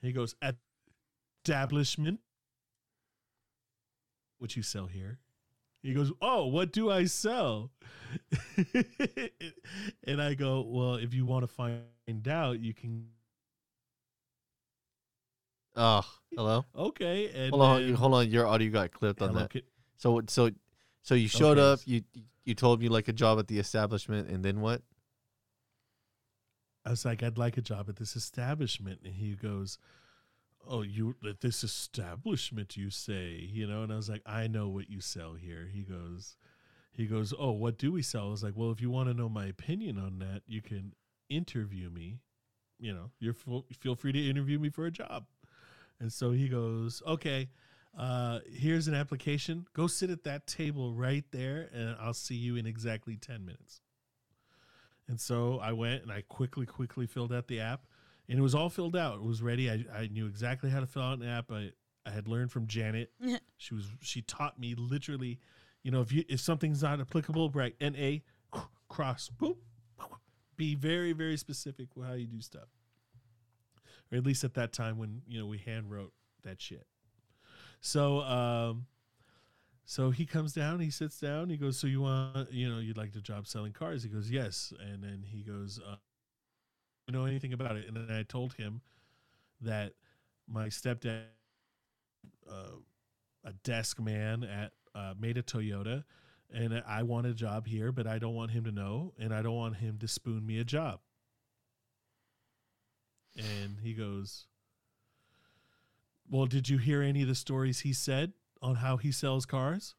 He 0.00 0.12
goes, 0.12 0.36
establishment. 1.44 2.20
What 4.44 4.54
you 4.56 4.62
sell 4.62 4.84
here? 4.88 5.20
He 5.82 5.94
goes, 5.94 6.12
oh, 6.20 6.48
what 6.48 6.70
do 6.70 6.90
I 6.90 7.06
sell? 7.06 7.70
and 10.06 10.20
I 10.20 10.34
go, 10.34 10.60
well, 10.68 10.96
if 10.96 11.14
you 11.14 11.24
want 11.24 11.44
to 11.44 11.46
find 11.46 12.28
out, 12.28 12.60
you 12.60 12.74
can. 12.74 13.06
Oh, 15.74 16.02
hello. 16.36 16.66
Okay. 16.76 17.30
And 17.34 17.52
Hold 17.52 17.62
on, 17.62 17.86
then- 17.86 17.94
hold 17.94 18.12
on. 18.12 18.28
Your 18.30 18.46
audio 18.46 18.70
got 18.70 18.92
clipped 18.92 19.22
on 19.22 19.34
that. 19.34 19.48
kid- 19.48 19.64
So, 19.96 20.20
so, 20.28 20.50
so 21.00 21.14
you 21.14 21.26
showed 21.26 21.56
Okay. 21.56 21.72
up. 21.72 21.80
You 21.86 22.02
you 22.44 22.54
told 22.54 22.82
me 22.82 22.90
like 22.90 23.08
a 23.08 23.14
job 23.14 23.38
at 23.38 23.48
the 23.48 23.58
establishment, 23.58 24.28
and 24.28 24.44
then 24.44 24.60
what? 24.60 24.82
I 26.84 26.90
was 26.90 27.06
like, 27.06 27.22
I'd 27.22 27.38
like 27.38 27.56
a 27.56 27.62
job 27.62 27.88
at 27.88 27.96
this 27.96 28.14
establishment. 28.14 29.00
And 29.06 29.14
he 29.14 29.36
goes, 29.36 29.78
Oh, 30.68 30.82
you 30.82 31.14
at 31.28 31.40
this 31.40 31.64
establishment, 31.64 32.76
you 32.76 32.90
say, 32.90 33.48
you 33.52 33.66
know? 33.66 33.82
And 33.82 33.92
I 33.92 33.96
was 33.96 34.08
like, 34.08 34.22
I 34.26 34.46
know 34.46 34.68
what 34.68 34.90
you 34.90 35.00
sell 35.00 35.34
here. 35.34 35.68
He 35.72 35.82
goes, 35.82 36.36
he 36.92 37.06
goes, 37.06 37.34
Oh, 37.38 37.50
what 37.50 37.78
do 37.78 37.92
we 37.92 38.02
sell? 38.02 38.28
I 38.28 38.30
was 38.30 38.42
like, 38.42 38.54
Well, 38.56 38.70
if 38.70 38.80
you 38.80 38.90
want 38.90 39.08
to 39.08 39.14
know 39.14 39.28
my 39.28 39.46
opinion 39.46 39.98
on 39.98 40.18
that, 40.20 40.42
you 40.46 40.62
can 40.62 40.92
interview 41.28 41.90
me. 41.90 42.20
You 42.78 42.92
know, 42.92 43.10
you're 43.18 43.34
full, 43.34 43.66
feel 43.80 43.94
free 43.94 44.12
to 44.12 44.30
interview 44.30 44.58
me 44.58 44.70
for 44.70 44.86
a 44.86 44.90
job. 44.90 45.26
And 46.00 46.12
so 46.12 46.30
he 46.32 46.48
goes, 46.48 47.02
Okay, 47.06 47.48
uh, 47.98 48.40
here's 48.52 48.88
an 48.88 48.94
application. 48.94 49.66
Go 49.72 49.86
sit 49.86 50.10
at 50.10 50.24
that 50.24 50.46
table 50.46 50.92
right 50.92 51.24
there, 51.30 51.68
and 51.72 51.96
I'll 52.00 52.14
see 52.14 52.34
you 52.34 52.56
in 52.56 52.66
exactly 52.66 53.16
10 53.16 53.44
minutes. 53.44 53.80
And 55.08 55.20
so 55.20 55.58
I 55.60 55.72
went 55.72 56.02
and 56.02 56.10
I 56.10 56.22
quickly, 56.22 56.66
quickly 56.66 57.06
filled 57.06 57.32
out 57.32 57.46
the 57.46 57.60
app, 57.60 57.82
and 58.28 58.38
it 58.38 58.42
was 58.42 58.54
all 58.54 58.68
filled 58.68 58.96
out. 58.96 59.16
It 59.16 59.24
was 59.24 59.42
ready. 59.42 59.70
I, 59.70 59.84
I 59.94 60.06
knew 60.08 60.26
exactly 60.26 60.70
how 60.70 60.80
to 60.80 60.86
fill 60.86 61.02
out 61.02 61.18
an 61.18 61.28
app. 61.28 61.50
I, 61.50 61.70
I 62.06 62.10
had 62.10 62.28
learned 62.28 62.52
from 62.52 62.66
Janet. 62.66 63.12
she 63.56 63.74
was 63.74 63.86
she 64.00 64.22
taught 64.22 64.58
me 64.58 64.74
literally, 64.74 65.38
you 65.82 65.90
know, 65.90 66.00
if 66.00 66.12
you 66.12 66.24
if 66.28 66.40
something's 66.40 66.82
not 66.82 67.00
applicable, 67.00 67.50
right? 67.50 67.74
N 67.80 67.94
A 67.96 68.22
cross 68.88 69.30
boop. 69.36 69.56
Be 70.56 70.74
very 70.74 71.12
very 71.12 71.36
specific 71.36 71.88
with 71.96 72.06
how 72.06 72.12
you 72.12 72.26
do 72.26 72.40
stuff, 72.40 72.68
or 74.12 74.18
at 74.18 74.24
least 74.24 74.44
at 74.44 74.54
that 74.54 74.72
time 74.72 74.98
when 74.98 75.22
you 75.26 75.38
know 75.38 75.46
we 75.46 75.58
hand 75.58 75.90
wrote 75.90 76.12
that 76.44 76.60
shit. 76.60 76.86
So 77.80 78.20
um, 78.20 78.86
so 79.84 80.10
he 80.10 80.24
comes 80.24 80.52
down, 80.52 80.80
he 80.80 80.90
sits 80.90 81.18
down, 81.18 81.50
he 81.50 81.56
goes, 81.56 81.78
"So 81.78 81.86
you 81.86 82.00
want, 82.00 82.50
you 82.52 82.72
know, 82.72 82.78
you'd 82.78 82.96
like 82.96 83.12
to 83.12 83.20
job 83.20 83.46
selling 83.46 83.72
cars?" 83.72 84.02
He 84.02 84.08
goes, 84.08 84.30
"Yes," 84.30 84.72
and 84.80 85.02
then 85.02 85.24
he 85.26 85.42
goes, 85.42 85.78
uh, 85.78 85.90
"You 85.90 85.96
know 87.12 87.24
anything 87.24 87.52
about 87.52 87.76
it?" 87.76 87.86
And 87.86 87.96
then 87.96 88.16
I 88.16 88.22
told 88.22 88.54
him 88.54 88.80
that 89.60 89.94
my 90.46 90.68
stepdad, 90.68 91.24
uh, 92.48 92.76
a 93.44 93.52
desk 93.52 94.00
man 94.00 94.44
at 94.44 94.72
uh, 94.94 95.14
Maita 95.14 95.42
Toyota, 95.42 96.04
and 96.52 96.82
I 96.86 97.02
want 97.02 97.26
a 97.26 97.34
job 97.34 97.66
here, 97.66 97.92
but 97.92 98.06
I 98.06 98.18
don't 98.18 98.34
want 98.34 98.50
him 98.52 98.64
to 98.64 98.72
know, 98.72 99.12
and 99.18 99.34
I 99.34 99.42
don't 99.42 99.56
want 99.56 99.76
him 99.76 99.98
to 99.98 100.08
spoon 100.08 100.46
me 100.46 100.58
a 100.58 100.64
job. 100.64 101.00
And 103.36 103.80
he 103.82 103.94
goes, 103.94 104.46
"Well, 106.28 106.46
did 106.46 106.68
you 106.68 106.78
hear 106.78 107.02
any 107.02 107.22
of 107.22 107.28
the 107.28 107.34
stories 107.34 107.80
he 107.80 107.92
said?" 107.92 108.32
on 108.64 108.76
how 108.76 108.96
he 108.96 109.12
sells 109.12 109.44
cars? 109.44 109.94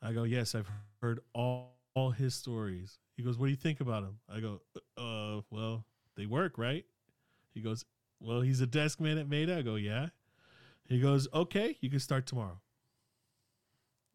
I 0.00 0.12
go, 0.12 0.24
yes, 0.24 0.54
I've 0.54 0.70
heard 1.02 1.20
all, 1.34 1.76
all 1.94 2.10
his 2.10 2.34
stories. 2.34 2.98
He 3.16 3.22
goes, 3.22 3.38
what 3.38 3.46
do 3.46 3.50
you 3.50 3.56
think 3.56 3.80
about 3.80 4.02
him? 4.04 4.18
I 4.28 4.40
go, 4.40 4.60
uh, 4.96 5.42
well, 5.50 5.84
they 6.16 6.26
work, 6.26 6.56
right? 6.56 6.84
He 7.54 7.60
goes, 7.60 7.84
well, 8.20 8.40
he's 8.40 8.60
a 8.60 8.66
desk 8.66 9.00
man 9.00 9.18
at 9.18 9.28
Maita. 9.28 9.58
I 9.58 9.62
go, 9.62 9.74
yeah. 9.74 10.08
He 10.88 11.00
goes, 11.00 11.28
okay, 11.32 11.76
you 11.80 11.90
can 11.90 12.00
start 12.00 12.26
tomorrow. 12.26 12.60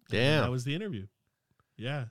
And 0.09 0.19
Damn. 0.19 0.43
that 0.43 0.51
was 0.51 0.63
the 0.63 0.73
interview. 0.73 1.07
Yeah. 1.75 2.05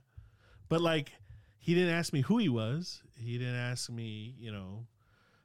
But 0.68 0.80
like, 0.80 1.12
he 1.58 1.74
didn't 1.74 1.94
ask 1.94 2.12
me 2.12 2.20
who 2.20 2.38
he 2.38 2.48
was. 2.48 3.02
He 3.18 3.38
didn't 3.38 3.56
ask 3.56 3.90
me, 3.90 4.34
you 4.38 4.52
know, 4.52 4.86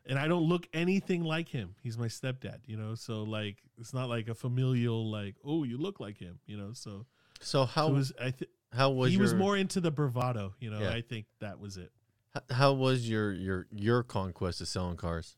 and 0.05 0.19
I 0.19 0.27
don't 0.27 0.43
look 0.43 0.67
anything 0.73 1.23
like 1.23 1.49
him. 1.49 1.75
He's 1.81 1.97
my 1.97 2.07
stepdad, 2.07 2.59
you 2.65 2.77
know. 2.77 2.95
So 2.95 3.23
like, 3.23 3.57
it's 3.77 3.93
not 3.93 4.09
like 4.09 4.27
a 4.27 4.35
familial 4.35 5.09
like, 5.09 5.35
oh, 5.45 5.63
you 5.63 5.77
look 5.77 5.99
like 5.99 6.17
him, 6.17 6.39
you 6.45 6.57
know. 6.57 6.73
So, 6.73 7.05
So 7.39 7.65
how 7.65 7.87
so 7.87 7.93
was 7.93 8.13
I 8.19 8.31
th- 8.31 8.49
how 8.71 8.91
was 8.91 9.09
he 9.09 9.15
your 9.15 9.23
was 9.23 9.33
more 9.33 9.57
into 9.57 9.81
the 9.81 9.91
bravado, 9.91 10.53
you 10.59 10.69
know. 10.69 10.79
Yeah. 10.79 10.91
I 10.91 11.01
think 11.01 11.25
that 11.39 11.59
was 11.59 11.77
it. 11.77 11.91
h- 12.35 12.43
how 12.49 12.73
was 12.73 13.07
your 13.07 13.31
your 13.31 13.67
your 13.71 14.03
conquest 14.03 14.61
of 14.61 14.67
selling 14.67 14.97
cars? 14.97 15.35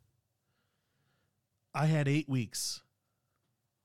I 1.74 1.88
had 1.88 2.08
eight 2.08 2.30
weeks. 2.30 2.82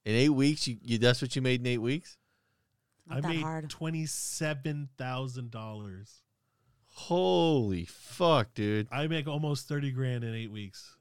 In 0.04 0.14
eight 0.14 0.28
weeks, 0.30 0.66
you, 0.68 0.78
you 0.82 0.98
that's 0.98 1.20
what 1.22 1.34
you 1.36 1.42
made 1.42 1.60
in 1.60 1.66
eight 1.66 1.78
weeks. 1.78 2.16
Not 3.06 3.24
I 3.24 3.28
made 3.28 3.40
hard. 3.40 3.70
twenty 3.70 4.06
seven 4.06 4.88
thousand 4.98 5.50
dollars. 5.50 6.22
Holy 6.92 7.84
fuck, 7.84 8.54
dude! 8.54 8.88
I 8.90 9.06
make 9.06 9.28
almost 9.28 9.68
thirty 9.68 9.90
grand 9.90 10.24
in 10.24 10.34
eight 10.34 10.50
weeks. 10.50 10.96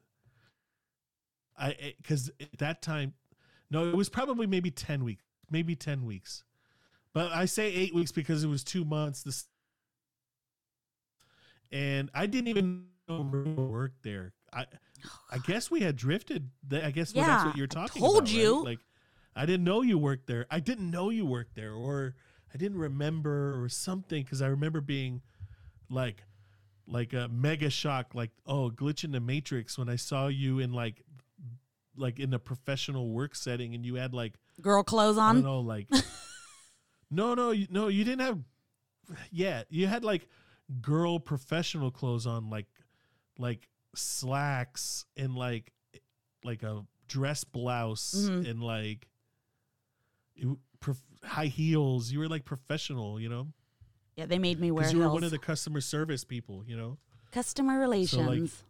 I 1.58 1.72
eh, 1.72 1.92
because 2.02 2.30
at 2.40 2.58
that 2.60 2.82
time, 2.82 3.14
no, 3.70 3.90
it 3.90 3.96
was 3.96 4.10
probably 4.10 4.48
maybe 4.48 4.72
ten 4.72 5.04
weeks, 5.04 5.24
maybe 5.50 5.76
ten 5.76 6.06
weeks, 6.06 6.44
but 7.18 7.32
I 7.32 7.46
say 7.46 7.74
eight 7.74 7.96
weeks 7.96 8.12
because 8.12 8.44
it 8.44 8.48
was 8.48 8.64
two 8.64 8.86
months. 8.86 9.24
This, 9.24 9.46
and 11.72 12.12
I 12.14 12.28
didn't 12.28 12.50
even 12.50 12.86
know 13.10 13.24
Maria 13.24 13.56
worked 13.56 14.04
there. 14.04 14.34
I, 14.54 14.68
I 15.32 15.40
guess 15.48 15.72
we 15.72 15.80
had 15.80 15.96
drifted. 15.96 16.52
I 16.72 16.92
guess 16.92 17.16
well, 17.16 17.26
that's 17.26 17.46
what 17.46 17.58
you're 17.58 17.66
I 17.72 17.74
talking 17.74 18.04
told 18.04 18.18
about. 18.18 18.28
right? 18.28 18.38
you. 18.38 18.64
like 18.64 18.80
I 19.36 19.48
didn't 19.48 19.64
know 19.64 19.82
you 19.82 19.98
worked 19.98 20.28
there. 20.28 20.46
I 20.52 20.60
didn't 20.60 20.92
know 20.92 21.10
you 21.10 21.26
worked 21.26 21.56
there, 21.56 21.74
or 21.74 22.14
I 22.54 22.58
didn't 22.60 22.78
remember 22.78 23.64
or 23.64 23.68
something 23.68 24.22
because 24.22 24.44
I 24.44 24.50
remember 24.50 24.80
being 24.80 25.24
like 25.90 26.24
like 26.86 27.14
a 27.14 27.28
mega 27.30 27.72
shock 27.72 28.14
like 28.14 28.30
oh 28.46 28.70
glitch 28.70 29.04
in 29.04 29.12
the 29.12 29.20
matrix 29.20 29.78
when 29.78 29.90
i 29.90 29.98
saw 29.98 30.28
you 30.28 30.60
in 30.60 30.72
like 30.72 31.02
like 31.98 32.18
in 32.18 32.34
a 32.34 32.40
professional 32.40 33.10
work 33.10 33.36
setting 33.36 33.76
and 33.76 33.86
you 33.86 33.96
had 33.96 34.14
like 34.14 34.36
Girl 34.62 34.84
clothes 34.84 35.18
i 35.18 35.28
don't 35.34 35.38
on. 35.40 35.44
know 35.44 35.60
like 35.60 35.90
no 37.10 37.34
no 37.34 37.52
you, 37.52 37.68
no 37.70 37.88
you 37.88 38.04
didn't 38.04 38.22
have 38.22 38.40
yeah 39.32 39.64
you 39.70 39.88
had 39.88 40.04
like 40.04 40.28
girl 40.82 41.20
professional 41.20 41.92
clothes 41.92 42.28
on 42.28 42.50
like 42.50 42.68
like 43.38 43.68
slacks 43.96 45.06
and 45.16 45.36
like 45.36 45.72
like 46.44 46.64
a 46.64 46.86
dress 47.08 47.44
blouse 47.44 48.14
Mhm. 48.30 48.50
and 48.50 48.62
like 48.64 49.08
you, 50.36 50.60
prof- 50.80 51.02
high 51.24 51.46
heels 51.48 52.12
you 52.12 52.20
were 52.20 52.28
like 52.28 52.46
professional 52.46 53.20
you 53.20 53.30
know 53.30 53.48
Yeah, 54.16 54.26
they 54.26 54.40
made 54.40 54.60
me 54.60 54.72
wear 54.72 54.90
you 54.92 55.00
were 55.00 55.10
one 55.10 55.24
of 55.24 55.32
the 55.32 55.38
customer 55.40 55.80
service 55.82 56.24
people, 56.24 56.64
you 56.66 56.76
know. 56.76 56.98
Customer 57.32 57.80
relations. 57.80 58.64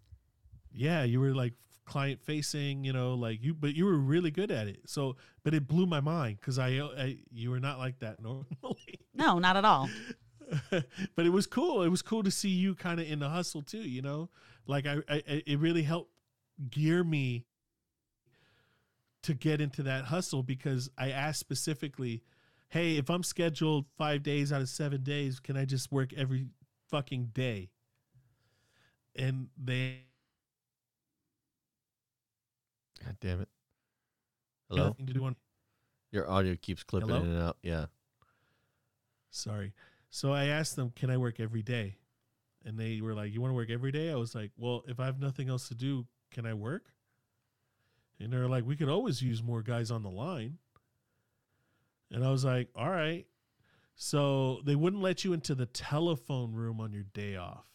Yeah, 0.74 1.04
you 1.04 1.20
were 1.22 1.34
like 1.34 1.54
client 1.88 2.22
facing, 2.22 2.84
you 2.84 2.94
know, 2.94 3.16
like 3.16 3.42
you, 3.44 3.54
but 3.56 3.74
you 3.74 3.86
were 3.86 3.98
really 3.98 4.30
good 4.30 4.52
at 4.52 4.68
it. 4.68 4.82
So, 4.86 5.16
but 5.44 5.54
it 5.56 5.68
blew 5.68 5.88
my 5.88 6.02
mind 6.02 6.38
because 6.40 6.60
I, 6.60 6.68
I, 6.80 7.18
you 7.32 7.50
were 7.50 7.60
not 7.60 7.80
like 7.80 8.00
that 8.00 8.22
normally. 8.22 9.00
no, 9.16 9.40
not 9.40 9.56
at 9.58 9.66
all. 9.66 9.90
but 10.70 11.26
it 11.26 11.32
was 11.32 11.48
cool. 11.48 11.82
It 11.84 11.90
was 11.90 12.02
cool 12.02 12.24
to 12.24 12.32
see 12.32 12.50
you 12.50 12.76
kind 12.76 13.00
of 13.00 13.10
in 13.10 13.20
the 13.20 13.30
hustle 13.30 13.62
too, 13.64 13.80
you 13.80 14.02
know. 14.02 14.30
Like 14.68 14.86
I, 14.86 14.98
I, 15.10 15.16
I- 15.28 15.44
it 15.48 15.60
really 15.60 15.84
helped 15.84 16.12
gear 16.70 17.04
me 17.04 17.46
to 19.24 19.34
get 19.34 19.60
into 19.62 19.84
that 19.84 20.06
hustle 20.06 20.44
because 20.44 20.90
I 20.98 21.12
asked 21.12 21.40
specifically, 21.40 22.24
"Hey, 22.70 22.98
if 22.98 23.10
I'm 23.10 23.24
scheduled 23.24 23.86
five 23.98 24.24
days 24.24 24.54
out 24.54 24.62
of 24.62 24.70
seven 24.70 25.04
days, 25.04 25.40
can 25.40 25.58
I 25.58 25.66
just 25.66 25.92
work 25.92 26.14
every 26.14 26.48
fucking 26.90 27.32
day?" 27.34 27.70
And 29.16 29.48
they 29.58 30.07
God 33.04 33.18
damn 33.22 33.42
it! 33.42 33.50
Hello, 34.70 34.88
nothing 34.88 35.06
to 35.08 35.14
do 35.14 35.26
on 35.26 35.36
your 36.12 36.30
audio 36.30 36.56
keeps 36.56 36.84
clipping 36.84 37.10
Hello? 37.10 37.22
in 37.22 37.30
and 37.32 37.42
out. 37.42 37.58
Yeah. 37.62 37.86
Sorry. 39.30 39.74
So 40.10 40.32
I 40.32 40.46
asked 40.46 40.76
them, 40.76 40.92
"Can 40.92 41.10
I 41.10 41.18
work 41.18 41.40
every 41.40 41.62
day?" 41.62 41.98
And 42.64 42.78
they 42.80 43.02
were 43.02 43.14
like, 43.14 43.34
"You 43.34 43.42
want 43.42 43.52
to 43.52 43.56
work 43.56 43.70
every 43.70 43.92
day?" 43.92 44.10
I 44.10 44.16
was 44.16 44.34
like, 44.34 44.52
"Well, 44.58 44.84
if 44.88 45.00
I 45.00 45.06
have 45.06 45.20
nothing 45.20 45.50
else 45.50 45.68
to 45.68 45.76
do, 45.76 46.08
can 46.32 46.46
I 46.46 46.54
work?" 46.54 46.94
And 48.20 48.32
they're 48.32 48.48
like, 48.48 48.66
"We 48.66 48.76
could 48.76 48.90
always 48.90 49.22
use 49.22 49.44
more 49.44 49.62
guys 49.62 49.92
on 49.92 50.04
the 50.04 50.10
line." 50.10 50.60
And 52.10 52.24
I 52.24 52.32
was 52.32 52.46
like, 52.46 52.70
"All 52.76 52.90
right." 52.90 53.28
So 53.96 54.62
they 54.64 54.76
wouldn't 54.76 55.02
let 55.02 55.26
you 55.26 55.34
into 55.34 55.56
the 55.56 55.66
telephone 55.66 56.54
room 56.54 56.80
on 56.80 56.94
your 56.94 57.04
day 57.04 57.36
off, 57.36 57.66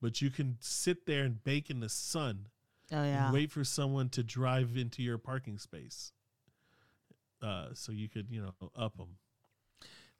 but 0.00 0.20
you 0.20 0.30
can 0.30 0.56
sit 0.60 1.06
there 1.06 1.24
and 1.24 1.42
bake 1.44 1.70
in 1.70 1.80
the 1.80 1.88
sun 1.88 2.48
Oh 2.92 3.02
yeah. 3.02 3.32
wait 3.32 3.50
for 3.50 3.64
someone 3.64 4.08
to 4.10 4.22
drive 4.22 4.76
into 4.76 5.02
your 5.02 5.18
parking 5.18 5.58
space. 5.58 6.12
Uh, 7.42 7.68
so 7.74 7.90
you 7.92 8.08
could, 8.08 8.28
you 8.30 8.40
know, 8.42 8.54
up 8.76 8.96
them. 8.96 9.16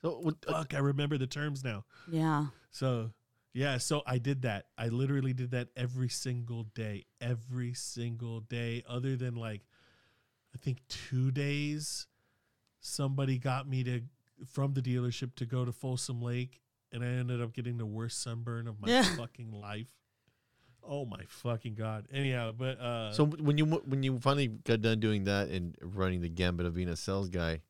So 0.00 0.18
what- 0.20 0.36
uh, 0.48 0.52
Fuck, 0.52 0.74
I 0.74 0.78
remember 0.78 1.18
the 1.18 1.26
terms 1.26 1.62
now. 1.62 1.84
Yeah. 2.10 2.46
So 2.70 3.12
Yeah, 3.54 3.76
so 3.78 4.02
I 4.06 4.16
did 4.18 4.42
that. 4.42 4.66
I 4.78 4.88
literally 4.88 5.34
did 5.34 5.50
that 5.50 5.68
every 5.76 6.08
single 6.08 6.62
day, 6.64 7.04
every 7.20 7.74
single 7.74 8.40
day, 8.40 8.82
other 8.88 9.14
than 9.14 9.34
like, 9.36 9.60
I 10.54 10.58
think 10.58 10.78
two 10.88 11.30
days. 11.30 12.06
Somebody 12.80 13.38
got 13.38 13.68
me 13.68 13.84
to 13.84 14.00
from 14.46 14.72
the 14.74 14.80
dealership 14.82 15.34
to 15.36 15.46
go 15.46 15.64
to 15.64 15.70
Folsom 15.70 16.20
Lake, 16.20 16.60
and 16.90 17.04
I 17.04 17.08
ended 17.08 17.40
up 17.40 17.52
getting 17.52 17.76
the 17.78 17.86
worst 17.86 18.20
sunburn 18.22 18.66
of 18.66 18.80
my 18.80 18.88
Yeah. 18.88 19.02
fucking 19.16 19.52
life. 19.52 20.01
Oh 20.86 21.04
my 21.04 21.20
fucking 21.28 21.74
god! 21.74 22.06
Anyhow, 22.12 22.52
but 22.56 22.80
uh, 22.80 23.12
So 23.12 23.26
when 23.26 23.58
you 23.58 23.66
when 23.66 24.02
you 24.02 24.18
finally 24.18 24.48
got 24.48 24.80
done 24.82 25.00
doing 25.00 25.24
that 25.24 25.48
and 25.48 25.76
running 25.80 26.20
the 26.20 26.28
gambit 26.28 26.66
of 26.66 26.74
being 26.74 26.88
a 26.88 26.96
sales 26.96 27.28
guy, 27.28 27.60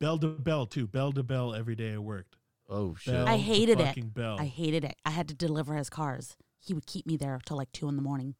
bell 0.00 0.18
to 0.18 0.28
bell 0.28 0.66
too, 0.66 0.86
bell 0.86 1.12
to 1.12 1.22
bell 1.22 1.54
every 1.54 1.74
day 1.74 1.94
I 1.94 1.98
worked. 1.98 2.36
oh 2.68 2.94
shit! 2.96 3.14
Bell 3.14 3.28
I 3.28 3.36
to 3.36 3.42
hated 3.42 3.80
it. 3.80 4.14
Bell. 4.14 4.36
I 4.38 4.44
hated 4.46 4.84
it. 4.84 4.96
I 5.04 5.10
had 5.10 5.28
to 5.28 5.34
deliver 5.34 5.74
his 5.76 5.88
cars. 5.88 6.36
He 6.60 6.74
would 6.74 6.86
keep 6.86 7.06
me 7.06 7.16
there 7.16 7.38
till 7.44 7.56
like 7.56 7.72
two 7.72 7.88
in 7.88 7.96
the 7.96 8.02
morning. 8.02 8.34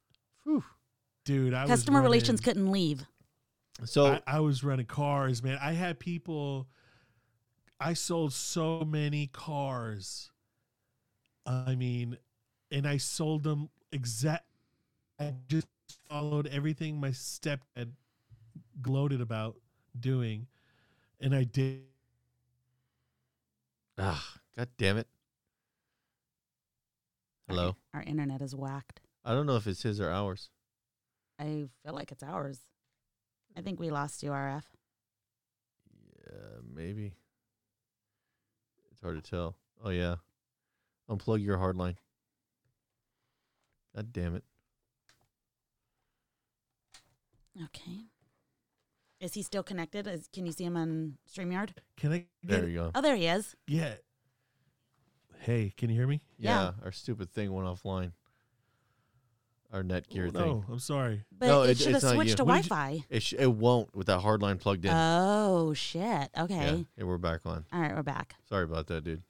Whew. 0.44 0.64
Dude, 1.24 1.54
I 1.54 1.62
was 1.62 1.70
Customer 1.70 2.02
relations 2.02 2.40
couldn't 2.40 2.70
leave. 2.70 3.06
So 3.84 4.06
I, 4.06 4.20
I 4.26 4.40
was 4.40 4.62
running 4.62 4.86
cars, 4.86 5.42
man. 5.42 5.58
I 5.60 5.72
had 5.72 5.98
people. 5.98 6.68
I 7.80 7.94
sold 7.94 8.32
so 8.32 8.84
many 8.84 9.26
cars. 9.26 10.30
I 11.46 11.74
mean, 11.74 12.16
and 12.70 12.86
I 12.86 12.98
sold 12.98 13.42
them 13.42 13.68
exact. 13.94 14.44
I 15.18 15.32
just 15.48 15.68
followed 16.08 16.48
everything 16.48 16.98
my 17.00 17.10
stepdad 17.10 17.92
gloated 18.82 19.20
about 19.20 19.56
doing, 19.98 20.48
and 21.20 21.34
I 21.34 21.44
did. 21.44 21.82
ah, 23.96 24.34
god 24.56 24.68
damn 24.76 24.98
it! 24.98 25.06
Hello. 27.48 27.76
Our 27.94 28.02
internet 28.02 28.42
is 28.42 28.54
whacked. 28.54 29.00
I 29.24 29.32
don't 29.32 29.46
know 29.46 29.56
if 29.56 29.66
it's 29.66 29.82
his 29.82 30.00
or 30.00 30.10
ours. 30.10 30.50
I 31.38 31.64
feel 31.82 31.94
like 31.94 32.12
it's 32.12 32.22
ours. 32.22 32.60
I 33.56 33.60
think 33.60 33.78
we 33.78 33.90
lost 33.90 34.22
you, 34.22 34.30
RF. 34.30 34.64
Yeah, 36.26 36.60
maybe. 36.74 37.14
It's 38.90 39.00
hard 39.00 39.22
to 39.22 39.30
tell. 39.30 39.56
Oh 39.82 39.90
yeah, 39.90 40.16
unplug 41.08 41.42
your 41.42 41.58
hard 41.58 41.76
line. 41.76 41.96
God 43.94 44.12
damn 44.12 44.34
it! 44.34 44.44
Okay. 47.64 48.00
Is 49.20 49.34
he 49.34 49.42
still 49.42 49.62
connected? 49.62 50.06
Is, 50.06 50.28
can 50.32 50.44
you 50.46 50.52
see 50.52 50.64
him 50.64 50.76
on 50.76 51.18
StreamYard? 51.32 51.70
Can 51.96 52.12
I? 52.12 52.26
There 52.42 52.66
you 52.68 52.74
go. 52.78 52.90
Oh, 52.94 53.00
there 53.00 53.16
he 53.16 53.26
is. 53.26 53.54
yeah. 53.66 53.94
Hey, 55.40 55.74
can 55.76 55.90
you 55.90 55.96
hear 55.96 56.06
me? 56.06 56.22
Yeah, 56.38 56.62
yeah. 56.62 56.70
our 56.82 56.90
stupid 56.92 57.30
thing 57.30 57.52
went 57.52 57.68
offline. 57.68 58.12
Our 59.72 59.82
Netgear 59.82 60.28
Oh, 60.28 60.30
thing. 60.30 60.46
no, 60.46 60.64
I'm 60.70 60.78
sorry. 60.78 61.24
But 61.36 61.46
No, 61.48 61.62
it, 61.64 61.70
it- 61.72 61.78
should 61.78 61.86
have 61.88 61.96
it's 61.96 62.04
not 62.04 62.14
switched 62.14 62.30
you. 62.30 62.36
to 62.36 62.44
What 62.44 62.62
did 62.62 62.68
Wi 62.70 62.90
you- 62.90 63.00
Fi. 63.00 63.06
It 63.10 63.22
sh- 63.22 63.34
it 63.38 63.52
won't 63.52 63.94
with 63.94 64.06
that 64.06 64.20
hard 64.20 64.40
line 64.40 64.56
plugged 64.56 64.86
in. 64.86 64.90
Oh, 64.94 65.74
shit. 65.74 66.30
Okay. 66.38 66.54
yeah, 66.54 66.76
yeah, 66.96 67.04
we're 67.04 67.18
back 67.18 67.40
on. 67.44 67.66
All 67.72 67.80
right, 67.80 67.94
we're 67.94 68.02
back. 68.02 68.36
Sorry 68.48 68.64
about 68.64 68.86
that, 68.86 69.04
dude. 69.04 69.22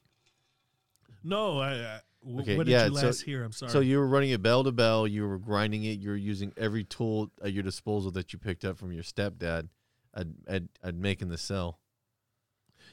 No, 1.25 1.59
I. 1.59 1.71
I 1.73 1.99
w- 2.23 2.41
Okay, 2.41 2.57
what 2.57 2.65
did 2.65 2.71
yeah, 2.71 2.85
you 2.87 2.95
so- 2.95 3.05
last 3.07 3.21
hear? 3.21 3.43
I'm 3.43 3.51
sorry. 3.51 3.71
So 3.71 3.79
you 3.81 3.97
were 3.99 4.07
running 4.07 4.29
it 4.31 4.41
bell 4.41 4.63
to 4.63 4.71
bell. 4.71 5.07
You 5.07 5.27
were 5.27 5.37
grinding 5.39 5.83
it. 5.83 5.99
You 5.99 6.09
were 6.09 6.15
using 6.15 6.53
every 6.57 6.83
tool 6.83 7.31
at 7.43 7.51
your 7.53 7.63
disposal 7.63 8.11
that 8.11 8.31
you 8.33 8.39
picked 8.39 8.63
up 8.65 8.77
from 8.77 8.91
your 8.91 9.03
stepdad 9.03 9.69
at 10.13 10.27
at, 10.47 10.63
at 10.83 10.95
making 10.95 11.29
the 11.29 11.37
sell. 11.37 11.79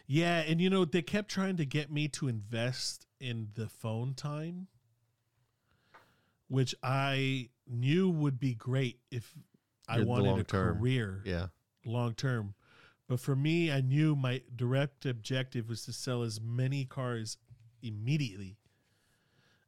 Yeah, 0.07 0.39
and 0.41 0.61
you 0.61 0.69
know 0.69 0.85
they 0.85 1.03
kept 1.03 1.31
trying 1.31 1.57
to 1.59 1.65
get 1.65 1.91
me 1.91 2.09
to 2.09 2.29
invest 2.29 3.07
in 3.21 3.49
the 3.55 3.69
phone 3.69 4.15
time, 4.15 4.67
which 6.49 6.75
I 6.83 7.51
knew 7.67 8.11
would 8.11 8.39
be 8.39 8.55
great 8.55 8.99
if 9.11 9.35
I 9.89 9.95
Yeah, 9.97 10.01
the 10.01 10.07
wanted 10.07 10.27
a 10.27 10.31
long 10.31 10.45
term. 10.45 10.79
career 10.79 11.23
Yeah. 11.25 11.47
long 11.85 12.15
term. 12.15 12.55
But 13.09 13.21
for 13.21 13.37
me, 13.37 13.71
I 13.71 13.81
knew 13.81 14.15
my 14.17 14.43
direct 14.55 15.07
objective 15.07 15.69
was 15.69 15.85
to 15.85 15.93
sell 15.93 16.23
as 16.23 16.41
many 16.41 16.85
cars 16.85 17.37
immediately. 17.83 18.57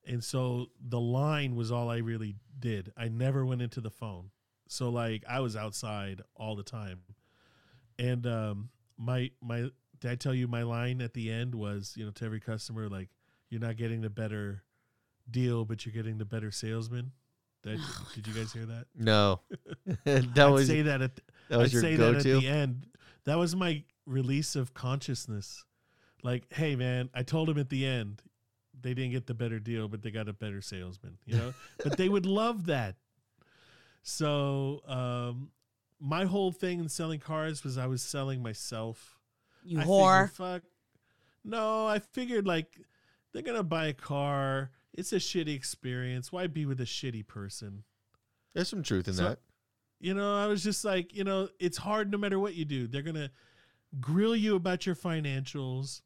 And 0.07 0.23
so 0.23 0.67
the 0.87 1.01
line 1.01 1.57
was 1.57 1.73
all 1.73 1.89
I 1.91 1.99
really 1.99 2.37
did. 2.59 2.93
I 2.97 3.09
never 3.09 3.45
went 3.47 3.63
into 3.63 3.81
the 3.81 3.91
phone. 3.91 4.31
So 4.69 4.89
like 4.91 5.25
I 5.29 5.41
was 5.41 5.57
outside 5.57 6.21
all 6.37 6.57
the 6.57 6.63
time. 6.63 7.01
And 7.99 8.27
um 8.27 8.71
my 8.99 9.31
my 9.43 9.71
did 10.01 10.11
I 10.11 10.15
tell 10.17 10.35
you 10.35 10.47
my 10.49 10.63
line 10.63 11.01
at 11.01 11.15
the 11.15 11.31
end 11.31 11.55
was, 11.55 11.95
you 11.97 12.05
know, 12.05 12.11
to 12.13 12.25
every 12.25 12.41
customer 12.41 12.89
like 12.89 13.09
you're 13.49 13.61
not 13.61 13.77
getting 13.77 14.01
the 14.03 14.11
better 14.11 14.63
deal, 15.31 15.65
but 15.65 15.85
you're 15.87 15.93
getting 15.95 16.19
the 16.19 16.25
better 16.25 16.51
salesman. 16.51 17.13
Did, 17.63 17.79
I- 17.79 17.83
Oh 17.83 18.09
did 18.15 18.27
you 18.27 18.35
guys 18.35 18.53
hear 18.53 18.67
that? 18.67 18.87
No, 18.95 19.41
that 20.05 20.37
I'd 20.39 20.49
was 20.51 20.67
say 20.67 20.83
that 20.83 21.01
at 21.01 21.21
that 21.49 21.59
was 21.59 21.71
I'd 21.71 21.73
your 21.73 21.83
say 21.83 21.97
go 21.97 22.11
that 22.13 22.17
at 22.19 22.23
to. 22.25 22.41
the 22.41 22.49
end. 22.49 22.87
That 23.25 23.39
was 23.39 23.57
my 23.57 23.83
release 24.07 24.55
of 24.55 24.75
consciousness. 24.75 25.65
Like, 26.25 26.53
hey 26.53 26.75
man, 26.75 27.09
I 27.15 27.23
told 27.23 27.49
him 27.49 27.59
at 27.59 27.69
the 27.69 27.87
end 27.87 28.21
they 28.81 28.93
didn't 28.95 29.13
get 29.13 29.27
the 29.27 29.35
better 29.35 29.61
deal, 29.61 29.87
but 29.89 30.03
they 30.03 30.11
got 30.11 30.29
a 30.29 30.33
better 30.33 30.61
salesman, 30.61 31.17
you 31.25 31.37
know? 31.37 31.55
but 31.85 31.97
they 31.97 32.09
would 32.09 32.27
love 32.27 32.67
that. 32.67 32.97
So 34.03 34.81
um 34.87 35.51
my 36.01 36.25
whole 36.25 36.51
thing 36.53 36.81
in 36.81 36.89
selling 36.89 37.21
cars 37.21 37.63
was 37.65 37.79
I 37.79 37.87
was 37.87 38.03
selling 38.03 38.43
myself. 38.43 39.19
You 39.65 39.81
I 39.81 39.85
whore. 39.85 40.23
figured, 40.29 40.33
fuck. 40.33 40.63
No, 41.45 41.87
I 41.87 41.99
figured 42.01 42.47
like 42.47 42.81
they're 43.33 43.43
gonna 43.43 43.63
buy 43.63 43.87
a 43.87 43.93
car. 43.95 44.71
It's 44.93 45.13
a 45.13 45.17
shitty 45.17 45.55
experience. 45.55 46.31
Why 46.33 46.47
be 46.47 46.67
with 46.67 46.81
a 46.81 46.85
shitty 46.85 47.27
person? 47.27 47.85
There's 48.55 48.69
some 48.69 48.83
truth 48.83 49.09
in 49.09 49.15
So- 49.15 49.29
that. 49.31 49.39
You 50.01 50.13
know, 50.13 50.37
I 50.37 50.49
was 50.49 50.63
just 50.63 50.85
like, 50.85 51.15
you 51.17 51.25
know, 51.25 51.49
it's 51.59 51.79
hard 51.79 52.13
no 52.13 52.19
matter 52.19 52.39
what 52.39 52.55
you 52.55 52.67
do. 52.67 52.87
They're 52.87 53.01
going 53.01 53.15
to 53.15 53.31
grill 54.01 54.37
you 54.37 54.55
about 54.55 54.85
your 54.85 54.95
financials. 54.95 56.03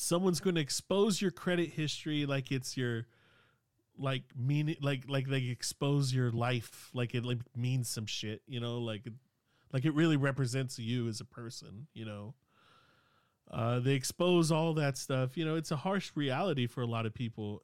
Someone's 0.00 0.40
going 0.40 0.54
to 0.54 0.60
expose 0.60 1.20
your 1.20 1.30
credit 1.30 1.70
history 1.70 2.24
like 2.26 2.52
it's 2.52 2.76
your 2.76 3.06
like 3.98 4.22
mean 4.36 4.76
like 4.80 5.04
like 5.08 5.26
they 5.26 5.46
expose 5.46 6.14
your 6.14 6.30
life 6.30 6.88
like 6.94 7.14
it 7.14 7.24
like 7.24 7.38
means 7.56 7.88
some 7.88 8.06
shit, 8.06 8.42
you 8.46 8.60
know, 8.60 8.78
like 8.78 9.02
like 9.72 9.84
it 9.84 9.94
really 9.94 10.16
represents 10.16 10.78
you 10.78 11.08
as 11.08 11.20
a 11.20 11.24
person, 11.24 11.86
you 11.94 12.04
know. 12.04 12.34
Uh, 13.50 13.80
they 13.80 13.92
expose 13.92 14.52
all 14.52 14.74
that 14.74 14.98
stuff. 14.98 15.36
You 15.36 15.44
know, 15.44 15.56
it's 15.56 15.70
a 15.70 15.76
harsh 15.76 16.12
reality 16.14 16.66
for 16.66 16.82
a 16.82 16.86
lot 16.86 17.06
of 17.06 17.14
people. 17.14 17.62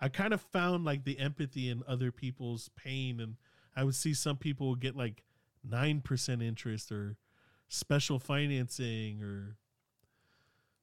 I 0.00 0.08
kind 0.08 0.32
of 0.32 0.40
found 0.40 0.84
like 0.84 1.04
the 1.04 1.18
empathy 1.18 1.68
in 1.68 1.82
other 1.88 2.12
people's 2.12 2.70
pain, 2.76 3.20
and 3.20 3.36
I 3.76 3.84
would 3.84 3.94
see 3.94 4.14
some 4.14 4.36
people 4.36 4.74
get 4.74 4.96
like 4.96 5.24
nine 5.68 6.00
percent 6.00 6.42
interest 6.42 6.92
or 6.92 7.16
special 7.68 8.18
financing, 8.18 9.22
or 9.22 9.56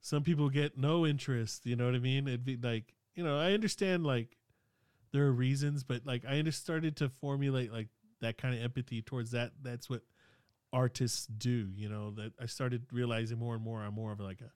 some 0.02 0.24
people 0.24 0.50
get 0.50 0.78
no 0.78 1.06
interest. 1.06 1.66
You 1.66 1.76
know 1.76 1.86
what 1.86 1.96
I 1.96 2.00
mean? 2.00 2.28
It'd 2.28 2.46
be 2.46 2.58
like 2.58 2.94
you 3.16 3.24
know 3.24 3.38
I 3.40 3.54
understand 3.54 4.06
like 4.06 4.38
there 5.12 5.26
are 5.26 5.32
reasons, 5.32 5.84
but 5.84 6.06
like 6.06 6.24
I 6.28 6.42
just 6.42 6.62
started 6.62 6.96
to 6.98 7.10
formulate 7.10 7.72
like 7.72 7.88
that 8.22 8.38
kind 8.38 8.56
of 8.56 8.62
empathy 8.62 9.02
towards 9.02 9.32
that. 9.32 9.52
That's 9.62 9.90
what 9.90 10.02
artists 10.74 11.26
do. 11.26 11.70
You 11.76 11.90
know 11.90 12.12
that 12.12 12.34
I 12.42 12.46
started 12.46 12.84
realizing 12.92 13.38
more 13.40 13.56
and 13.56 13.64
more. 13.64 13.82
I'm 13.82 13.94
more 13.94 14.12
of 14.12 14.20
like 14.20 14.42
a 14.42 14.52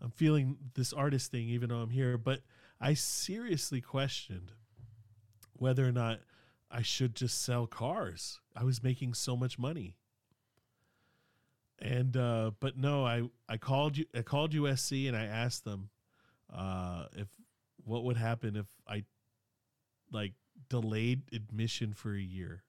I'm 0.00 0.10
feeling 0.10 0.56
this 0.74 0.92
artist 0.92 1.30
thing, 1.30 1.48
even 1.48 1.70
though 1.70 1.78
I'm 1.78 1.90
here. 1.90 2.16
But 2.16 2.42
I 2.80 2.94
seriously 2.94 3.80
questioned 3.80 4.52
whether 5.54 5.86
or 5.86 5.92
not 5.92 6.20
I 6.70 6.82
should 6.82 7.14
just 7.16 7.42
sell 7.42 7.66
cars. 7.66 8.40
I 8.54 8.64
was 8.64 8.82
making 8.82 9.14
so 9.14 9.36
much 9.36 9.58
money. 9.58 9.96
And 11.80 12.16
uh 12.16 12.50
but 12.60 12.76
no, 12.76 13.04
I 13.06 13.22
I 13.48 13.56
called 13.56 13.96
you 13.96 14.06
I 14.14 14.22
called 14.22 14.52
USC 14.52 15.06
and 15.08 15.16
I 15.16 15.24
asked 15.24 15.64
them 15.64 15.90
uh 16.52 17.06
if 17.16 17.28
what 17.84 18.04
would 18.04 18.16
happen 18.16 18.56
if 18.56 18.66
I 18.86 19.04
like 20.10 20.32
delayed 20.68 21.22
admission 21.32 21.92
for 21.92 22.14
a 22.14 22.20
year. 22.20 22.64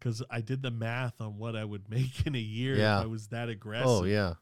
Cuz 0.00 0.22
I 0.30 0.40
did 0.40 0.62
the 0.62 0.70
math 0.70 1.20
on 1.20 1.36
what 1.38 1.56
I 1.56 1.64
would 1.64 1.88
make 1.96 2.26
in 2.26 2.34
a 2.34 2.38
year 2.38 2.76
Yeah. 2.76 2.98
if 2.98 3.04
I 3.04 3.06
was 3.06 3.28
that 3.28 3.48
aggressive 3.48 3.86
Oh 3.88 4.04
yeah. 4.04 4.34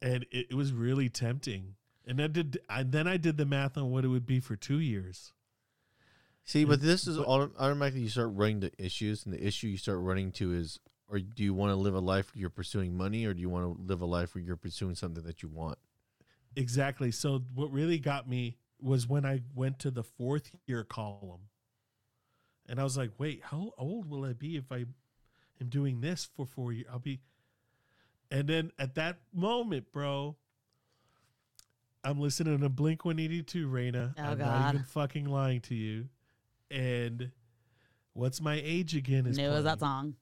and 0.00 0.24
it, 0.30 0.46
it 0.50 0.54
was 0.54 0.72
really 0.72 1.08
tempting. 1.08 1.74
And 2.04 2.20
I 2.20 2.26
did, 2.26 2.58
and 2.68 2.90
then 2.90 3.06
I 3.06 3.16
did 3.16 3.36
the 3.36 3.46
math 3.46 3.76
on 3.76 3.90
what 3.92 4.04
it 4.04 4.08
would 4.08 4.26
be 4.26 4.40
for 4.40 4.56
two 4.56 4.80
years. 4.80 5.32
See, 6.44 6.64
but 6.64 6.80
this 6.80 7.06
is 7.06 7.16
automatically 7.16 8.00
you 8.00 8.08
start 8.08 8.30
running 8.32 8.60
to 8.62 8.72
issues, 8.84 9.24
and 9.24 9.32
the 9.32 9.46
issue 9.46 9.68
you 9.68 9.76
start 9.76 10.00
running 10.00 10.32
to 10.32 10.52
is, 10.52 10.80
or 11.12 11.18
do 11.18 11.44
you 11.44 11.52
want 11.52 11.70
to 11.70 11.76
live 11.76 11.94
a 11.94 12.00
life 12.00 12.34
where 12.34 12.40
you're 12.40 12.50
pursuing 12.50 12.96
money, 12.96 13.26
or 13.26 13.34
do 13.34 13.40
you 13.42 13.50
want 13.50 13.76
to 13.76 13.82
live 13.86 14.00
a 14.00 14.06
life 14.06 14.34
where 14.34 14.42
you're 14.42 14.56
pursuing 14.56 14.94
something 14.94 15.22
that 15.24 15.42
you 15.42 15.48
want? 15.50 15.78
Exactly. 16.56 17.10
So 17.10 17.42
what 17.54 17.70
really 17.70 17.98
got 17.98 18.26
me 18.26 18.56
was 18.80 19.06
when 19.06 19.26
I 19.26 19.42
went 19.54 19.78
to 19.80 19.90
the 19.90 20.02
fourth 20.02 20.50
year 20.66 20.84
column, 20.84 21.48
and 22.66 22.80
I 22.80 22.84
was 22.84 22.96
like, 22.96 23.10
"Wait, 23.18 23.42
how 23.44 23.74
old 23.76 24.08
will 24.08 24.24
I 24.24 24.32
be 24.32 24.56
if 24.56 24.72
I 24.72 24.86
am 25.60 25.68
doing 25.68 26.00
this 26.00 26.24
for 26.24 26.46
four 26.46 26.72
years? 26.72 26.86
I'll 26.90 26.98
be." 26.98 27.20
And 28.30 28.48
then 28.48 28.72
at 28.78 28.94
that 28.94 29.18
moment, 29.34 29.92
bro, 29.92 30.36
I'm 32.02 32.18
listening 32.20 32.58
to 32.60 32.68
Blink 32.70 33.04
182, 33.04 33.68
Raina. 33.68 34.14
Oh, 34.16 34.22
I'm 34.22 34.38
not 34.38 34.74
even 34.74 34.84
fucking 34.84 35.26
lying 35.26 35.60
to 35.62 35.74
you. 35.74 36.08
And 36.70 37.32
what's 38.14 38.40
my 38.40 38.60
age 38.64 38.96
again? 38.96 39.26
Is 39.26 39.36
Knew 39.36 39.50
it 39.50 39.52
was 39.52 39.64
that 39.64 39.78
song. 39.78 40.16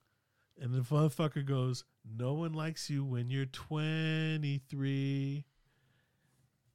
And 0.60 0.74
the 0.74 0.80
motherfucker 0.80 1.44
goes, 1.44 1.84
No 2.04 2.34
one 2.34 2.52
likes 2.52 2.90
you 2.90 3.02
when 3.02 3.30
you're 3.30 3.46
23. 3.46 5.46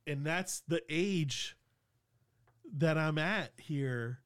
And 0.07 0.25
that's 0.25 0.63
the 0.67 0.81
age 0.89 1.55
that 2.77 2.97
I'm 2.97 3.19
at 3.19 3.51
here 3.57 4.19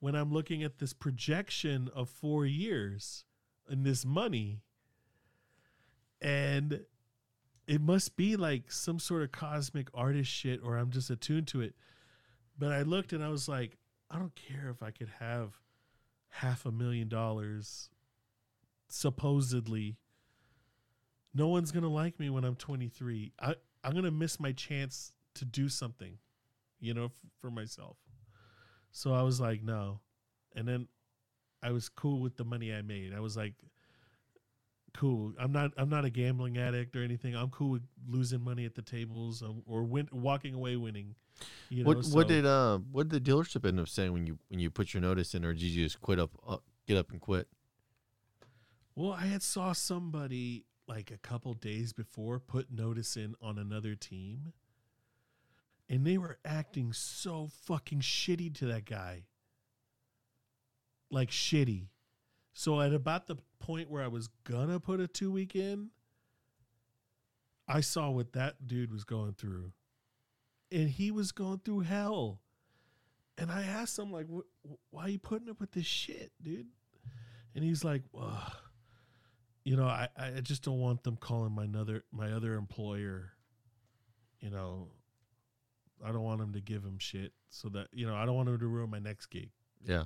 when 0.00 0.16
I'm 0.16 0.32
looking 0.32 0.64
at 0.64 0.78
this 0.78 0.92
projection 0.92 1.88
of 1.94 2.10
four 2.10 2.44
years 2.44 3.24
and 3.68 3.86
this 3.86 4.04
money. 4.04 4.62
And 6.20 6.80
it 7.66 7.80
must 7.80 8.16
be 8.16 8.36
like 8.36 8.72
some 8.72 8.98
sort 8.98 9.22
of 9.22 9.32
cosmic 9.32 9.88
artist 9.94 10.30
shit, 10.30 10.60
or 10.62 10.76
I'm 10.76 10.90
just 10.90 11.08
attuned 11.08 11.46
to 11.48 11.60
it. 11.60 11.74
But 12.58 12.72
I 12.72 12.82
looked 12.82 13.12
and 13.12 13.22
I 13.22 13.28
was 13.28 13.48
like, 13.48 13.78
I 14.10 14.18
don't 14.18 14.34
care 14.34 14.70
if 14.70 14.82
I 14.82 14.90
could 14.90 15.10
have 15.20 15.60
half 16.28 16.66
a 16.66 16.72
million 16.72 17.08
dollars 17.08 17.90
supposedly 18.88 19.96
no 21.34 21.48
one's 21.48 21.72
gonna 21.72 21.88
like 21.88 22.18
me 22.20 22.30
when 22.30 22.44
i'm 22.44 22.54
23 22.56 23.32
I, 23.40 23.54
i'm 23.82 23.94
gonna 23.94 24.10
miss 24.10 24.38
my 24.38 24.52
chance 24.52 25.12
to 25.34 25.44
do 25.44 25.68
something 25.68 26.18
you 26.80 26.94
know 26.94 27.06
f- 27.06 27.12
for 27.40 27.50
myself. 27.50 27.96
So 28.92 29.12
i 29.14 29.22
was 29.22 29.40
like 29.40 29.62
no. 29.62 30.00
And 30.54 30.68
then 30.68 30.86
i 31.62 31.70
was 31.72 31.88
cool 31.88 32.20
with 32.20 32.36
the 32.36 32.44
money 32.44 32.72
i 32.72 32.82
made. 32.82 33.12
I 33.14 33.20
was 33.20 33.36
like 33.36 33.54
cool. 34.92 35.32
I'm 35.38 35.50
not 35.50 35.72
i'm 35.76 35.88
not 35.88 36.04
a 36.04 36.10
gambling 36.10 36.58
addict 36.58 36.94
or 36.94 37.02
anything. 37.02 37.34
I'm 37.34 37.50
cool 37.50 37.70
with 37.70 37.82
losing 38.08 38.40
money 38.42 38.64
at 38.64 38.74
the 38.74 38.82
tables 38.82 39.42
or, 39.42 39.54
or 39.66 39.82
win, 39.82 40.08
walking 40.12 40.54
away 40.54 40.76
winning 40.76 41.14
you 41.68 41.82
know 41.82 41.88
What 41.88 42.04
so- 42.04 42.14
what 42.16 42.28
did 42.28 42.46
uh 42.46 42.78
what 42.92 43.08
did 43.08 43.24
the 43.24 43.30
dealership 43.32 43.66
end 43.66 43.80
up 43.80 43.88
saying 43.88 44.12
when 44.12 44.26
you 44.26 44.38
when 44.48 44.60
you 44.60 44.70
put 44.70 44.94
your 44.94 45.00
notice 45.00 45.34
in, 45.34 45.44
or 45.44 45.52
did 45.52 45.62
you 45.62 45.84
just 45.84 46.00
quit 46.00 46.20
up, 46.20 46.30
uh, 46.46 46.58
get 46.86 46.96
up 46.96 47.10
and 47.10 47.20
quit? 47.20 47.48
Well, 48.96 49.12
I 49.12 49.26
had 49.26 49.42
saw 49.42 49.72
somebody 49.72 50.66
like 50.86 51.10
a 51.10 51.18
couple 51.18 51.54
days 51.54 51.92
before 51.92 52.38
put 52.38 52.70
notice 52.70 53.16
in 53.16 53.34
on 53.40 53.58
another 53.58 53.94
team. 53.94 54.52
And 55.88 56.06
they 56.06 56.16
were 56.16 56.38
acting 56.44 56.92
so 56.92 57.48
fucking 57.64 58.00
shitty 58.00 58.54
to 58.56 58.66
that 58.66 58.84
guy. 58.84 59.24
Like 61.10 61.30
shitty. 61.30 61.88
So 62.52 62.80
at 62.80 62.92
about 62.92 63.26
the 63.26 63.36
point 63.58 63.90
where 63.90 64.02
I 64.02 64.08
was 64.08 64.28
gonna 64.44 64.78
put 64.78 65.00
a 65.00 65.08
two 65.08 65.32
week 65.32 65.56
in, 65.56 65.90
I 67.66 67.80
saw 67.80 68.10
what 68.10 68.32
that 68.34 68.66
dude 68.66 68.92
was 68.92 69.04
going 69.04 69.32
through. 69.32 69.72
And 70.70 70.88
he 70.88 71.10
was 71.10 71.32
going 71.32 71.60
through 71.64 71.80
hell. 71.80 72.40
And 73.36 73.50
I 73.50 73.64
asked 73.64 73.98
him, 73.98 74.12
like, 74.12 74.26
why 74.90 75.04
are 75.04 75.08
you 75.08 75.18
putting 75.18 75.50
up 75.50 75.60
with 75.60 75.72
this 75.72 75.86
shit, 75.86 76.30
dude? 76.40 76.68
And 77.54 77.64
he's 77.64 77.84
like, 77.84 78.02
Ugh 78.16 78.52
you 79.64 79.76
know, 79.76 79.86
I, 79.86 80.08
I 80.16 80.40
just 80.40 80.62
don't 80.62 80.78
want 80.78 81.02
them 81.02 81.16
calling 81.16 81.52
my 81.52 81.66
other 81.78 82.04
my 82.12 82.32
other 82.32 82.54
employer. 82.54 83.32
You 84.40 84.50
know, 84.50 84.88
I 86.04 86.12
don't 86.12 86.22
want 86.22 86.40
them 86.40 86.52
to 86.52 86.60
give 86.60 86.82
him 86.82 86.98
shit 86.98 87.32
so 87.48 87.68
that 87.70 87.88
you 87.92 88.06
know 88.06 88.14
I 88.14 88.26
don't 88.26 88.36
want 88.36 88.48
him 88.48 88.58
to 88.58 88.66
ruin 88.66 88.90
my 88.90 88.98
next 88.98 89.26
gig. 89.26 89.50
Yeah, 89.86 90.04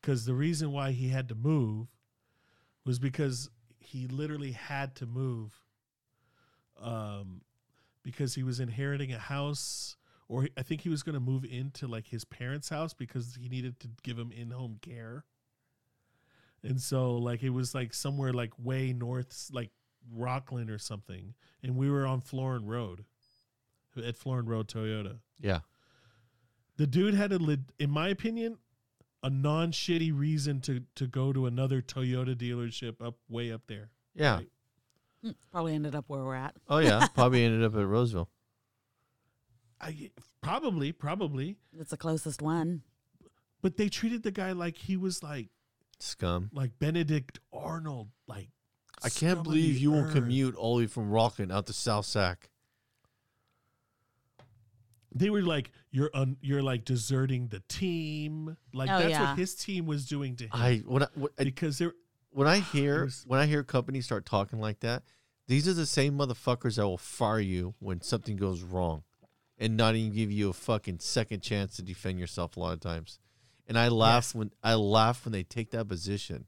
Because 0.00 0.24
the 0.26 0.34
reason 0.34 0.72
why 0.72 0.92
he 0.92 1.08
had 1.08 1.28
to 1.28 1.34
move 1.34 1.88
was 2.84 2.98
because 2.98 3.50
he 3.78 4.06
literally 4.06 4.52
had 4.52 4.94
to 4.96 5.06
move. 5.06 5.52
Um, 6.80 7.42
because 8.02 8.34
he 8.34 8.42
was 8.42 8.60
inheriting 8.60 9.12
a 9.12 9.18
house, 9.18 9.96
or 10.28 10.48
I 10.56 10.62
think 10.62 10.82
he 10.82 10.88
was 10.88 11.02
going 11.02 11.14
to 11.14 11.20
move 11.20 11.44
into 11.44 11.86
like 11.86 12.06
his 12.08 12.24
parents' 12.24 12.68
house 12.68 12.92
because 12.94 13.38
he 13.40 13.48
needed 13.48 13.80
to 13.80 13.88
give 14.02 14.18
him 14.18 14.30
in-home 14.30 14.78
care. 14.82 15.24
And 16.64 16.80
so, 16.80 17.16
like, 17.16 17.42
it 17.42 17.50
was 17.50 17.74
like 17.74 17.92
somewhere 17.94 18.32
like 18.32 18.52
way 18.58 18.92
north, 18.92 19.48
like 19.52 19.70
Rocklin 20.16 20.70
or 20.70 20.78
something, 20.78 21.34
and 21.62 21.76
we 21.76 21.90
were 21.90 22.06
on 22.06 22.20
Florin 22.20 22.66
Road, 22.66 23.04
at 24.02 24.16
Florin 24.16 24.46
Road 24.46 24.66
Toyota 24.68 25.18
yeah. 25.40 25.60
the 26.76 26.86
dude 26.86 27.14
had 27.14 27.32
a 27.32 27.58
in 27.78 27.90
my 27.90 28.08
opinion 28.08 28.58
a 29.22 29.30
non 29.30 29.72
shitty 29.72 30.16
reason 30.16 30.60
to 30.62 30.82
to 30.94 31.06
go 31.06 31.32
to 31.32 31.46
another 31.46 31.80
Toyota 31.80 32.34
dealership 32.34 33.04
up 33.04 33.16
way 33.28 33.52
up 33.52 33.62
there. 33.66 33.90
Yeah. 34.14 34.36
Right. 34.36 34.48
Mm, 35.24 35.34
Probably 35.50 35.74
ended 35.74 35.94
up 35.94 36.04
where 36.08 36.24
we're 36.24 36.34
at. 36.34 36.54
Oh 36.68 36.78
yeah. 36.78 37.06
Probably 37.14 37.44
ended 37.44 37.64
up 37.64 37.74
at 37.74 37.86
Roseville. 37.86 38.28
I 39.80 40.10
probably 40.40 40.92
probably, 40.92 41.56
It's 41.78 41.90
the 41.90 41.96
closest 41.96 42.40
one. 42.40 42.82
but 43.60 43.76
they 43.76 43.88
treated 43.88 44.22
the 44.22 44.30
guy 44.30 44.52
like 44.52 44.78
he 44.78 44.96
was 44.96 45.22
like 45.22 45.48
Scum. 46.02 46.50
like 46.52 46.78
Benedict 46.78 47.38
Arnold 47.52 48.08
like 48.26 48.48
I 49.02 49.08
can't 49.10 49.42
believe 49.42 49.74
the 49.74 49.80
you 49.80 49.90
won't 49.92 50.06
earth. 50.06 50.12
commute 50.14 50.54
all 50.56 50.76
the 50.76 50.84
way 50.84 50.86
from 50.86 51.10
Rocklin 51.10 51.52
out 51.52 51.66
to 51.66 51.72
South 51.72 52.06
Sac. 52.06 52.48
They 55.16 55.30
were 55.30 55.42
like 55.42 55.70
you're 55.92 56.10
un, 56.14 56.36
you're 56.40 56.62
like 56.62 56.84
deserting 56.84 57.48
the 57.48 57.62
team. 57.68 58.56
Like 58.72 58.90
Oh, 58.90 58.98
that's 58.98 59.10
yeah. 59.10 59.30
what 59.30 59.38
his 59.38 59.54
team 59.54 59.86
was 59.86 60.06
doing 60.06 60.34
to 60.36 60.44
him 60.44 60.50
I 60.52 60.82
when 60.86 61.04
I, 61.04 61.06
when 61.14 61.30
because 61.38 61.78
they're 61.78 61.92
when 62.30 62.48
I 62.48 62.58
hear 62.72 63.04
was- 63.04 63.24
when 63.26 63.38
I 63.40 63.46
hear 63.46 63.62
companies 63.62 64.06
start 64.06 64.26
talking 64.26 64.58
like 64.58 64.80
that, 64.80 65.04
these 65.46 65.68
are 65.68 65.72
the 65.74 65.86
same 65.86 66.18
motherfuckers 66.18 66.76
that 66.76 66.86
will 66.86 66.98
fire 66.98 67.38
you 67.40 67.74
when 67.78 68.00
something 68.00 68.36
goes 68.36 68.62
wrong, 68.62 69.04
and 69.58 69.76
not 69.76 69.94
even 69.94 70.12
give 70.12 70.32
you 70.32 70.48
a 70.50 70.52
fucking 70.54 70.98
second 70.98 71.42
chance 71.42 71.76
to 71.76 71.82
defend 71.82 72.18
yourself 72.18 72.56
a 72.56 72.60
lot 72.60 72.72
of 72.72 72.80
times. 72.80 73.20
And 73.66 73.78
I 73.78 73.88
laugh 73.88 74.26
Yes. 74.28 74.34
when 74.34 74.50
I 74.62 74.74
laugh 74.74 75.24
when 75.24 75.32
they 75.32 75.42
take 75.42 75.70
that 75.70 75.88
position. 75.88 76.46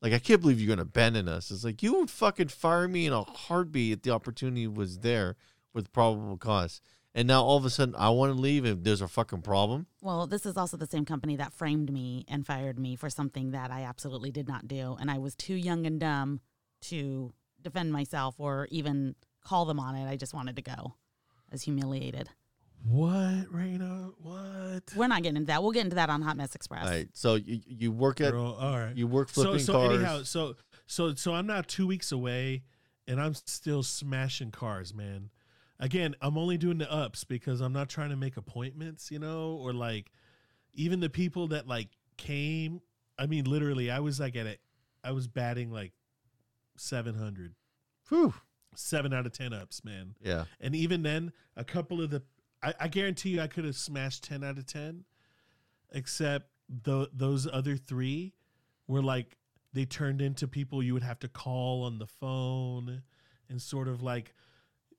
Like 0.00 0.12
I 0.12 0.18
can't 0.18 0.40
believe 0.40 0.60
you're 0.60 0.68
gonna 0.74 0.82
abandon 0.82 1.28
us. 1.28 1.50
It's 1.50 1.64
like 1.64 1.82
you 1.82 1.94
would 1.94 2.10
fucking 2.10 2.48
fire 2.48 2.88
me 2.88 3.06
in 3.06 3.12
a 3.12 3.22
heartbeat 3.22 3.92
if 3.92 4.02
the 4.02 4.10
opportunity 4.10 4.66
was 4.66 4.98
there 4.98 5.36
with 5.72 5.92
probable 5.92 6.36
cause. 6.36 6.80
And 7.14 7.28
now 7.28 7.42
all 7.44 7.56
of 7.58 7.64
a 7.64 7.70
sudden 7.70 7.94
I 7.96 8.08
want 8.10 8.32
to 8.32 8.38
leave 8.40 8.64
if 8.64 8.82
there's 8.82 9.00
a 9.02 9.08
fucking 9.08 9.42
problem. 9.42 9.86
Well, 10.00 10.26
this 10.26 10.46
is 10.46 10.56
also 10.56 10.76
the 10.76 10.86
same 10.86 11.04
company 11.04 11.36
that 11.36 11.52
framed 11.52 11.92
me 11.92 12.24
and 12.28 12.46
fired 12.46 12.78
me 12.78 12.96
for 12.96 13.10
something 13.10 13.50
that 13.52 13.70
I 13.70 13.82
absolutely 13.82 14.30
did 14.30 14.48
not 14.48 14.66
do. 14.66 14.96
And 14.98 15.10
I 15.10 15.18
was 15.18 15.34
too 15.34 15.54
young 15.54 15.86
and 15.86 16.00
dumb 16.00 16.40
to 16.82 17.32
defend 17.60 17.92
myself 17.92 18.36
or 18.38 18.66
even 18.70 19.14
call 19.44 19.66
them 19.66 19.78
on 19.78 19.94
it. 19.94 20.08
I 20.08 20.16
just 20.16 20.34
wanted 20.34 20.56
to 20.56 20.62
go. 20.62 20.72
I 20.72 21.52
was 21.52 21.62
humiliated. 21.62 22.30
What 22.84 23.52
Raina 23.52 24.12
what 24.20 24.82
We're 24.96 25.06
not 25.06 25.22
getting 25.22 25.36
into 25.36 25.46
that. 25.48 25.62
We'll 25.62 25.72
get 25.72 25.84
into 25.84 25.96
that 25.96 26.10
on 26.10 26.22
Hot 26.22 26.36
Mess 26.36 26.54
Express. 26.54 26.84
All 26.84 26.90
right. 26.90 27.08
So 27.12 27.34
you 27.36 27.60
you 27.66 27.92
work 27.92 28.20
at 28.20 28.32
Girl, 28.32 28.56
all 28.60 28.78
right 28.78 28.96
you 28.96 29.06
work 29.06 29.28
so 29.28 29.42
flipping 29.42 29.60
so 29.60 29.72
cars. 29.72 29.94
anyhow 29.96 30.22
so 30.24 30.56
so 30.86 31.14
so 31.14 31.32
i'm 31.34 31.46
now 31.46 31.62
two 31.66 31.86
weeks 31.86 32.10
away 32.12 32.62
and 33.06 33.20
i'm 33.20 33.34
still 33.34 33.82
smashing 33.82 34.50
cars 34.50 34.92
man 34.92 35.30
again 35.80 36.14
i'm 36.20 36.36
only 36.36 36.58
doing 36.58 36.78
the 36.78 36.92
ups 36.92 37.24
because 37.24 37.60
i'm 37.60 37.72
not 37.72 37.88
trying 37.88 38.10
to 38.10 38.16
make 38.16 38.36
appointments 38.36 39.10
you 39.10 39.18
know 39.18 39.52
or 39.62 39.72
like 39.72 40.10
even 40.74 41.00
the 41.00 41.08
people 41.08 41.48
that 41.48 41.66
like 41.68 41.88
came 42.18 42.80
i 43.18 43.26
mean 43.26 43.44
literally 43.44 43.90
i 43.90 44.00
was 44.00 44.18
like 44.20 44.34
at 44.36 44.46
it 44.46 44.60
i 45.04 45.12
was 45.12 45.26
batting 45.28 45.70
like 45.70 45.92
700 46.76 47.54
Whew. 48.08 48.34
7 48.74 49.12
out 49.12 49.26
of 49.26 49.32
10 49.32 49.52
ups 49.52 49.84
man 49.84 50.14
Yeah. 50.20 50.44
and 50.60 50.74
even 50.74 51.02
then 51.02 51.32
a 51.56 51.64
couple 51.64 52.00
of 52.02 52.10
the 52.10 52.22
i, 52.62 52.74
I 52.80 52.88
guarantee 52.88 53.30
you 53.30 53.40
i 53.40 53.46
could 53.46 53.64
have 53.64 53.76
smashed 53.76 54.24
10 54.24 54.44
out 54.44 54.58
of 54.58 54.66
10 54.66 55.04
except 55.92 56.46
the, 56.84 57.08
those 57.12 57.46
other 57.52 57.76
three 57.76 58.32
were 58.86 59.02
like 59.02 59.36
they 59.72 59.84
turned 59.84 60.20
into 60.20 60.46
people 60.46 60.82
you 60.82 60.94
would 60.94 61.02
have 61.02 61.18
to 61.20 61.28
call 61.28 61.84
on 61.84 61.98
the 61.98 62.06
phone 62.06 63.02
and 63.48 63.60
sort 63.60 63.88
of 63.88 64.02
like 64.02 64.34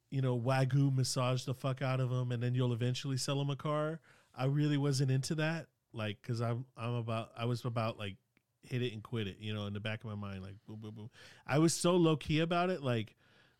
you 0.09 0.21
know 0.21 0.39
wagyu 0.39 0.93
massage 0.95 1.43
the 1.45 1.53
fuck 1.53 1.81
out 1.81 1.99
of 1.99 2.09
them 2.09 2.31
and 2.31 2.41
then 2.41 2.53
you'll 2.53 2.73
eventually 2.73 3.17
sell 3.17 3.37
them 3.37 3.49
a 3.49 3.55
car. 3.55 3.99
I 4.35 4.45
really 4.45 4.77
wasn't 4.77 5.11
into 5.11 5.35
that 5.35 5.67
like 5.93 6.17
because 6.21 6.41
i'm 6.41 6.65
i'm 6.75 6.95
about 6.95 7.29
i 7.37 7.45
was 7.45 7.63
about 7.65 7.99
like 7.99 8.15
hit 8.63 8.81
it 8.81 8.93
and 8.93 9.03
quit 9.03 9.27
it 9.27 9.37
you 9.39 9.53
know 9.53 9.67
in 9.67 9.73
the 9.73 9.79
back 9.79 10.03
of 10.03 10.09
my 10.09 10.15
mind 10.15 10.41
like 10.41 10.55
boom 10.67 10.79
boom 10.81 10.95
boom. 10.95 11.09
I 11.45 11.59
was 11.59 11.73
so 11.73 11.95
low-key 11.95 12.39
about 12.39 12.69
it 12.69 12.81
like 12.81 13.15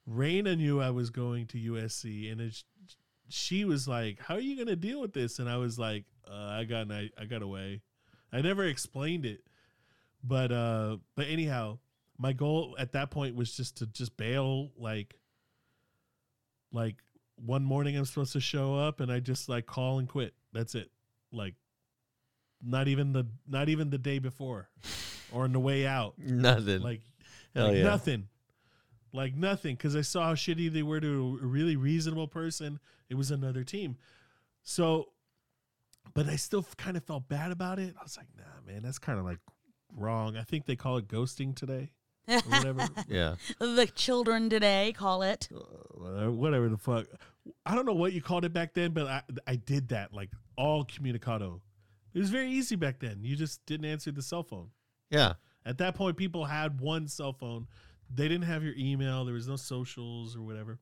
Raina 0.10 0.58
knew 0.58 0.82
I 0.82 0.90
was 0.90 1.10
going 1.10 1.48
to 1.48 1.58
USC, 1.58 2.30
and 2.30 2.42
it, 2.42 2.64
she 3.30 3.66
was 3.66 3.88
like, 3.88 4.20
"How 4.20 4.36
are 4.36 4.40
you 4.40 4.56
going 4.56 4.68
to 4.68 4.76
deal 4.76 5.02
with 5.02 5.14
this?" 5.14 5.40
And 5.40 5.50
I 5.50 5.58
was 5.58 5.80
like, 5.80 6.06
uh, 6.30 6.34
"I 6.34 6.64
got 6.64 6.92
I, 6.92 7.10
I 7.18 7.26
got 7.26 7.42
away." 7.42 7.82
I 8.32 8.42
never 8.42 8.66
explained 8.66 9.26
it, 9.26 9.42
but 10.24 10.52
uh, 10.52 10.98
but 11.16 11.28
anyhow, 11.28 11.78
my 12.18 12.34
goal 12.34 12.76
at 12.80 12.94
that 12.94 13.12
point 13.12 13.36
was 13.36 13.56
just 13.56 13.78
to 13.78 13.86
just 13.88 14.18
bail. 14.18 14.72
Like, 14.78 15.16
like 16.72 16.96
one 17.36 17.64
morning 17.64 17.96
I'm 17.98 18.06
supposed 18.06 18.34
to 18.34 18.40
show 18.40 18.76
up, 18.76 19.00
and 19.00 19.12
I 19.12 19.20
just 19.20 19.50
like 19.50 19.66
call 19.66 20.00
and 20.00 20.08
quit. 20.08 20.34
That's 20.52 20.76
it. 20.76 20.90
Like, 21.32 21.56
not 22.64 22.88
even 22.88 23.14
the 23.14 23.28
not 23.48 23.70
even 23.70 23.90
the 23.90 23.98
day 23.98 24.20
before, 24.20 24.70
or 25.32 25.44
on 25.44 25.54
the 25.54 25.60
way 25.60 25.86
out 25.86 26.16
Nothing. 26.18 26.82
like, 26.82 27.02
Hell 27.56 27.68
like 27.68 27.78
yeah. 27.78 27.84
nothing 27.84 28.28
like 29.14 29.36
nothing, 29.36 29.76
because 29.76 29.96
I 29.96 30.02
saw 30.02 30.24
how 30.26 30.34
shitty 30.36 30.72
they 30.74 30.84
were 30.84 31.00
to 31.00 31.40
a 31.42 31.46
really 31.46 31.76
reasonable 31.76 32.28
person. 32.28 32.80
It 33.10 33.16
was 33.16 33.32
another 33.32 33.64
team, 33.64 33.98
so, 34.64 35.10
but 36.14 36.28
I 36.28 36.36
still 36.36 36.66
kind 36.78 36.98
of 36.98 37.04
felt 37.04 37.28
bad 37.30 37.52
about 37.52 37.80
it. 37.80 37.96
I 38.00 38.04
was 38.04 38.18
like, 38.18 38.28
nah, 38.38 38.72
man, 38.72 38.82
that's 38.82 39.00
kind 39.00 39.20
of 39.20 39.26
like 39.26 39.40
wrong. 39.96 40.36
I 40.36 40.42
think 40.44 40.66
they 40.66 40.76
call 40.76 40.98
it 40.98 41.08
ghosting 41.08 41.56
today, 41.56 41.92
or 42.28 42.40
whatever. 42.40 42.88
Yeah. 43.08 43.36
the 43.60 43.86
children 43.94 44.50
today 44.50 44.94
call 44.98 45.22
it. 45.22 45.50
Uh, 45.54 46.32
whatever 46.32 46.70
the 46.70 46.78
fuck. 46.78 47.06
I 47.66 47.76
don't 47.76 47.86
know 47.86 47.94
what 47.94 48.14
you 48.14 48.22
called 48.22 48.46
it 48.46 48.54
back 48.54 48.74
then, 48.74 48.92
but 48.92 49.06
I 49.08 49.22
I 49.46 49.56
did 49.58 49.90
that 49.90 50.14
like 50.14 50.30
all 50.58 50.86
communicado. 50.86 51.60
It 52.14 52.20
was 52.20 52.30
very 52.30 52.50
easy 52.50 52.76
back 52.76 53.00
then. 53.00 53.20
You 53.24 53.36
just 53.36 53.66
didn't 53.66 53.86
answer 53.86 54.12
the 54.12 54.22
cell 54.22 54.44
phone. 54.44 54.70
Yeah. 55.10 55.34
At 55.66 55.78
that 55.80 55.96
point, 55.96 56.18
people 56.18 56.46
had 56.46 56.80
one 56.82 57.08
cell 57.08 57.34
phone. 57.34 57.68
They 58.14 58.28
didn't 58.28 58.46
have 58.46 58.64
your 58.64 58.76
email. 58.78 59.26
There 59.26 59.34
was 59.34 59.48
no 59.48 59.56
socials 59.56 60.36
or 60.36 60.42
whatever. 60.42 60.80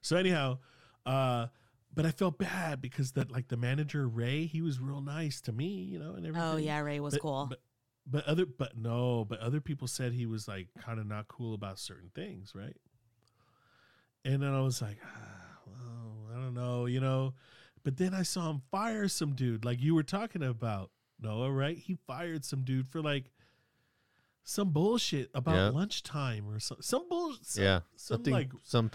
So 0.00 0.16
anyhow, 0.16 0.58
uh, 1.04 1.48
but 1.94 2.06
I 2.06 2.10
felt 2.10 2.38
bad 2.38 2.80
because 2.80 3.12
that 3.12 3.30
like 3.30 3.48
the 3.48 3.56
manager 3.56 4.08
Ray, 4.08 4.46
he 4.46 4.62
was 4.62 4.78
real 4.80 5.00
nice 5.00 5.40
to 5.42 5.52
me, 5.52 5.66
you 5.66 5.98
know, 5.98 6.14
and 6.14 6.26
everything. 6.26 6.48
Oh 6.48 6.56
yeah, 6.56 6.78
Ray 6.80 7.00
was 7.00 7.14
But- 7.14 7.22
cool. 7.22 7.46
But, 7.48 7.60
but 8.10 8.24
other 8.24 8.46
but 8.46 8.76
no, 8.78 9.26
but 9.28 9.38
other 9.40 9.60
people 9.60 9.86
said 9.86 10.12
he 10.12 10.24
was 10.24 10.48
like 10.48 10.68
kind 10.80 10.98
of 10.98 11.06
not 11.06 11.28
cool 11.28 11.52
about 11.54 11.78
certain 11.78 12.10
things, 12.14 12.52
right? 12.54 12.76
And 14.24 14.42
then 14.42 14.54
I 14.54 14.60
was 14.60 14.80
like, 14.82 14.98
ah, 15.04 15.58
well, 15.66 16.30
I 16.32 16.34
don't 16.40 16.54
know, 16.54 16.86
you 16.86 17.00
know. 17.00 17.34
But 17.84 17.96
then 17.96 18.14
I 18.14 18.22
saw 18.22 18.50
him 18.50 18.62
fire 18.70 19.08
some 19.08 19.34
dude, 19.34 19.64
like 19.64 19.80
you 19.80 19.94
were 19.94 20.02
talking 20.02 20.42
about 20.42 20.90
Noah, 21.20 21.50
right? 21.50 21.76
He 21.76 21.96
fired 22.06 22.44
some 22.44 22.62
dude 22.62 22.88
for 22.88 23.00
like 23.02 23.30
some 24.48 24.70
bullshit 24.70 25.30
about 25.34 25.54
Yeah. 25.56 25.68
lunchtime 25.68 26.48
or 26.48 26.58
some 26.58 26.78
some 26.80 27.06
bullshit. 27.08 27.56
yeah. 27.56 27.80
some 27.96 28.16
Something. 28.16 28.32
like 28.32 28.50
some. 28.62 28.90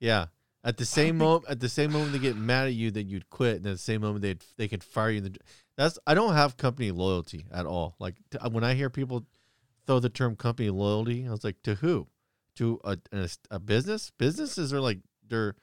Yeah. 0.00 0.26
At 0.64 0.76
the 0.76 0.84
same 0.86 1.14
think- 1.14 1.18
moment, 1.18 1.44
at 1.50 1.60
the 1.60 1.68
same 1.68 1.92
moment 1.92 2.12
they 2.12 2.18
get 2.20 2.36
mad 2.36 2.68
at 2.68 2.74
you 2.74 2.90
that 2.92 3.02
you'd 3.04 3.28
quit, 3.28 3.56
and 3.58 3.66
at 3.66 3.72
the 3.72 3.78
same 3.78 4.00
moment 4.00 4.22
they 4.22 4.36
they 4.56 4.68
could 4.68 4.82
fire 4.84 5.10
you. 5.10 5.18
In 5.18 5.24
the, 5.24 5.38
that's 5.76 5.98
I 6.06 6.14
don't 6.14 6.34
have 6.34 6.56
company 6.56 6.90
loyalty 6.90 7.46
at 7.52 7.66
all. 7.66 7.96
Like 7.98 8.16
t- 8.30 8.38
uh, 8.38 8.48
when 8.48 8.64
I 8.64 8.74
hear 8.74 8.88
people 8.88 9.26
throw 9.86 9.98
the 10.00 10.08
term 10.08 10.36
company 10.36 10.70
loyalty, 10.70 11.26
I 11.26 11.30
was 11.30 11.44
like, 11.44 11.60
to 11.64 11.74
who? 11.76 12.06
To 12.56 12.80
a 12.84 12.96
a, 13.12 13.28
a 13.50 13.58
business? 13.58 14.10
Businesses 14.18 14.72
are 14.72 14.80
like 14.80 15.00
they're 15.28 15.54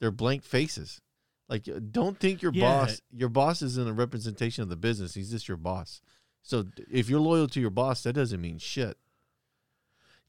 they're 0.00 0.10
blank 0.10 0.42
faces. 0.42 1.00
Like 1.48 1.66
don't 1.92 2.18
think 2.18 2.42
your 2.42 2.52
Yeah. 2.52 2.64
boss 2.80 3.00
your 3.12 3.28
boss 3.30 3.62
isn't 3.62 3.88
a 3.88 3.92
representation 3.94 4.62
of 4.62 4.68
the 4.68 4.76
business. 4.76 5.14
He's 5.14 5.30
just 5.30 5.46
your 5.48 5.56
boss. 5.56 6.00
So 6.48 6.64
if 6.90 7.10
you're 7.10 7.20
loyal 7.20 7.46
to 7.48 7.60
your 7.60 7.68
boss, 7.68 8.04
that 8.04 8.14
doesn't 8.14 8.40
mean 8.40 8.56
shit. 8.56 8.96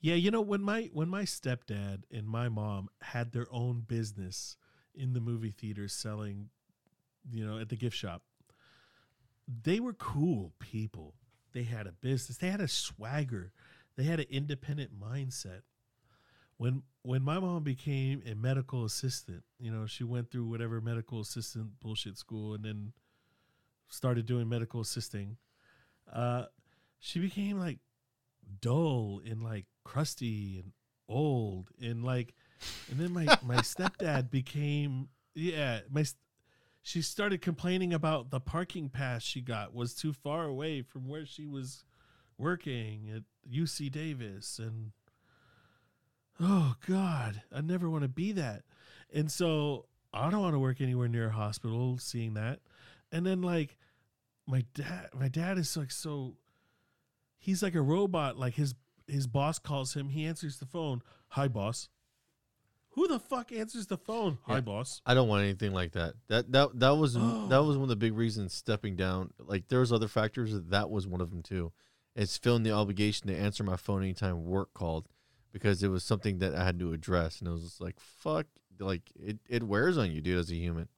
Yeah, 0.01 0.15
you 0.15 0.31
know 0.31 0.41
when 0.41 0.61
my 0.61 0.89
when 0.91 1.07
my 1.07 1.23
stepdad 1.23 2.03
and 2.11 2.27
my 2.27 2.49
mom 2.49 2.89
had 2.99 3.31
their 3.31 3.47
own 3.49 3.85
business 3.87 4.57
in 4.93 5.13
the 5.13 5.21
movie 5.21 5.51
theater 5.57 5.87
selling, 5.87 6.49
you 7.31 7.47
know, 7.47 7.57
at 7.57 7.69
the 7.69 7.77
gift 7.77 7.95
shop. 7.95 8.23
They 9.63 9.79
were 9.79 9.93
cool 9.93 10.51
people. 10.59 11.13
They 11.53 11.63
had 11.63 11.87
a 11.87 11.93
business. 11.93 12.37
They 12.37 12.49
had 12.49 12.59
a 12.59 12.67
swagger. 12.67 13.53
They 13.95 14.03
had 14.03 14.19
an 14.19 14.27
independent 14.29 14.91
mindset. 14.99 15.61
When 16.57 16.83
when 17.01 17.21
my 17.21 17.39
mom 17.39 17.63
became 17.63 18.23
a 18.29 18.35
medical 18.35 18.83
assistant, 18.83 19.43
you 19.57 19.71
know, 19.71 19.85
she 19.85 20.03
went 20.03 20.31
through 20.31 20.47
whatever 20.47 20.81
medical 20.81 21.21
assistant 21.21 21.79
bullshit 21.79 22.17
school 22.17 22.55
and 22.55 22.65
then 22.65 22.91
started 23.87 24.25
doing 24.25 24.49
medical 24.49 24.81
assisting. 24.81 25.37
Uh 26.11 26.45
she 26.99 27.19
became 27.19 27.59
like 27.59 27.79
dull 28.61 29.21
and 29.25 29.43
like 29.43 29.65
crusty 29.83 30.59
and 30.59 30.71
old 31.07 31.69
and 31.81 32.03
like 32.03 32.33
and 32.89 32.99
then 32.99 33.11
my 33.11 33.25
my 33.43 33.55
stepdad 33.57 34.29
became 34.29 35.09
yeah 35.33 35.79
my 35.89 36.03
she 36.81 37.01
started 37.01 37.41
complaining 37.41 37.93
about 37.93 38.29
the 38.31 38.39
parking 38.39 38.89
pass 38.89 39.23
she 39.23 39.41
got 39.41 39.73
was 39.73 39.93
too 39.95 40.13
far 40.13 40.45
away 40.45 40.81
from 40.81 41.07
where 41.07 41.25
she 41.25 41.45
was 41.45 41.83
working 42.37 43.09
at 43.13 43.23
UC 43.51 43.91
Davis 43.91 44.59
and 44.59 44.91
oh 46.39 46.75
god 46.87 47.41
I 47.53 47.61
never 47.61 47.89
want 47.89 48.03
to 48.03 48.09
be 48.09 48.31
that. 48.33 48.63
And 49.13 49.31
so 49.31 49.85
I 50.13 50.29
don't 50.29 50.41
want 50.41 50.53
to 50.53 50.59
work 50.59 50.81
anywhere 50.81 51.07
near 51.07 51.27
a 51.27 51.31
hospital 51.31 51.97
seeing 51.97 52.35
that. 52.35 52.59
And 53.11 53.25
then 53.25 53.41
like 53.41 53.77
my 54.49 54.65
dad 54.73 55.09
my 55.17 55.27
dad 55.27 55.57
is 55.57 55.77
like 55.77 55.91
so 55.91 56.35
he's 57.37 57.61
like 57.63 57.75
a 57.75 57.81
robot. 57.81 58.37
Like 58.37 58.55
his 58.55 58.73
his 59.07 59.27
boss 59.27 59.59
calls 59.59 59.93
him, 59.95 60.09
he 60.09 60.25
answers 60.25 60.57
the 60.57 60.65
phone. 60.65 61.01
Hi, 61.29 61.47
boss. 61.47 61.89
Who 62.93 63.07
the 63.07 63.19
fuck 63.19 63.51
answers 63.51 63.87
the 63.87 63.97
phone? 63.97 64.39
Hi, 64.43 64.55
Yeah. 64.55 64.61
boss. 64.61 65.01
I 65.05 65.13
don't 65.13 65.27
want 65.27 65.43
anything 65.43 65.73
like 65.73 65.91
that. 65.93 66.15
That 66.27 66.51
that 66.51 66.79
that 66.79 66.91
was 66.97 67.15
Oh. 67.17 67.47
that 67.47 67.59
was 67.59 67.77
one 67.77 67.83
of 67.83 67.89
the 67.89 67.95
big 67.95 68.13
reasons 68.13 68.53
stepping 68.53 68.95
down. 68.95 69.31
Like 69.39 69.67
there 69.67 69.79
was 69.79 69.93
other 69.93 70.07
factors, 70.07 70.53
that 70.53 70.89
was 70.89 71.07
one 71.07 71.21
of 71.21 71.29
them 71.29 71.43
too. 71.43 71.71
It's 72.15 72.37
feeling 72.37 72.63
the 72.63 72.71
obligation 72.71 73.27
to 73.27 73.35
answer 73.37 73.63
my 73.63 73.77
phone 73.77 74.01
anytime 74.03 74.43
work 74.45 74.73
called 74.73 75.07
because 75.51 75.81
it 75.83 75.87
was 75.89 76.03
something 76.03 76.39
that 76.39 76.53
I 76.55 76.63
had 76.65 76.79
to 76.79 76.91
address, 76.91 77.39
and 77.39 77.47
it 77.47 77.51
was 77.51 77.63
just 77.63 77.81
like 77.81 77.99
fuck, 77.99 78.47
like 78.79 79.03
it 79.15 79.37
it 79.47 79.63
wears 79.63 79.97
on 79.97 80.11
you, 80.11 80.19
dude, 80.21 80.37
as 80.39 80.51
a 80.51 80.55
human. 80.55 80.89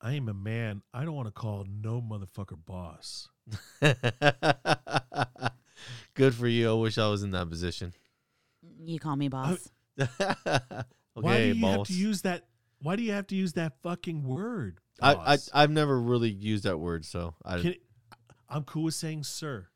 I 0.00 0.12
am 0.12 0.28
a 0.28 0.34
man. 0.34 0.82
I 0.94 1.04
don't 1.04 1.14
want 1.14 1.28
to 1.28 1.32
call 1.32 1.66
no 1.68 2.00
motherfucker 2.00 2.58
boss. 2.64 3.28
Good 6.14 6.34
for 6.34 6.46
you. 6.46 6.70
I 6.70 6.74
wish 6.74 6.98
I 6.98 7.08
was 7.08 7.22
in 7.22 7.32
that 7.32 7.48
position. 7.48 7.92
You 8.80 8.98
call 8.98 9.16
me 9.16 9.28
boss. 9.28 9.68
okay, 10.00 10.08
uh, 10.20 10.82
why 11.14 11.38
do 11.38 11.44
you 11.54 11.66
have 11.66 11.84
to 11.84 11.92
use 11.92 12.22
that? 12.22 12.44
Why 12.80 12.96
do 12.96 13.02
you 13.02 13.12
have 13.12 13.26
to 13.28 13.34
use 13.34 13.54
that 13.54 13.72
fucking 13.82 14.22
word? 14.22 14.80
I, 15.00 15.14
I 15.14 15.38
I've 15.52 15.70
never 15.70 16.00
really 16.00 16.30
used 16.30 16.64
that 16.64 16.78
word, 16.78 17.04
so 17.04 17.34
I 17.44 17.60
Can, 17.60 17.74
I'm 18.48 18.64
cool 18.64 18.84
with 18.84 18.94
saying 18.94 19.24
sir. 19.24 19.66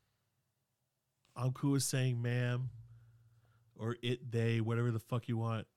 I'm 1.35 1.51
cool 1.51 1.73
with 1.73 1.83
saying 1.83 2.21
ma'am 2.21 2.69
or 3.77 3.97
it, 4.01 4.31
they, 4.31 4.61
whatever 4.61 4.91
the 4.91 4.99
fuck 4.99 5.27
you 5.27 5.37
want. 5.37 5.67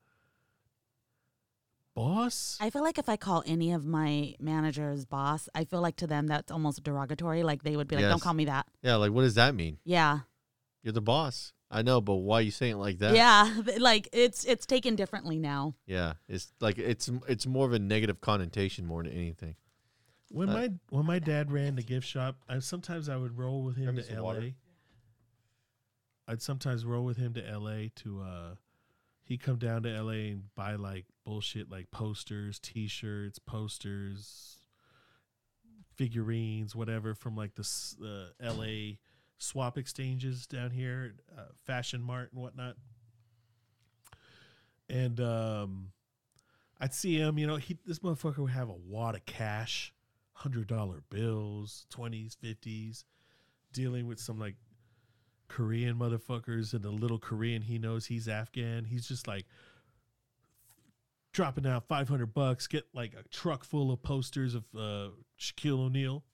Boss? 1.97 2.59
I 2.61 2.71
feel 2.71 2.83
like 2.83 2.99
if 2.99 3.09
I 3.09 3.17
call 3.17 3.43
any 3.47 3.73
of 3.73 3.85
my 3.87 4.35
managers 4.39 5.05
boss, 5.07 5.49
I 5.55 5.65
feel 5.65 5.81
like 5.81 5.97
to 5.97 6.07
them 6.07 6.27
that's 6.29 6.53
almost 6.53 6.83
derogatory. 6.85 7.43
Like 7.43 7.63
they 7.65 7.75
would 7.77 7.89
be 7.89 7.97
like, 7.97 8.03
Yes. 8.03 8.13
"Don't 8.13 8.23
call 8.23 8.35
me 8.35 8.45
that." 8.45 8.67
yeah. 8.83 8.95
Like, 8.97 9.11
what 9.13 9.23
does 9.23 9.35
that 9.35 9.55
mean? 9.55 9.79
Yeah, 9.85 10.21
You're 10.83 10.93
the 10.93 11.01
boss. 11.01 11.53
I 11.69 11.83
know, 11.83 12.01
but 12.01 12.17
why 12.17 12.37
are 12.39 12.43
you 12.43 12.53
saying 12.53 12.75
it 12.75 12.77
like 12.77 12.99
that? 12.99 13.17
yeah. 13.17 13.63
Like 13.79 14.09
it's 14.13 14.45
it's 14.45 14.67
taken 14.67 14.95
differently 14.95 15.39
now. 15.39 15.75
Yeah, 15.87 16.13
it's 16.29 16.53
like 16.61 16.79
it's 16.79 17.11
it's 17.27 17.47
more 17.47 17.67
of 17.67 17.73
a 17.73 17.79
negative 17.81 18.21
connotation 18.21 18.87
more 18.87 19.03
than 19.03 19.13
anything. 19.13 19.57
When 20.31 20.49
Uh, 20.51 20.53
my 20.53 20.69
when 20.91 21.07
my 21.07 21.19
dad 21.19 21.51
ran 21.51 21.77
the 21.77 21.83
gift 21.83 22.07
shop, 22.07 22.37
I 22.49 22.59
sometimes 22.61 23.09
I 23.09 23.17
would 23.17 23.37
roll 23.39 23.63
with 23.65 23.77
him 23.77 23.95
me 23.97 24.03
to 24.03 24.07
some 24.07 24.17
L.A. 24.19 24.23
water. 24.25 24.53
I'd 26.29 26.43
sometimes 26.43 26.85
roll 26.85 27.05
with 27.05 27.17
him 27.17 27.33
to 27.35 27.49
L.A. 27.49 27.91
to 27.97 28.21
uh, 28.21 28.55
he'd 29.25 29.43
come 29.43 29.57
down 29.57 29.83
to 29.85 29.91
L.A. 29.95 30.29
and 30.31 30.43
buy 30.55 30.75
like 30.75 31.07
bullshit 31.27 31.71
like 31.71 31.91
posters, 31.91 32.59
T-shirts, 32.61 33.39
posters, 33.39 34.61
figurines, 35.97 36.75
whatever 36.75 37.15
from 37.15 37.37
like 37.37 37.55
the 37.57 37.69
uh, 38.03 38.45
L.A. 38.47 38.99
swap 39.37 39.77
exchanges 39.77 40.47
down 40.47 40.71
here, 40.71 41.17
uh, 41.37 41.43
Fashion 41.67 42.01
Mart 42.01 42.31
and 42.33 42.41
whatnot. 42.41 42.77
And 44.89 45.21
um, 45.21 45.89
I'd 46.81 46.95
see 46.95 47.17
him, 47.17 47.39
you 47.39 47.47
know, 47.47 47.57
he 47.57 47.77
this 47.85 47.99
motherfucker 47.99 48.39
would 48.39 48.53
have 48.53 48.69
a 48.69 48.77
wad 48.87 49.17
of 49.17 49.27
cash, 49.27 49.93
hundred 50.33 50.69
dollar 50.69 51.03
bills, 51.11 51.87
twenties, 51.91 52.37
fifties, 52.41 53.05
dealing 53.73 54.07
with 54.07 54.21
some 54.21 54.39
like 54.39 54.55
Korean 55.49 55.97
motherfuckers 55.97 56.73
and 56.73 56.83
the 56.83 56.91
little 56.91 57.19
Korean 57.19 57.63
he 57.63 57.79
knows 57.79 58.07
he's 58.07 58.29
Afghan. 58.29 58.85
He's 58.85 59.09
just 59.09 59.27
like 59.27 59.47
dropping 61.37 61.67
out 61.67 61.87
five 61.87 62.09
hundred 62.09 62.33
bucks, 62.35 62.67
get 62.67 62.85
like 62.95 63.13
a 63.15 63.23
truck 63.29 63.63
full 63.63 63.93
of 63.93 64.03
posters 64.03 64.55
of 64.55 64.65
uh, 64.77 65.11
Shaquille 65.39 65.79
O'Neal. 65.79 66.25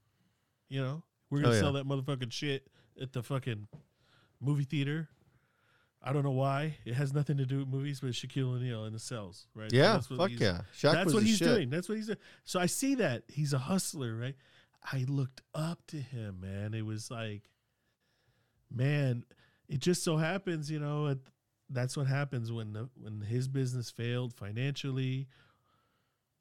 You 0.69 0.81
know, 0.81 1.03
we're 1.29 1.41
gonna 1.41 1.51
Oh, 1.51 1.55
yeah. 1.55 1.61
sell 1.61 1.73
that 1.75 1.87
motherfucking 1.87 2.33
shit 2.33 2.69
at 3.01 3.13
the 3.13 3.23
fucking 3.23 3.67
movie 4.41 4.65
theater. 4.65 5.09
I 6.05 6.13
don't 6.13 6.23
know 6.25 6.31
why. 6.31 6.77
It 6.85 6.95
has 6.95 7.13
nothing 7.13 7.37
to 7.37 7.47
do 7.47 7.59
with 7.59 7.69
movies, 7.69 8.01
but 8.01 8.11
Shaquille 8.11 8.55
O'Neal 8.57 8.85
and 8.85 8.95
the 8.95 8.99
cells, 9.01 9.47
right? 9.55 9.73
Yeah, 9.73 9.93
that's 9.95 10.09
what 10.11 10.19
fuck 10.19 10.29
he's- 10.31 10.41
yeah. 10.41 10.61
Shaq 10.77 10.93
that's 10.95 11.13
what 11.15 11.23
he's 11.25 11.39
shit. 11.39 11.49
doing. 11.49 11.71
That's 11.71 11.89
what 11.89 11.97
he's 11.97 12.07
doing. 12.07 12.19
So 12.45 12.59
I 12.61 12.67
see 12.67 12.95
that 12.97 13.25
he's 13.29 13.53
a 13.53 13.59
hustler, 13.59 14.17
right? 14.17 14.35
I 14.93 15.05
looked 15.09 15.43
up 15.55 15.81
to 15.89 15.97
him, 15.99 16.41
man. 16.41 16.75
It 16.75 16.85
was 16.87 17.09
like, 17.11 17.43
man, 18.71 19.25
it 19.69 19.79
just 19.81 20.03
so 20.03 20.17
happens, 20.17 20.71
you 20.71 20.79
know, 20.81 21.07
it, 21.07 21.19
that's 21.73 21.97
what 21.97 22.07
happens 22.07 22.53
when 22.53 22.73
the, 22.75 22.89
when 23.01 23.23
his 23.23 23.49
business 23.49 23.91
failed 23.91 24.35
financially. 24.35 25.27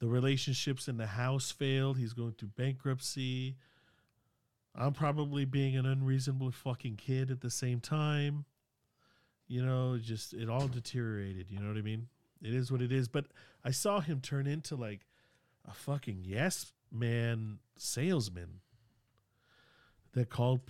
The 0.00 0.08
relationships 0.08 0.88
in 0.88 0.96
the 0.96 1.06
house 1.06 1.50
failed. 1.50 1.96
He's 1.98 2.12
going 2.12 2.32
through 2.32 2.50
bankruptcy. 2.56 3.56
I'm 4.74 4.92
probably 4.92 5.44
being 5.44 5.76
an 5.76 5.86
unreasonable 5.86 6.50
fucking 6.50 6.96
kid 6.96 7.30
at 7.30 7.40
the 7.40 7.50
same 7.50 7.80
time. 7.80 8.44
you 9.46 9.64
know, 9.64 9.98
just 9.98 10.32
it 10.32 10.48
all 10.48 10.66
deteriorated. 10.68 11.50
You 11.50 11.60
know 11.60 11.68
what 11.68 11.76
I 11.76 11.82
mean? 11.82 12.08
It 12.42 12.54
is 12.54 12.72
what 12.72 12.80
it 12.82 12.90
is. 12.90 13.08
But 13.08 13.26
I 13.64 13.70
saw 13.70 14.00
him 14.00 14.20
turn 14.20 14.46
into 14.46 14.76
like 14.76 15.06
a 15.68 15.74
fucking 15.74 16.22
yes 16.24 16.72
man 16.90 17.58
salesman 17.76 18.60
that 20.14 20.30
called 20.30 20.60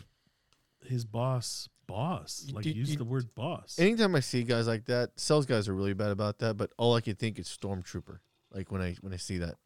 his 0.85 1.05
boss 1.05 1.69
boss, 1.93 2.47
like 2.53 2.65
you- 2.65 2.73
used 2.73 2.93
you- 2.93 2.97
the 2.99 3.05
word 3.05 3.35
boss. 3.35 3.79
Anytime 3.79 4.15
I 4.15 4.21
see 4.21 4.43
guys 4.45 4.67
like 4.67 4.87
that, 4.87 5.19
sales 5.21 5.47
guys 5.47 5.69
are 5.69 5.75
really 5.75 5.93
bad 5.93 6.11
about 6.11 6.39
that. 6.39 6.57
But 6.57 6.73
all 6.79 6.95
I 6.95 7.01
can 7.01 7.15
think 7.17 7.39
is 7.39 7.47
stormtrooper. 7.49 8.19
Like 8.51 8.71
when 8.73 8.81
I 8.81 8.95
when 9.01 9.13
I 9.13 9.17
see 9.19 9.39
that, 9.39 9.57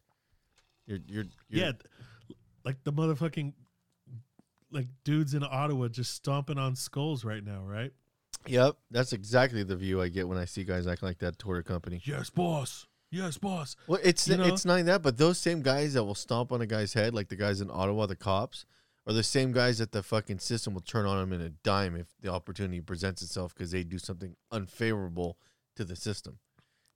you're 0.85 0.99
you're, 1.07 1.25
you're 1.49 1.65
yeah, 1.65 1.71
like 2.63 2.83
the 2.83 2.91
motherfucking 2.93 3.53
like 4.71 4.87
dudes 5.03 5.33
in 5.33 5.43
Ottawa 5.43 5.87
just 5.87 6.13
stomping 6.13 6.57
on 6.57 6.75
skulls 6.75 7.23
right 7.23 7.43
now, 7.43 7.63
right? 7.63 7.91
Yep, 8.45 8.77
that's 8.91 9.13
exactly 9.13 9.63
the 9.63 9.75
view 9.75 10.01
I 10.01 10.09
get 10.09 10.27
when 10.27 10.37
I 10.37 10.45
see 10.45 10.63
guys 10.63 10.87
acting 10.87 11.07
like 11.07 11.19
that 11.19 11.39
toward 11.39 11.59
a 11.59 11.63
company. 11.63 12.01
Yes, 12.05 12.29
boss. 12.29 12.85
Yes, 13.09 13.37
boss. 13.37 13.75
Well, 13.87 13.99
it's 14.03 14.27
You 14.27 14.37
know? 14.37 14.43
it's 14.43 14.65
not 14.65 14.83
that, 14.85 15.01
but 15.01 15.17
those 15.17 15.37
same 15.37 15.61
guys 15.61 15.93
that 15.93 16.03
will 16.03 16.15
stomp 16.15 16.51
on 16.51 16.61
a 16.61 16.65
guy's 16.65 16.93
head, 16.93 17.13
like 17.13 17.29
the 17.29 17.35
guys 17.37 17.61
in 17.61 17.69
Ottawa, 17.71 18.05
the 18.05 18.15
cops, 18.17 18.65
are 19.07 19.13
the 19.13 19.23
same 19.23 19.51
guys 19.53 19.77
that 19.77 19.91
the 19.93 20.03
fucking 20.03 20.39
system 20.39 20.73
will 20.73 20.81
turn 20.81 21.05
on 21.05 21.17
them 21.17 21.33
in 21.33 21.41
a 21.45 21.49
dime 21.49 21.95
if 21.95 22.07
the 22.21 22.29
opportunity 22.31 22.81
presents 22.81 23.21
itself 23.21 23.53
because 23.55 23.71
they 23.71 23.83
do 23.83 23.97
something 23.97 24.35
unfavorable 24.51 25.37
to 25.75 25.85
the 25.85 25.95
system. 25.95 26.39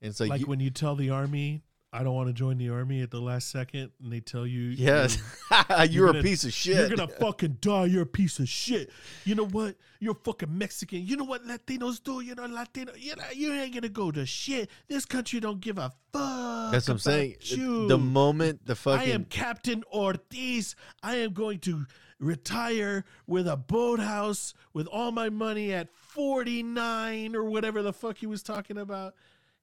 And 0.01 0.09
it's 0.09 0.19
like, 0.19 0.29
Like, 0.29 0.41
you- 0.41 0.47
when 0.47 0.59
you 0.59 0.71
tell 0.71 0.95
the 0.95 1.09
army, 1.09 1.63
I 1.93 2.03
don't 2.03 2.15
want 2.15 2.27
to 2.29 2.33
join 2.33 2.57
the 2.57 2.69
army 2.69 3.01
at 3.01 3.11
the 3.11 3.19
last 3.19 3.49
second, 3.51 3.91
and 4.01 4.13
they 4.13 4.21
tell 4.21 4.47
you, 4.47 4.61
yes, 4.69 5.17
you're- 5.69 5.87
you're, 5.89 6.05
gonna- 6.07 6.19
a 6.19 6.23
piece 6.23 6.45
of 6.45 6.53
shit. 6.53 6.77
You're 6.77 6.89
gonna 6.97 7.07
fucking 7.09 7.57
die. 7.59 7.85
You're 7.85 8.03
a 8.03 8.05
piece 8.05 8.39
of 8.39 8.47
shit. 8.47 8.89
You 9.25 9.35
know 9.35 9.45
what? 9.47 9.75
You're 9.99 10.15
fucking 10.15 10.57
Mexican. 10.57 11.05
You 11.05 11.17
know 11.17 11.25
what 11.25 11.45
Latinos 11.45 12.01
do? 12.01 12.21
You 12.21 12.33
know 12.35 12.45
Latino. 12.45 12.93
You 12.97 13.15
know 13.17 13.23
you 13.35 13.51
ain't 13.53 13.73
gonna 13.73 13.89
go 13.89 14.09
to 14.09 14.25
shit. 14.25 14.69
This 14.87 15.03
country 15.05 15.41
don't 15.41 15.59
give 15.59 15.77
a 15.77 15.91
fuck. 16.13 16.71
That's 16.71 16.87
what 16.87 16.93
I'm 16.93 16.99
saying. 16.99 17.35
You. 17.41 17.87
The 17.89 17.97
moment 17.97 18.65
the 18.65 18.75
fucking 18.75 19.09
I 19.09 19.13
am 19.13 19.25
Captain 19.25 19.83
Ortiz. 19.93 20.75
I 21.03 21.17
am 21.17 21.33
going 21.33 21.59
to 21.59 21.85
retire 22.19 23.03
with 23.27 23.47
a 23.47 23.57
boathouse 23.57 24.53
with 24.73 24.87
all 24.87 25.11
my 25.11 25.29
money 25.29 25.73
at 25.73 25.89
49 25.93 27.35
or 27.35 27.43
whatever 27.45 27.81
the 27.81 27.91
fuck 27.93 28.17
he 28.17 28.27
was 28.27 28.43
talking 28.43 28.77
about. 28.77 29.13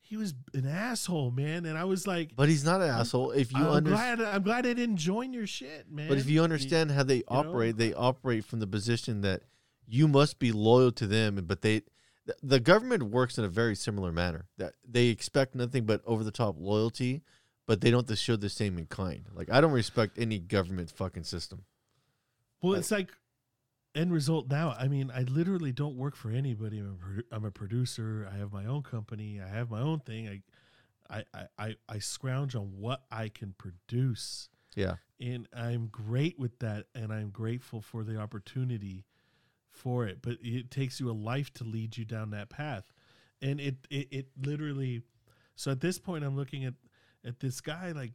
He 0.08 0.16
was 0.16 0.32
an 0.54 0.66
asshole, 0.66 1.30
man, 1.32 1.66
and 1.66 1.76
I 1.76 1.84
was 1.84 2.06
like, 2.06 2.30
but 2.34 2.48
he's 2.48 2.64
not 2.64 2.80
an 2.80 2.88
asshole. 2.88 3.32
If 3.32 3.52
you 3.52 3.58
I'm 3.58 3.72
understand, 3.74 4.18
glad 4.20 4.34
I'm 4.34 4.42
glad 4.42 4.66
I 4.66 4.72
didn't 4.72 4.96
join 4.96 5.34
your 5.34 5.46
shit, 5.46 5.90
man. 5.90 6.08
but 6.08 6.16
if 6.16 6.30
you 6.30 6.42
understand 6.42 6.90
how 6.92 7.02
they 7.02 7.18
know? 7.18 7.24
operate, 7.28 7.76
they 7.76 7.92
operate 7.92 8.46
from 8.46 8.60
the 8.60 8.66
position 8.66 9.20
that 9.20 9.42
you 9.86 10.08
must 10.08 10.38
be 10.38 10.50
loyal 10.50 10.92
to 10.92 11.06
them. 11.06 11.44
But 11.46 11.60
they, 11.60 11.82
the- 12.24 12.36
the 12.42 12.58
government 12.58 13.02
works 13.04 13.36
in 13.36 13.44
a 13.44 13.48
very 13.48 13.74
similar 13.76 14.10
manner. 14.10 14.46
That 14.56 14.74
they 14.88 15.08
expect 15.08 15.54
nothing 15.54 15.84
but 15.84 16.00
over 16.06 16.24
the 16.24 16.30
top 16.30 16.56
loyalty, 16.58 17.20
but 17.66 17.82
they 17.82 17.90
don't 17.90 18.08
show 18.16 18.36
the 18.36 18.48
same 18.48 18.78
in 18.78 18.86
kind. 18.86 19.26
Like 19.34 19.50
I 19.52 19.60
don't 19.60 19.72
respect 19.72 20.18
any 20.18 20.38
government 20.38 20.90
fucking 20.90 21.24
system. 21.24 21.64
Well, 22.62 22.74
it's 22.74 22.90
like 22.90 23.10
end 23.94 24.12
result 24.12 24.48
now. 24.48 24.74
I 24.78 24.88
mean, 24.88 25.10
I 25.14 25.22
literally 25.22 25.72
don't 25.72 25.96
work 25.96 26.16
for 26.16 26.30
anybody. 26.30 26.78
I'm 26.78 26.98
a, 27.00 27.06
produ- 27.06 27.26
I'm 27.32 27.44
a 27.44 27.50
producer. 27.50 28.28
I 28.32 28.36
have 28.38 28.52
my 28.52 28.64
own 28.64 28.82
company. 28.82 29.40
I 29.44 29.48
have 29.48 29.70
my 29.70 29.80
own 29.80 30.00
thing. 30.00 30.28
I, 30.28 30.42
I, 31.18 31.24
I, 31.34 31.46
I, 31.58 31.76
I 31.88 31.98
scrounge 31.98 32.54
on 32.54 32.72
what 32.78 33.02
I 33.10 33.28
can 33.28 33.54
produce, 33.56 34.50
Yeah, 34.74 34.96
and 35.20 35.48
I'm 35.56 35.86
great 35.86 36.38
with 36.38 36.58
that, 36.58 36.86
and 36.94 37.12
I'm 37.12 37.30
grateful 37.30 37.80
for 37.80 38.04
the 38.04 38.18
opportunity 38.18 39.04
for 39.70 40.06
it. 40.06 40.18
But 40.20 40.38
it 40.42 40.70
takes 40.70 41.00
you 41.00 41.10
a 41.10 41.12
life 41.12 41.52
to 41.54 41.64
lead 41.64 41.96
you 41.96 42.04
down 42.04 42.30
that 42.30 42.50
path, 42.50 42.92
and 43.40 43.58
it, 43.60 43.76
it, 43.90 44.08
it 44.10 44.26
literally. 44.44 45.02
So 45.56 45.70
at 45.70 45.80
this 45.80 45.98
point, 45.98 46.24
I'm 46.24 46.36
looking 46.36 46.64
at 46.64 46.74
at 47.24 47.40
this 47.40 47.60
guy 47.60 47.92
like 47.92 48.12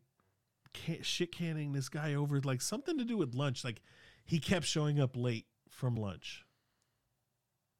can, 0.73 1.01
shit 1.01 1.31
canning 1.31 1.73
this 1.73 1.89
guy 1.89 2.13
over 2.13 2.39
like 2.41 2.61
something 2.61 2.97
to 2.97 3.03
do 3.03 3.17
with 3.17 3.35
lunch. 3.35 3.63
Like 3.63 3.81
he 4.25 4.39
kept 4.39 4.65
showing 4.65 4.99
up 4.99 5.15
late 5.15 5.45
from 5.73 5.95
lunch, 5.95 6.45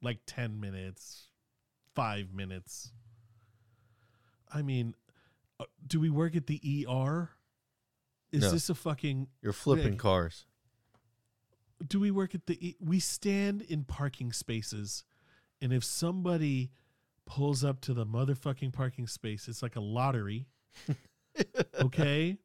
like 0.01 0.19
ten 0.25 0.59
minutes, 0.59 1.29
five 1.93 2.33
minutes. 2.33 2.91
I 4.53 4.61
mean, 4.61 4.95
uh, 5.59 5.65
do 5.85 5.99
we 5.99 6.09
work 6.09 6.35
at 6.35 6.47
the 6.47 6.85
ER? 6.87 7.29
Is 8.31 8.41
No. 8.43 8.51
this 8.51 8.69
a 8.69 8.75
fucking? 8.75 9.27
you're 9.41 9.53
flipping 9.53 9.97
cars. 9.97 10.45
Do 11.85 11.99
we 11.99 12.11
work 12.11 12.33
at 12.35 12.45
the? 12.47 12.67
E- 12.69 12.77
we 12.79 12.99
stand 12.99 13.61
in 13.61 13.83
parking 13.83 14.31
spaces, 14.31 15.03
and 15.61 15.71
if 15.73 15.83
somebody 15.83 16.71
pulls 17.25 17.63
up 17.63 17.79
to 17.81 17.93
the 17.93 18.05
motherfucking 18.05 18.73
parking 18.73 19.07
space, 19.07 19.47
it's 19.47 19.61
like 19.61 19.75
a 19.75 19.81
lottery. 19.81 20.47
okay 21.79 22.37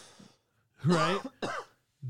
right 0.84 1.20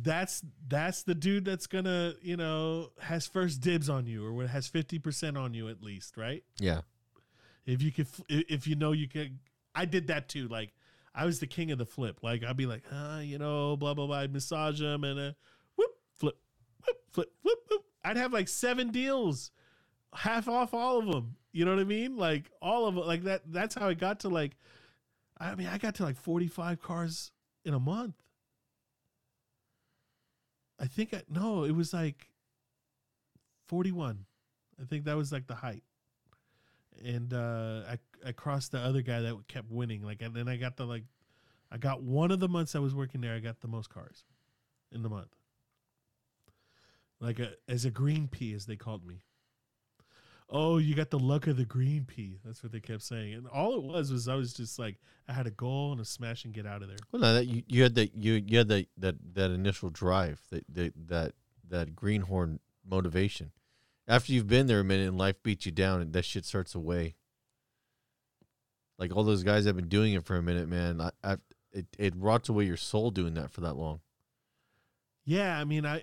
that's 0.03 0.43
that's 0.69 1.03
the 1.03 1.15
dude 1.15 1.45
that's 1.45 1.67
gonna 1.67 2.15
you 2.23 2.37
know 2.37 2.91
has 3.01 3.27
first 3.27 3.61
dibs 3.61 3.89
on 3.89 4.07
you 4.07 4.25
or 4.25 4.33
what 4.33 4.49
has 4.49 4.69
50% 4.69 5.39
on 5.39 5.55
you 5.55 5.69
at 5.69 5.83
least 5.83 6.17
right? 6.17 6.43
Yeah, 6.59 6.81
if 7.65 7.83
you 7.83 7.93
could 7.93 8.09
if 8.29 8.67
you 8.67 8.77
know 8.77 8.93
you 8.93 9.09
could 9.09 9.39
i 9.75 9.85
did 9.85 10.07
that 10.07 10.29
too 10.29 10.49
like 10.49 10.73
i 11.15 11.25
was 11.25 11.41
the 11.41 11.47
king 11.47 11.71
of 11.71 11.79
the 11.79 11.87
flip. 11.87 12.19
Like 12.23 12.45
i'd 12.45 12.57
be 12.57 12.67
like 12.67 12.83
uh, 12.93 13.21
you 13.23 13.39
know 13.39 13.77
blah 13.77 13.95
blah 13.95 14.07
blah 14.07 14.19
I'd 14.19 14.33
massage 14.33 14.81
them 14.81 15.05
and 15.05 15.19
uh, 15.19 15.33
whoop 15.77 15.91
flip 16.15 16.37
whoop 16.87 16.97
flip 17.13 17.33
whoop 17.43 17.59
whoop. 17.71 17.85
I'd 18.05 18.17
have 18.17 18.33
like 18.33 18.49
seven 18.49 18.91
deals 18.91 19.51
half 20.15 20.49
off 20.49 20.73
all 20.73 20.99
of 20.99 21.07
them 21.07 21.37
you 21.53 21.65
know 21.65 21.71
what 21.71 21.81
i 21.81 21.85
mean? 21.85 22.17
Like 22.17 22.51
all 22.61 22.87
of 22.87 22.97
it 22.97 23.07
like 23.07 23.23
that 23.25 23.43
that's 23.47 23.75
how 23.75 23.89
i 23.89 23.95
got 23.95 24.21
to 24.21 24.29
like 24.29 24.57
i 25.39 25.55
mean 25.55 25.67
i 25.69 25.79
got 25.79 25.95
to 25.97 26.03
like 26.03 26.17
45 26.17 26.81
cars 26.81 27.31
in 27.65 27.75
a 27.75 27.81
month 27.81 28.15
i 30.79 30.87
think 30.87 31.15
i 31.15 31.23
no 31.29 31.65
it 31.65 31.75
was 31.75 31.93
like 31.93 32.29
41 33.69 34.25
i 34.81 34.85
think 34.85 35.05
that 35.05 35.17
was 35.17 35.33
like 35.33 35.47
the 35.47 35.55
height. 35.55 35.83
And 37.05 37.33
uh 37.35 37.83
i 37.91 37.99
i 38.27 38.33
crossed 38.33 38.73
the 38.73 38.79
other 38.79 39.03
guy 39.03 39.21
that 39.21 39.49
kept 39.49 39.71
winning 39.71 40.03
like 40.03 40.23
and 40.23 40.35
then 40.35 40.49
i 40.49 40.57
got 40.57 40.77
the 40.77 40.87
like 40.87 41.05
i 41.71 41.77
got 41.77 42.03
one 42.03 42.31
of 42.31 42.41
the 42.41 42.49
months 42.49 42.75
i 42.75 42.79
was 42.79 42.95
working 42.95 43.21
there 43.21 43.35
i 43.35 43.39
got 43.39 43.61
the 43.61 43.69
most 43.69 43.91
cars 43.91 44.25
in 44.93 45.03
the 45.03 45.09
month. 45.09 45.37
Like 47.21 47.39
a 47.39 47.53
as 47.69 47.85
a 47.85 47.91
green 47.91 48.29
pea 48.29 48.55
as 48.55 48.67
they 48.67 48.77
called 48.77 49.07
me 49.07 49.23
oh 50.49 50.79
you 50.79 50.95
got 50.95 51.11
the 51.11 51.19
luck 51.19 51.47
of 51.47 51.57
the 51.57 51.65
green 51.65 52.05
pea 52.05 52.39
that's 52.45 52.63
what 52.63 52.71
they 52.71 52.81
kept 52.81 53.03
saying 53.03 53.35
and 53.35 53.47
all 53.49 53.75
it 53.75 53.83
was 53.83 54.13
was 54.13 54.29
i 54.29 54.35
was 54.35 54.53
just 54.53 54.79
like 54.79 54.97
i 55.29 55.33
had 55.33 55.47
a 55.47 55.51
goal 55.51 55.91
and 55.93 56.01
a 56.01 56.05
smash 56.05 56.45
and 56.45 56.55
get 56.55 56.67
out 56.67 56.83
of 56.83 56.89
there 56.89 56.97
well, 57.11 57.23
no, 57.23 57.35
that 57.35 57.47
you, 57.47 57.63
you 57.67 57.83
had 57.83 57.95
that 57.97 58.15
you 58.15 58.35
you 58.47 58.59
had 58.59 58.69
that 58.69 58.87
that 58.97 59.17
that 59.35 59.51
initial 59.51 59.91
drive, 59.91 60.41
that 60.51 60.65
that 60.73 60.93
that 61.09 61.33
that 61.69 61.97
greenhorn 61.97 62.61
motivation. 62.89 63.51
After 64.07 64.33
you've 64.33 64.47
been 64.47 64.69
there 64.69 64.79
a 64.81 64.85
minute 64.85 65.09
and 65.09 65.19
life 65.19 65.43
beats 65.43 65.67
you 65.67 65.73
down, 65.73 66.01
and 66.01 66.13
that 66.13 66.25
shit 66.25 66.45
starts 66.45 66.77
away. 66.77 67.17
Like 68.99 69.15
all 69.15 69.25
those 69.25 69.43
guys 69.43 69.65
have 69.65 69.75
been 69.75 69.89
doing 69.89 70.13
it 70.15 70.25
for 70.25 70.37
a 70.37 70.43
minute, 70.43 70.69
man. 70.69 71.01
I, 71.01 71.11
I 71.25 71.37
it 71.73 71.87
it 71.99 72.15
rots 72.17 72.49
away 72.49 72.65
your 72.65 72.77
soul 72.77 73.11
doing 73.11 73.35
that 73.35 73.51
for 73.51 73.63
that 73.63 73.75
long. 73.75 74.01
yeah 75.25 75.59
i 75.59 75.65
mean 75.65 75.85
i 75.85 76.03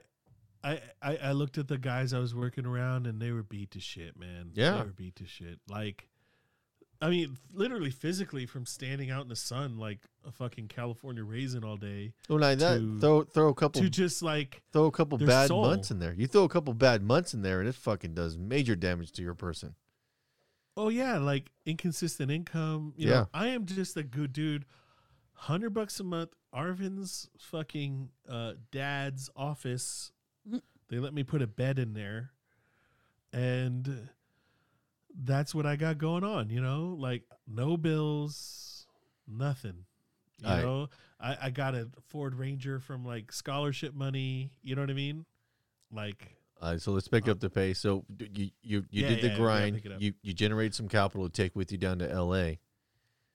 I, 0.64 0.80
I 1.02 1.18
I 1.18 1.32
looked 1.34 1.58
at 1.58 1.68
the 1.68 1.78
guys 1.78 2.14
I 2.14 2.20
was 2.20 2.34
working 2.34 2.66
around 2.66 3.06
and 3.08 3.22
they 3.22 3.32
were 3.32 3.44
beat 3.44 3.72
to 3.72 3.80
shit, 3.80 4.18
man. 4.18 4.52
Yeah. 4.54 4.72
They 4.72 4.78
were 4.80 4.94
beat 4.94 5.16
to 5.18 5.26
shit. 5.26 5.60
Like 5.70 6.08
I 7.02 7.10
mean, 7.10 7.38
literally 7.52 7.90
physically 7.92 8.46
from 8.46 8.66
standing 8.66 9.12
out 9.12 9.24
in 9.24 9.28
the 9.28 9.36
sun 9.36 9.78
like 9.78 10.00
a 10.26 10.32
fucking 10.32 10.70
California 10.70 11.22
raisin 11.24 11.66
all 11.66 11.76
day 11.76 12.14
Well, 12.30 12.40
not 12.40 12.58
that 12.60 12.98
throw 13.02 13.24
throw 13.24 13.50
a 13.50 13.54
couple 13.54 13.82
to 13.82 13.90
just 13.90 14.24
like 14.24 14.62
throw 14.72 14.86
a 14.86 14.92
couple 14.92 15.18
bad 15.18 15.48
soul. 15.50 15.64
months 15.66 15.92
in 15.92 16.00
there. 16.00 16.14
You 16.14 16.28
throw 16.28 16.46
a 16.46 16.50
couple 16.50 16.74
bad 16.74 17.04
months 17.04 17.34
in 17.34 17.42
there, 17.42 17.60
and 17.60 17.68
it 17.68 17.76
fucking 17.76 18.14
does 18.14 18.38
major 18.38 18.76
damage 18.78 19.12
to 19.14 19.22
your 19.22 19.34
person. 19.36 19.76
oh 20.78 20.88
yeah, 20.88 21.18
like 21.18 21.52
inconsistent 21.66 22.32
income. 22.32 22.94
You 22.96 23.10
Yeah. 23.10 23.14
know, 23.16 23.30
I 23.34 23.48
am 23.50 23.66
just 23.66 23.98
a 23.98 24.04
good 24.04 24.32
dude. 24.32 24.64
Hundred 25.34 25.72
bucks 25.72 26.00
a 26.00 26.06
month. 26.06 26.30
Arvin's 26.56 27.28
fucking 27.38 28.12
uh, 28.30 28.54
dad's 28.72 29.30
office. 29.36 30.12
They 30.94 31.00
let 31.00 31.16
me 31.16 31.24
put 31.24 31.42
a 31.42 31.48
bed 31.48 31.80
in 31.80 31.96
there, 31.96 32.34
and 33.34 34.10
that's 35.24 35.56
what 35.56 35.66
I 35.66 35.76
got 35.76 35.98
going 35.98 36.24
on. 36.24 36.52
You 36.52 36.62
know, 36.62 36.96
like 37.00 37.24
no 37.48 37.78
bills, 37.78 38.86
nothing. 39.28 39.86
You 40.40 40.50
Aight. 40.50 40.62
know, 40.62 40.90
I, 41.20 41.38
I 41.44 41.50
got 41.50 41.74
a 41.74 41.90
Ford 42.10 42.36
Ranger 42.36 42.80
from 42.80 43.04
like 43.04 43.32
scholarship 43.32 43.96
money. 43.96 44.52
You 44.62 44.76
know 44.76 44.84
what 44.84 44.92
I 44.92 44.94
mean? 44.94 45.26
Like 45.92 46.38
Uh, 46.62 46.78
so 46.78 46.92
let's 46.92 47.08
pick 47.08 47.28
up 47.28 47.40
the 47.40 47.50
pace. 47.50 47.80
So 47.80 48.06
you 48.20 48.52
you, 48.62 48.86
you 48.92 49.02
Yeah, 49.02 49.10
did 49.10 49.22
the 49.22 49.30
yeah, 49.30 49.36
grind. 49.36 49.82
you 49.98 50.14
you 50.22 50.34
generate 50.34 50.76
some 50.76 50.88
capital 50.88 51.28
to 51.28 51.32
take 51.34 51.56
with 51.56 51.72
you 51.72 51.80
down 51.80 51.98
to 52.00 52.12
L.A. 52.12 52.60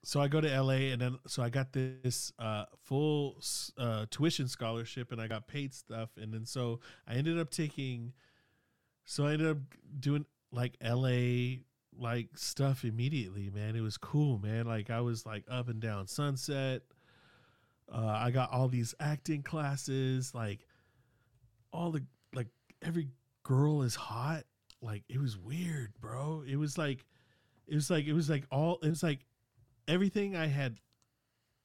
so 0.03 0.21
I 0.21 0.27
go 0.27 0.39
to 0.39 0.61
LA 0.61 0.91
and 0.91 1.01
then 1.01 1.19
so 1.27 1.43
I 1.43 1.49
got 1.49 1.73
this 1.73 2.31
uh, 2.39 2.65
full 2.83 3.41
uh, 3.77 4.05
tuition 4.09 4.47
scholarship 4.47 5.11
and 5.11 5.21
I 5.21 5.27
got 5.27 5.47
paid 5.47 5.73
stuff 5.73 6.09
and 6.17 6.33
then 6.33 6.45
so 6.45 6.79
I 7.07 7.15
ended 7.15 7.37
up 7.37 7.49
taking 7.49 8.13
so 9.05 9.25
I 9.25 9.33
ended 9.33 9.47
up 9.49 9.57
doing 9.99 10.25
like 10.51 10.77
LA 10.83 11.63
like 11.97 12.29
stuff 12.37 12.85
immediately, 12.85 13.49
man. 13.49 13.75
It 13.75 13.81
was 13.81 13.97
cool, 13.97 14.39
man. 14.39 14.65
Like 14.65 14.89
I 14.89 15.01
was 15.01 15.25
like 15.25 15.43
up 15.49 15.67
and 15.67 15.79
down 15.79 16.07
Sunset. 16.07 16.81
Uh, 17.91 18.05
I 18.05 18.31
got 18.31 18.51
all 18.51 18.67
these 18.67 18.93
acting 18.99 19.41
classes, 19.41 20.33
like 20.33 20.65
all 21.73 21.91
the 21.91 22.03
like 22.33 22.47
every 22.81 23.09
girl 23.43 23.81
is 23.81 23.95
hot. 23.95 24.43
Like 24.81 25.03
it 25.09 25.19
was 25.19 25.37
weird, 25.37 25.93
bro. 25.99 26.43
It 26.47 26.55
was 26.55 26.77
like 26.77 27.05
it 27.67 27.75
was 27.75 27.89
like 27.89 28.05
it 28.05 28.13
was 28.13 28.29
like 28.29 28.45
all 28.51 28.79
it 28.81 28.89
was 28.89 29.03
like 29.03 29.25
everything 29.89 30.35
I 30.35 30.47
had 30.47 30.79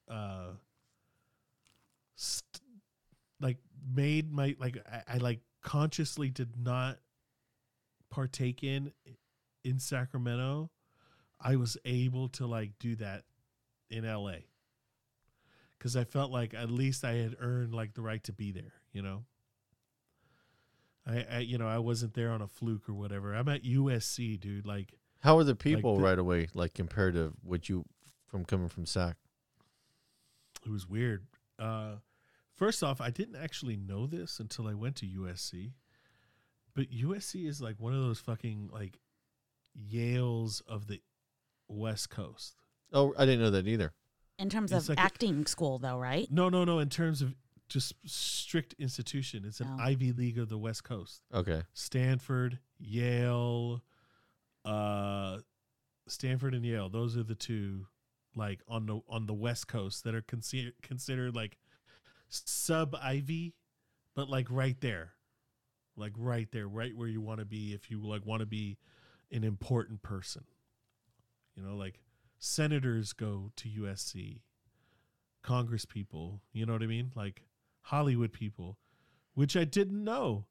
uh 0.09 0.51
st- 2.15 2.61
like 3.39 3.57
made 3.93 4.31
my 4.31 4.55
like 4.59 4.77
I, 4.91 5.15
I 5.15 5.17
like 5.17 5.39
consciously 5.61 6.29
did 6.29 6.57
not 6.57 6.97
partake 8.09 8.63
in 8.63 8.91
in 9.63 9.79
Sacramento, 9.79 10.69
I 11.41 11.55
was 11.55 11.77
able 11.85 12.29
to 12.29 12.45
like 12.45 12.71
do 12.79 12.95
that 12.97 13.23
in 13.89 14.05
LA. 14.05 14.35
Cause 15.79 15.95
I 15.95 16.03
felt 16.03 16.31
like 16.31 16.53
at 16.53 16.71
least 16.71 17.03
I 17.03 17.13
had 17.13 17.35
earned 17.39 17.73
like 17.73 17.93
the 17.93 18.01
right 18.01 18.23
to 18.23 18.33
be 18.33 18.51
there, 18.51 18.73
you 18.91 19.01
know. 19.01 19.25
I, 21.05 21.25
I 21.31 21.39
you 21.39 21.57
know, 21.57 21.67
I 21.67 21.77
wasn't 21.77 22.13
there 22.15 22.31
on 22.31 22.41
a 22.41 22.47
fluke 22.47 22.89
or 22.89 22.93
whatever. 22.93 23.33
I'm 23.33 23.49
at 23.49 23.63
USC, 23.63 24.39
dude. 24.39 24.65
Like 24.65 24.93
How 25.19 25.35
were 25.35 25.43
the 25.43 25.55
people 25.55 25.97
the- 25.97 26.03
right 26.03 26.17
away, 26.17 26.47
like 26.55 26.73
compared 26.73 27.13
to 27.15 27.33
what 27.43 27.69
you 27.69 27.85
from 28.27 28.45
coming 28.45 28.69
from 28.69 28.85
SAC? 28.85 29.15
it 30.65 30.71
was 30.71 30.87
weird. 30.89 31.27
Uh, 31.59 31.97
first 32.55 32.83
off, 32.83 32.99
I 32.99 33.11
didn't 33.11 33.35
actually 33.35 33.77
know 33.77 34.07
this 34.07 34.39
until 34.39 34.67
I 34.67 34.73
went 34.73 34.95
to 34.97 35.05
USC, 35.05 35.73
but 36.73 36.89
USC 36.91 37.47
is 37.47 37.61
like 37.61 37.79
one 37.79 37.93
of 37.93 38.01
those 38.01 38.19
fucking 38.19 38.69
like 38.73 38.97
Yales 39.91 40.61
of 40.67 40.87
the 40.87 41.01
West 41.67 42.09
Coast. 42.09 42.55
Oh, 42.91 43.13
I 43.17 43.25
didn't 43.25 43.41
know 43.41 43.51
that 43.51 43.67
either. 43.67 43.93
In 44.39 44.49
terms 44.49 44.71
It's 44.71 44.85
of 44.85 44.89
like 44.89 44.97
a- 44.97 45.01
acting 45.01 45.45
school, 45.45 45.77
though, 45.79 45.97
right? 45.99 46.29
No, 46.31 46.49
no, 46.49 46.63
no. 46.65 46.79
In 46.79 46.89
terms 46.89 47.21
of 47.21 47.35
just 47.69 47.93
strict 48.05 48.73
institution, 48.79 49.43
it's 49.45 49.59
an 49.61 49.67
Oh. 49.71 49.77
Ivy 49.79 50.11
League 50.13 50.37
of 50.39 50.49
the 50.49 50.57
West 50.57 50.83
Coast. 50.83 51.21
Okay. 51.33 51.61
Stanford, 51.73 52.59
Yale, 52.79 53.81
uh, 54.65 55.39
Stanford 56.07 56.53
and 56.53 56.65
Yale. 56.65 56.89
Those 56.89 57.15
are 57.17 57.23
the 57.23 57.35
two, 57.35 57.87
like 58.35 58.61
on 58.67 58.85
the 58.85 58.99
on 59.09 59.25
the 59.25 59.33
West 59.33 59.67
Coast 59.67 60.03
that 60.03 60.15
are 60.15 60.21
considered 60.21 60.73
considered 60.81 61.35
like 61.35 61.57
sub 62.29 62.95
Ivy, 62.95 63.55
but 64.15 64.29
like 64.29 64.47
right 64.49 64.79
there, 64.81 65.13
like 65.95 66.13
right 66.17 66.47
there, 66.51 66.67
right 66.67 66.95
where 66.95 67.07
you 67.07 67.21
want 67.21 67.39
to 67.39 67.45
be 67.45 67.73
if 67.73 67.89
you 67.89 68.01
like 68.01 68.25
want 68.25 68.41
to 68.41 68.45
be 68.45 68.77
an 69.31 69.43
important 69.43 70.01
person. 70.01 70.43
You 71.55 71.63
know, 71.63 71.75
like 71.75 72.01
senators 72.37 73.13
go 73.13 73.51
to 73.55 73.69
USC, 73.69 74.41
Congress 75.41 75.85
people. 75.85 76.41
You 76.51 76.65
know 76.65 76.73
what 76.73 76.83
I 76.83 76.87
mean? 76.87 77.11
Like 77.15 77.43
Hollywood 77.81 78.33
people, 78.33 78.77
which 79.33 79.55
I 79.55 79.63
didn't 79.63 80.03
know 80.03 80.45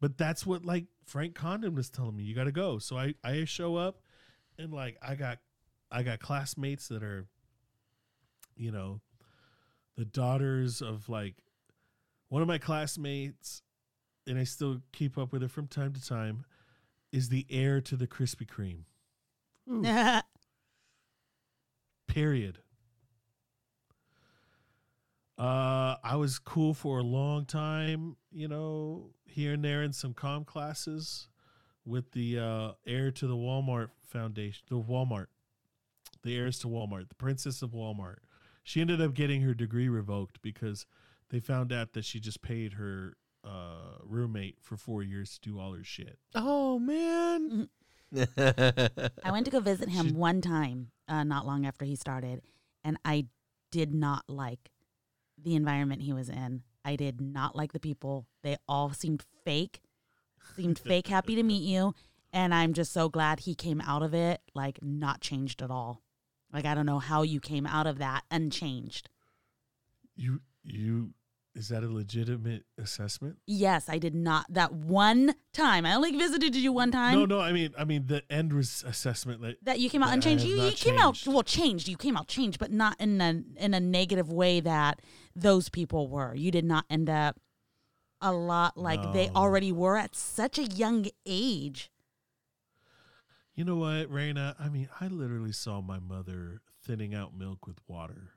but 0.00 0.16
that's 0.16 0.46
what 0.46 0.64
like 0.64 0.86
Frank 1.04 1.34
Condon 1.34 1.74
was 1.74 1.90
telling 1.90 2.16
me. 2.16 2.22
You 2.22 2.34
got 2.34 2.44
to 2.44 2.52
go. 2.52 2.78
So 2.78 2.96
I 2.96 3.14
I 3.24 3.44
show 3.44 3.76
up, 3.76 4.00
and 4.58 4.72
like 4.72 4.96
I 5.02 5.14
got 5.14 5.38
I 5.90 6.02
got 6.02 6.20
classmates 6.20 6.88
that 6.88 7.02
are, 7.02 7.26
you 8.56 8.70
know, 8.70 9.00
the 9.96 10.04
daughters 10.04 10.82
of 10.82 11.08
like 11.08 11.34
one 12.28 12.42
of 12.42 12.48
my 12.48 12.58
classmates, 12.58 13.62
and 14.26 14.38
I 14.38 14.44
still 14.44 14.82
keep 14.92 15.16
up 15.16 15.32
with 15.32 15.42
her 15.42 15.48
from 15.48 15.66
time 15.66 15.92
to 15.94 16.04
time, 16.04 16.44
is 17.12 17.30
the 17.30 17.46
heir 17.50 17.80
to 17.82 17.96
the 17.96 18.06
Krispy 18.06 18.46
Kreme. 18.46 18.84
Period. 22.06 22.58
Uh, 25.38 25.96
I 26.02 26.16
was 26.16 26.38
cool 26.38 26.74
for 26.74 26.98
a 26.98 27.02
long 27.02 27.44
time, 27.44 28.16
you 28.32 28.48
know, 28.48 29.10
here 29.24 29.52
and 29.52 29.64
there 29.64 29.82
in 29.82 29.92
some 29.92 30.12
com 30.12 30.44
classes 30.44 31.28
with 31.84 32.10
the 32.10 32.38
uh, 32.38 32.72
heir 32.86 33.10
to 33.12 33.26
the 33.26 33.36
Walmart 33.36 33.90
Foundation, 34.08 34.64
the 34.68 34.80
Walmart, 34.80 35.26
the 36.22 36.36
heirs 36.36 36.58
to 36.60 36.68
Walmart, 36.68 37.08
the 37.08 37.14
princess 37.14 37.62
of 37.62 37.70
Walmart. 37.70 38.18
She 38.64 38.80
ended 38.80 39.00
up 39.00 39.14
getting 39.14 39.42
her 39.42 39.54
degree 39.54 39.88
revoked 39.88 40.42
because 40.42 40.86
they 41.30 41.40
found 41.40 41.72
out 41.72 41.92
that 41.94 42.04
she 42.04 42.20
just 42.20 42.42
paid 42.42 42.74
her 42.74 43.16
uh, 43.44 43.98
roommate 44.04 44.58
for 44.60 44.76
four 44.76 45.02
years 45.02 45.38
to 45.38 45.50
do 45.50 45.58
all 45.58 45.72
her 45.72 45.84
shit. 45.84 46.18
Oh 46.34 46.78
man. 46.78 47.68
I 48.14 49.30
went 49.30 49.44
to 49.46 49.50
go 49.50 49.60
visit 49.60 49.88
him 49.88 50.08
She- 50.08 50.12
one 50.14 50.40
time, 50.40 50.90
uh, 51.08 51.24
not 51.24 51.46
long 51.46 51.66
after 51.66 51.84
he 51.84 51.96
started, 51.96 52.42
and 52.84 52.98
I 53.04 53.26
did 53.70 53.94
not 53.94 54.24
like 54.28 54.70
the 55.42 55.54
environment 55.54 56.02
he 56.02 56.12
was 56.12 56.28
in. 56.28 56.62
I 56.84 56.96
did 56.96 57.20
not 57.20 57.54
like 57.54 57.72
the 57.72 57.80
people. 57.80 58.26
They 58.42 58.56
all 58.66 58.92
seemed 58.92 59.24
fake, 59.44 59.82
seemed 60.56 60.78
fake 60.78 61.08
happy 61.08 61.34
to 61.34 61.42
meet 61.42 61.62
you. 61.62 61.94
And 62.32 62.54
I'm 62.54 62.72
just 62.74 62.92
so 62.92 63.08
glad 63.08 63.40
he 63.40 63.54
came 63.54 63.80
out 63.80 64.02
of 64.02 64.12
it, 64.14 64.40
like, 64.54 64.78
not 64.82 65.20
changed 65.20 65.62
at 65.62 65.70
all. 65.70 66.02
Like, 66.52 66.64
I 66.64 66.74
don't 66.74 66.86
know 66.86 66.98
how 66.98 67.22
you 67.22 67.40
came 67.40 67.66
out 67.66 67.86
of 67.86 67.98
that 67.98 68.24
unchanged. 68.30 69.08
You, 70.16 70.40
you, 70.64 71.12
is 71.54 71.68
that 71.68 71.82
a 71.82 71.88
legitimate 71.88 72.64
assessment? 72.80 73.36
Yes, 73.46 73.88
I 73.88 73.98
did 73.98 74.14
not. 74.14 74.46
That 74.48 74.72
one 74.72 75.34
time, 75.52 75.84
I 75.84 75.94
only 75.94 76.12
visited 76.12 76.54
you 76.56 76.72
one 76.72 76.90
time. 76.90 77.14
no, 77.18 77.26
no. 77.26 77.40
I 77.40 77.52
mean, 77.52 77.74
I 77.76 77.84
mean 77.84 78.06
the 78.06 78.22
end 78.30 78.52
res- 78.52 78.84
assessment. 78.86 79.42
Like, 79.42 79.58
that 79.62 79.80
you 79.80 79.90
came 79.90 80.02
out 80.02 80.12
unchanged. 80.12 80.44
You, 80.44 80.62
you 80.62 80.72
came 80.72 80.98
out 80.98 81.22
well 81.26 81.42
changed. 81.42 81.88
You 81.88 81.96
came 81.96 82.16
out 82.16 82.28
changed, 82.28 82.58
but 82.58 82.70
not 82.72 82.98
in 83.00 83.20
a 83.20 83.42
in 83.56 83.74
a 83.74 83.80
negative 83.80 84.30
way 84.32 84.60
that 84.60 85.00
those 85.34 85.68
people 85.68 86.08
were. 86.08 86.34
You 86.34 86.50
did 86.50 86.64
not 86.64 86.84
end 86.88 87.10
up 87.10 87.38
a 88.20 88.32
lot 88.32 88.76
like 88.76 89.12
they 89.12 89.28
already 89.30 89.72
were 89.72 89.96
at 89.96 90.14
such 90.16 90.58
a 90.58 90.64
young 90.64 91.06
age. 91.26 91.90
You 93.58 93.64
know 93.64 93.74
what, 93.74 94.08
Raina? 94.08 94.54
I 94.60 94.68
mean, 94.68 94.88
I 95.00 95.08
literally 95.08 95.50
saw 95.50 95.80
my 95.80 95.98
mother 95.98 96.60
thinning 96.84 97.12
out 97.12 97.36
milk 97.36 97.66
with 97.66 97.80
water. 97.88 98.30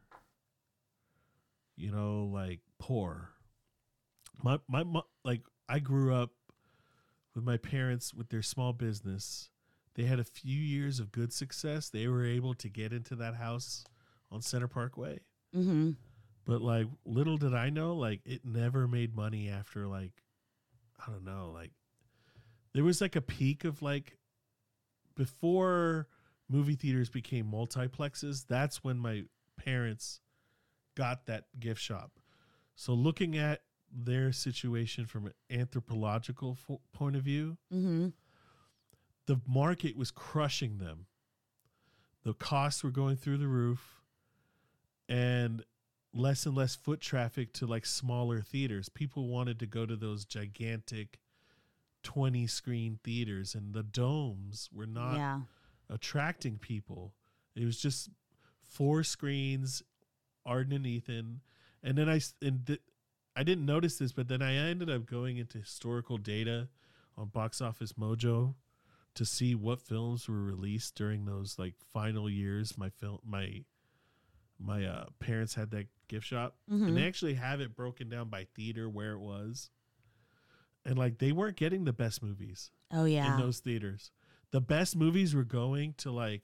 You 1.75 1.91
know, 1.91 2.27
like 2.33 2.61
poor. 2.79 3.29
My 4.41 4.57
my 4.67 4.83
mo- 4.83 5.05
like 5.23 5.43
I 5.69 5.77
grew 5.77 6.15
up 6.15 6.31
with 7.35 7.43
my 7.43 7.57
parents 7.57 8.15
with 8.15 8.29
their 8.29 8.41
small 8.41 8.73
business. 8.73 9.51
They 9.93 10.05
had 10.05 10.19
a 10.19 10.23
few 10.23 10.57
years 10.57 10.99
of 10.99 11.11
good 11.11 11.31
success. 11.31 11.87
They 11.87 12.07
were 12.07 12.25
able 12.25 12.55
to 12.55 12.67
get 12.67 12.91
into 12.91 13.15
that 13.17 13.35
house 13.35 13.83
on 14.31 14.41
Center 14.41 14.67
Parkway. 14.67 15.19
Mm-hmm. 15.55 15.91
But 16.45 16.63
like 16.63 16.87
little 17.05 17.37
did 17.37 17.53
I 17.53 17.69
know, 17.69 17.93
like 17.93 18.21
it 18.25 18.43
never 18.43 18.87
made 18.87 19.15
money 19.15 19.49
after 19.49 19.85
like 19.85 20.23
I 20.99 21.11
don't 21.11 21.25
know, 21.25 21.51
like 21.53 21.73
there 22.73 22.83
was 22.83 23.01
like 23.01 23.15
a 23.15 23.21
peak 23.21 23.65
of 23.65 23.83
like 23.83 24.17
before 25.25 26.07
movie 26.49 26.73
theaters 26.75 27.09
became 27.09 27.45
multiplexes, 27.45 28.45
that's 28.47 28.83
when 28.83 28.97
my 28.97 29.23
parents 29.55 30.19
got 30.95 31.27
that 31.27 31.45
gift 31.59 31.79
shop. 31.79 32.19
So 32.75 32.93
looking 32.93 33.37
at 33.37 33.61
their 33.93 34.31
situation 34.31 35.05
from 35.05 35.27
an 35.27 35.33
anthropological 35.51 36.55
fo- 36.55 36.81
point 36.91 37.15
of 37.15 37.21
view, 37.23 37.57
Mm-hmm. 37.71 38.07
the 39.27 39.39
market 39.47 39.95
was 39.95 40.09
crushing 40.09 40.79
them. 40.79 41.05
The 42.23 42.33
costs 42.33 42.83
were 42.83 42.89
going 42.91 43.15
through 43.17 43.37
the 43.37 43.47
roof 43.47 44.01
and 45.07 45.63
less 46.13 46.45
and 46.47 46.55
less 46.55 46.75
foot 46.75 46.99
traffic 46.99 47.53
to 47.53 47.65
like 47.67 47.85
smaller 47.85 48.41
theaters. 48.41 48.89
People 48.89 49.27
wanted 49.27 49.59
to 49.59 49.65
go 49.67 49.85
to 49.85 49.95
those 49.95 50.25
gigantic 50.25 51.19
20 52.03 52.47
screen 52.47 52.99
theaters 53.03 53.53
and 53.55 53.73
the 53.73 53.83
domes 53.83 54.69
were 54.73 54.85
not 54.87 55.15
Yeah. 55.15 55.41
attracting 55.89 56.57
people. 56.57 57.13
It 57.55 57.65
was 57.65 57.79
just 57.81 58.09
four 58.61 59.03
screens, 59.03 59.83
Arden 60.45 60.73
and 60.73 60.85
Ethan, 60.87 61.41
and 61.83 61.97
then 61.97 62.09
I, 62.09 62.19
and 62.41 62.65
th- 62.65 62.81
I 63.35 63.43
didn't 63.43 63.65
notice 63.65 63.97
this, 63.97 64.11
but 64.13 64.27
then 64.27 64.41
I 64.41 64.53
ended 64.55 64.89
up 64.89 65.05
going 65.05 65.37
into 65.37 65.59
historical 65.59 66.17
data 66.17 66.69
on 67.17 67.27
Box 67.27 67.61
Office 67.61 67.93
Mojo 67.93 68.55
to 69.13 69.25
see 69.25 69.55
what 69.55 69.81
films 69.81 70.27
were 70.29 70.41
released 70.41 70.95
during 70.95 71.25
those 71.25 71.59
like 71.59 71.75
final 71.91 72.29
years. 72.29 72.77
My 72.77 72.89
film, 72.89 73.19
my 73.23 73.63
my 74.59 74.85
uh, 74.85 75.05
parents 75.19 75.55
had 75.55 75.71
that 75.71 75.87
gift 76.07 76.25
shop, 76.27 76.55
Mhm. 76.69 76.87
and 76.89 76.97
they 76.97 77.07
actually 77.07 77.33
have 77.33 77.61
it 77.61 77.75
broken 77.75 78.09
down 78.09 78.29
by 78.29 78.43
theater 78.45 78.87
where 78.87 79.13
it 79.13 79.19
was, 79.19 79.69
and 80.85 80.97
like 80.97 81.17
they 81.19 81.31
weren't 81.31 81.57
getting 81.57 81.83
the 81.85 81.93
best 81.93 82.21
movies 82.23 82.71
Oh 82.91 83.05
yeah. 83.05 83.33
in 83.35 83.39
those 83.39 83.59
theaters. 83.59 84.11
The 84.51 84.61
best 84.61 84.95
movies 84.95 85.33
were 85.33 85.43
going 85.43 85.93
to 85.99 86.11
like 86.11 86.43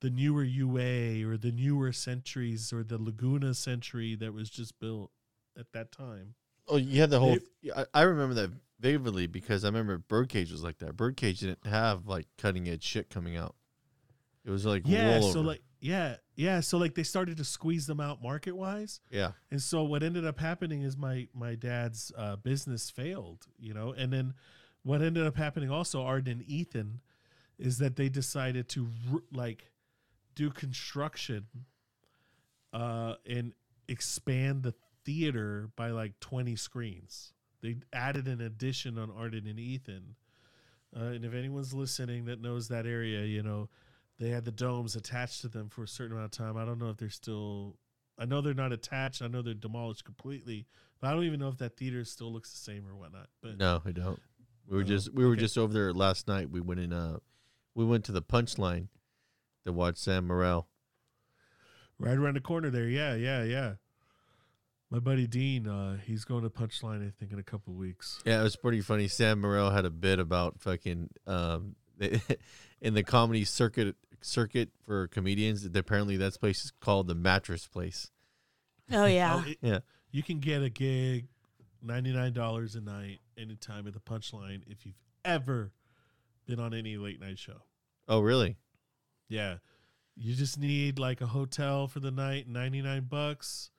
the 0.00 0.10
newer 0.10 0.44
UA 0.44 1.26
or 1.28 1.36
the 1.36 1.52
newer 1.52 1.92
centuries 1.92 2.72
or 2.72 2.82
the 2.82 2.98
Laguna 2.98 3.54
Century 3.54 4.14
that 4.16 4.32
was 4.34 4.50
just 4.50 4.78
built 4.78 5.10
at 5.58 5.66
that 5.72 5.92
time. 5.92 6.34
Oh, 6.68 6.76
you 6.76 7.00
had 7.00 7.10
the 7.10 7.20
whole. 7.20 7.36
They- 7.62 7.70
I, 7.72 7.84
I 7.94 8.02
remember 8.02 8.34
that 8.34 8.50
vividly 8.80 9.26
because 9.26 9.64
I 9.64 9.68
remember 9.68 9.98
Birdcage 9.98 10.50
was 10.50 10.62
like 10.62 10.78
that. 10.78 10.96
Birdcage 10.96 11.40
didn't 11.40 11.66
have 11.66 12.06
like 12.06 12.26
cutting 12.38 12.68
edge 12.68 12.82
shit 12.82 13.08
coming 13.10 13.36
out. 13.36 13.54
It 14.44 14.50
was 14.50 14.66
like 14.66 14.82
yeah, 14.84 15.18
rollover. 15.20 15.32
so 15.32 15.40
like 15.40 15.62
yeah, 15.84 16.16
yeah, 16.34 16.60
so 16.60 16.78
like 16.78 16.94
they 16.94 17.02
started 17.02 17.36
to 17.36 17.44
squeeze 17.44 17.86
them 17.86 18.00
out 18.00 18.22
market 18.22 18.56
wise. 18.56 19.00
yeah, 19.10 19.32
And 19.50 19.60
so 19.60 19.84
what 19.84 20.02
ended 20.02 20.24
up 20.24 20.40
happening 20.40 20.80
is 20.80 20.96
my 20.96 21.28
my 21.34 21.56
dad's 21.56 22.10
uh, 22.16 22.36
business 22.36 22.88
failed, 22.88 23.46
you 23.58 23.74
know, 23.74 23.92
and 23.92 24.10
then 24.10 24.32
what 24.82 25.02
ended 25.02 25.26
up 25.26 25.36
happening 25.36 25.70
also 25.70 26.02
Arden 26.02 26.40
and 26.40 26.48
Ethan 26.48 27.00
is 27.58 27.76
that 27.78 27.96
they 27.96 28.08
decided 28.08 28.66
to 28.70 28.88
like 29.30 29.70
do 30.34 30.50
construction 30.50 31.46
uh 32.72 33.14
and 33.28 33.52
expand 33.86 34.62
the 34.62 34.74
theater 35.04 35.68
by 35.76 35.90
like 35.90 36.18
20 36.20 36.56
screens. 36.56 37.34
They 37.60 37.76
added 37.92 38.26
an 38.26 38.40
addition 38.40 38.96
on 38.96 39.10
Arden 39.10 39.46
and 39.46 39.60
Ethan. 39.60 40.16
Uh, 40.96 41.06
and 41.06 41.26
if 41.26 41.34
anyone's 41.34 41.74
listening 41.74 42.24
that 42.24 42.40
knows 42.40 42.68
that 42.68 42.86
area, 42.86 43.24
you 43.24 43.42
know, 43.42 43.68
they 44.18 44.30
had 44.30 44.44
the 44.44 44.52
domes 44.52 44.96
attached 44.96 45.40
to 45.42 45.48
them 45.48 45.68
for 45.68 45.82
a 45.84 45.88
certain 45.88 46.12
amount 46.16 46.26
of 46.26 46.38
time. 46.38 46.56
I 46.56 46.64
don't 46.64 46.78
know 46.78 46.90
if 46.90 46.96
they're 46.96 47.10
still 47.10 47.76
I 48.18 48.26
know 48.26 48.40
they're 48.40 48.54
not 48.54 48.72
attached. 48.72 49.22
I 49.22 49.26
know 49.26 49.42
they're 49.42 49.54
demolished 49.54 50.04
completely, 50.04 50.66
but 51.00 51.08
I 51.08 51.12
don't 51.14 51.24
even 51.24 51.40
know 51.40 51.48
if 51.48 51.58
that 51.58 51.76
theater 51.76 52.04
still 52.04 52.32
looks 52.32 52.50
the 52.52 52.58
same 52.58 52.86
or 52.88 52.94
whatnot. 52.94 53.28
But 53.42 53.58
no, 53.58 53.82
I 53.84 53.90
don't. 53.90 54.20
We 54.68 54.76
were 54.76 54.82
Oh, 54.84 54.86
just 54.86 55.12
we 55.12 55.24
were 55.24 55.32
okay. 55.32 55.40
just 55.40 55.58
over 55.58 55.72
there 55.72 55.92
last 55.92 56.28
night. 56.28 56.48
We 56.50 56.60
went 56.60 56.80
in. 56.80 56.92
Uh, 56.92 57.18
we 57.74 57.84
went 57.84 58.04
to 58.04 58.12
the 58.12 58.22
Punchline 58.22 58.86
to 59.66 59.72
watch 59.72 59.96
Sam 59.96 60.28
Morril. 60.28 60.66
right 61.98 62.16
around 62.16 62.34
the 62.36 62.40
corner 62.40 62.70
there, 62.70 62.86
yeah, 62.88 63.14
yeah, 63.16 63.42
yeah. 63.42 63.72
My 64.90 65.00
buddy 65.00 65.26
Dean, 65.26 65.66
uh, 65.66 65.96
he's 66.06 66.24
going 66.24 66.42
to 66.44 66.50
Punchline, 66.50 67.04
I 67.04 67.10
think, 67.18 67.32
in 67.32 67.38
a 67.40 67.42
couple 67.42 67.72
of 67.72 67.78
weeks. 67.78 68.22
Yeah, 68.24 68.40
it 68.40 68.44
was 68.44 68.54
pretty 68.54 68.80
funny. 68.80 69.08
Sam 69.08 69.40
Morril 69.40 69.72
had 69.72 69.84
a 69.84 69.90
bit 69.90 70.20
about 70.20 70.60
fucking 70.60 71.10
um, 71.26 71.74
in 72.80 72.94
the 72.94 73.02
comedy 73.02 73.44
circuit 73.44 73.96
circuit 74.24 74.70
for 74.84 75.06
comedians. 75.08 75.64
Apparently, 75.74 76.16
that 76.16 76.38
place 76.40 76.64
is 76.64 76.72
called 76.80 77.06
the 77.08 77.14
Mattress 77.14 77.66
Place. 77.66 78.10
Oh 78.90 79.06
yeah. 79.20 79.36
Oh, 79.44 79.48
it- 79.48 79.58
Yeah. 79.60 79.78
you 80.10 80.22
can 80.22 80.40
get 80.40 80.62
a 80.62 80.70
gig, 80.70 81.26
ninety 81.82 82.12
nine 82.12 82.32
dollars 82.32 82.74
a 82.74 82.80
night, 82.80 83.20
anytime 83.38 83.86
at 83.86 83.92
the 83.94 84.00
Punchline 84.00 84.62
if 84.66 84.84
you've 84.86 84.98
ever 85.24 85.72
been 86.46 86.60
on 86.60 86.74
any 86.74 86.96
late 86.96 87.20
night 87.20 87.38
show. 87.38 87.62
Oh, 88.08 88.20
really? 88.20 88.56
Yeah. 89.28 89.56
You 90.16 90.34
just 90.34 90.58
need 90.58 90.98
like 90.98 91.20
a 91.22 91.26
hotel 91.26 91.88
for 91.88 91.98
the 92.00 92.10
night, 92.10 92.46
99 92.46 93.06
bucks. 93.08 93.70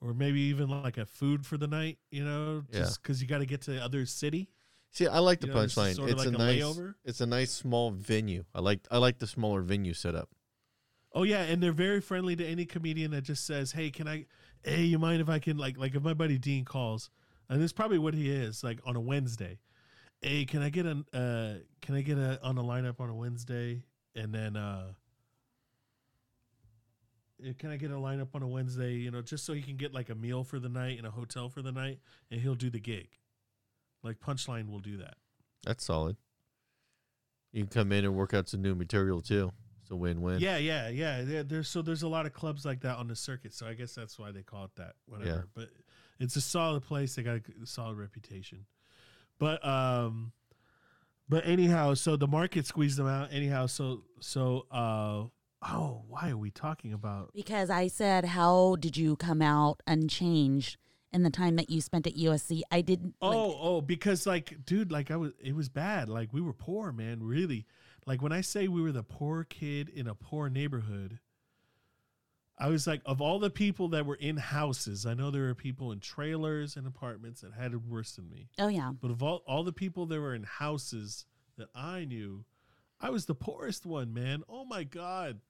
Or 0.00 0.12
maybe 0.14 0.40
even 0.40 0.68
like 0.68 0.98
a 0.98 1.06
food 1.06 1.46
for 1.46 1.56
the 1.56 1.68
night, 1.68 1.98
you 2.10 2.24
know, 2.24 2.64
just 2.72 3.00
because 3.00 3.22
you 3.22 3.28
got 3.28 3.38
to 3.38 3.46
get 3.46 3.60
to 3.62 3.70
the 3.72 3.84
other 3.84 4.04
city. 4.04 4.48
See, 4.92 5.06
I 5.06 5.18
like 5.20 5.40
the 5.40 5.46
You 5.48 5.54
know, 5.54 5.60
Punchline. 5.60 5.96
sorta 5.96 6.12
It's 6.12 6.18
like 6.24 6.32
a 6.32 6.34
a 6.34 6.38
nice. 6.38 6.60
layover? 6.62 6.94
It's 7.04 7.20
a 7.22 7.26
nice 7.26 7.50
small 7.50 7.90
venue. 7.90 8.44
I 8.54 8.60
like. 8.60 8.80
I 8.90 8.98
like 8.98 9.18
the 9.18 9.26
smaller 9.26 9.62
venue 9.62 9.94
setup. 9.94 10.28
Oh 11.14 11.24
yeah, 11.24 11.42
and 11.42 11.62
they're 11.62 11.72
very 11.72 12.00
friendly 12.00 12.36
to 12.36 12.46
any 12.46 12.64
comedian 12.66 13.10
that 13.12 13.22
just 13.22 13.46
says, 13.46 13.72
"Hey, 13.72 13.90
can 13.90 14.06
I? 14.06 14.26
Hey, 14.62 14.84
you 14.84 14.98
mind 14.98 15.20
if 15.22 15.28
I 15.28 15.38
can 15.38 15.56
like 15.56 15.78
like 15.78 15.94
if 15.94 16.02
my 16.02 16.14
buddy 16.14 16.38
Dean 16.38 16.64
calls, 16.64 17.10
and 17.48 17.62
it's 17.62 17.72
probably 17.72 17.98
what 17.98 18.14
he 18.14 18.30
is 18.30 18.62
like 18.62 18.80
on 18.84 18.96
a 18.96 19.00
Wednesday. 19.00 19.58
Hey, 20.20 20.44
can 20.44 20.62
I 20.62 20.68
get 20.68 20.86
an 20.86 21.04
uh 21.12 21.54
can 21.80 21.94
I 21.96 22.02
get 22.02 22.16
a 22.18 22.38
on 22.42 22.56
a 22.58 22.62
lineup 22.62 23.00
on 23.00 23.08
a 23.08 23.14
Wednesday 23.14 23.82
and 24.14 24.32
then 24.32 24.56
uh 24.56 24.92
can 27.58 27.70
I 27.70 27.76
get 27.76 27.90
a 27.90 27.94
lineup 27.96 28.28
on 28.34 28.42
a 28.42 28.46
Wednesday, 28.48 28.92
you 28.94 29.10
know, 29.10 29.20
just 29.20 29.44
so 29.44 29.52
he 29.52 29.62
can 29.62 29.76
get 29.76 29.92
like 29.92 30.10
a 30.10 30.14
meal 30.14 30.44
for 30.44 30.60
the 30.60 30.68
night 30.68 30.96
and 30.98 31.06
a 31.06 31.10
hotel 31.10 31.48
for 31.48 31.60
the 31.60 31.72
night 31.72 31.98
and 32.30 32.40
he'll 32.40 32.54
do 32.54 32.70
the 32.70 32.78
gig. 32.78 33.08
Like 34.02 34.20
Punchline 34.20 34.70
will 34.70 34.80
do 34.80 34.98
that. 34.98 35.14
That's 35.64 35.84
solid. 35.84 36.16
You 37.52 37.64
can 37.64 37.70
come 37.70 37.92
in 37.92 38.04
and 38.04 38.14
work 38.14 38.34
out 38.34 38.48
some 38.48 38.62
new 38.62 38.74
material 38.74 39.20
too. 39.20 39.52
It's 39.82 39.90
a 39.90 39.96
win-win. 39.96 40.40
Yeah, 40.40 40.56
yeah, 40.56 40.88
yeah. 40.88 41.22
There, 41.22 41.42
there's 41.42 41.68
so 41.68 41.82
there's 41.82 42.02
a 42.02 42.08
lot 42.08 42.26
of 42.26 42.32
clubs 42.32 42.64
like 42.64 42.80
that 42.80 42.96
on 42.96 43.08
the 43.08 43.16
circuit. 43.16 43.52
So 43.52 43.66
I 43.66 43.74
guess 43.74 43.94
that's 43.94 44.18
why 44.18 44.32
they 44.32 44.42
call 44.42 44.64
it 44.64 44.70
that. 44.76 44.94
Whatever. 45.06 45.30
Yeah. 45.30 45.42
But 45.54 45.68
it's 46.18 46.36
a 46.36 46.40
solid 46.40 46.82
place. 46.82 47.14
They 47.14 47.22
got 47.22 47.40
a 47.62 47.66
solid 47.66 47.96
reputation. 47.96 48.66
But 49.38 49.64
um, 49.66 50.32
but 51.28 51.46
anyhow, 51.46 51.94
so 51.94 52.16
the 52.16 52.28
market 52.28 52.66
squeezed 52.66 52.96
them 52.96 53.08
out. 53.08 53.28
Anyhow, 53.32 53.66
so 53.66 54.04
so 54.20 54.66
uh, 54.70 55.24
oh, 55.68 56.02
why 56.08 56.30
are 56.30 56.36
we 56.36 56.50
talking 56.50 56.92
about? 56.92 57.32
Because 57.34 57.70
I 57.70 57.88
said, 57.88 58.24
how 58.24 58.76
did 58.76 58.96
you 58.96 59.16
come 59.16 59.42
out 59.42 59.82
unchanged 59.86 60.76
in 61.12 61.22
the 61.22 61.30
time 61.30 61.56
that 61.56 61.70
you 61.70 61.80
spent 61.80 62.06
at 62.06 62.16
USC? 62.16 62.62
I 62.70 62.80
didn't. 62.80 63.14
Oh, 63.20 63.28
like, 63.28 63.56
oh, 63.60 63.80
because 63.80 64.26
like, 64.26 64.64
dude, 64.64 64.90
like 64.90 65.10
I 65.10 65.16
was, 65.16 65.32
it 65.40 65.54
was 65.54 65.68
bad. 65.68 66.08
Like 66.08 66.32
we 66.32 66.40
were 66.40 66.52
poor, 66.52 66.92
man. 66.92 67.22
Really, 67.22 67.66
like 68.06 68.22
when 68.22 68.32
I 68.32 68.40
say 68.40 68.68
we 68.68 68.82
were 68.82 68.92
the 68.92 69.02
poor 69.02 69.44
kid 69.44 69.88
in 69.88 70.08
a 70.08 70.14
poor 70.14 70.48
neighborhood, 70.48 71.18
I 72.58 72.68
was 72.68 72.86
like, 72.86 73.02
of 73.06 73.20
all 73.20 73.38
the 73.38 73.50
people 73.50 73.88
that 73.88 74.06
were 74.06 74.14
in 74.14 74.36
houses, 74.36 75.06
I 75.06 75.14
know 75.14 75.30
there 75.30 75.42
were 75.42 75.54
people 75.54 75.92
in 75.92 76.00
trailers 76.00 76.76
and 76.76 76.86
apartments 76.86 77.40
that 77.40 77.52
had 77.52 77.72
it 77.72 77.82
worse 77.82 78.12
than 78.12 78.28
me. 78.28 78.48
oh 78.58 78.68
yeah. 78.68 78.92
But 79.00 79.10
of 79.10 79.22
all 79.22 79.42
all 79.46 79.64
the 79.64 79.72
people 79.72 80.06
that 80.06 80.20
were 80.20 80.34
in 80.34 80.44
houses 80.44 81.26
that 81.58 81.68
I 81.74 82.04
knew, 82.04 82.44
I 83.00 83.10
was 83.10 83.26
the 83.26 83.34
poorest 83.34 83.84
one, 83.84 84.14
man. 84.14 84.42
Oh 84.48 84.64
my 84.64 84.84
god, 84.84 85.40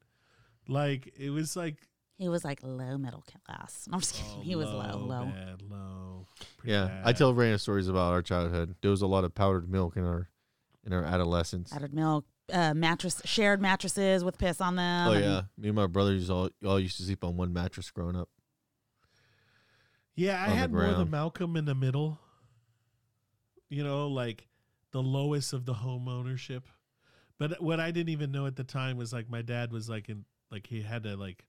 like 0.68 1.12
it 1.18 1.30
was 1.30 1.56
like 1.56 1.76
He 2.18 2.28
was 2.28 2.44
like 2.44 2.60
low 2.62 2.98
middle 2.98 3.24
class. 3.46 3.88
I'm 3.92 4.00
just 4.00 4.14
kidding. 4.14 4.36
oh, 4.38 4.42
he 4.42 4.54
was 4.54 4.68
low, 4.68 4.98
low. 4.98 5.24
bad, 5.26 5.62
low. 5.62 6.26
pretty 6.58 6.72
Yeah, 6.72 7.02
I 7.04 7.12
tell 7.12 7.34
random 7.34 7.58
stories 7.58 7.88
about 7.88 8.12
our 8.12 8.22
childhood. 8.22 8.76
There 8.80 8.90
was 8.90 9.02
a 9.02 9.06
lot 9.06 9.24
of 9.24 9.34
powdered 9.34 9.68
milk 9.68 9.96
in 9.96 10.04
our 10.04 10.28
in 10.84 10.92
our 10.92 11.04
adolescence. 11.04 11.72
Powdered 11.72 11.94
milk, 11.94 12.24
uh, 12.52 12.74
mattress, 12.74 13.20
shared 13.24 13.60
mattresses 13.60 14.22
with 14.24 14.38
piss 14.38 14.60
on 14.60 14.76
them. 14.76 15.08
Oh 15.08 15.12
yeah, 15.14 15.42
me 15.58 15.68
and 15.68 15.76
my 15.76 15.86
brothers 15.86 16.30
all 16.30 16.50
all 16.64 16.78
used 16.78 16.96
to 16.98 17.02
sleep 17.02 17.24
on 17.24 17.36
one 17.36 17.52
mattress 17.52 17.90
growing 17.90 18.16
up. 18.16 18.28
Yeah, 20.14 20.40
I 20.40 20.44
on 20.44 20.50
the 20.50 20.56
had 20.56 20.72
more 20.72 20.82
the 20.82 20.92
ground. 20.92 21.10
Malcolm 21.10 21.56
in 21.56 21.64
the 21.64 21.74
middle. 21.74 22.18
You 23.68 23.82
know, 23.82 24.08
like 24.08 24.46
the 24.92 25.02
lowest 25.02 25.52
of 25.52 25.64
the 25.64 25.74
home 25.74 26.06
ownership. 26.06 26.68
But 27.38 27.60
what 27.62 27.80
I 27.80 27.90
didn't 27.90 28.10
even 28.10 28.30
know 28.30 28.46
at 28.46 28.56
the 28.56 28.64
time 28.64 28.96
was 28.96 29.12
like 29.12 29.28
my 29.28 29.42
dad 29.42 29.72
was 29.72 29.88
like 29.88 30.08
in 30.08 30.24
like 30.50 30.66
he 30.66 30.82
had 30.82 31.02
to 31.04 31.16
like 31.16 31.44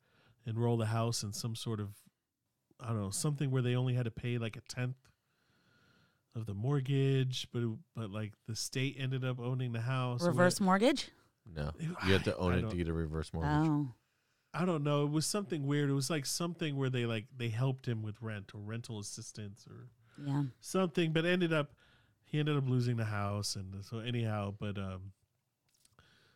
enroll 0.46 0.78
the 0.78 0.86
house 0.88 1.24
in 1.24 1.34
some 1.34 1.56
sort 1.56 1.80
of 1.80 1.90
I 2.80 2.88
don't 2.88 3.02
know 3.02 3.10
something 3.12 3.50
where 3.52 3.62
they 3.62 3.76
only 3.76 3.94
had 3.94 4.06
to 4.06 4.12
pay 4.12 4.38
like 4.38 4.56
a 4.58 4.62
tenth 4.62 4.98
of 6.36 6.46
the 6.46 6.54
mortgage, 6.54 7.48
but 7.54 7.62
it- 7.64 7.78
but 7.96 8.10
like 8.12 8.34
the 8.48 8.56
state 8.56 8.96
ended 9.00 9.24
up 9.24 9.40
owning 9.40 9.72
the 9.72 9.82
house. 9.82 10.24
or 10.24 10.28
Reverse 10.30 10.60
mortgage. 10.60 11.10
No, 11.46 11.72
you 11.80 12.14
have 12.14 12.24
to 12.24 12.36
own 12.38 12.54
I 12.54 12.58
it 12.58 12.62
don't- 12.62 12.72
to 12.72 12.78
get 12.78 12.88
a 12.88 12.94
reverse 12.94 13.32
mortgage. 13.34 13.68
Oh, 13.70 13.94
I 14.54 14.66
don't 14.66 14.84
know. 14.84 15.06
It 15.06 15.12
was 15.12 15.26
something 15.26 15.66
weird. 15.66 15.90
It 15.90 15.94
was 15.94 16.10
like 16.10 16.26
something 16.26 16.76
where 16.76 16.90
they 16.90 17.06
like 17.06 17.26
they 17.36 17.50
helped 17.50 17.88
him 17.88 18.02
with 18.02 18.22
rent 18.22 18.52
or 18.54 18.60
rental 18.62 19.00
assistance 19.00 19.66
or 19.68 19.90
yeah. 20.26 20.44
something, 20.60 21.12
but 21.14 21.26
ended 21.26 21.54
up 21.54 21.76
he 22.26 22.40
ended 22.40 22.58
up 22.58 22.68
losing 22.68 22.98
the 22.98 23.06
house, 23.06 23.56
and 23.56 23.84
so 23.86 24.00
anyhow, 24.00 24.56
but 24.60 24.78
um, 24.78 25.12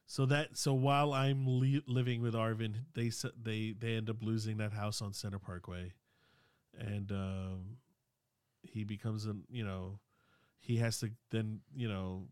so 0.07 0.25
that 0.25 0.57
so 0.57 0.73
while 0.73 1.13
I'm 1.13 1.59
li- 1.59 1.83
living 1.85 2.21
with 2.21 2.33
Arvin, 2.33 2.75
they 2.95 3.11
they 3.41 3.75
they 3.77 3.95
end 3.95 4.09
up 4.09 4.23
losing 4.23 4.57
that 4.57 4.71
house 4.71 5.01
on 5.01 5.13
Center 5.13 5.37
Parkway, 5.37 5.91
and 6.77 7.11
um, 7.11 7.77
he 8.63 8.85
becomes 8.85 9.27
a 9.27 9.35
you 9.49 9.65
know 9.65 9.99
he 10.59 10.77
has 10.77 10.99
to 11.01 11.11
then 11.29 11.59
you 11.75 11.89
know 11.89 12.27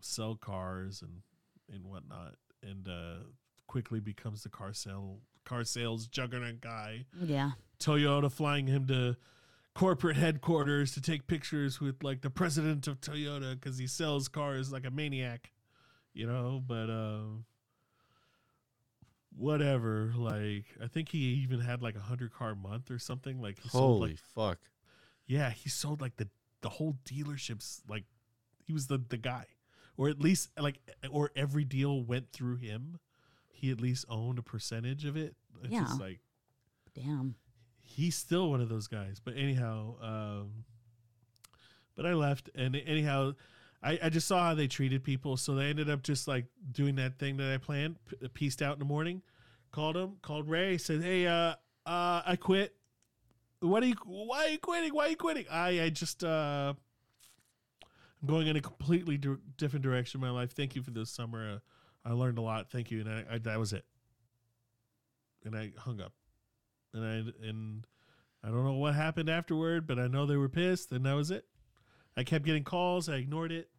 sell 0.00 0.34
cars 0.34 1.02
and 1.02 1.22
and 1.74 1.86
whatnot, 1.86 2.34
and 2.62 2.86
uh, 2.86 3.24
quickly 3.66 3.98
becomes 3.98 4.42
the 4.42 4.50
car 4.50 4.74
sale 4.74 5.18
car 5.46 5.64
sales 5.64 6.06
juggernaut 6.06 6.60
guy. 6.60 7.06
Yeah. 7.18 7.52
Toyota 7.78 8.30
flying 8.30 8.66
him 8.66 8.86
to 8.88 9.16
corporate 9.74 10.16
headquarters 10.16 10.92
to 10.92 11.00
take 11.00 11.26
pictures 11.26 11.80
with 11.80 12.02
like 12.02 12.20
the 12.20 12.28
president 12.28 12.86
of 12.86 13.00
Toyota 13.00 13.58
because 13.58 13.78
he 13.78 13.86
sells 13.86 14.28
cars 14.28 14.70
like 14.70 14.84
a 14.84 14.90
maniac, 14.90 15.52
you 16.12 16.26
know. 16.26 16.62
But 16.66 16.90
uh, 16.90 17.22
whatever. 19.36 20.12
Like 20.16 20.64
I 20.82 20.86
think 20.86 21.10
he 21.10 21.18
even 21.42 21.60
had 21.60 21.82
like 21.82 21.96
a 21.96 22.00
hundred 22.00 22.32
car 22.32 22.54
month 22.54 22.90
or 22.90 22.98
something. 22.98 23.40
Like 23.40 23.58
he 23.60 23.68
sold 23.68 23.98
Holy 23.98 24.10
like 24.10 24.18
fuck! 24.34 24.58
yeah, 25.26 25.50
he 25.50 25.68
sold 25.68 26.00
like 26.00 26.16
the 26.16 26.28
the 26.62 26.68
whole 26.68 26.96
dealerships. 27.04 27.80
Like 27.88 28.04
he 28.66 28.72
was 28.72 28.86
the 28.86 28.98
the 29.08 29.16
guy, 29.18 29.46
or 29.96 30.08
at 30.08 30.20
least 30.20 30.50
like 30.58 30.78
or 31.10 31.30
every 31.36 31.64
deal 31.64 32.02
went 32.02 32.32
through 32.32 32.56
him. 32.56 32.98
He 33.52 33.70
at 33.70 33.80
least 33.80 34.06
owned 34.08 34.38
a 34.38 34.42
percentage 34.42 35.04
of 35.04 35.16
it. 35.16 35.34
It's 35.62 35.72
Yeah. 35.72 35.80
just 35.82 36.00
like 36.00 36.20
Damn. 36.94 37.34
he's 37.82 38.16
still 38.16 38.50
one 38.50 38.60
of 38.62 38.68
those 38.70 38.86
guys. 38.86 39.20
But 39.22 39.36
anyhow, 39.36 39.96
um, 40.00 40.64
but 41.94 42.06
I 42.06 42.14
left, 42.14 42.48
and 42.54 42.74
anyhow, 42.74 43.32
I, 43.82 43.98
I 44.02 44.08
just 44.10 44.26
saw 44.26 44.44
how 44.44 44.54
they 44.54 44.66
treated 44.66 45.02
people, 45.02 45.36
so 45.36 45.54
they 45.54 45.66
ended 45.66 45.88
up 45.88 46.02
just 46.02 46.28
like 46.28 46.46
doing 46.70 46.96
that 46.96 47.18
thing 47.18 47.38
that 47.38 47.52
I 47.52 47.56
planned. 47.56 47.96
Pieced 48.34 48.60
out 48.60 48.74
in 48.74 48.78
the 48.78 48.84
morning, 48.84 49.22
called 49.72 49.96
him, 49.96 50.16
called 50.22 50.48
Ray, 50.48 50.76
said, 50.76 51.02
"Hey, 51.02 51.26
uh, 51.26 51.54
uh, 51.86 52.22
I 52.26 52.36
quit. 52.36 52.74
what 53.60 53.82
are 53.82 53.86
you? 53.86 53.94
Why 54.04 54.44
are 54.44 54.48
you 54.48 54.58
quitting? 54.58 54.94
Why 54.94 55.06
are 55.06 55.08
you 55.08 55.16
quitting? 55.16 55.46
I, 55.50 55.82
I 55.82 55.88
just, 55.90 56.22
uh, 56.22 56.74
I'm 58.22 58.28
going 58.28 58.46
in 58.48 58.56
a 58.56 58.60
completely 58.60 59.16
di- 59.16 59.36
different 59.56 59.82
direction 59.82 60.20
in 60.20 60.26
my 60.26 60.32
life. 60.32 60.52
Thank 60.52 60.76
you 60.76 60.82
for 60.82 60.90
this 60.90 61.10
summer. 61.10 61.54
Uh, 61.54 61.58
I 62.08 62.12
learned 62.12 62.38
a 62.38 62.42
lot. 62.42 62.70
Thank 62.70 62.90
you, 62.90 63.00
and 63.00 63.08
I, 63.08 63.24
I 63.34 63.38
that 63.38 63.58
was 63.58 63.72
it. 63.72 63.84
And 65.44 65.56
I 65.56 65.72
hung 65.78 66.02
up, 66.02 66.12
and 66.92 67.02
I 67.02 67.48
and 67.48 67.86
I 68.44 68.48
don't 68.48 68.64
know 68.64 68.74
what 68.74 68.94
happened 68.94 69.30
afterward, 69.30 69.86
but 69.86 69.98
I 69.98 70.06
know 70.06 70.26
they 70.26 70.36
were 70.36 70.50
pissed, 70.50 70.92
and 70.92 71.06
that 71.06 71.14
was 71.14 71.30
it. 71.30 71.46
I 72.20 72.24
kept 72.24 72.44
getting 72.44 72.64
calls. 72.64 73.08
I 73.08 73.14
ignored 73.16 73.50
it. 73.50 73.70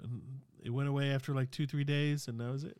And 0.00 0.22
it 0.62 0.70
went 0.70 0.88
away 0.88 1.10
after 1.10 1.34
like 1.34 1.50
two, 1.50 1.66
three 1.66 1.82
days, 1.82 2.28
and 2.28 2.38
that 2.38 2.52
was 2.52 2.62
it. 2.62 2.76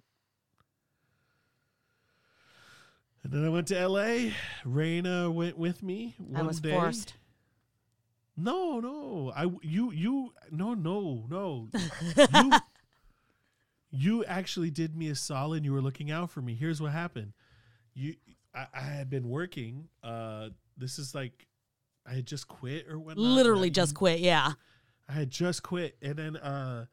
And 3.24 3.32
then 3.32 3.44
I 3.44 3.48
went 3.48 3.66
to 3.68 3.78
L.A. 3.78 4.32
Raina 4.64 5.32
went 5.32 5.58
with 5.58 5.82
me. 5.82 6.14
One 6.18 6.42
I 6.42 6.46
was 6.46 6.60
day. 6.60 6.70
forced. 6.70 7.14
No, 8.36 8.78
no. 8.78 9.32
I 9.34 9.50
you 9.62 9.90
you 9.90 10.32
no 10.52 10.74
no 10.74 11.24
no. 11.28 11.68
you 12.34 12.52
you 13.90 14.24
actually 14.26 14.70
did 14.70 14.96
me 14.96 15.08
a 15.08 15.16
solid. 15.16 15.64
You 15.64 15.72
were 15.72 15.80
looking 15.80 16.12
out 16.12 16.30
for 16.30 16.40
me. 16.40 16.54
Here's 16.54 16.80
what 16.80 16.92
happened. 16.92 17.32
You 17.94 18.14
I, 18.54 18.66
I 18.72 18.80
had 18.80 19.10
been 19.10 19.28
working. 19.28 19.88
Uh, 20.04 20.50
this 20.76 21.00
is 21.00 21.16
like 21.16 21.48
I 22.06 22.14
had 22.14 22.26
just 22.26 22.46
quit 22.46 22.86
or 22.88 22.98
what? 22.98 23.16
Literally 23.16 23.70
just 23.70 23.96
quit. 23.96 24.20
Yeah. 24.20 24.52
I 25.08 25.12
had 25.12 25.30
just 25.30 25.62
quit, 25.62 25.96
and 26.00 26.16
then 26.16 26.36
uh, 26.36 26.86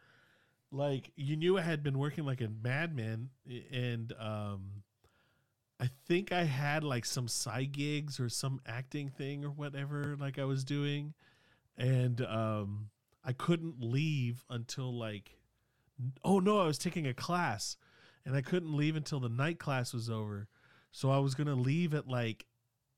like 0.72 1.12
you 1.16 1.36
knew 1.36 1.58
I 1.58 1.62
had 1.62 1.84
been 1.84 1.98
working 1.98 2.26
like 2.26 2.42
a 2.42 2.50
madman, 2.50 3.30
and 3.72 4.14
um, 4.20 4.84
I 5.80 5.90
think 6.08 6.32
I 6.32 6.44
had 6.44 6.84
like 6.84 7.06
some 7.06 7.28
side 7.28 7.72
gigs 7.72 8.20
or 8.20 8.30
some 8.30 8.60
acting 8.68 9.10
thing 9.10 9.46
or 9.46 9.50
whatever 9.50 10.16
like 10.20 10.38
I 10.40 10.46
was 10.46 10.64
doing, 10.64 11.14
and 11.78 12.22
um, 12.22 12.90
I 13.24 13.34
couldn't 13.34 13.82
leave 13.82 14.44
until 14.50 14.94
like, 14.94 15.38
oh 16.24 16.40
no, 16.40 16.60
I 16.60 16.66
was 16.66 16.78
taking 16.78 17.08
a 17.08 17.14
class, 17.14 17.78
and 18.26 18.36
I 18.36 18.42
couldn't 18.42 18.76
leave 18.76 18.96
until 18.96 19.20
the 19.20 19.30
night 19.30 19.58
class 19.60 19.94
was 19.94 20.10
over, 20.10 20.48
so 20.92 21.10
I 21.10 21.20
was 21.20 21.34
gonna 21.34 21.56
leave 21.56 21.94
at 21.94 22.08
like 22.08 22.46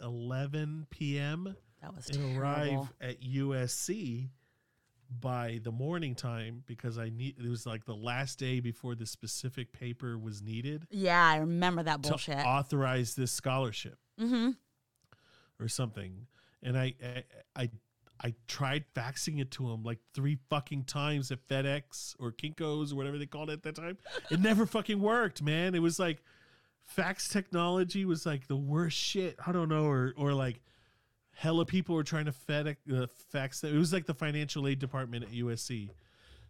11 0.01 0.87
p.m 0.89 1.55
That 1.81 1.95
was 1.95 2.09
and 2.09 2.17
terrible. 2.17 2.41
arrive 2.41 2.93
at 2.99 3.21
USC 3.21 4.29
by 5.19 5.59
the 5.63 5.71
morning 5.71 6.15
time 6.15 6.63
because 6.65 6.97
I 6.97 7.09
need 7.09 7.35
it 7.37 7.49
was 7.49 7.65
like 7.65 7.85
the 7.85 7.95
last 7.95 8.39
day 8.39 8.59
before 8.59 8.95
the 8.95 9.05
specific 9.05 9.71
paper 9.71 10.17
was 10.17 10.41
needed 10.41 10.87
Yeah, 10.89 11.23
I 11.23 11.37
remember 11.37 11.83
that 11.83 12.01
bullshit. 12.01 12.37
to 12.37 12.45
authorize 12.45 13.15
this 13.15 13.31
scholarship 13.31 13.97
mm-hmm. 14.19 14.51
or 15.59 15.67
something. 15.67 16.27
And 16.61 16.77
I 16.77 16.93
I 17.03 17.23
I, 17.55 17.69
I 18.21 18.33
tried 18.47 18.85
faxing 18.95 19.39
it 19.41 19.51
to 19.51 19.69
him 19.69 19.83
like 19.83 19.99
three 20.13 20.37
fucking 20.49 20.85
times 20.85 21.31
at 21.31 21.47
FedEx 21.47 22.15
or 22.19 22.31
Kinko's 22.31 22.93
or 22.93 22.95
whatever 22.95 23.17
they 23.17 23.25
called 23.25 23.49
it 23.49 23.53
at 23.53 23.63
that 23.63 23.75
time. 23.75 23.97
It 24.31 24.39
never 24.41 24.65
fucking 24.65 24.99
worked, 25.01 25.41
man. 25.41 25.75
It 25.75 25.81
was 25.81 25.99
like 25.99 26.23
fax 26.85 27.27
technology 27.29 28.05
was 28.05 28.25
like 28.25 28.47
the 28.47 28.55
worst 28.55 28.97
shit. 28.97 29.37
I 29.45 29.51
don't 29.51 29.69
know, 29.69 29.85
or 29.85 30.13
or 30.17 30.33
like 30.33 30.61
hella 31.33 31.65
people 31.65 31.95
were 31.95 32.03
trying 32.03 32.25
to 32.25 32.31
FedEx 32.31 32.77
uh, 32.93 33.07
fax. 33.31 33.63
It 33.63 33.73
was 33.73 33.91
like 33.91 34.05
the 34.05 34.13
financial 34.13 34.67
aid 34.67 34.79
department 34.79 35.25
at 35.25 35.31
USC. 35.31 35.89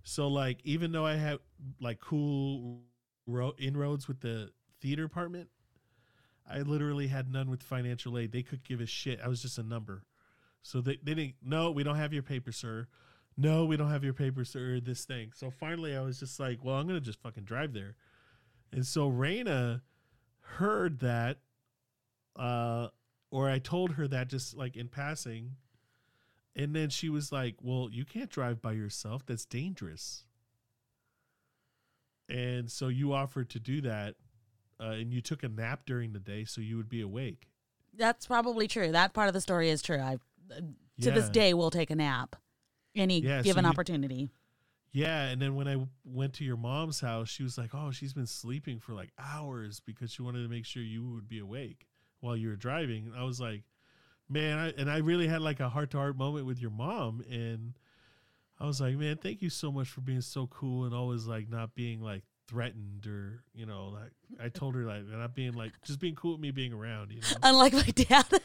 So 0.04 0.28
like 0.28 0.60
even 0.64 0.92
though 0.92 1.06
I 1.06 1.16
had 1.16 1.40
like 1.80 2.00
cool 2.00 2.82
ro- 3.26 3.56
inroads 3.58 4.08
with 4.08 4.20
the 4.20 4.52
theater 4.82 5.04
department, 5.04 5.50
I 6.50 6.60
literally 6.60 7.08
had 7.08 7.32
none 7.32 7.50
with 7.50 7.64
financial 7.64 8.18
aid. 8.18 8.32
They 8.32 8.44
could 8.44 8.64
give 8.64 8.82
a 8.82 8.86
shit. 8.86 9.20
I 9.24 9.30
was 9.30 9.42
just 9.42 9.58
a 9.58 9.64
number. 9.64 10.04
So 10.62 10.82
they, 10.82 10.98
they 11.02 11.14
didn't, 11.14 11.36
no, 11.44 11.72
we 11.72 11.84
don't 11.84 11.96
have 11.96 12.14
your 12.14 12.24
paper, 12.24 12.52
sir. 12.52 12.88
No, 13.38 13.66
we 13.66 13.78
don't 13.78 13.90
have 13.90 14.04
your 14.04 14.14
paper, 14.14 14.46
sir. 14.46 14.80
This 14.80 15.06
thing. 15.06 15.32
So 15.36 15.50
finally, 15.50 15.96
I 15.96 16.02
was 16.02 16.20
just 16.20 16.40
like, 16.40 16.60
well, 16.64 16.76
I'm 16.76 16.88
to 16.88 17.00
just 17.00 17.22
fucking 17.22 17.46
drive 17.46 17.74
there. 17.74 17.96
And 18.72 18.86
so 18.86 19.10
Raina 19.10 19.82
heard 20.40 21.00
that, 21.00 21.38
uh, 22.36 22.90
or 23.34 23.50
I 23.50 23.58
told 23.58 23.94
her 23.94 24.08
that 24.10 24.28
just 24.28 24.56
like 24.56 24.76
in 24.78 24.88
passing. 24.90 25.56
And 26.56 26.76
then 26.76 26.90
she 26.90 27.10
was 27.10 27.32
like, 27.32 27.56
well, 27.64 27.90
you 27.92 28.06
can't 28.06 28.30
drive 28.30 28.62
by 28.62 28.74
yourself. 28.74 29.26
That's 29.26 29.44
dangerous. 29.44 30.26
And 32.30 32.72
so 32.72 32.90
you 32.90 33.12
offered 33.12 33.50
to 33.50 33.60
do 33.60 33.82
that. 33.82 34.16
Uh, 34.80 34.92
and 34.92 35.12
you 35.12 35.20
took 35.20 35.42
a 35.44 35.50
nap 35.50 35.82
during 35.88 36.14
the 36.14 36.20
day 36.20 36.46
so 36.46 36.62
you 36.62 36.78
would 36.78 36.90
be 36.90 37.02
awake. 37.02 37.48
That's 37.96 38.28
probably 38.28 38.68
true. 38.68 38.92
That 38.92 39.14
part 39.14 39.30
of 39.30 39.34
the 39.34 39.42
story 39.42 39.70
is 39.70 39.82
true. 39.82 39.98
I, 40.00 40.18
uh, 40.56 40.60
to 41.02 41.12
this 41.12 41.30
day, 41.30 41.56
will 41.56 41.72
take 41.72 41.90
a 41.90 41.96
nap, 41.96 42.36
any 42.96 43.20
Yeah, 43.20 43.40
so 43.40 43.44
given 43.46 43.64
you- 43.66 43.70
opportunity. 43.72 44.30
Yeah, 44.92 45.24
and 45.30 45.42
then 45.42 45.56
when 45.56 45.68
I 45.68 45.72
w- 45.74 45.90
went 46.04 46.34
to 46.36 46.44
your 46.44 46.58
mom's 46.58 47.00
house, 47.00 47.30
she 47.30 47.42
was 47.42 47.58
like, 47.58 47.74
"Oh, 47.74 47.90
she's 47.90 48.14
been 48.14 48.28
sleeping 48.28 48.80
for 48.80 48.94
like 48.94 49.12
hours 49.18 49.80
because 49.80 50.12
she 50.12 50.22
wanted 50.22 50.44
to 50.44 50.50
make 50.50 50.66
sure 50.68 50.84
you 50.84 51.04
would 51.14 51.28
be 51.28 51.40
awake 51.40 51.88
while 52.24 52.36
you 52.38 52.48
were 52.50 52.56
driving." 52.56 53.06
And 53.08 53.16
I 53.16 53.24
was 53.24 53.40
like, 53.40 53.64
"Man," 54.30 54.58
I, 54.58 54.70
and 54.78 54.90
I 54.90 54.98
really 54.98 55.28
had 55.28 55.42
like 55.42 55.60
a 55.60 55.70
heart 55.70 55.92
to 55.92 55.98
heart 55.98 56.18
moment 56.18 56.46
with 56.46 56.60
your 56.60 56.72
mom, 56.72 57.24
and 57.30 57.74
I 58.60 58.66
was 58.66 58.80
like, 58.82 58.96
"Man, 58.98 59.18
thank 59.18 59.42
you 59.42 59.50
so 59.50 59.72
much 59.72 59.90
for 59.90 60.02
being 60.02 60.22
so 60.22 60.48
cool 60.48 60.86
and 60.86 60.94
always 60.94 61.26
like 61.26 61.50
not 61.50 61.76
being 61.76 62.02
like 62.02 62.24
threatened 62.48 63.08
or 63.08 63.42
you 63.54 63.66
know 63.66 63.88
like 63.88 64.12
I 64.40 64.50
told 64.50 64.76
her 64.76 64.84
like 64.84 65.06
not 65.06 65.34
being 65.34 65.54
like 65.54 65.72
just 65.86 66.00
being 66.00 66.14
cool 66.16 66.32
with 66.34 66.42
me 66.42 66.52
being 66.52 66.74
around, 66.74 67.12
you 67.12 67.22
know." 67.22 67.28
Unlike 67.44 67.74
my 67.74 67.84
dad. 67.96 68.26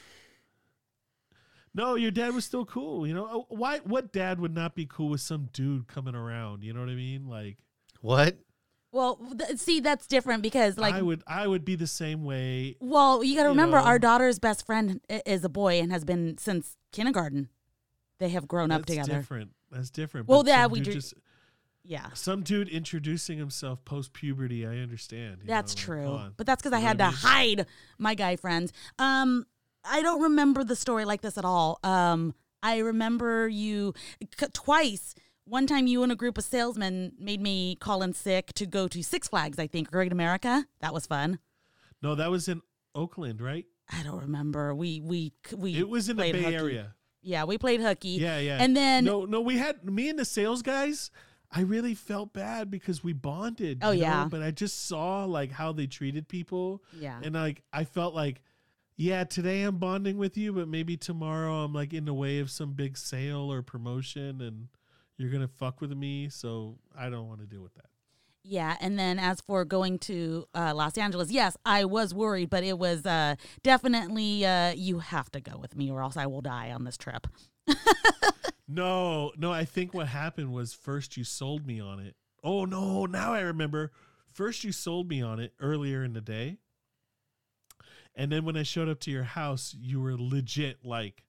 No, 1.74 1.94
your 1.94 2.10
dad 2.10 2.34
was 2.34 2.44
still 2.44 2.64
cool. 2.64 3.06
You 3.06 3.14
know 3.14 3.28
Oh, 3.30 3.46
why? 3.50 3.78
What 3.80 4.10
dad 4.12 4.40
would 4.40 4.54
not 4.54 4.74
be 4.74 4.86
cool 4.86 5.10
with 5.10 5.20
some 5.20 5.48
dude 5.52 5.86
coming 5.86 6.14
around? 6.14 6.64
You 6.64 6.72
know 6.72 6.80
what 6.80 6.88
I 6.88 6.94
mean? 6.94 7.26
Like, 7.28 7.58
What? 8.00 8.36
Well, 8.92 9.16
th- 9.38 9.58
see, 9.58 9.80
that's 9.80 10.06
different 10.06 10.42
because, 10.42 10.78
like, 10.78 10.94
I 10.94 11.02
would, 11.02 11.22
I 11.26 11.46
would 11.46 11.64
be 11.64 11.74
the 11.76 11.86
same 11.86 12.24
way. 12.24 12.76
well, 12.80 13.22
you 13.22 13.36
got 13.36 13.42
to 13.44 13.48
remember, 13.50 13.76
know. 13.78 13.84
our 13.84 13.98
daughter's 13.98 14.38
best 14.38 14.64
friend 14.66 15.00
i- 15.10 15.22
is 15.26 15.44
a 15.44 15.48
boy 15.48 15.78
and 15.80 15.92
has 15.92 16.04
been 16.04 16.38
since 16.38 16.76
kindergarten. 16.92 17.48
They 18.18 18.30
have 18.30 18.48
grown 18.48 18.70
up 18.70 18.86
together. 18.86 18.96
That's 18.96 19.06
together. 19.08 19.20
different. 19.20 19.50
That's 19.70 19.90
different. 19.90 20.28
Well, 20.28 20.42
yeah, 20.46 20.62
some 20.62 20.72
we 20.72 20.78
dude 20.80 20.84
do- 20.86 20.92
just 20.92 21.14
Yeah, 21.84 22.06
some 22.14 22.42
dude 22.42 22.68
introducing 22.68 23.38
himself 23.38 23.84
post 23.84 24.12
puberty. 24.12 24.66
I 24.66 24.78
understand. 24.78 25.38
you 25.42 25.46
that's 25.48 25.74
know, 25.86 25.94
like, 25.94 26.02
come 26.04 26.08
true. 26.10 26.16
on. 26.18 26.34
But 26.36 26.46
that's 26.46 26.60
because 26.62 26.72
I 26.72 26.78
You 26.78 26.82
know 26.82 26.88
had 26.88 26.98
to 26.98 27.04
hide 27.10 27.66
my 27.98 28.14
guy 28.14 28.36
friends. 28.36 28.72
Um, 28.98 29.46
I 29.84 30.02
don't 30.02 30.22
remember 30.22 30.64
the 30.64 30.74
story 30.76 31.04
like 31.04 31.20
this 31.20 31.38
at 31.38 31.44
all. 31.44 31.78
Um, 31.84 32.34
I 32.62 32.78
remember 32.78 33.48
you 33.48 33.94
c- 34.38 34.46
twice. 34.52 35.14
One 35.48 35.66
time, 35.66 35.86
you 35.86 36.02
and 36.02 36.12
a 36.12 36.16
group 36.16 36.36
of 36.36 36.44
salesmen 36.44 37.12
made 37.18 37.40
me 37.40 37.76
call 37.76 38.02
in 38.02 38.12
sick 38.12 38.52
to 38.54 38.66
go 38.66 38.86
to 38.88 39.02
Six 39.02 39.28
Flags. 39.28 39.58
I 39.58 39.66
think 39.66 39.90
Great 39.90 40.12
America. 40.12 40.66
That 40.80 40.92
was 40.92 41.06
fun. 41.06 41.38
no, 42.02 42.14
that 42.14 42.30
was 42.30 42.48
in 42.48 42.60
Oakland, 42.94 43.40
right? 43.40 43.64
I 43.90 44.02
don't 44.02 44.20
remember. 44.20 44.74
We 44.74 45.00
we 45.00 45.32
we. 45.56 45.76
It 45.76 45.88
was 45.88 46.10
in 46.10 46.16
the 46.16 46.32
Bay 46.32 46.42
hooky. 46.42 46.54
Area. 46.54 46.94
Yeah, 47.22 47.44
we 47.44 47.56
played 47.56 47.80
hooky. 47.80 48.10
Yeah, 48.10 48.38
yeah. 48.38 48.58
And 48.60 48.76
then 48.76 49.04
no, 49.04 49.24
no, 49.24 49.40
we 49.40 49.56
had 49.56 49.84
me 49.84 50.10
and 50.10 50.18
the 50.18 50.24
sales 50.24 50.62
guys. 50.62 51.10
I 51.50 51.62
really 51.62 51.94
felt 51.94 52.34
bad 52.34 52.70
because 52.70 53.02
we 53.02 53.14
bonded. 53.14 53.78
Oh, 53.80 53.90
you 53.90 54.02
know, 54.02 54.06
yeah. 54.06 54.28
but 54.30 54.42
I 54.42 54.50
just 54.50 54.86
saw 54.86 55.24
like 55.24 55.50
how 55.50 55.72
they 55.72 55.86
treated 55.86 56.28
people. 56.28 56.82
yeah. 56.92 57.18
And 57.22 57.34
like 57.34 57.62
I 57.72 57.84
felt 57.84 58.14
like, 58.14 58.42
yeah, 58.96 59.24
today 59.24 59.62
I'm 59.62 59.78
bonding 59.78 60.18
with 60.18 60.36
you, 60.36 60.52
but 60.52 60.68
maybe 60.68 60.98
tomorrow 60.98 61.64
I'm 61.64 61.72
like 61.72 61.94
in 61.94 62.04
the 62.04 62.12
way 62.12 62.40
of 62.40 62.50
some 62.50 62.72
big 62.72 62.98
sale 62.98 63.50
or 63.50 63.62
promotion 63.62 64.42
and 64.42 64.68
you're 65.18 65.30
gonna 65.30 65.48
fuck 65.48 65.80
with 65.80 65.92
me. 65.92 66.28
So 66.30 66.78
I 66.96 67.10
don't 67.10 67.28
want 67.28 67.40
to 67.40 67.46
deal 67.46 67.62
with 67.62 67.74
that. 67.74 67.86
Yeah, 68.44 68.76
and 68.80 68.98
then 68.98 69.18
as 69.18 69.42
for 69.42 69.66
going 69.66 69.98
to 70.00 70.46
uh, 70.54 70.72
Los 70.74 70.96
Angeles, 70.96 71.30
yes, 71.30 71.56
I 71.66 71.84
was 71.84 72.14
worried, 72.14 72.48
but 72.48 72.64
it 72.64 72.78
was 72.78 73.04
uh, 73.04 73.34
definitely 73.62 74.46
uh, 74.46 74.72
you 74.72 75.00
have 75.00 75.30
to 75.32 75.40
go 75.40 75.58
with 75.58 75.76
me, 75.76 75.90
or 75.90 76.00
else 76.00 76.16
I 76.16 76.26
will 76.26 76.40
die 76.40 76.70
on 76.70 76.84
this 76.84 76.96
trip. 76.96 77.26
No, 78.68 79.32
no, 79.38 79.50
I 79.50 79.64
think 79.64 79.94
what 79.94 80.08
happened 80.08 80.52
was 80.52 80.74
first 80.74 81.16
you 81.16 81.24
sold 81.24 81.66
me 81.66 81.80
on 81.80 81.98
it. 82.00 82.14
Oh 82.44 82.66
no, 82.66 83.06
now 83.06 83.32
I 83.32 83.40
remember. 83.40 83.92
First 84.30 84.62
you 84.62 84.72
sold 84.72 85.08
me 85.08 85.22
on 85.22 85.40
it 85.40 85.54
earlier 85.58 86.04
in 86.04 86.12
the 86.12 86.20
day. 86.20 86.58
And 88.14 88.30
then 88.30 88.44
when 88.44 88.56
I 88.56 88.64
showed 88.64 88.88
up 88.88 89.00
to 89.00 89.10
your 89.10 89.24
house, 89.24 89.74
you 89.78 90.00
were 90.00 90.16
legit 90.18 90.84
like 90.84 91.24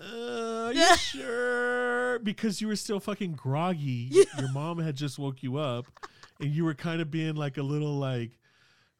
uh, 0.00 0.66
are 0.66 0.72
you 0.72 0.96
sure? 0.98 2.18
Because 2.20 2.60
you 2.60 2.68
were 2.68 2.76
still 2.76 3.00
fucking 3.00 3.32
groggy. 3.32 4.10
Your 4.38 4.50
mom 4.52 4.78
had 4.78 4.96
just 4.96 5.18
woke 5.18 5.42
you 5.42 5.56
up, 5.56 5.86
and 6.40 6.50
you 6.50 6.64
were 6.64 6.74
kind 6.74 7.00
of 7.00 7.10
being 7.10 7.34
like 7.34 7.56
a 7.56 7.62
little 7.62 7.94
like, 7.94 8.38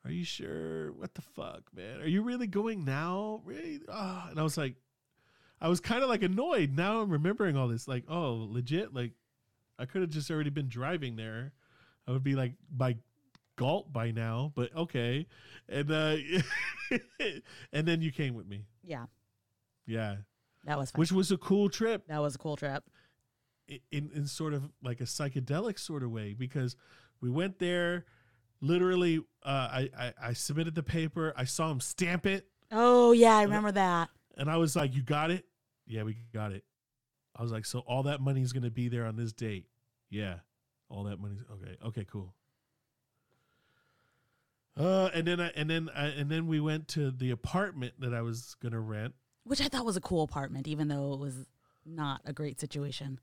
"Are 0.04 0.10
you 0.10 0.24
sure? 0.24 0.92
What 0.92 1.14
the 1.14 1.22
fuck, 1.22 1.62
man? 1.74 2.00
Are 2.00 2.08
you 2.08 2.22
really 2.22 2.46
going 2.46 2.84
now? 2.84 3.42
Really?" 3.44 3.80
Ah, 3.88 4.28
and 4.30 4.40
I 4.40 4.42
was 4.42 4.56
like, 4.56 4.74
I 5.60 5.68
was 5.68 5.80
kind 5.80 6.02
of 6.02 6.08
like 6.08 6.22
annoyed. 6.22 6.76
Now 6.76 7.00
I'm 7.00 7.10
remembering 7.10 7.56
all 7.56 7.68
this. 7.68 7.88
Like, 7.88 8.04
oh, 8.08 8.46
legit. 8.50 8.94
Like, 8.94 9.12
I 9.78 9.86
could 9.86 10.02
have 10.02 10.10
just 10.10 10.30
already 10.30 10.50
been 10.50 10.68
driving 10.68 11.16
there. 11.16 11.52
I 12.06 12.12
would 12.12 12.24
be 12.24 12.34
like 12.34 12.52
by 12.70 12.96
Galt 13.56 13.92
by 13.92 14.10
now, 14.10 14.52
but 14.54 14.74
okay. 14.76 15.26
And 15.68 15.90
uh, 15.90 16.16
and 17.72 17.86
then 17.86 18.02
you 18.02 18.12
came 18.12 18.34
with 18.34 18.46
me. 18.46 18.66
Yeah. 18.84 19.06
Yeah, 19.86 20.16
That 20.66 20.78
was 20.78 20.90
fun. 20.90 21.00
which 21.00 21.12
was 21.12 21.30
a 21.32 21.38
cool 21.38 21.68
trip 21.70 22.06
that 22.08 22.18
was 22.20 22.34
a 22.34 22.38
cool 22.38 22.56
trip. 22.56 22.84
in 23.90 24.10
in 24.14 24.26
sort 24.26 24.52
of 24.54 24.70
like 24.82 25.00
a 25.00 25.04
psychedelic 25.04 25.78
sort 25.78 26.02
of 26.02 26.10
way 26.10 26.34
because 26.34 26.76
we 27.20 27.30
went 27.30 27.58
there. 27.58 28.04
Literally, 28.60 29.18
uh, 29.44 29.48
I, 29.70 29.90
I 29.98 30.12
I 30.28 30.32
submitted 30.32 30.74
the 30.74 30.82
paper. 30.82 31.32
I 31.36 31.44
saw 31.44 31.70
him 31.70 31.80
stamp 31.80 32.24
it, 32.26 32.46
Oh 32.72 33.12
yeah, 33.12 33.36
I 33.36 33.42
remember 33.42 33.72
that. 33.72 34.08
and 34.36 34.50
I 34.50 34.56
was 34.56 34.74
like, 34.76 34.94
"You 34.94 35.02
got 35.02 35.30
it? 35.30 35.44
Yeah, 35.86 36.04
we 36.04 36.16
got 36.32 36.52
it." 36.52 36.64
I 37.36 37.42
was 37.42 37.52
like, 37.52 37.66
"So 37.66 37.80
all 37.80 38.04
that 38.04 38.20
money's 38.22 38.52
gonna 38.54 38.70
be 38.70 38.88
there 38.88 39.04
on 39.04 39.16
this 39.16 39.32
date? 39.34 39.66
Yeah, 40.08 40.36
all 40.88 41.04
that 41.04 41.20
money's 41.20 41.40
okay. 41.52 41.76
Okay, 41.84 42.04
cool." 42.10 42.34
Uh, 44.76 45.10
and 45.14 45.26
then 45.26 45.40
I, 45.40 45.48
and 45.56 45.68
then 45.70 45.88
I, 45.94 46.06
and 46.06 46.30
then 46.30 46.46
we 46.46 46.60
went 46.60 46.88
to 46.88 47.10
the 47.10 47.30
apartment 47.30 47.94
that 48.00 48.12
I 48.14 48.22
was 48.22 48.56
gonna 48.62 48.80
rent. 48.80 49.14
Which 49.46 49.60
I 49.60 49.68
thought 49.68 49.84
was 49.86 49.96
a 49.96 50.00
cool 50.00 50.22
apartment, 50.24 50.66
even 50.66 50.88
though 50.88 51.12
it 51.14 51.20
was 51.20 51.46
not 51.84 52.20
a 52.24 52.32
great 52.32 52.60
situation. 52.60 53.20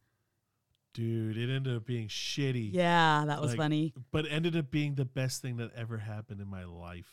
Dude, 0.93 1.37
it 1.37 1.53
ended 1.53 1.75
up 1.75 1.85
being 1.85 2.07
shitty. 2.07 2.71
Yeah, 2.73 3.25
that 3.27 3.41
was 3.41 3.51
Like, 3.51 3.57
funny. 3.57 3.93
but 4.11 4.25
ended 4.29 4.55
up 4.55 4.71
being 4.71 4.95
the 4.95 5.05
best 5.05 5.41
thing 5.41 5.57
that 5.57 5.71
ever 5.75 5.97
happened 5.97 6.39
in 6.39 6.47
my 6.47 6.63
life. 6.63 7.09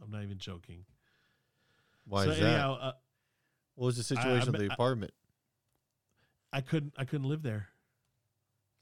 I'm 0.00 0.10
not 0.10 0.22
even 0.22 0.38
joking. 0.38 0.84
Why 2.04 2.26
so 2.26 2.30
is 2.30 2.40
that? 2.40 2.64
uh, 2.64 2.92
what 3.74 3.86
was 3.86 3.96
the 4.08 4.14
I- 4.14 4.22
situation 4.22 4.54
of 4.54 4.60
the 4.60 4.72
apartment? 4.72 5.12
I 6.52 6.60
couldn't 6.60 6.94
I 6.96 7.04
couldn't 7.04 7.28
live 7.28 7.42
there. 7.42 7.68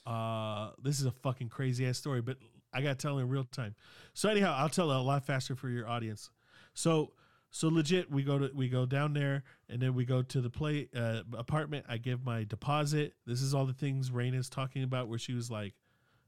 Uh, 0.05 0.71
this 0.83 1.01
is 1.01 1.07
a 1.07 1.11
fucking 1.11 1.49
crazy 1.49 1.87
ass 1.87 1.99
story, 1.99 2.21
but 2.21 2.37
I 2.73 2.81
gotta 2.83 2.95
tell 2.95 3.19
it 3.19 3.23
in 3.23 3.29
real 3.29 3.45
time. 3.45 3.75
So 4.13 4.29
anyhow, 4.29 4.55
I'll 4.57 4.69
tell 4.69 4.91
it 4.93 4.97
a 4.97 5.01
lot 5.01 5.25
faster 5.27 5.57
for 5.57 5.69
your 5.69 5.89
audience. 5.89 6.31
So 6.75 7.13
so 7.57 7.69
legit, 7.69 8.11
we 8.11 8.23
go 8.23 8.39
to 8.39 8.51
we 8.55 8.69
go 8.69 8.85
down 8.85 9.15
there, 9.15 9.43
and 9.71 9.81
then 9.81 9.95
we 9.95 10.05
go 10.05 10.21
to 10.21 10.41
the 10.43 10.51
play 10.51 10.89
uh, 10.95 11.23
apartment. 11.33 11.87
I 11.89 11.97
give 11.97 12.23
my 12.23 12.45
deposit. 12.45 13.15
This 13.27 13.41
is 13.41 13.55
all 13.55 13.65
the 13.65 13.73
things 13.73 14.11
Raina's 14.11 14.51
talking 14.51 14.83
about, 14.83 15.09
where 15.09 15.19
she 15.19 15.33
was 15.33 15.51
like, 15.51 15.73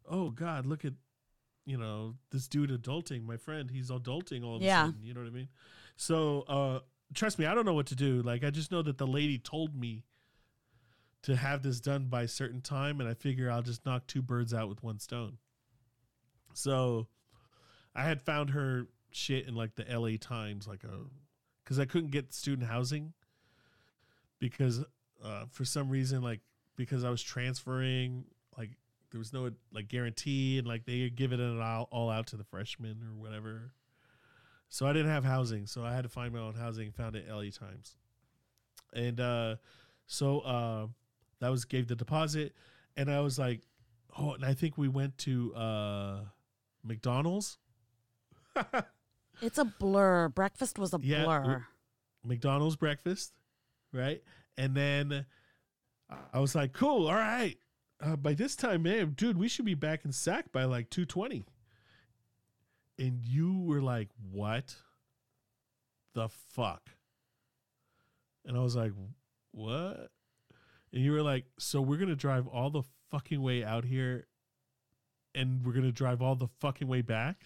"Oh 0.08 0.30
God, 0.30 0.64
look 0.64 0.84
at." 0.86 0.94
You 1.66 1.76
know 1.76 2.14
this 2.30 2.48
dude 2.48 2.70
adulting, 2.70 3.26
my 3.26 3.36
friend. 3.36 3.70
He's 3.70 3.90
adulting 3.90 4.42
all 4.42 4.56
of 4.56 4.62
Yeah. 4.62 4.84
a 4.84 4.86
sudden. 4.86 5.02
You 5.02 5.12
know 5.12 5.20
what 5.20 5.26
I 5.26 5.32
mean? 5.32 5.48
So 5.96 6.44
uh, 6.48 6.80
trust 7.12 7.38
me, 7.38 7.44
I 7.44 7.54
don't 7.54 7.66
know 7.66 7.74
what 7.74 7.88
to 7.88 7.94
do. 7.94 8.22
Like 8.22 8.42
I 8.42 8.48
just 8.48 8.72
know 8.72 8.80
that 8.80 8.96
the 8.96 9.06
lady 9.06 9.36
told 9.36 9.76
me 9.76 10.04
to 11.24 11.36
have 11.36 11.62
this 11.62 11.78
done 11.78 12.06
by 12.06 12.22
a 12.22 12.28
certain 12.28 12.62
time, 12.62 13.00
and 13.00 13.08
I 13.08 13.12
figure 13.12 13.50
I'll 13.50 13.60
just 13.60 13.84
knock 13.84 14.06
two 14.06 14.22
birds 14.22 14.54
out 14.54 14.70
with 14.70 14.82
one 14.82 14.98
stone. 14.98 15.36
So 16.54 17.08
I 17.94 18.04
had 18.04 18.22
found 18.22 18.50
her 18.50 18.86
shit 19.10 19.46
in 19.46 19.54
like 19.54 19.74
the 19.76 19.84
LA 19.84 20.16
Times, 20.20 20.66
like 20.66 20.84
a 20.84 21.00
because 21.64 21.78
I 21.78 21.84
couldn't 21.84 22.10
get 22.10 22.32
student 22.32 22.68
housing 22.68 23.12
because 24.38 24.84
uh, 25.24 25.44
for 25.50 25.64
some 25.64 25.88
reason, 25.88 26.22
like 26.22 26.40
because 26.76 27.04
I 27.04 27.10
was 27.10 27.22
transferring, 27.22 28.24
like 28.56 28.70
there 29.10 29.18
was 29.18 29.32
no 29.32 29.50
like 29.72 29.88
guarantee, 29.88 30.58
and 30.58 30.66
like 30.66 30.84
they 30.84 31.10
give 31.10 31.32
it 31.32 31.40
all, 31.40 31.88
all 31.90 32.10
out 32.10 32.28
to 32.28 32.36
the 32.36 32.44
freshmen 32.44 33.02
or 33.02 33.20
whatever. 33.20 33.72
So 34.68 34.86
I 34.86 34.92
didn't 34.92 35.10
have 35.10 35.24
housing, 35.24 35.66
so 35.66 35.84
I 35.84 35.94
had 35.94 36.02
to 36.02 36.08
find 36.08 36.32
my 36.32 36.40
own 36.40 36.54
housing. 36.54 36.92
Found 36.92 37.16
it 37.16 37.26
LA 37.28 37.50
Times, 37.50 37.96
and 38.92 39.18
uh, 39.20 39.56
so 40.06 40.40
uh, 40.40 40.86
that 41.40 41.50
was 41.50 41.64
gave 41.64 41.88
the 41.88 41.96
deposit, 41.96 42.54
and 42.96 43.10
I 43.10 43.20
was 43.20 43.38
like, 43.38 43.62
oh, 44.18 44.34
and 44.34 44.44
I 44.44 44.54
think 44.54 44.78
we 44.78 44.88
went 44.88 45.18
to 45.18 45.54
uh, 45.54 46.20
McDonald's. 46.84 47.58
It's 49.40 49.58
a 49.58 49.64
blur. 49.64 50.28
Breakfast 50.28 50.78
was 50.78 50.94
a 50.94 50.98
Yeah, 51.02 51.24
blur. 51.24 51.66
McDonald's 52.24 52.76
breakfast, 52.76 53.32
right? 53.92 54.22
And 54.56 54.74
then 54.74 55.26
I 56.32 56.40
was 56.40 56.54
like, 56.54 56.72
cool, 56.72 57.06
all 57.06 57.14
right. 57.14 57.56
Uh, 58.00 58.16
by 58.16 58.34
this 58.34 58.54
time, 58.56 58.82
man, 58.82 59.14
dude, 59.16 59.38
we 59.38 59.48
should 59.48 59.64
be 59.64 59.74
back 59.74 60.04
in 60.04 60.12
SAC 60.12 60.52
by 60.52 60.64
like 60.64 60.90
220. 60.90 61.44
And 62.98 63.20
you 63.24 63.60
were 63.60 63.80
like, 63.80 64.08
what 64.32 64.74
the 66.14 66.28
fuck? 66.28 66.90
And 68.44 68.56
I 68.56 68.60
was 68.60 68.76
like, 68.76 68.92
what? 69.52 70.10
And 70.92 71.02
you 71.02 71.12
were 71.12 71.22
like, 71.22 71.44
so 71.58 71.80
we're 71.80 71.96
going 71.98 72.08
to 72.08 72.16
drive 72.16 72.46
all 72.46 72.70
the 72.70 72.82
fucking 73.10 73.40
way 73.42 73.62
out 73.64 73.84
here 73.84 74.26
and 75.34 75.64
we're 75.64 75.72
going 75.72 75.84
to 75.84 75.92
drive 75.92 76.22
all 76.22 76.34
the 76.34 76.48
fucking 76.60 76.88
way 76.88 77.02
back? 77.02 77.44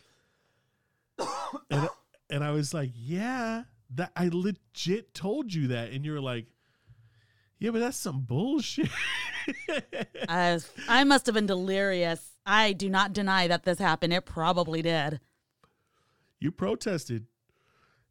And 1.71 1.89
and 2.31 2.45
I 2.45 2.51
was 2.53 2.73
like, 2.75 2.91
"Yeah, 2.95 3.65
that 3.95 4.13
I 4.17 4.29
legit 4.33 5.15
told 5.15 5.53
you 5.53 5.69
that," 5.69 5.91
and 5.93 6.05
you're 6.05 6.21
like, 6.21 6.47
"Yeah, 7.59 7.71
but 7.71 7.81
that's 7.81 7.97
some 7.97 8.21
bullshit." 8.23 8.89
I, 10.29 10.53
was, 10.55 10.71
I 10.89 11.05
must 11.05 11.27
have 11.27 11.35
been 11.35 11.47
delirious. 11.47 12.31
I 12.47 12.73
do 12.73 12.89
not 12.89 13.13
deny 13.13 13.49
that 13.49 13.65
this 13.65 13.79
happened. 13.79 14.13
It 14.13 14.25
probably 14.25 14.83
did. 14.83 15.21
you 16.41 16.51
protested, 16.53 17.27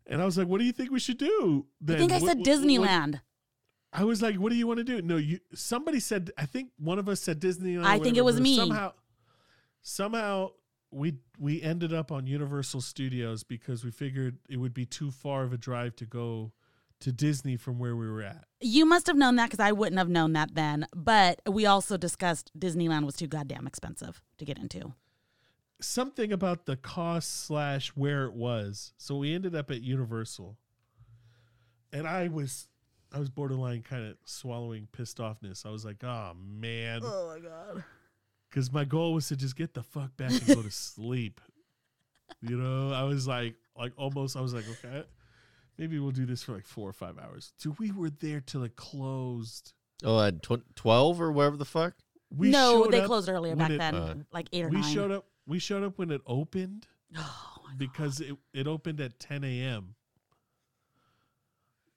and 0.07 0.21
I 0.21 0.25
was 0.25 0.37
like, 0.37 0.47
"What 0.47 0.59
do 0.59 0.65
you 0.65 0.71
think 0.73 0.91
we 0.91 0.99
should 0.99 1.17
do?" 1.17 1.65
Then? 1.79 1.95
I 1.95 1.99
think 1.99 2.11
I 2.11 2.15
What- 2.15 2.27
said 2.27 2.37
what- 2.39 2.47
what- 2.47 2.57
Disneyland. 2.59 3.21
I 3.93 4.05
was 4.05 4.21
like, 4.21 4.37
"What 4.37 4.51
do 4.51 4.55
you 4.55 4.67
want 4.67 4.77
to 4.77 4.83
do?" 4.85 5.01
No, 5.01 5.17
you. 5.17 5.39
Somebody 5.53 5.99
said. 5.99 6.31
I 6.37 6.45
think 6.45 6.69
one 6.77 6.97
of 6.99 7.09
us 7.09 7.19
said 7.21 7.41
Disneyland. 7.41 7.85
I 7.85 7.99
think 7.99 8.15
it 8.17 8.23
was 8.23 8.39
me. 8.39 8.55
Somehow, 8.55 8.93
somehow 9.81 10.51
we 10.91 11.15
we 11.39 11.61
ended 11.61 11.93
up 11.93 12.11
on 12.11 12.27
Universal 12.27 12.81
Studios 12.81 13.43
because 13.43 13.83
we 13.83 13.91
figured 13.91 14.37
it 14.49 14.57
would 14.57 14.73
be 14.73 14.85
too 14.85 15.09
far 15.11 15.43
of 15.43 15.53
a 15.53 15.57
drive 15.57 15.95
to 15.97 16.05
go 16.05 16.51
to 16.99 17.11
Disney 17.11 17.57
from 17.57 17.79
where 17.79 17.95
we 17.95 18.07
were 18.07 18.21
at. 18.21 18.45
You 18.59 18.85
must 18.85 19.07
have 19.07 19.15
known 19.15 19.35
that 19.37 19.49
because 19.49 19.59
I 19.59 19.71
wouldn't 19.71 19.97
have 19.97 20.09
known 20.09 20.33
that 20.33 20.53
then. 20.53 20.85
But 20.95 21.41
we 21.49 21.65
also 21.65 21.97
discussed 21.97 22.51
Disneyland 22.57 23.05
was 23.05 23.15
too 23.15 23.27
goddamn 23.27 23.65
expensive 23.65 24.21
to 24.37 24.45
get 24.45 24.59
into. 24.59 24.93
something 25.79 26.31
about 26.31 26.67
the 26.67 26.75
cost 26.75 27.45
slash 27.45 27.89
where 27.95 28.25
it 28.25 28.33
was. 28.33 28.93
So 28.97 29.15
we 29.17 29.33
ended 29.33 29.55
up 29.55 29.71
at 29.71 29.81
Universal, 29.81 30.57
and 31.91 32.05
I 32.07 32.27
was 32.27 32.67
I 33.13 33.19
was 33.19 33.29
borderline 33.29 33.81
kind 33.81 34.05
of 34.05 34.17
swallowing 34.25 34.87
pissed 34.91 35.17
offness. 35.17 35.65
I 35.65 35.69
was 35.69 35.83
like, 35.83 36.03
oh 36.03 36.33
man, 36.37 37.01
Oh 37.03 37.33
my 37.33 37.39
god. 37.39 37.83
Because 38.51 38.71
my 38.71 38.83
goal 38.85 39.13
was 39.13 39.27
to 39.29 39.35
just 39.35 39.55
get 39.55 39.73
the 39.73 39.81
fuck 39.81 40.15
back 40.17 40.29
and 40.31 40.45
go 40.45 40.61
to 40.61 40.69
sleep. 40.71 41.41
You 42.41 42.57
know, 42.57 42.93
I 42.93 43.03
was 43.03 43.27
like, 43.27 43.55
like 43.75 43.93
almost. 43.97 44.35
I 44.37 44.41
was 44.41 44.53
like, 44.53 44.65
okay, 44.69 45.03
maybe 45.79 45.97
we'll 45.99 46.11
do 46.11 46.25
this 46.27 46.43
for 46.43 46.51
like 46.51 46.67
four 46.67 46.87
or 46.89 46.93
five 46.93 47.17
hours. 47.17 47.53
Dude, 47.59 47.79
we 47.79 47.91
were 47.91 48.09
there 48.09 48.41
till 48.41 48.63
it 48.63 48.75
closed. 48.75 49.73
Oh, 50.03 50.21
at 50.21 50.43
tw- 50.43 50.63
twelve 50.75 51.19
or 51.21 51.31
whatever 51.31 51.57
the 51.57 51.65
fuck. 51.65 51.93
We 52.35 52.49
no, 52.51 52.87
they 52.87 53.01
closed 53.05 53.27
earlier 53.29 53.55
back 53.55 53.71
it- 53.71 53.79
then, 53.79 53.95
uh, 53.95 54.15
like 54.31 54.47
eight 54.53 54.63
or 54.65 54.69
We 54.69 54.81
nine. 54.81 54.93
showed 54.93 55.11
up. 55.11 55.25
We 55.47 55.59
showed 55.59 55.83
up 55.83 55.97
when 55.97 56.11
it 56.11 56.21
opened. 56.27 56.87
Oh, 57.17 57.63
my 57.65 57.71
God. 57.71 57.77
because 57.77 58.19
it, 58.21 58.35
it 58.53 58.67
opened 58.67 58.99
at 59.01 59.19
10 59.19 59.43
a.m. 59.43 59.95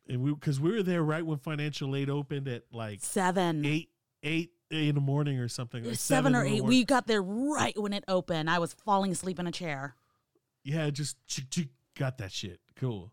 And 0.09 0.23
we 0.23 0.35
because 0.35 0.61
we 0.61 0.73
were 0.73 0.83
there 0.83 1.03
right 1.03 1.25
when 1.25 1.39
financial 1.39 1.95
aid 1.97 2.11
opened 2.11 2.49
at 2.49 2.65
like 2.73 2.99
seven. 3.03 3.65
eight 3.65 3.91
eight 4.23 4.51
in 4.71 4.95
the 4.95 5.01
morning 5.01 5.39
or 5.39 5.49
something. 5.49 5.87
or 5.87 5.95
seven 5.95 6.35
or 6.35 6.45
eight. 6.45 6.65
We 6.65 6.85
got 6.85 7.07
there 7.07 7.23
right 7.23 7.79
when 7.81 7.93
it 7.93 8.05
opened. 8.09 8.51
I 8.51 8.59
was 8.59 8.73
falling 8.73 9.13
asleep 9.13 9.39
in 9.39 9.47
a 9.47 9.53
chair. 9.53 9.95
yeah, 10.63 10.89
just 10.91 11.17
got 11.99 12.19
that 12.19 12.33
shit. 12.33 12.61
Cool. 12.77 13.13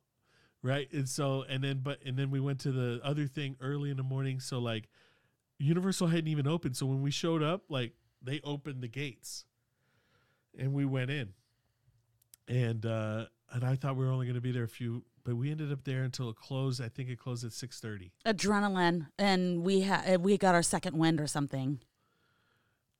Right. 0.63 0.91
And 0.93 1.09
so 1.09 1.43
and 1.49 1.63
then 1.63 1.79
but 1.83 1.99
and 2.05 2.17
then 2.17 2.29
we 2.29 2.39
went 2.39 2.59
to 2.61 2.71
the 2.71 3.01
other 3.03 3.25
thing 3.27 3.57
early 3.61 3.89
in 3.89 3.97
the 3.97 4.03
morning. 4.03 4.39
So 4.39 4.59
like 4.59 4.87
Universal 5.57 6.07
hadn't 6.07 6.27
even 6.27 6.47
opened. 6.47 6.77
So 6.77 6.85
when 6.85 7.01
we 7.01 7.11
showed 7.11 7.41
up, 7.43 7.63
like 7.69 7.93
they 8.21 8.41
opened 8.43 8.81
the 8.81 8.87
gates 8.87 9.45
and 10.57 10.73
we 10.73 10.85
went 10.85 11.09
in. 11.09 11.33
And 12.47 12.85
uh 12.85 13.25
and 13.51 13.63
I 13.63 13.75
thought 13.75 13.95
we 13.95 14.05
were 14.05 14.11
only 14.11 14.27
gonna 14.27 14.41
be 14.41 14.51
there 14.51 14.63
a 14.63 14.67
few 14.67 15.03
but 15.23 15.35
we 15.35 15.51
ended 15.51 15.71
up 15.71 15.83
there 15.83 16.03
until 16.03 16.29
it 16.29 16.35
closed. 16.35 16.81
I 16.81 16.89
think 16.89 17.09
it 17.09 17.19
closed 17.19 17.43
at 17.45 17.53
six 17.53 17.79
thirty. 17.79 18.11
Adrenaline, 18.25 19.07
and 19.19 19.63
we 19.63 19.81
had 19.81 20.03
eh, 20.05 20.15
we 20.17 20.37
got 20.37 20.55
our 20.55 20.63
second 20.63 20.97
wind 20.97 21.19
or 21.21 21.27
something. 21.27 21.79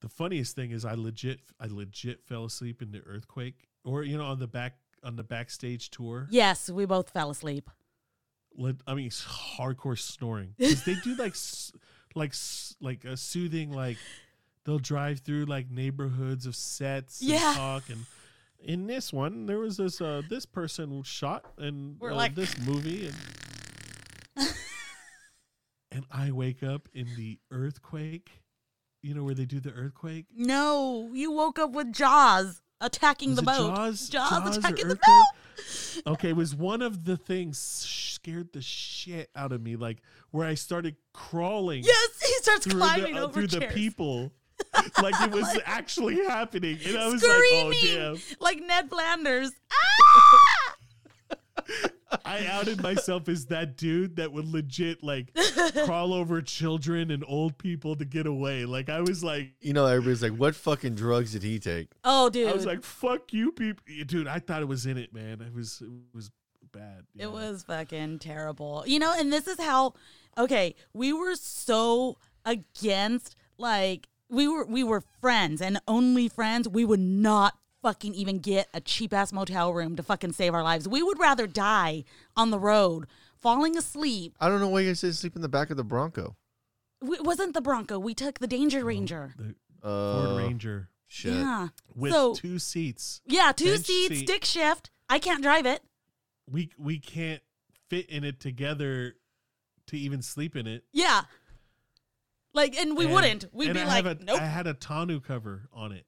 The 0.01 0.09
funniest 0.09 0.55
thing 0.55 0.71
is 0.71 0.83
I 0.85 0.93
legit 0.95 1.39
I 1.59 1.67
legit 1.67 2.23
fell 2.23 2.45
asleep 2.45 2.81
in 2.81 2.91
the 2.91 3.01
earthquake. 3.05 3.67
Or 3.83 4.03
you 4.03 4.17
know, 4.17 4.25
on 4.25 4.39
the 4.39 4.47
back 4.47 4.75
on 5.03 5.15
the 5.15 5.23
backstage 5.23 5.89
tour. 5.89 6.27
Yes, 6.29 6.69
we 6.69 6.85
both 6.85 7.09
fell 7.09 7.29
asleep. 7.31 7.69
I 8.85 8.93
mean, 8.93 9.09
hardcore 9.09 9.97
snoring 9.97 10.55
they 10.57 10.95
do 11.03 11.15
like, 11.15 11.31
s- 11.31 11.71
like, 12.15 12.31
s- 12.31 12.75
like 12.81 13.05
a 13.05 13.15
soothing 13.17 13.71
like. 13.71 13.97
They'll 14.65 14.77
drive 14.77 15.19
through 15.21 15.45
like 15.45 15.71
neighborhoods 15.71 16.45
of 16.45 16.55
sets 16.55 17.21
Yeah. 17.21 17.47
and 17.47 17.57
talk 17.57 17.89
and. 17.89 18.05
In 18.63 18.87
this 18.87 19.11
one, 19.11 19.45
there 19.47 19.59
was 19.59 19.77
this 19.77 20.01
uh, 20.01 20.21
this 20.29 20.45
person 20.45 21.01
shot 21.03 21.45
in 21.57 21.97
We're 21.99 22.11
uh, 22.11 22.15
like- 22.15 22.35
this 22.35 22.57
movie, 22.59 23.07
and 24.37 24.47
and 25.91 26.05
I 26.11 26.31
wake 26.31 26.63
up 26.63 26.87
in 26.93 27.07
the 27.17 27.39
earthquake. 27.49 28.29
You 29.01 29.15
know 29.15 29.23
where 29.23 29.33
they 29.33 29.45
do 29.45 29.59
the 29.59 29.71
earthquake? 29.71 30.25
No, 30.35 31.09
you 31.11 31.31
woke 31.31 31.57
up 31.57 31.71
with 31.71 31.91
Jaws 31.91 32.61
attacking 32.79 33.29
Was 33.31 33.37
the 33.37 33.43
boat. 33.43 33.75
Jaws? 33.75 34.09
Jaws, 34.09 34.29
Jaws 34.29 34.57
attacking 34.57 34.87
the 34.89 34.95
boat. 34.95 36.03
Okay, 36.05 36.29
it 36.29 36.35
was 36.35 36.55
one 36.55 36.81
of 36.81 37.05
the 37.05 37.17
things 37.17 37.57
scared 37.57 38.53
the 38.53 38.61
shit 38.61 39.29
out 39.35 39.51
of 39.51 39.61
me. 39.61 39.75
Like 39.75 40.01
where 40.31 40.47
I 40.47 40.53
started 40.53 40.95
crawling 41.13 41.83
Yes, 41.83 42.21
he 42.21 42.33
starts 42.43 42.67
climbing 42.67 43.15
the, 43.15 43.21
uh, 43.21 43.25
over 43.25 43.33
through 43.33 43.59
the 43.59 43.67
people. 43.67 44.31
like 45.01 45.15
it 45.21 45.31
was 45.31 45.43
Like- 45.43 45.63
actually 45.65 46.17
happening. 46.25 46.77
And 46.85 46.97
I 46.97 47.07
was 47.07 47.21
Screaming 47.21 47.67
like, 47.69 47.77
oh 47.83 48.13
damn. 48.15 48.17
like 48.39 48.61
Ned 48.61 48.89
Flanders. 48.89 49.51
Ah! 49.73 50.77
I 52.25 52.45
outed 52.47 52.81
myself 52.81 53.29
as 53.29 53.45
that 53.47 53.77
dude 53.77 54.17
that 54.17 54.33
would 54.33 54.47
legit 54.47 55.03
like 55.03 55.33
crawl 55.85 56.13
over 56.13 56.41
children 56.41 57.09
and 57.11 57.23
old 57.27 57.57
people 57.57 57.95
to 57.95 58.03
get 58.05 58.25
away. 58.25 58.65
Like 58.65 58.89
I 58.89 58.99
was 59.01 59.23
like 59.23 59.53
You 59.61 59.71
know, 59.73 59.85
everybody's 59.85 60.21
like, 60.23 60.33
"What 60.33 60.55
fucking 60.55 60.95
drugs 60.95 61.31
did 61.33 61.43
he 61.43 61.59
take?" 61.59 61.89
Oh, 62.03 62.29
dude. 62.29 62.49
I 62.49 62.53
was 62.53 62.65
like, 62.65 62.83
fuck 62.83 63.31
you 63.31 63.51
people. 63.51 63.83
Dude, 64.05 64.27
I 64.27 64.39
thought 64.39 64.61
it 64.61 64.67
was 64.67 64.85
in 64.85 64.97
it, 64.97 65.13
man. 65.13 65.41
It 65.41 65.53
was 65.53 65.81
it 65.81 65.89
was 66.13 66.31
bad. 66.73 67.05
yeah. 67.13 67.25
It 67.25 67.31
was 67.31 67.63
fucking 67.63 68.19
terrible. 68.19 68.83
You 68.87 68.99
know, 68.99 69.13
and 69.17 69.31
this 69.31 69.47
is 69.47 69.59
how 69.59 69.93
okay, 70.37 70.75
we 70.93 71.13
were 71.13 71.35
so 71.35 72.17
against 72.45 73.35
like 73.57 74.07
we 74.31 74.47
were 74.47 74.65
we 74.65 74.83
were 74.83 75.03
friends 75.19 75.61
and 75.61 75.79
only 75.87 76.27
friends. 76.27 76.67
We 76.67 76.85
would 76.85 76.99
not 76.99 77.55
fucking 77.83 78.13
even 78.15 78.39
get 78.39 78.67
a 78.73 78.79
cheap 78.81 79.13
ass 79.13 79.31
motel 79.33 79.73
room 79.73 79.95
to 79.95 80.03
fucking 80.03 80.33
save 80.33 80.53
our 80.53 80.63
lives. 80.63 80.87
We 80.87 81.03
would 81.03 81.19
rather 81.19 81.47
die 81.47 82.03
on 82.35 82.49
the 82.51 82.59
road, 82.59 83.05
falling 83.37 83.77
asleep. 83.77 84.35
I 84.39 84.47
don't 84.49 84.59
know 84.61 84.69
why 84.69 84.81
you 84.81 84.89
guys 84.89 85.01
didn't 85.01 85.15
sleep 85.15 85.35
in 85.35 85.41
the 85.41 85.49
back 85.49 85.69
of 85.69 85.77
the 85.77 85.83
Bronco. 85.83 86.35
It 87.03 87.23
wasn't 87.23 87.53
the 87.53 87.61
Bronco. 87.61 87.97
We 87.99 88.13
took 88.13 88.39
the 88.39 88.47
Danger 88.47 88.85
Ranger. 88.85 89.33
The 89.37 89.55
Uh, 89.87 90.25
Ford 90.25 90.37
Ranger 90.37 90.89
Shit. 91.07 91.33
Yeah. 91.33 91.69
with 91.95 92.11
so 92.13 92.33
two 92.35 92.59
seats. 92.59 93.21
yeah, 93.25 93.51
two 93.51 93.65
bench 93.73 93.85
seats, 93.85 94.15
seat. 94.19 94.27
stick 94.27 94.45
shift. 94.45 94.91
I 95.09 95.17
can't 95.19 95.41
drive 95.43 95.65
it. 95.65 95.81
We 96.49 96.69
we 96.77 96.99
can't 96.99 97.41
fit 97.89 98.09
in 98.09 98.23
it 98.23 98.39
together 98.39 99.15
to 99.87 99.97
even 99.97 100.21
sleep 100.21 100.55
in 100.55 100.67
it. 100.67 100.83
Yeah. 100.93 101.23
Like, 102.53 102.75
and 102.75 102.97
we 102.97 103.05
And- 103.05 103.13
wouldn't. 103.13 103.45
We'd 103.53 103.73
be 103.73 103.79
I 103.81 103.85
like, 104.01 104.05
a, 104.05 104.17
nope. 104.23 104.39
I 104.41 104.45
had 104.45 104.67
a 104.67 104.73
tonneau 104.73 105.19
cover 105.21 105.69
on 105.73 105.91
it. 105.93 106.05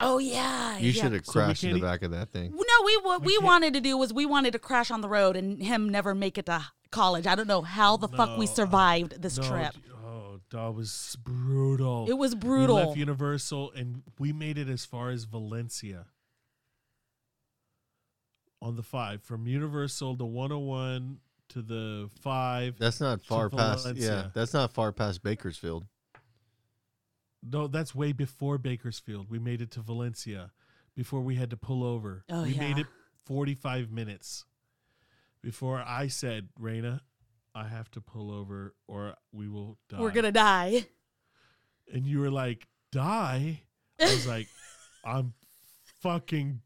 oh 0.00 0.18
yeah. 0.18 0.76
You 0.78 0.90
yeah. 0.90 1.02
should 1.02 1.12
have 1.12 1.24
So 1.26 1.32
crashed 1.32 1.64
in 1.64 1.70
can't 1.70 1.80
the 1.80 1.86
e- 1.86 1.90
back 1.90 2.02
of 2.02 2.10
that 2.10 2.30
thing. 2.30 2.50
No, 2.52 2.84
we 2.84 2.96
what 3.02 3.22
We 3.22 3.38
we 3.38 3.44
wanted 3.44 3.72
to 3.74 3.80
do 3.80 3.96
was 3.96 4.12
we 4.12 4.26
wanted 4.26 4.52
to 4.52 4.58
crash 4.58 4.90
on 4.90 5.00
the 5.00 5.08
road 5.08 5.36
and 5.36 5.62
him 5.62 5.88
never 5.88 6.14
make 6.14 6.36
it 6.38 6.46
to 6.46 6.62
college. 6.90 7.26
I 7.26 7.34
don't 7.34 7.46
know 7.48 7.62
how 7.62 7.96
the 7.96 8.08
fuck 8.08 8.36
we 8.38 8.44
No, 8.46 8.52
uh, 8.52 8.54
survived 8.54 9.22
this 9.22 9.38
No, 9.38 9.44
trip. 9.48 9.74
Oh, 10.04 10.40
that 10.50 10.74
was 10.74 11.16
brutal. 11.22 12.06
It 12.08 12.18
was 12.18 12.34
brutal. 12.34 12.76
We 12.76 12.82
left 12.82 12.98
Universal 12.98 13.70
and 13.72 14.02
we 14.18 14.32
made 14.32 14.58
it 14.58 14.68
as 14.68 14.84
far 14.84 15.08
as 15.10 15.24
Valencia 15.24 16.06
on 18.60 18.76
the 18.76 18.82
five 18.82 19.22
from 19.22 19.46
Universal 19.46 20.16
to 20.18 20.24
101 20.24 21.18
to 21.52 21.62
the 21.62 22.08
five. 22.20 22.78
That's 22.78 23.00
not 23.00 23.22
far 23.22 23.48
past. 23.48 23.86
Yeah, 23.86 23.92
Valencia. 23.92 24.32
that's 24.34 24.54
not 24.54 24.72
far 24.72 24.92
past 24.92 25.22
Bakersfield. 25.22 25.86
No, 27.42 27.66
that's 27.66 27.94
way 27.94 28.12
before 28.12 28.58
Bakersfield. 28.58 29.28
We 29.28 29.38
made 29.38 29.60
it 29.60 29.70
to 29.72 29.80
Valencia 29.80 30.52
before 30.94 31.20
we 31.20 31.34
had 31.36 31.50
to 31.50 31.56
pull 31.56 31.82
over. 31.82 32.24
Oh, 32.30 32.42
we 32.42 32.54
made 32.54 32.78
it 32.78 32.86
45 33.26 33.90
minutes 33.90 34.44
before 35.42 35.82
I 35.84 36.06
said, 36.06 36.48
Raina, 36.60 37.00
I 37.54 37.64
have 37.66 37.90
to 37.92 38.00
pull 38.00 38.30
over 38.30 38.74
or 38.86 39.14
we 39.32 39.48
will 39.48 39.78
die. 39.88 40.00
We're 40.00 40.10
gonna 40.10 40.32
die. 40.32 40.86
and 41.92 42.06
you 42.06 42.20
were 42.20 42.30
like, 42.30 42.66
die? 42.92 43.62
I 44.00 44.04
was 44.04 44.26
like, 44.26 44.48
I'm 45.04 45.34
fucking 46.00 46.60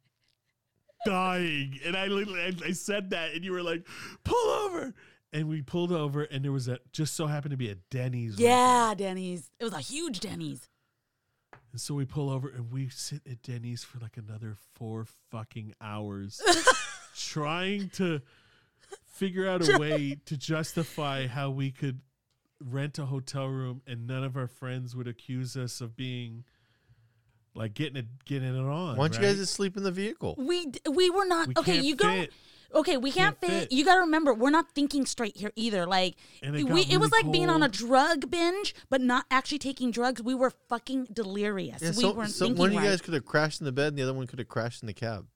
dying. 1.06 1.78
And 1.84 1.96
I 1.96 2.06
literally, 2.06 2.56
I, 2.64 2.72
said 2.72 3.10
that, 3.10 3.32
and 3.34 3.44
you 3.44 3.52
were 3.52 3.62
like, 3.62 3.86
pull 4.24 4.50
over. 4.50 4.94
And 5.32 5.48
we 5.48 5.62
pulled 5.62 5.92
over, 5.92 6.22
and 6.22 6.44
there 6.44 6.52
was 6.52 6.68
a, 6.68 6.78
just 6.92 7.14
so 7.14 7.26
happened 7.26 7.50
to 7.50 7.56
be 7.56 7.70
a 7.70 7.74
Denny's. 7.90 8.32
right 8.32 8.40
Yeah, 8.40 8.94
Denny's. 8.96 9.50
It 9.58 9.64
was 9.64 9.74
a 9.74 9.80
huge 9.80 10.20
Denny's. 10.20 10.68
And 11.72 11.80
so 11.80 11.94
we 11.94 12.06
pull 12.06 12.30
over 12.30 12.48
and 12.48 12.72
we 12.72 12.88
sit 12.88 13.20
at 13.30 13.42
Denny's 13.42 13.84
for 13.84 13.98
like 13.98 14.16
another 14.16 14.56
four 14.74 15.06
fucking 15.30 15.74
hours 15.78 16.40
trying 17.18 17.90
to 17.90 18.22
figure 19.04 19.46
out 19.46 19.68
a 19.68 19.78
way 19.78 20.16
to 20.24 20.38
justify 20.38 21.26
how 21.26 21.50
we 21.50 21.70
could 21.70 22.00
rent 22.64 22.98
a 22.98 23.04
hotel 23.04 23.46
room 23.46 23.82
and 23.86 24.06
none 24.06 24.24
of 24.24 24.36
our 24.36 24.46
friends 24.46 24.96
would 24.96 25.06
accuse 25.06 25.56
us 25.56 25.82
of 25.82 25.96
being 25.96 26.44
like 27.56 27.74
getting 27.74 27.96
it 27.96 28.06
getting 28.24 28.54
it 28.54 28.58
on. 28.60 28.96
Why 28.96 29.08
don't 29.08 29.14
you 29.14 29.26
right? 29.26 29.28
guys 29.32 29.36
just 29.38 29.54
sleep 29.54 29.76
in 29.76 29.82
the 29.82 29.90
vehicle? 29.92 30.34
We 30.38 30.66
d- 30.66 30.80
we 30.90 31.10
were 31.10 31.24
not 31.26 31.48
We 31.48 31.54
okay. 31.58 31.72
can't 31.74 31.84
You 31.84 31.96
go. 31.96 32.08
fit. 32.08 32.32
Okay, 32.74 32.96
we 32.96 33.10
can't, 33.12 33.40
Can't 33.40 33.52
fit. 33.52 33.60
fit. 33.70 33.72
You 33.72 33.84
got 33.84 33.94
to 33.94 34.00
remember, 34.00 34.34
we're 34.34 34.50
not 34.50 34.72
thinking 34.74 35.06
straight 35.06 35.36
here 35.36 35.52
either. 35.54 35.86
Like 35.86 36.16
And 36.42 36.56
it 36.56 36.64
we, 36.64 36.84
got 36.84 36.92
it 36.94 36.98
was 36.98 37.10
really 37.12 37.22
like 37.24 37.32
being 37.32 37.48
on 37.48 37.62
a 37.62 37.66
cold. 37.68 37.72
drug 37.72 38.30
binge, 38.30 38.74
but 38.90 39.00
not 39.00 39.24
actually 39.30 39.58
taking 39.60 39.92
drugs. 39.92 40.20
We 40.20 40.34
were 40.34 40.52
fucking 40.68 41.08
delirious. 41.12 41.80
Yeah, 41.80 41.90
we 41.90 41.94
so, 41.94 42.12
weren't 42.12 42.30
so 42.30 42.46
thinking 42.46 42.58
one 42.58 42.68
of 42.70 42.72
you 42.74 42.80
right. 42.80 42.88
guys 42.88 43.00
could 43.00 43.14
have 43.14 43.24
crashed 43.24 43.60
in 43.60 43.64
the 43.66 43.72
bed, 43.72 43.88
and 43.88 43.98
the 43.98 44.02
other 44.02 44.12
one 44.14 44.26
could 44.26 44.40
have 44.40 44.48
crashed 44.48 44.82
in 44.82 44.88
the 44.88 44.92
cab. 44.94 45.26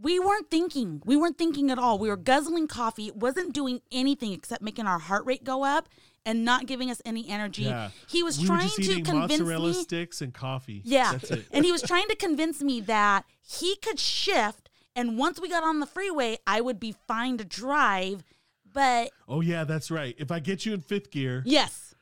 We 0.00 0.18
weren't 0.18 0.50
thinking. 0.50 1.02
We 1.04 1.14
weren't 1.16 1.36
thinking 1.36 1.70
at 1.70 1.78
all. 1.78 1.98
We 1.98 2.08
were 2.08 2.16
guzzling 2.16 2.66
coffee. 2.66 3.08
It 3.08 3.16
wasn't 3.16 3.52
doing 3.52 3.82
anything 3.92 4.32
except 4.32 4.62
making 4.62 4.86
our 4.86 4.98
heart 4.98 5.26
rate 5.26 5.44
go 5.44 5.62
up 5.64 5.86
and 6.26 6.44
not 6.44 6.66
giving 6.66 6.90
us 6.90 7.00
any 7.04 7.28
energy. 7.28 7.62
Yeah. 7.62 7.90
He 8.06 8.22
was 8.22 8.38
we 8.38 8.44
were 8.44 8.56
trying 8.56 8.68
just 8.68 8.76
to 8.82 9.00
convince 9.02 9.40
mozzarella 9.40 9.68
me. 9.68 9.72
sticks 9.74 10.20
and 10.20 10.34
coffee. 10.34 10.82
Yeah. 10.84 11.12
That's 11.12 11.30
it. 11.30 11.46
and 11.52 11.64
he 11.64 11.72
was 11.72 11.82
trying 11.82 12.08
to 12.08 12.16
convince 12.16 12.62
me 12.62 12.80
that 12.82 13.24
he 13.42 13.76
could 13.76 13.98
shift 13.98 14.68
and 14.96 15.16
once 15.16 15.40
we 15.40 15.48
got 15.48 15.62
on 15.62 15.80
the 15.80 15.86
freeway, 15.86 16.38
I 16.46 16.60
would 16.60 16.80
be 16.80 16.94
fine 17.06 17.38
to 17.38 17.44
drive. 17.44 18.24
But 18.72 19.10
Oh 19.28 19.40
yeah, 19.40 19.64
that's 19.64 19.90
right. 19.90 20.14
If 20.18 20.30
I 20.30 20.40
get 20.40 20.66
you 20.66 20.74
in 20.74 20.80
fifth 20.80 21.10
gear, 21.10 21.42
yes, 21.46 21.94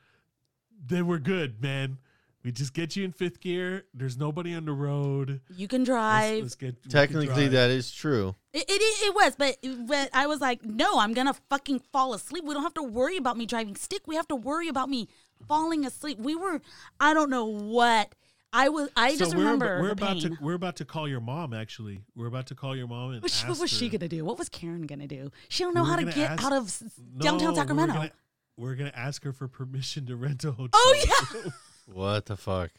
then 0.85 1.07
we're 1.07 1.19
good, 1.19 1.61
man. 1.61 1.97
We 2.43 2.53
just 2.53 2.73
get 2.73 2.95
you 2.95 3.03
in 3.03 3.11
fifth 3.11 3.41
gear. 3.41 3.85
There's 3.93 4.17
nobody 4.17 4.53
on 4.55 4.63
the 4.65 4.71
road. 4.71 5.41
you 5.55 5.67
can 5.67 5.81
Let's- 5.81 5.87
drive. 5.89 6.43
let's 6.43 6.55
get- 6.55 6.89
Technically, 6.89 7.25
drive. 7.27 7.51
that 7.51 7.69
is 7.69 7.91
true. 7.91 8.35
It, 8.53 8.63
it 8.67 8.81
it 8.81 9.13
was, 9.13 9.35
but 9.37 9.57
but 9.87 10.09
I 10.13 10.25
was 10.27 10.39
like, 10.39 10.63
no, 10.63 10.99
I'm 10.99 11.13
gonna 11.13 11.35
fucking 11.49 11.81
fall 11.91 12.13
asleep. 12.13 12.43
We 12.45 12.53
don't 12.53 12.63
have 12.63 12.73
to 12.75 12.83
worry 12.83 13.17
about 13.17 13.35
me 13.37 13.45
driving 13.45 13.75
stick. 13.75 14.07
We 14.07 14.15
have 14.15 14.27
to 14.29 14.35
worry 14.35 14.69
about 14.69 14.89
me 14.89 15.07
falling 15.47 15.85
asleep. 15.85 16.17
We 16.19 16.35
were, 16.35 16.61
I 16.99 17.13
don't 17.13 17.29
know 17.29 17.45
what 17.45 18.15
I 18.53 18.69
was. 18.69 18.89
I 18.95 19.15
just 19.17 19.33
we're, 19.35 19.39
remember 19.43 19.81
we're 19.81 19.91
about 19.91 20.13
pain. 20.19 20.21
to 20.35 20.37
we're 20.41 20.53
about 20.55 20.77
to 20.77 20.85
call 20.85 21.07
your 21.09 21.19
mom. 21.19 21.53
Actually, 21.53 22.01
we're 22.15 22.25
about 22.27 22.47
to 22.47 22.55
call 22.55 22.75
your 22.75 22.87
mom 22.87 23.11
and 23.11 23.21
What, 23.21 23.31
she- 23.31 23.45
what 23.45 23.51
ask 23.51 23.61
was 23.61 23.69
she 23.69 23.89
gonna 23.89 24.07
do? 24.07 24.23
What 24.25 24.39
was 24.39 24.47
Karen 24.49 24.83
gonna 24.87 25.07
do? 25.07 25.29
She 25.49 25.63
don't 25.63 25.75
know 25.75 25.83
We 25.83 25.89
how 25.89 25.95
to 25.97 26.05
get 26.05 26.31
ask- 26.31 26.43
out 26.45 26.53
of 26.53 26.63
s- 26.67 26.83
No, 27.13 27.19
downtown 27.21 27.39
we 27.39 27.47
were 27.51 27.55
Sacramento. 27.55 27.93
gonna- 27.93 28.11
We're 28.57 28.75
gonna 28.75 28.93
ask 28.95 29.23
her 29.25 29.33
for 29.33 29.47
permission 29.47 30.05
to 30.07 30.15
rent 30.15 30.43
a 30.45 30.49
oh, 30.49 30.51
hotel. 30.53 30.69
Oh 30.73 31.03
yeah, 31.35 31.51
What 31.91 32.25
the 32.27 32.37
fuck? 32.37 32.71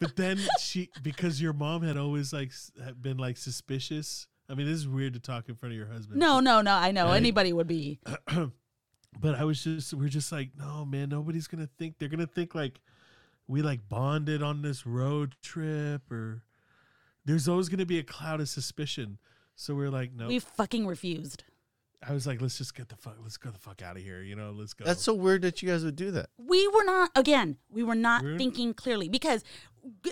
but 0.00 0.16
then 0.16 0.38
she 0.60 0.90
because 1.02 1.40
your 1.40 1.52
mom 1.52 1.82
had 1.82 1.96
always 1.96 2.32
like 2.32 2.48
s- 2.48 2.72
had 2.84 3.00
been 3.00 3.16
like 3.18 3.36
suspicious. 3.36 4.26
I 4.48 4.54
mean, 4.54 4.66
this 4.66 4.76
is 4.78 4.88
weird 4.88 5.12
to 5.14 5.20
talk 5.20 5.48
in 5.48 5.54
front 5.54 5.72
of 5.72 5.76
your 5.78 5.86
husband. 5.86 6.18
no, 6.18 6.40
no, 6.40 6.60
no. 6.60 6.72
I 6.74 6.90
know 6.90 7.06
Right. 7.06 7.16
anybody 7.16 7.52
would 7.52 7.68
be. 7.68 8.00
but 9.20 9.34
I 9.36 9.44
was 9.44 9.62
just 9.62 9.94
we're 9.94 10.08
just 10.08 10.32
like, 10.32 10.50
no 10.58 10.84
man, 10.84 11.08
nobody's 11.08 11.46
gonna 11.46 11.68
think 11.78 11.98
they're 11.98 12.08
gonna 12.08 12.26
think 12.26 12.54
like 12.54 12.80
we 13.46 13.62
like 13.62 13.88
bonded 13.88 14.42
on 14.42 14.62
this 14.62 14.86
road 14.86 15.34
trip 15.42 16.10
or 16.10 16.42
there's 17.24 17.48
always 17.48 17.68
gonna 17.68 17.86
be 17.86 17.98
a 17.98 18.02
cloud 18.04 18.40
of 18.40 18.48
suspicion. 18.48 19.18
So 19.56 19.74
we're 19.74 19.90
like, 19.90 20.12
no. 20.14 20.26
We 20.28 20.38
fucking 20.38 20.86
refused. 20.86 21.44
I 22.06 22.12
was 22.14 22.26
like, 22.26 22.40
let's 22.40 22.56
just 22.56 22.74
get 22.74 22.88
the 22.88 22.96
fuck 22.96 23.16
let's 23.22 23.36
go 23.36 23.50
the 23.50 23.58
fuck 23.58 23.82
out 23.82 23.96
of 23.96 24.02
here, 24.02 24.22
you 24.22 24.34
know, 24.36 24.52
let's 24.56 24.72
go. 24.74 24.84
That's 24.84 25.02
so 25.02 25.14
weird 25.14 25.42
that 25.42 25.62
you 25.62 25.68
guys 25.68 25.84
would 25.84 25.96
do 25.96 26.10
that. 26.12 26.30
we 26.38 26.66
were 26.68 26.84
not 26.84 27.10
again 27.14 27.56
we 27.70 27.82
were 27.82 27.94
not 27.94 28.22
We're- 28.22 28.38
thinking 28.38 28.72
clearly 28.74 29.08
because 29.08 29.44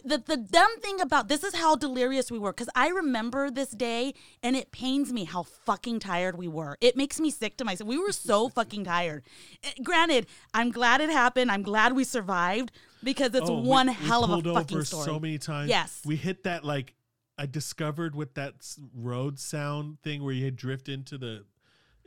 the 0.05 0.17
the 0.27 0.37
dumb 0.39 0.81
thing 0.81 1.01
about 1.01 1.29
this 1.29 1.45
is 1.45 1.55
how 1.55 1.77
delirious 1.77 2.31
we 2.31 2.39
were 2.39 2.53
because 2.53 2.71
i 2.75 2.89
remember 2.89 3.51
this 3.51 3.69
day 3.69 4.15
and 4.43 4.57
it 4.57 4.73
pains 4.73 5.13
me 5.13 5.25
how 5.25 5.43
fucking 5.43 5.99
tired 6.01 6.39
we 6.39 6.49
were 6.49 6.79
it 6.81 6.97
makes 6.97 7.21
me 7.21 7.29
sick 7.31 7.59
to 7.59 7.67
myself 7.67 7.87
we 7.87 7.99
were 7.99 8.11
so 8.13 8.49
fucking 8.59 8.85
tired 8.85 9.23
Eh, 9.63 9.73
granted 9.85 10.27
i'm 10.55 10.71
glad 10.71 11.03
it 11.03 11.11
happened 11.11 11.51
i'm 11.51 11.61
glad 11.63 11.93
we 11.95 12.03
survived 12.03 12.73
because 13.05 13.35
it's 13.35 13.51
Oh, 13.51 13.61
we- 13.61 13.69
one 13.69 13.89
we 13.89 13.93
hell 13.93 14.25
of 14.25 14.31
a 14.31 14.41
pulled 14.43 14.57
fucking 14.57 14.77
over 14.79 14.85
story 14.87 15.05
so 15.05 15.21
many 15.21 15.37
times. 15.39 15.69
Yes. 15.69 16.01
We 16.05 16.17
hit 16.17 16.45
that 16.45 16.65
like 16.65 16.95
I 17.37 17.45
discovered 17.47 18.17
with 18.17 18.35
that 18.35 18.55
s- 18.61 18.81
road 18.97 19.39
sound 19.39 20.01
thing 20.03 20.25
where 20.25 20.33
you 20.33 20.47
had 20.47 20.57
drift 20.57 20.89
into 20.89 21.19
the 21.19 21.45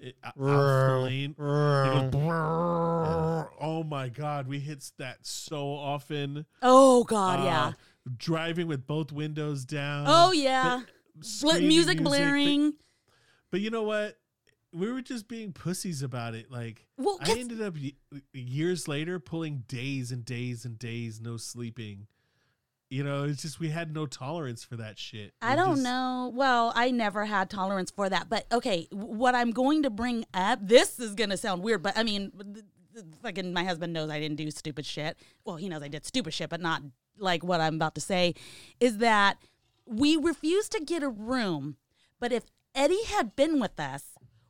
it, 0.01 0.15
out 0.23 0.33
the 0.37 0.99
lane. 1.03 1.31
It 1.31 2.11
goes. 2.11 3.45
Oh 3.59 3.83
my 3.87 4.09
god, 4.09 4.47
we 4.47 4.59
hit 4.59 4.83
that 4.97 5.19
so 5.25 5.67
often. 5.69 6.45
oh 6.61 7.03
god 7.05 7.39
Uh, 7.39 7.43
yeah 7.43 7.71
Driving 8.17 8.67
with 8.67 8.87
both 8.87 9.11
windows 9.11 9.63
down. 9.65 10.05
oh 10.07 10.31
yeah 10.31 10.81
but 10.83 11.21
Bl- 11.21 11.25
screaming 11.27 11.67
music 11.67 12.01
blaring 12.03 12.73
But, 13.51 13.61
you 13.61 13.69
know 13.69 13.83
what? 13.83 14.17
We 14.73 14.89
were 14.91 15.01
just 15.01 15.27
being 15.27 15.51
pussies 15.51 16.01
about 16.01 16.33
it. 16.33 16.49
Like 16.49 16.87
Well, 16.97 17.17
I 17.21 17.31
ended 17.37 17.61
up 17.61 17.75
y- 17.75 17.91
years 18.33 18.87
later 18.87 19.19
pulling 19.19 19.65
days 19.67 20.11
and 20.13 20.23
days 20.23 20.63
and 20.65 20.79
days 20.79 21.19
no 21.21 21.35
sleeping 21.37 22.07
You 22.91 23.05
know, 23.05 23.23
it's 23.23 23.41
just 23.41 23.57
we 23.57 23.69
had 23.69 23.93
no 23.93 24.05
tolerance 24.05 24.65
for 24.65 24.75
that 24.75 24.99
shit. 24.99 25.33
I 25.41 25.55
don't 25.55 25.75
just- 25.75 25.83
know. 25.83 26.29
Well, 26.35 26.73
I 26.75 26.91
never 26.91 27.23
had 27.23 27.49
tolerance 27.49 27.89
for 27.89 28.09
that. 28.09 28.27
But 28.27 28.45
okay, 28.51 28.87
what 28.91 29.33
I'm 29.33 29.51
going 29.51 29.83
to 29.83 29.89
bring 29.89 30.25
up, 30.33 30.59
this 30.61 30.99
is 30.99 31.15
going 31.15 31.29
to 31.29 31.37
sound 31.37 31.63
weird, 31.63 31.81
but 31.81 31.97
I 31.97 32.03
mean, 32.03 32.33
fucking 33.23 33.53
my 33.53 33.63
husband 33.63 33.93
knows 33.93 34.09
I 34.09 34.19
didn't 34.19 34.35
do 34.35 34.51
stupid 34.51 34.85
shit. 34.85 35.17
Well, 35.45 35.55
he 35.55 35.69
knows 35.69 35.81
I 35.81 35.87
did 35.87 36.05
stupid 36.05 36.33
shit, 36.33 36.49
but 36.49 36.59
not 36.59 36.81
like 37.17 37.45
what 37.45 37.61
I'm 37.61 37.75
about 37.75 37.95
to 37.95 38.01
say, 38.01 38.35
is 38.81 38.97
that 38.97 39.37
we 39.85 40.17
refused 40.17 40.73
to 40.73 40.81
get 40.83 41.01
a 41.01 41.09
room. 41.09 41.77
But 42.19 42.33
if 42.33 42.43
Eddie 42.75 43.05
had 43.05 43.37
been 43.37 43.61
with 43.61 43.79
us, 43.79 44.03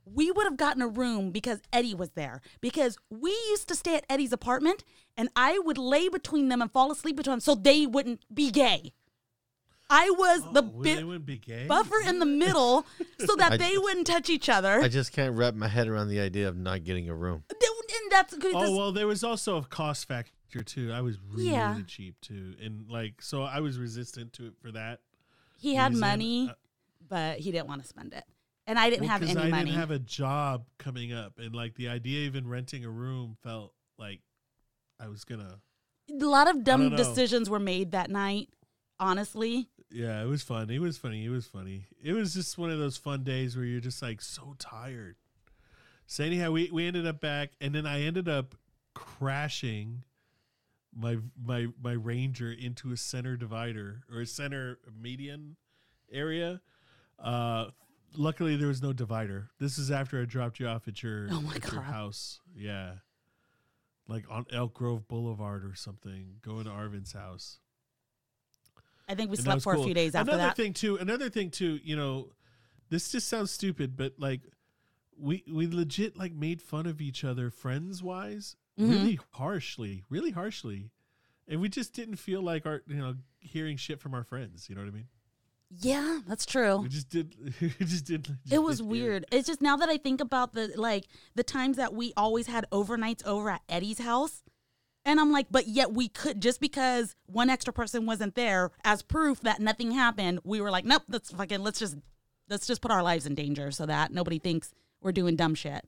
we 0.06 0.32
would 0.32 0.46
have 0.46 0.58
gotten 0.58 0.82
a 0.82 0.88
room 0.88 1.32
because 1.32 1.62
Eddie 1.72 1.94
was 1.96 2.10
there. 2.12 2.42
Because 2.60 2.98
we 3.10 3.32
used 3.50 3.68
to 3.70 3.76
stay 3.76 3.96
at 3.96 4.06
Eddie's 4.10 4.34
apartment 4.34 4.84
and 5.18 5.30
I 5.36 5.60
would 5.60 5.78
lay 5.78 6.10
between 6.10 6.50
them 6.50 6.62
and 6.62 6.72
fall 6.72 6.92
asleep 6.92 7.16
between 7.16 7.34
them 7.34 7.40
so 7.40 7.56
they 7.56 7.86
wouldn't 7.86 8.22
be 8.34 8.50
gay. 8.52 8.94
I 9.94 10.10
was 10.12 10.42
the 10.54 10.62
Oh, 10.64 10.72
well, 10.74 10.84
bi- 10.84 10.96
they 10.96 11.04
wouldn't 11.04 11.26
be 11.26 11.38
gay. 11.38 11.68
buffer 11.68 12.00
in 12.08 12.20
the 12.20 12.26
middle 12.44 12.86
so 13.20 13.36
that 13.36 13.54
I- 13.54 13.58
they 13.58 13.78
wouldn't 13.78 14.08
touch 14.08 14.30
each 14.30 14.48
other. 14.48 14.80
I 14.82 14.88
just 14.88 15.12
can't 15.12 15.36
wrap 15.36 15.54
my 15.54 15.68
head 15.68 15.88
around 15.90 16.08
the 16.08 16.20
idea 16.22 16.48
of 16.48 16.56
not 16.58 16.84
getting 16.86 17.10
a 17.10 17.16
room. 17.16 17.44
and 17.50 18.12
that's 18.12 18.36
good. 18.38 18.54
Oh 18.56 18.76
well, 18.76 18.92
there 18.94 19.06
was 19.08 19.22
also 19.24 19.58
a 19.58 19.64
cost 19.64 20.08
factor 20.08 20.64
too. 20.64 20.92
I 20.94 21.02
was 21.02 21.18
really 21.30 21.50
Yeah. 21.52 21.78
cheap 21.88 22.20
too, 22.22 22.56
and 22.64 22.90
like 22.90 23.22
so 23.22 23.44
I 23.44 23.60
was 23.60 23.78
resistant 23.78 24.32
to 24.34 24.48
it 24.48 24.54
for 24.62 24.72
that. 24.72 25.02
he 25.60 25.76
had 25.76 25.92
reason. 25.92 26.00
money, 26.00 26.48
Uh, 26.50 26.54
but 27.10 27.40
he 27.40 27.52
didn't 27.52 27.68
want 27.68 27.82
to 27.82 27.88
spend 27.88 28.14
it. 28.14 28.24
And 28.72 28.80
I 28.80 28.90
didn't 28.90 29.02
well, 29.02 29.10
have 29.10 29.24
any 29.24 29.32
I 29.38 29.50
money. 29.50 29.66
didn't 29.66 29.80
have 29.82 29.92
a 29.92 30.00
job 30.00 30.64
coming 30.78 31.12
up, 31.12 31.40
and 31.40 31.54
like 31.54 31.76
the 31.76 31.90
idea 31.90 32.22
of 32.22 32.28
even 32.28 32.48
renting 32.48 32.86
a 32.86 32.90
room 32.90 33.36
felt 33.44 33.74
like 33.98 34.22
I 34.98 35.10
was 35.10 35.26
gonna. 35.26 35.60
a 36.10 36.26
lot 36.26 36.50
of 36.50 36.64
dumb 36.64 36.96
decisions 36.96 37.50
were 37.50 37.60
made 37.60 37.92
that 37.92 38.10
night, 38.10 38.48
honestly. 38.98 39.68
Yeah, 39.90 40.24
it 40.24 40.26
was 40.26 40.42
fun. 40.42 40.70
It 40.70 40.80
was 40.80 40.98
funny. 40.98 41.26
It 41.26 41.30
was 41.30 41.48
funny. 41.48 41.84
It 42.02 42.14
was 42.14 42.34
just 42.34 42.58
one 42.58 42.70
of 42.70 42.80
those 42.80 42.96
fun 42.96 43.26
days 43.26 43.58
where 43.58 43.66
you're 43.66 43.82
just 43.82 44.02
like 44.02 44.22
so 44.22 44.56
tired. 44.58 45.18
So 46.08 46.24
anyhow, 46.24 46.52
we 46.52 46.70
we 46.72 46.88
ended 46.88 47.06
up 47.06 47.20
back, 47.20 47.50
and 47.60 47.76
then 47.76 47.86
I 47.86 48.04
ended 48.04 48.30
up 48.30 48.56
crashing 48.94 50.06
my 50.96 51.18
my 51.38 51.68
my 51.84 51.92
Ranger 51.92 52.54
into 52.54 52.94
a 52.94 52.98
center 52.98 53.36
divider 53.36 54.04
or 54.10 54.22
a 54.22 54.26
center 54.26 54.80
median 54.98 55.58
area. 56.10 56.62
Uh, 57.20 57.66
luckily, 58.16 58.56
there 58.56 58.68
was 58.68 58.82
no 58.82 58.94
divider. 58.94 59.50
This 59.60 59.78
is 59.78 59.92
after 59.92 60.22
I 60.22 60.26
dropped 60.26 60.60
you 60.60 60.68
off 60.68 60.88
at 60.88 61.02
your 61.04 61.28
Oh 61.32 61.42
my 61.42 61.56
at 61.56 61.72
your 61.72 61.82
house. 61.82 62.40
Yeah, 62.56 62.96
like 64.08 64.26
on 64.30 64.46
Elk 64.52 64.74
Grove 64.74 65.08
Boulevard 65.08 65.64
or 65.66 65.76
something. 65.76 66.36
Going 66.42 66.66
to 66.66 66.70
Arvin's 66.72 67.14
house. 67.14 67.60
I 69.08 69.16
think 69.16 69.30
we 69.30 69.36
And 69.38 69.44
slept 69.44 69.62
for 69.64 69.74
a 69.76 69.84
few 69.84 69.94
days 69.94 70.16
after 70.16 70.32
another 70.32 70.48
that. 70.48 70.56
thing 70.56 70.74
too 70.74 70.96
another 70.96 71.30
thing 71.30 71.50
too 71.50 71.80
you 71.84 71.98
know 71.98 72.30
this 72.90 73.12
just 73.12 73.28
sounds 73.28 73.52
stupid 73.52 73.98
but 73.98 74.14
like 74.18 74.40
we 75.18 75.44
we 75.52 75.68
legit 75.68 76.16
like 76.18 76.32
made 76.34 76.62
fun 76.62 76.86
of 76.86 77.02
each 77.02 77.24
other 77.26 77.50
friends 77.50 78.02
wise 78.02 78.56
Mhm. 78.80 78.90
really 78.90 79.20
harshly 79.32 80.04
really 80.10 80.32
harshly 80.32 80.92
and 81.46 81.60
we 81.60 81.68
just 81.68 81.94
didn't 81.94 82.16
feel 82.18 82.42
like 82.42 82.66
our 82.66 82.84
you 82.88 82.96
know 82.96 83.16
hearing 83.42 83.76
shit 83.76 84.00
from 84.00 84.14
our 84.14 84.24
friends 84.24 84.70
you 84.70 84.76
know 84.76 84.82
what 84.82 84.88
i 84.88 84.92
mean 84.92 85.08
Yeah, 85.80 86.20
that's 86.28 86.46
true. 86.46 86.80
we 86.80 86.90
just 86.90 87.10
did 87.10 87.34
we 87.62 87.70
just 87.80 88.06
did 88.06 88.26
just 88.26 88.52
It 88.52 88.62
was 88.62 88.80
hear 88.80 88.88
weird. 88.88 89.26
It's 89.32 89.48
just 89.48 89.62
now 89.62 89.78
that 89.78 89.90
I 89.90 89.98
think 89.98 90.20
about 90.20 90.54
the 90.54 90.72
like 90.76 91.06
the 91.36 91.44
times 91.44 91.78
that 91.78 91.94
we 91.94 92.14
always 92.18 92.48
had 92.48 92.66
overnights 92.72 93.26
over 93.26 93.50
at 93.50 93.62
Eddie's 93.70 94.00
house. 94.00 94.44
And 95.04 95.20
I'm 95.20 95.32
like, 95.32 95.48
but 95.50 95.68
yet 95.68 95.94
we 95.94 96.10
could 96.10 96.42
just 96.42 96.60
because 96.60 97.16
one 97.26 97.50
extra 97.50 97.74
person 97.74 98.06
wasn't 98.06 98.36
there 98.36 98.72
as 98.84 99.02
proof 99.02 99.40
that 99.42 99.60
nothing 99.60 99.92
happened, 99.92 100.42
we 100.44 100.62
were 100.62 100.70
like, 100.70 100.86
nope, 100.86 101.04
let's 101.08 101.32
fucking 101.32 101.64
let's 101.64 101.80
just 101.80 101.96
let's 102.50 102.68
just 102.68 102.82
put 102.82 102.92
our 102.92 103.02
lives 103.02 103.26
in 103.26 103.34
danger 103.34 103.72
so 103.72 103.86
that 103.86 104.12
nobody 104.14 104.40
thinks 104.40 104.74
we're 105.02 105.12
doing 105.12 105.36
dumb 105.36 105.56
shit. 105.56 105.88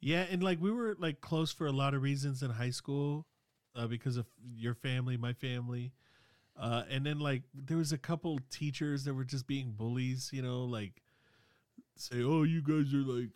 Yeah, 0.00 0.26
and 0.30 0.42
like 0.42 0.60
we 0.60 0.70
were 0.70 0.96
like 0.98 1.20
close 1.20 1.50
for 1.50 1.66
a 1.66 1.72
lot 1.72 1.94
of 1.94 2.02
reasons 2.02 2.42
in 2.42 2.50
high 2.50 2.70
school, 2.70 3.26
uh, 3.74 3.86
because 3.86 4.16
of 4.16 4.26
your 4.54 4.74
family, 4.74 5.16
my 5.16 5.32
family, 5.32 5.92
uh, 6.58 6.82
and 6.90 7.04
then 7.04 7.18
like 7.18 7.42
there 7.54 7.76
was 7.76 7.92
a 7.92 7.98
couple 7.98 8.38
teachers 8.50 9.04
that 9.04 9.14
were 9.14 9.24
just 9.24 9.46
being 9.46 9.72
bullies, 9.72 10.30
you 10.32 10.42
know, 10.42 10.64
like 10.64 11.02
say, 11.96 12.22
"Oh, 12.22 12.42
you 12.42 12.62
guys 12.62 12.92
are 12.94 12.98
like 12.98 13.30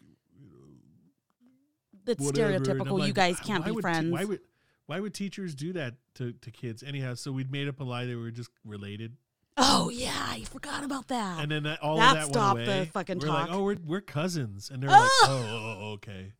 whatever," 2.19 2.55
and 2.55 2.57
I'm 2.57 2.63
stereotypical. 2.63 2.99
you 2.99 3.07
like, 3.07 3.15
guys 3.15 3.41
can't 3.41 3.65
be 3.65 3.71
would 3.73 3.83
friends. 3.83 4.13
why 4.13 4.25
would 4.25 4.41
why 4.87 5.01
would 5.01 5.15
teachers 5.15 5.55
do 5.55 5.73
that 5.73 5.95
to 6.15 6.33
to 6.33 6.51
kids 6.51 6.83
anyhow? 6.83 7.15
So 7.15 7.33
we'd 7.33 7.51
made 7.51 7.69
up 7.69 7.81
a 7.81 7.85
lie 7.85 8.05
that 8.05 8.15
we 8.17 8.23
were 8.23 8.31
just 8.31 8.51
related, 8.65 9.17
oh 9.57 9.89
yeah, 9.91 10.15
I 10.15 10.45
forgot 10.45 10.85
about 10.85 11.09
that. 11.09 11.41
and 11.41 11.51
then 11.51 11.65
that, 11.65 11.83
all 11.83 11.97
That 11.97 12.17
of 12.17 12.23
that 12.23 12.29
stopped 12.29 12.55
went 12.57 12.67
the 12.67 12.73
away. 12.73 12.85
fucking 12.93 13.19
we're 13.19 13.29
like, 13.29 13.51
"Oh, 13.51 13.63
we're 13.63 13.77
we're 13.85 14.01
cousins," 14.01 14.71
and 14.71 14.83
they're 14.83 14.91
like, 14.91 15.01
Oh! 15.03 15.27
"Oh, 15.29 15.47
oh, 15.49 15.77
oh, 15.81 15.93
okay," 15.95 16.33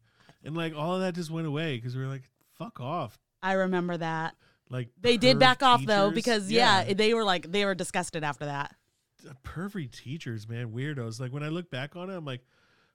and 0.45 0.57
like 0.57 0.75
all 0.77 0.95
of 0.95 1.01
that 1.01 1.15
just 1.15 1.31
went 1.31 1.47
away 1.47 1.77
because 1.77 1.97
we 1.97 2.03
were 2.03 2.09
like, 2.09 2.31
"Fuck 2.59 2.81
off." 2.81 3.19
I 3.43 3.53
remember 3.53 3.97
that. 3.97 4.35
Like 4.69 4.89
They 5.01 5.17
did 5.17 5.39
back 5.39 5.63
off 5.63 5.85
though 5.85 6.11
because 6.11 6.51
yeah. 6.51 6.93
they 6.93 7.15
were 7.15 7.25
like 7.25 7.51
they 7.51 7.65
were 7.65 7.75
disgusted 7.75 8.25
after 8.25 8.47
that. 8.47 8.75
pervy 9.45 9.91
teachers, 9.91 10.49
man, 10.49 10.73
weirdos. 10.73 11.21
Like 11.21 11.33
when 11.33 11.43
I 11.43 11.49
look 11.49 11.71
back 11.71 11.97
on 11.97 12.11
it, 12.11 12.17
I'm 12.17 12.25
like, 12.25 12.43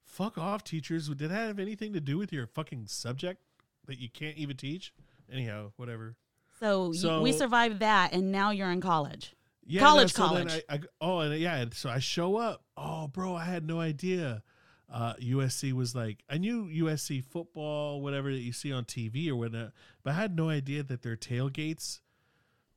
fuck 0.04 0.38
off, 0.38 0.64
teachers. 0.64 1.08
Did 1.10 1.20
that 1.20 1.30
have 1.32 1.60
anything 1.60 1.94
to 1.94 2.00
do 2.02 2.18
with 2.18 2.32
your 2.34 2.48
fucking 2.48 2.88
subject 2.88 3.42
that 3.88 4.00
you 4.00 4.10
can't 4.10 4.38
even 4.38 4.58
teach? 4.58 4.94
Anyhow, 5.32 5.72
whatever. 5.78 6.16
So, 6.60 6.92
So- 6.92 7.22
we 7.22 7.32
survived 7.32 7.80
that, 7.80 8.14
and 8.14 8.32
now 8.32 8.52
you're 8.52 8.72
in 8.72 8.82
college. 8.82 9.34
Yeah, 9.64 9.82
College, 9.82 10.18
no, 10.18 10.24
so 10.24 10.28
college. 10.28 10.64
I, 10.70 10.74
I, 10.76 10.80
oh, 11.00 11.20
and 11.20 11.40
yeah, 11.40 11.66
so 11.72 11.90
I 11.90 12.00
show 12.00 12.36
up. 12.36 12.64
Oh, 12.76 13.08
bro, 13.08 13.36
I 13.36 13.46
had 13.46 13.66
no 13.66 13.80
idea. 13.80 14.42
Uh, 14.92 15.14
USC 15.22 15.72
was 15.72 15.96
like, 15.96 16.24
I 16.30 16.38
knew 16.38 16.66
USC 16.66 17.24
football, 17.24 18.02
whatever 18.02 18.32
that 18.32 18.40
you 18.40 18.52
see 18.52 18.74
on 18.74 18.84
TV 18.84 19.30
or 19.30 19.36
whatnot, 19.38 19.72
but 20.04 20.12
I 20.12 20.16
had 20.16 20.36
no 20.36 20.50
idea 20.50 20.84
that 20.84 21.02
their 21.02 21.16
tailgates 21.16 22.00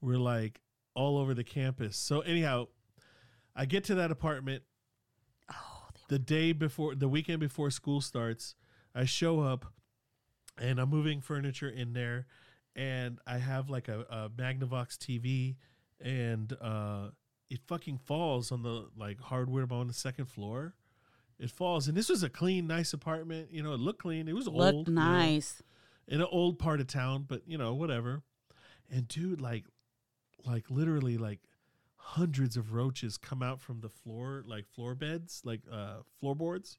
were 0.00 0.18
like 0.18 0.60
all 0.94 1.18
over 1.18 1.34
the 1.34 1.42
campus. 1.42 1.96
So 1.96 2.20
anyhow, 2.20 2.68
I 3.56 3.64
get 3.64 3.84
to 3.84 3.96
that 3.96 4.12
apartment 4.12 4.62
Oh, 5.50 5.88
the 6.08 6.18
day 6.18 6.52
before, 6.52 6.94
the 6.94 7.08
weekend 7.08 7.40
before 7.40 7.70
school 7.70 8.00
starts. 8.00 8.54
I 8.94 9.04
show 9.04 9.40
up, 9.40 9.66
and 10.58 10.78
I'm 10.78 10.88
moving 10.88 11.20
furniture 11.20 11.68
in 11.68 11.92
there, 11.92 12.26
and 12.76 13.18
I 13.26 13.38
have 13.38 13.68
like 13.68 13.88
a, 13.88 14.00
a 14.08 14.30
Magnavox 14.30 14.96
TV, 14.96 15.56
and 16.00 16.52
uh, 16.60 17.08
it 17.50 17.60
fucking 17.66 17.98
falls 17.98 18.52
on 18.52 18.62
the 18.62 18.88
like 18.96 19.20
hardware 19.20 19.66
on 19.70 19.88
the 19.88 19.92
second 19.94 20.26
floor. 20.26 20.74
It 21.38 21.50
falls, 21.50 21.88
and 21.88 21.96
this 21.96 22.08
was 22.08 22.22
a 22.22 22.28
clean, 22.28 22.66
nice 22.66 22.92
apartment. 22.92 23.48
You 23.50 23.62
know, 23.62 23.72
it 23.72 23.80
looked 23.80 24.02
clean. 24.02 24.28
It 24.28 24.34
was 24.34 24.46
looked 24.46 24.74
old, 24.74 24.88
you 24.88 24.94
know, 24.94 25.02
nice. 25.02 25.62
in 26.06 26.20
an 26.20 26.28
old 26.30 26.58
part 26.58 26.80
of 26.80 26.86
town, 26.86 27.24
but 27.28 27.42
you 27.46 27.58
know, 27.58 27.74
whatever. 27.74 28.22
And 28.90 29.08
dude, 29.08 29.40
like, 29.40 29.64
like 30.44 30.70
literally, 30.70 31.18
like 31.18 31.40
hundreds 31.96 32.56
of 32.56 32.72
roaches 32.72 33.16
come 33.16 33.42
out 33.42 33.60
from 33.60 33.80
the 33.80 33.88
floor, 33.88 34.44
like 34.46 34.68
floor 34.68 34.94
beds, 34.94 35.42
like 35.44 35.62
uh 35.70 35.96
floorboards, 36.20 36.78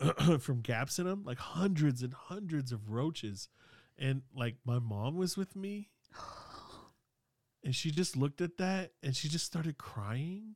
from 0.40 0.60
gaps 0.60 0.98
in 0.98 1.06
them, 1.06 1.22
like 1.24 1.38
hundreds 1.38 2.02
and 2.02 2.14
hundreds 2.14 2.72
of 2.72 2.90
roaches. 2.90 3.48
And 3.98 4.22
like 4.34 4.56
my 4.64 4.78
mom 4.78 5.16
was 5.16 5.36
with 5.36 5.54
me, 5.54 5.90
and 7.64 7.74
she 7.74 7.90
just 7.90 8.16
looked 8.16 8.40
at 8.40 8.56
that, 8.56 8.92
and 9.02 9.14
she 9.14 9.28
just 9.28 9.44
started 9.44 9.76
crying. 9.76 10.54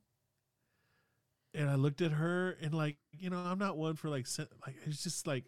And 1.55 1.71
I 1.71 1.77
looked 1.77 2.03
at 2.03 2.13
her, 2.13 2.57
and 2.61 2.75
like, 2.75 2.97
you 3.13 3.31
know, 3.31 3.39
I'm 3.39 3.59
not 3.59 3.77
one 3.77 3.95
for 3.95 4.09
like, 4.09 4.27
like 4.39 4.75
it's 4.87 5.03
just 5.03 5.27
like, 5.27 5.45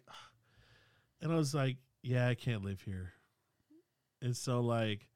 and 1.21 1.31
I 1.31 1.35
was 1.35 1.53
like, 1.53 1.77
yeah, 2.01 2.27
I 2.27 2.35
can't 2.35 2.63
live 2.63 2.81
here. 2.81 3.13
And 4.21 4.35
so 4.35 4.61
like 4.61 5.07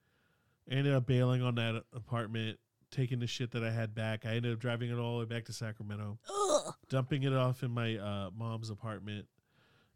I 0.69 0.75
ended 0.75 0.93
up 0.93 1.05
bailing 1.05 1.41
on 1.41 1.55
that 1.55 1.83
apartment, 1.93 2.59
taking 2.91 3.19
the 3.19 3.27
shit 3.27 3.51
that 3.51 3.63
I 3.63 3.71
had 3.71 3.95
back. 3.95 4.25
I 4.25 4.35
ended 4.35 4.53
up 4.53 4.59
driving 4.59 4.91
it 4.91 4.97
all 4.97 5.13
the 5.17 5.25
way 5.25 5.25
back 5.25 5.45
to 5.45 5.53
Sacramento, 5.53 6.19
Ugh. 6.29 6.73
dumping 6.89 7.23
it 7.23 7.33
off 7.33 7.63
in 7.63 7.71
my 7.71 7.97
uh, 7.97 8.29
mom's 8.35 8.69
apartment. 8.69 9.25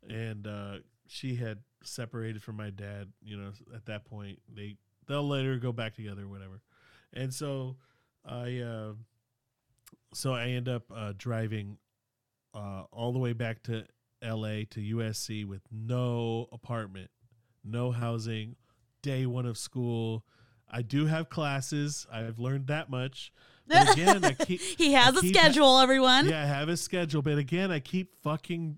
And 0.08 0.48
uh, 0.48 0.78
she 1.08 1.36
had 1.36 1.60
separated 1.84 2.42
from 2.42 2.58
my 2.58 2.70
dad, 2.70 3.12
you 3.22 3.38
know, 3.38 3.52
at 3.74 3.86
that 3.86 4.06
point. 4.06 4.40
They 4.54 4.78
they'll 5.08 5.28
later 5.28 5.58
go 5.58 5.72
back 5.72 5.96
together, 5.96 6.28
whatever. 6.28 6.62
And 7.14 7.34
so 7.34 7.78
I 8.26 8.60
uh, 8.60 8.94
so 10.14 10.34
I 10.34 10.50
end 10.50 10.70
up 10.70 10.84
uh, 10.94 11.14
driving 11.18 11.78
uh, 12.54 12.84
all 12.92 13.12
the 13.12 13.20
way 13.20 13.34
back 13.34 13.64
to 13.64 13.86
LA 14.24 14.64
to 14.72 14.80
USC 14.96 15.46
with 15.46 15.62
no 15.72 16.48
apartment, 16.52 17.10
no 17.64 17.92
housing, 17.92 18.56
day 19.02 19.26
one 19.26 19.46
of 19.46 19.58
school. 19.58 20.26
I 20.70 20.82
do 20.82 21.06
have 21.06 21.30
classes. 21.30 22.08
I've 22.12 22.40
learned 22.40 22.68
that 22.68 22.90
much. 22.90 23.32
But 23.68 23.94
again, 23.94 24.24
I 24.24 24.34
keep 24.34 24.62
he 24.78 24.94
has 24.94 25.16
I 25.16 25.20
a 25.20 25.30
schedule, 25.30 25.80
everyone. 25.80 26.28
yeah, 26.28 26.44
I 26.44 26.46
have 26.46 26.70
a 26.70 26.78
schedule, 26.78 27.22
but 27.22 27.38
again, 27.38 27.72
I 27.72 27.80
keep 27.80 28.22
fucking 28.22 28.78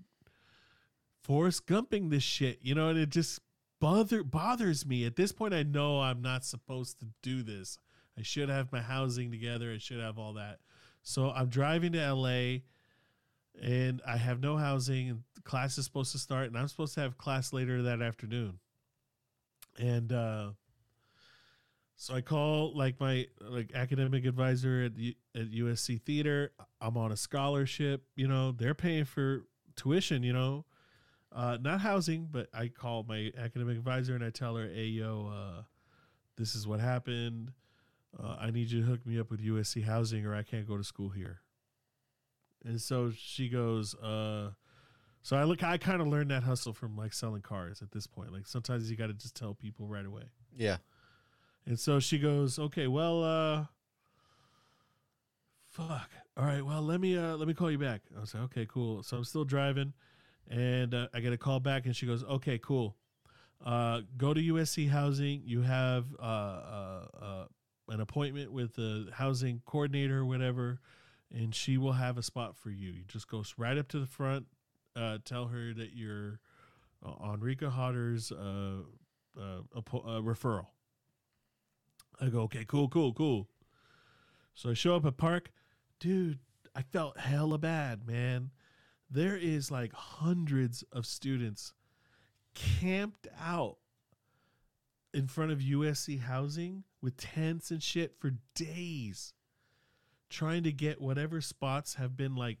Forrest 1.22 1.66
Gumping 1.66 2.10
this 2.10 2.22
shit, 2.22 2.58
you 2.62 2.74
know, 2.74 2.88
and 2.88 2.98
it 2.98 3.10
just 3.10 3.40
bother 3.80 4.22
bothers 4.22 4.86
me. 4.86 5.04
At 5.04 5.16
this 5.16 5.32
point, 5.32 5.54
I 5.54 5.62
know 5.62 6.00
I'm 6.00 6.22
not 6.22 6.44
supposed 6.44 7.00
to 7.00 7.06
do 7.22 7.42
this. 7.42 7.78
I 8.18 8.22
should 8.22 8.48
have 8.48 8.72
my 8.72 8.80
housing 8.80 9.30
together. 9.30 9.72
I 9.72 9.78
should 9.78 10.00
have 10.00 10.18
all 10.18 10.32
that. 10.34 10.58
So 11.02 11.30
I'm 11.30 11.48
driving 11.48 11.92
to 11.92 12.12
LA 12.12 12.58
and 13.60 14.02
I 14.06 14.16
have 14.16 14.40
no 14.40 14.56
housing 14.56 15.10
and 15.10 15.22
class 15.44 15.78
is 15.78 15.84
supposed 15.84 16.12
to 16.12 16.18
start 16.18 16.46
and 16.46 16.58
I'm 16.58 16.68
supposed 16.68 16.94
to 16.94 17.00
have 17.00 17.16
class 17.16 17.52
later 17.52 17.82
that 17.82 18.02
afternoon. 18.02 18.58
And 19.78 20.12
uh 20.12 20.50
so 21.96 22.14
I 22.14 22.20
call 22.20 22.76
like 22.76 23.00
my 23.00 23.26
like 23.40 23.72
academic 23.74 24.24
advisor 24.24 24.84
at 24.84 24.92
at 25.40 25.50
USC 25.50 26.00
Theater. 26.02 26.52
I'm 26.80 26.96
on 26.96 27.10
a 27.10 27.16
scholarship, 27.16 28.04
you 28.14 28.28
know, 28.28 28.52
they're 28.52 28.74
paying 28.74 29.04
for 29.04 29.46
tuition, 29.76 30.22
you 30.22 30.32
know. 30.32 30.64
Uh 31.32 31.58
not 31.60 31.80
housing, 31.80 32.28
but 32.30 32.48
I 32.54 32.68
call 32.68 33.04
my 33.08 33.32
academic 33.36 33.76
advisor 33.76 34.14
and 34.14 34.24
I 34.24 34.30
tell 34.30 34.56
her, 34.56 34.66
"Hey 34.68 34.86
yo, 34.86 35.32
uh 35.32 35.62
this 36.36 36.54
is 36.54 36.66
what 36.68 36.78
happened. 36.80 37.52
Uh, 38.16 38.36
I 38.40 38.50
need 38.50 38.70
you 38.70 38.82
to 38.82 38.86
hook 38.86 39.04
me 39.04 39.18
up 39.18 39.30
with 39.30 39.44
USC 39.44 39.84
housing 39.84 40.24
or 40.24 40.34
I 40.34 40.42
can't 40.42 40.66
go 40.66 40.76
to 40.76 40.84
school 40.84 41.10
here." 41.10 41.40
And 42.64 42.80
so 42.80 43.10
she 43.16 43.48
goes, 43.48 43.94
uh, 43.96 44.50
so 45.22 45.36
I 45.36 45.44
look, 45.44 45.62
I 45.62 45.78
kind 45.78 46.00
of 46.00 46.08
learned 46.08 46.30
that 46.30 46.42
hustle 46.42 46.72
from 46.72 46.96
like 46.96 47.12
selling 47.12 47.42
cars 47.42 47.82
at 47.82 47.90
this 47.92 48.06
point. 48.06 48.32
Like 48.32 48.46
sometimes 48.46 48.90
you 48.90 48.96
got 48.96 49.08
to 49.08 49.14
just 49.14 49.34
tell 49.34 49.54
people 49.54 49.86
right 49.86 50.06
away. 50.06 50.24
Yeah. 50.56 50.78
And 51.66 51.78
so 51.78 52.00
she 52.00 52.18
goes, 52.18 52.58
okay, 52.58 52.86
well, 52.86 53.22
uh, 53.22 53.64
fuck. 55.68 56.10
All 56.36 56.44
right. 56.44 56.64
Well, 56.64 56.82
let 56.82 57.00
me, 57.00 57.16
uh, 57.16 57.36
let 57.36 57.46
me 57.46 57.54
call 57.54 57.70
you 57.70 57.78
back. 57.78 58.02
I 58.16 58.20
was 58.20 58.34
like, 58.34 58.44
okay, 58.44 58.66
cool. 58.66 59.02
So 59.02 59.16
I'm 59.16 59.24
still 59.24 59.44
driving 59.44 59.92
and 60.48 60.94
uh, 60.94 61.08
I 61.12 61.20
get 61.20 61.32
a 61.32 61.38
call 61.38 61.60
back 61.60 61.84
and 61.86 61.94
she 61.94 62.06
goes, 62.06 62.24
okay, 62.24 62.58
cool. 62.58 62.96
Uh, 63.64 64.02
go 64.16 64.32
to 64.32 64.40
USC 64.40 64.88
housing. 64.88 65.42
You 65.44 65.62
have, 65.62 66.06
uh, 66.18 66.22
uh, 66.22 67.06
uh, 67.20 67.44
an 67.88 68.00
appointment 68.00 68.52
with 68.52 68.74
the 68.76 69.08
housing 69.14 69.62
coordinator 69.64 70.18
or 70.18 70.24
whatever 70.24 70.80
and 71.34 71.54
she 71.54 71.76
will 71.76 71.92
have 71.92 72.16
a 72.16 72.22
spot 72.22 72.56
for 72.56 72.70
you. 72.70 72.90
You 72.90 73.02
just 73.06 73.28
go 73.28 73.44
right 73.56 73.76
up 73.76 73.88
to 73.88 74.00
the 74.00 74.06
front, 74.06 74.46
uh, 74.96 75.18
tell 75.24 75.46
her 75.46 75.74
that 75.74 75.90
you're 75.94 76.40
uh, 77.04 77.12
on 77.18 77.40
Rika 77.40 77.70
Hodder's 77.70 78.32
uh, 78.32 78.82
uh, 79.38 79.60
appo- 79.76 80.06
uh, 80.06 80.20
referral. 80.20 80.66
I 82.20 82.28
go, 82.28 82.42
okay, 82.42 82.64
cool, 82.66 82.88
cool, 82.88 83.12
cool. 83.12 83.48
So 84.54 84.70
I 84.70 84.74
show 84.74 84.96
up 84.96 85.04
at 85.06 85.16
park, 85.16 85.52
dude. 86.00 86.38
I 86.74 86.82
felt 86.82 87.18
hella 87.18 87.58
bad, 87.58 88.06
man. 88.06 88.50
There 89.10 89.36
is 89.36 89.70
like 89.70 89.92
hundreds 89.92 90.82
of 90.92 91.06
students 91.06 91.72
camped 92.54 93.28
out 93.40 93.78
in 95.14 95.26
front 95.26 95.50
of 95.50 95.58
USC 95.58 96.20
housing 96.20 96.84
with 97.00 97.16
tents 97.16 97.70
and 97.70 97.82
shit 97.82 98.14
for 98.18 98.32
days 98.54 99.32
trying 100.30 100.62
to 100.62 100.72
get 100.72 101.00
whatever 101.00 101.40
spots 101.40 101.94
have 101.94 102.16
been 102.16 102.34
like 102.34 102.58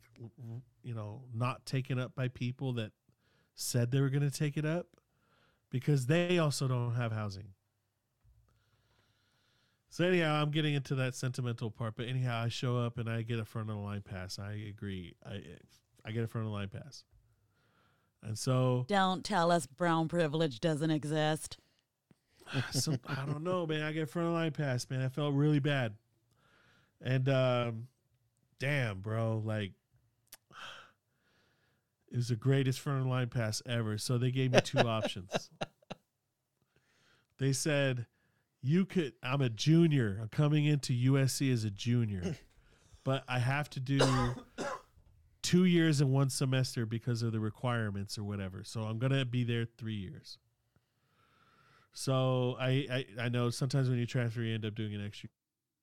you 0.82 0.94
know 0.94 1.22
not 1.34 1.66
taken 1.66 1.98
up 1.98 2.14
by 2.14 2.28
people 2.28 2.72
that 2.72 2.92
said 3.54 3.90
they 3.90 4.00
were 4.00 4.08
going 4.08 4.28
to 4.28 4.30
take 4.30 4.56
it 4.56 4.64
up 4.64 4.86
because 5.70 6.06
they 6.06 6.38
also 6.38 6.66
don't 6.66 6.94
have 6.94 7.12
housing. 7.12 7.48
So 9.90 10.04
anyhow 10.04 10.40
i'm 10.42 10.50
getting 10.50 10.74
into 10.74 10.94
that 10.96 11.14
sentimental 11.14 11.70
part 11.70 11.94
but 11.96 12.06
anyhow 12.06 12.42
i 12.44 12.48
show 12.48 12.76
up 12.76 12.98
and 12.98 13.08
i 13.08 13.22
get 13.22 13.38
a 13.38 13.44
front 13.44 13.70
of 13.70 13.76
the 13.76 13.82
line 13.82 14.02
pass. 14.02 14.38
I 14.38 14.52
agree. 14.68 15.14
I 15.26 15.42
i 16.04 16.12
get 16.12 16.24
a 16.24 16.28
front 16.28 16.46
of 16.46 16.52
the 16.52 16.56
line 16.56 16.68
pass. 16.68 17.04
And 18.22 18.38
so 18.38 18.84
Don't 18.88 19.24
tell 19.24 19.52
us 19.52 19.66
brown 19.66 20.08
privilege 20.08 20.60
doesn't 20.60 20.90
exist. 20.90 21.58
so 22.70 22.94
i 23.06 23.24
don't 23.26 23.42
know 23.42 23.66
man. 23.66 23.82
I 23.82 23.92
get 23.92 24.04
a 24.04 24.06
front 24.06 24.28
of 24.28 24.34
line 24.34 24.52
pass 24.52 24.88
man. 24.90 25.02
I 25.02 25.08
felt 25.08 25.34
really 25.34 25.58
bad. 25.58 25.94
And 27.00 27.28
um 27.28 27.88
damn 28.58 29.00
bro. 29.00 29.42
Like 29.44 29.72
it 32.10 32.16
was 32.16 32.28
the 32.28 32.36
greatest 32.36 32.80
front 32.80 33.00
of 33.00 33.06
line 33.06 33.28
pass 33.28 33.62
ever. 33.66 33.98
So 33.98 34.18
they 34.18 34.30
gave 34.30 34.52
me 34.52 34.60
two 34.60 34.78
options. 34.86 35.50
They 37.38 37.52
said 37.52 38.06
you 38.62 38.84
could 38.84 39.12
i'm 39.22 39.40
a 39.40 39.48
junior. 39.48 40.18
I'm 40.20 40.28
coming 40.28 40.64
into 40.64 40.92
usc 41.12 41.52
as 41.52 41.64
a 41.64 41.70
junior 41.70 42.36
but 43.04 43.24
i 43.28 43.38
have 43.38 43.70
to 43.70 43.80
do 43.80 44.00
two 45.42 45.64
years 45.64 46.00
in 46.00 46.10
one 46.10 46.28
semester 46.28 46.84
because 46.84 47.22
of 47.22 47.32
the 47.32 47.40
requirements 47.40 48.18
or 48.18 48.24
whatever. 48.24 48.64
So 48.64 48.82
i'm 48.82 48.98
gonna 48.98 49.24
be 49.24 49.44
there 49.44 49.66
three 49.76 49.94
years 49.94 50.38
so 51.98 52.56
i 52.60 52.86
i, 52.90 53.04
I 53.24 53.28
know 53.28 53.50
sometimes 53.50 53.88
when 53.88 53.98
you 53.98 54.06
transfer 54.06 54.40
you 54.42 54.54
end 54.54 54.64
up 54.64 54.74
doing 54.74 54.94
an 54.94 55.04
extra 55.04 55.28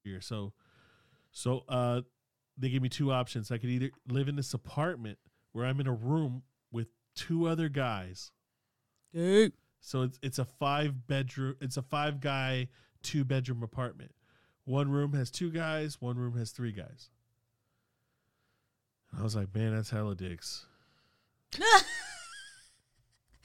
year 0.04 0.22
so 0.22 0.54
so 1.36 1.66
uh, 1.68 2.02
they 2.58 2.70
gave 2.70 2.82
me 2.82 2.88
two 2.88 3.12
options. 3.12 3.52
I 3.52 3.58
could 3.58 3.70
either 3.70 3.92
live 4.08 4.30
in 4.30 4.38
this 4.38 4.54
apartment 4.54 5.20
where 5.52 5.66
I'm 5.66 5.82
in 5.82 5.88
a 5.88 5.94
room 5.94 6.44
with 6.72 6.88
two 7.14 7.46
other 7.48 7.68
guys. 7.68 8.32
Dude. 9.14 9.52
So 9.82 10.04
it's 10.04 10.18
it's 10.24 10.40
a 10.40 10.46
five 10.46 11.08
bedroom. 11.08 11.56
It's 11.60 11.76
a 11.76 11.82
five 11.82 12.22
guy 12.22 12.70
two 13.04 13.26
bedroom 13.26 13.64
apartment. 13.64 14.16
One 14.64 14.90
room 14.90 15.14
has 15.14 15.30
two 15.30 15.52
guys. 15.52 16.02
One 16.02 16.18
room 16.18 16.38
has 16.38 16.52
three 16.52 16.72
guys. 16.72 17.10
I 19.18 19.22
was 19.22 19.36
like, 19.36 19.54
man, 19.54 19.76
that's 19.76 19.90
hella 19.90 20.16
dicks. 20.16 20.66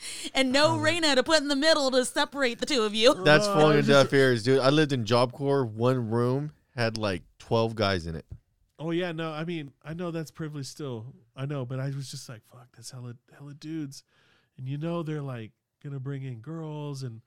and 0.35 0.53
no 0.53 0.75
uh-huh. 0.75 0.85
Raina 0.85 1.15
to 1.15 1.23
put 1.23 1.41
in 1.41 1.49
the 1.49 1.57
middle 1.57 1.91
to 1.91 2.05
separate 2.05 2.59
the 2.59 2.67
two 2.67 2.83
of 2.83 2.95
you. 2.95 3.15
That's 3.25 3.47
falling 3.47 3.79
into 3.79 3.91
deaf 3.91 4.13
ears, 4.13 4.43
dude. 4.43 4.61
I 4.61 4.71
lived 4.71 4.93
in 4.93 5.05
Job 5.05 5.33
Corps. 5.33 5.65
One 5.65 6.11
room 6.11 6.53
had 6.77 6.99
like 6.99 7.23
twelve 7.39 7.75
guys 7.75 8.07
in 8.07 8.15
it. 8.15 8.27
Oh 8.79 8.93
yeah, 8.93 9.13
no, 9.13 9.31
I 9.31 9.45
mean, 9.45 9.73
I 9.85 9.93
know 9.93 10.11
that's 10.11 10.31
privilege 10.31 10.67
still. 10.67 11.07
I 11.37 11.47
know, 11.47 11.65
but 11.65 11.81
I 11.81 11.87
was 11.91 12.11
just 12.11 12.29
like, 12.29 12.43
fuck, 12.51 12.69
that's 12.75 12.91
hella 12.91 13.15
hella 13.37 13.55
dudes. 13.55 14.05
And 14.57 14.69
you 14.69 14.79
know 14.79 15.03
they're 15.03 15.23
like 15.23 15.53
gonna 15.83 16.01
bring 16.01 16.23
in 16.23 16.41
girls 16.41 17.03
and 17.03 17.21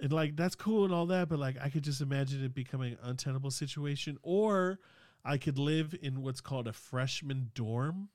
and 0.00 0.12
like 0.12 0.36
that's 0.36 0.54
cool 0.54 0.84
and 0.84 0.94
all 0.94 1.06
that, 1.06 1.28
but 1.28 1.38
like 1.38 1.56
I 1.62 1.68
could 1.68 1.84
just 1.84 2.00
imagine 2.00 2.44
it 2.44 2.54
becoming 2.54 2.92
an 2.92 2.98
untenable 3.02 3.50
situation. 3.50 4.18
Or 4.22 4.78
I 5.24 5.38
could 5.38 5.58
live 5.58 5.94
in 6.00 6.22
what's 6.22 6.40
called 6.40 6.68
a 6.68 6.72
freshman 6.72 7.50
dorm 7.54 8.08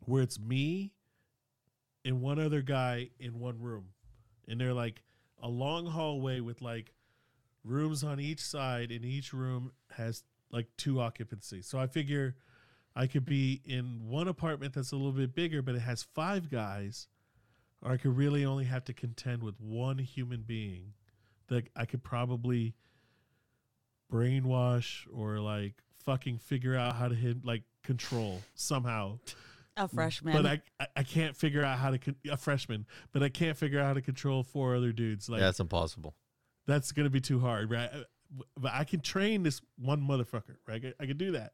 where 0.00 0.22
it's 0.22 0.38
me 0.38 0.92
and 2.08 2.22
one 2.22 2.38
other 2.38 2.62
guy 2.62 3.10
in 3.20 3.38
one 3.38 3.60
room. 3.60 3.84
And 4.48 4.58
they're 4.58 4.72
like 4.72 5.02
a 5.42 5.48
long 5.48 5.84
hallway 5.84 6.40
with 6.40 6.62
like 6.62 6.94
rooms 7.62 8.02
on 8.02 8.18
each 8.18 8.40
side, 8.40 8.90
and 8.90 9.04
each 9.04 9.34
room 9.34 9.72
has 9.90 10.24
like 10.50 10.68
two 10.78 11.00
occupancy. 11.00 11.60
So 11.60 11.78
I 11.78 11.86
figure 11.86 12.34
I 12.96 13.08
could 13.08 13.26
be 13.26 13.60
in 13.62 14.08
one 14.08 14.26
apartment 14.26 14.72
that's 14.72 14.92
a 14.92 14.96
little 14.96 15.12
bit 15.12 15.34
bigger, 15.34 15.60
but 15.60 15.74
it 15.74 15.80
has 15.80 16.02
five 16.02 16.50
guys, 16.50 17.08
or 17.82 17.92
I 17.92 17.98
could 17.98 18.16
really 18.16 18.46
only 18.46 18.64
have 18.64 18.86
to 18.86 18.94
contend 18.94 19.42
with 19.42 19.60
one 19.60 19.98
human 19.98 20.44
being 20.46 20.94
that 21.48 21.68
I 21.76 21.84
could 21.84 22.02
probably 22.02 22.74
brainwash 24.10 25.06
or 25.12 25.40
like 25.40 25.74
fucking 26.06 26.38
figure 26.38 26.74
out 26.74 26.96
how 26.96 27.08
to 27.08 27.14
hit 27.14 27.44
like 27.44 27.64
control 27.82 28.40
somehow. 28.54 29.18
A 29.78 29.88
freshman. 29.88 30.34
But 30.34 30.46
I, 30.46 30.60
I 30.80 30.86
I 30.96 31.02
can't 31.04 31.36
figure 31.36 31.64
out 31.64 31.78
how 31.78 31.90
to 31.90 31.98
con- 31.98 32.16
a 32.30 32.36
freshman, 32.36 32.86
but 33.12 33.22
I 33.22 33.28
can't 33.28 33.56
figure 33.56 33.80
out 33.80 33.86
how 33.86 33.94
to 33.94 34.02
control 34.02 34.42
four 34.42 34.74
other 34.76 34.92
dudes. 34.92 35.28
Like 35.28 35.40
that's 35.40 35.60
impossible. 35.60 36.14
that's 36.66 36.92
gonna 36.92 37.10
be 37.10 37.20
too 37.20 37.40
hard, 37.40 37.70
right? 37.70 37.88
Uh, 37.92 38.02
But 38.58 38.72
I 38.74 38.84
can 38.84 39.00
train 39.00 39.42
this 39.42 39.60
one 39.78 40.02
motherfucker, 40.02 40.56
right? 40.66 40.76
I 40.76 40.80
can, 40.80 40.94
I 41.00 41.06
can 41.06 41.16
do 41.16 41.32
that. 41.32 41.52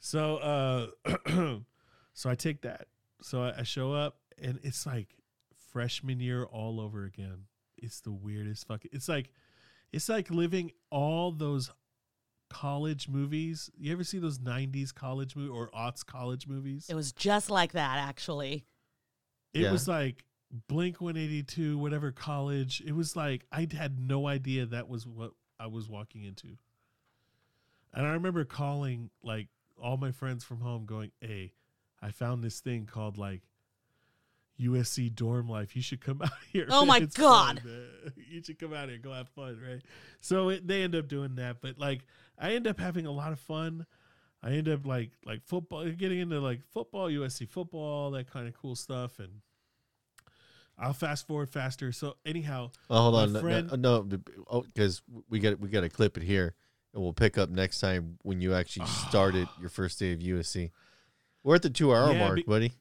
So, 0.00 0.36
uh, 0.36 0.86
so 2.12 2.30
I 2.30 2.34
take 2.34 2.62
that. 2.62 2.88
So 3.22 3.42
I, 3.42 3.60
I 3.60 3.62
show 3.62 3.92
up, 3.92 4.18
and 4.40 4.58
it's 4.62 4.84
like 4.86 5.08
freshman 5.72 6.20
year 6.20 6.44
all 6.44 6.80
over 6.80 7.04
again. 7.04 7.44
It's 7.76 8.00
the 8.00 8.12
weirdest 8.12 8.66
fucking. 8.66 8.90
It's 8.92 9.08
like, 9.08 9.30
it's 9.92 10.08
like 10.08 10.30
living 10.30 10.72
all 10.90 11.32
those 11.32 11.70
college 12.48 13.08
movies. 13.08 13.70
You 13.76 13.92
ever 13.92 14.04
see 14.04 14.18
those 14.18 14.38
'90s 14.38 14.92
college 14.94 15.36
movie 15.36 15.48
or 15.50 15.70
aughts 15.70 16.04
college 16.04 16.46
movies? 16.46 16.86
it 16.88 16.94
was 16.94 17.12
just 17.12 17.50
like 17.50 17.72
that, 17.72 17.98
actually. 17.98 18.64
It 19.54 19.62
Yeah. 19.62 19.72
was 19.72 19.88
like 19.88 20.24
Blink 20.68 21.00
182, 21.00 21.76
whatever 21.78 22.10
college. 22.12 22.82
It 22.86 22.92
was 22.92 23.14
like 23.16 23.44
I 23.52 23.66
had 23.72 23.98
no 23.98 24.26
idea 24.26 24.66
that 24.66 24.88
was 24.88 25.06
what 25.06 25.32
I 25.60 25.66
was 25.66 25.88
walking 25.88 26.24
into. 26.24 26.56
And 27.92 28.06
I 28.06 28.10
remember 28.12 28.44
calling 28.44 29.10
like 29.22 29.48
all 29.82 29.96
my 29.96 30.10
friends 30.12 30.44
from 30.44 30.60
home 30.60 30.84
going, 30.86 31.10
Hey, 31.20 31.52
I 32.00 32.10
found 32.10 32.42
this 32.44 32.60
thing 32.60 32.86
called 32.86 33.18
like 33.18 33.42
USC 34.60 35.14
dorm 35.14 35.48
life. 35.48 35.76
You 35.76 35.82
should 35.82 36.00
come 36.00 36.20
out 36.24 36.30
here. 36.52 36.66
Oh 36.70 36.84
my 36.84 36.98
It's 36.98 37.16
God. 37.16 37.60
fun, 37.60 38.12
you 38.30 38.42
should 38.42 38.58
come 38.58 38.72
out 38.74 38.88
here, 38.88 38.98
go 38.98 39.12
have 39.12 39.28
fun, 39.30 39.60
right? 39.66 39.82
So 40.20 40.48
it, 40.50 40.66
they 40.66 40.82
end 40.82 40.94
up 40.94 41.08
doing 41.08 41.36
that, 41.36 41.60
but 41.60 41.78
like 41.78 42.00
I 42.38 42.52
end 42.54 42.66
up 42.66 42.78
having 42.80 43.06
a 43.06 43.12
lot 43.12 43.32
of 43.32 43.38
fun. 43.40 43.86
I 44.42 44.52
end 44.52 44.68
up 44.68 44.86
like 44.86 45.10
like 45.24 45.42
football, 45.44 45.84
getting 45.90 46.20
into 46.20 46.38
like 46.40 46.60
football, 46.72 47.08
USC 47.08 47.48
football, 47.48 48.12
that 48.12 48.30
kind 48.30 48.46
of 48.46 48.54
cool 48.54 48.76
stuff, 48.76 49.18
and 49.18 49.40
I'll 50.78 50.92
fast 50.92 51.26
forward 51.26 51.50
faster. 51.50 51.90
So 51.92 52.16
anyhow, 52.24 52.70
Oh, 52.88 53.02
hold 53.10 53.14
My 53.14 53.22
on. 53.22 53.32
No- 53.32 53.40
friend- 53.40 53.72
uh, 53.72 53.76
No, 53.76 54.02
no, 54.02 54.62
because 54.62 55.02
oh, 55.12 55.22
we 55.28 55.40
got 55.40 55.58
we 55.58 55.68
got 55.68 55.80
to 55.80 55.88
clip 55.88 56.16
it 56.16 56.22
here, 56.22 56.54
and 56.94 57.02
we'll 57.02 57.12
pick 57.12 57.36
up 57.36 57.50
next 57.50 57.80
time 57.80 58.18
when 58.22 58.40
you 58.40 58.54
actually 58.54 58.86
started 58.86 59.48
your 59.60 59.68
first 59.70 59.98
day 59.98 60.12
of 60.12 60.20
USC. 60.20 60.70
We're 61.42 61.56
at 61.56 61.62
the 61.62 61.70
two 61.70 61.92
hour 61.94 62.12
Yeah, 62.12 62.18
mark, 62.20 62.36
be- 62.36 62.42
buddy. 62.42 62.72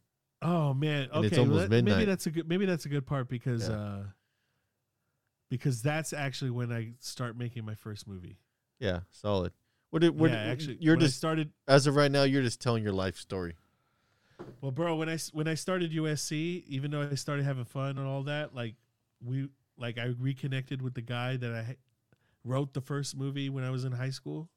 Oh 0.42 0.74
man, 0.74 1.10
okay, 1.14 1.28
it's 1.28 1.38
almost 1.38 1.70
that- 1.70 1.84
maybe 1.84 2.06
that's 2.06 2.26
a 2.28 2.32
good 2.32 2.48
maybe 2.48 2.66
that's 2.66 2.86
a 2.86 2.90
good 2.90 3.06
part 3.06 3.28
because 3.30 3.68
Yeah. 3.70 3.76
uh 3.76 4.04
because 5.50 5.82
that's 5.82 6.12
actually 6.14 6.52
when 6.52 6.72
I 6.72 6.94
start 7.00 7.38
making 7.38 7.66
my 7.66 7.76
first 7.76 8.08
movie. 8.08 8.38
Yeah, 8.80 9.02
solid. 9.12 9.54
What 9.92 10.02
did? 10.02 10.20
What 10.20 10.32
yeah, 10.32 10.38
actually, 10.38 10.78
you're 10.82 10.96
when 10.96 11.04
I 11.04 11.06
just 11.08 11.18
started. 11.18 11.52
as 11.68 11.88
of 11.88 11.96
right 11.96 12.12
now, 12.12 12.24
you're 12.24 12.42
just 12.44 12.60
telling 12.60 12.84
your 12.84 12.92
life 12.94 13.16
story. 13.18 13.56
Well, 14.62 14.72
bro, 14.72 14.96
when 14.96 15.08
I 15.10 15.14
s- 15.14 15.34
when 15.34 15.48
I 15.48 15.54
started 15.56 15.92
USC, 15.92 16.64
even 16.68 16.92
though 16.92 17.02
I 17.02 17.16
started 17.16 17.46
having 17.46 17.64
fun 17.66 17.98
and 17.98 18.06
all 18.06 18.24
that, 18.24 18.54
like 18.54 18.76
we 19.24 19.48
like 19.78 19.98
I 19.98 20.08
reconnected 20.20 20.82
with 20.82 20.94
the 20.96 21.02
guy 21.02 21.38
that 21.38 21.54
I 21.54 21.78
wrote 22.44 22.74
the 22.74 22.82
first 22.82 23.16
movie 23.16 23.50
when 23.50 23.64
I 23.64 23.70
was 23.70 23.86
in 23.86 23.94
high 23.94 24.10
school. 24.10 24.50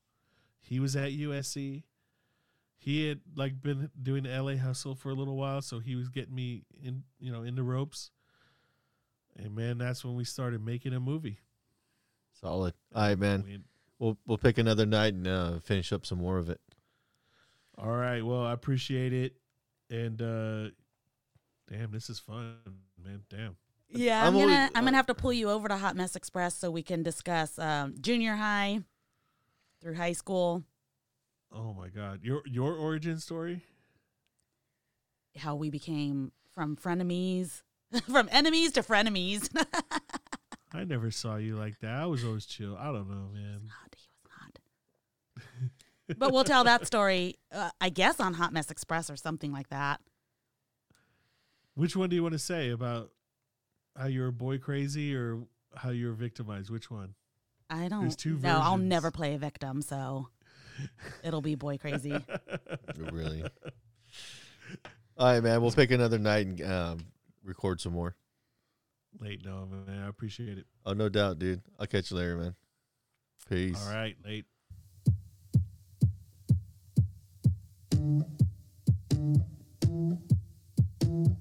He 0.61 0.81
was 0.81 0.97
at 0.97 1.13
USC. 1.13 1.85
He 2.83 3.07
had 3.09 3.21
like 3.37 3.61
been 3.63 3.91
doing 4.03 4.23
the 4.25 4.31
LA 4.43 4.57
hustle 4.57 4.95
for 4.95 5.11
a 5.11 5.15
little 5.15 5.37
while, 5.37 5.61
so 5.61 5.79
he 5.81 5.95
was 5.97 6.09
getting 6.09 6.35
me 6.35 6.65
in, 6.83 7.03
you 7.19 7.31
know, 7.31 7.43
in 7.43 7.55
the 7.55 7.63
ropes. 7.63 8.11
And 9.37 9.55
man, 9.55 9.77
that's 9.79 10.03
when 10.05 10.15
we 10.17 10.25
started 10.25 10.65
making 10.65 10.95
a 10.95 11.01
movie. 11.01 11.39
Solid. 12.41 12.73
All 12.95 13.03
right, 13.03 13.19
man. 13.19 13.43
We- 13.45 13.61
We'll 13.99 14.17
we'll 14.27 14.39
pick 14.39 14.57
another 14.57 14.87
night 14.87 15.13
and 15.13 15.29
uh, 15.29 15.59
finish 15.59 15.93
up 15.93 16.07
some 16.07 16.17
more 16.17 16.39
of 16.39 16.49
it. 16.49 16.59
all 17.77 17.95
right, 17.95 18.25
well, 18.25 18.43
I 18.45 18.53
appreciate 18.55 19.13
it, 19.13 19.35
and 19.91 20.23
uh 20.23 20.71
damn, 21.71 21.93
this 21.93 22.09
is 22.09 22.19
fun, 22.19 22.57
man. 23.05 23.21
Damn. 23.29 23.57
Yeah, 23.91 24.23
I'm 24.23 24.29
I'm, 24.29 24.33
gonna 24.41 24.55
always- 24.55 24.71
I'm 24.75 24.85
gonna 24.85 24.97
have 24.97 25.07
to 25.09 25.15
pull 25.15 25.35
you 25.35 25.51
over 25.51 25.69
to 25.69 25.77
Hot 25.77 25.97
Mess 25.97 26.17
Express 26.17 26.55
so 26.55 26.71
we 26.71 26.83
can 26.83 27.03
discuss 27.03 27.59
um, 27.59 27.95
junior 28.01 28.37
high 28.37 28.81
through 29.83 29.97
high 29.97 30.13
school, 30.15 30.65
Oh 31.53 31.75
my 31.75 31.89
god, 31.89 32.21
your 32.23 32.43
your 32.47 32.75
origin 32.75 33.19
story. 33.19 33.65
how 35.37 35.55
we 35.55 35.71
became 35.71 36.33
from 36.53 36.77
frenemies, 36.77 37.63
from 38.11 38.29
enemies 38.31 38.73
to 38.73 38.83
frenemies. 38.83 39.49
I 40.73 40.85
never 40.85 41.11
saw 41.11 41.37
you 41.37 41.57
like 41.57 41.81
that. 41.81 41.91
I 41.91 42.07
was 42.07 42.25
always 42.25 42.47
chill. 42.47 42.77
I 42.77 42.87
don't 42.87 43.09
know, 43.09 43.29
man. 43.33 43.63
not. 43.67 43.97
He 43.97 44.09
was 44.13 45.45
not. 45.59 46.19
but 46.19 46.33
we'll 46.33 46.45
tell 46.45 46.63
that 46.65 46.87
story, 46.87 47.39
uh, 47.51 47.71
I 47.81 47.89
guess, 47.89 48.21
on 48.21 48.35
Hot 48.35 48.53
Mess 48.53 48.71
Express 48.71 49.11
or 49.11 49.17
something 49.17 49.53
like 49.53 49.69
that. 49.71 50.01
Which 51.75 51.97
one 51.97 52.09
do 52.09 52.17
you 52.17 52.23
want 52.23 52.35
to 52.35 52.39
say 52.39 52.71
about 52.71 53.11
how 53.97 54.07
you're 54.07 54.29
a 54.29 54.33
boy 54.33 54.59
crazy 54.59 55.17
or 55.17 55.41
how 55.75 55.91
you're 55.91 56.13
victimized? 56.13 56.71
Which 56.71 56.91
one? 56.91 57.15
I 57.69 57.89
don't. 57.89 58.03
There's 58.03 58.17
two 58.17 58.39
no, 58.41 58.61
I'll 58.61 58.77
never 58.77 59.11
play 59.11 59.35
a 59.35 59.39
victim, 59.39 59.83
so 59.83 60.29
it'll 61.25 61.41
be 61.41 61.55
boy 61.55 61.79
crazy. 61.79 62.15
Really. 62.97 63.45
All 65.17 65.27
right, 65.27 65.43
man. 65.43 65.61
We'll 65.61 65.73
pick 65.73 65.91
another 65.91 66.19
night 66.19 66.47
and 66.47 66.63
um, 66.63 66.99
record 67.45 67.81
some 67.81 67.93
more. 67.93 68.15
Late, 69.19 69.45
no, 69.45 69.67
man. 69.67 70.03
I 70.05 70.09
appreciate 70.09 70.59
it. 70.59 70.67
Oh, 70.87 70.93
no 70.93 71.09
doubt, 71.09 71.39
dude. 71.39 71.63
I'll 71.79 71.87
catch 71.87 72.11
you 72.11 72.17
later, 72.17 72.37
man. 72.37 72.55
Peace. 73.49 73.85
All 73.87 73.95
right, 73.95 74.17
late. 74.25 74.47
Thank 81.11 81.41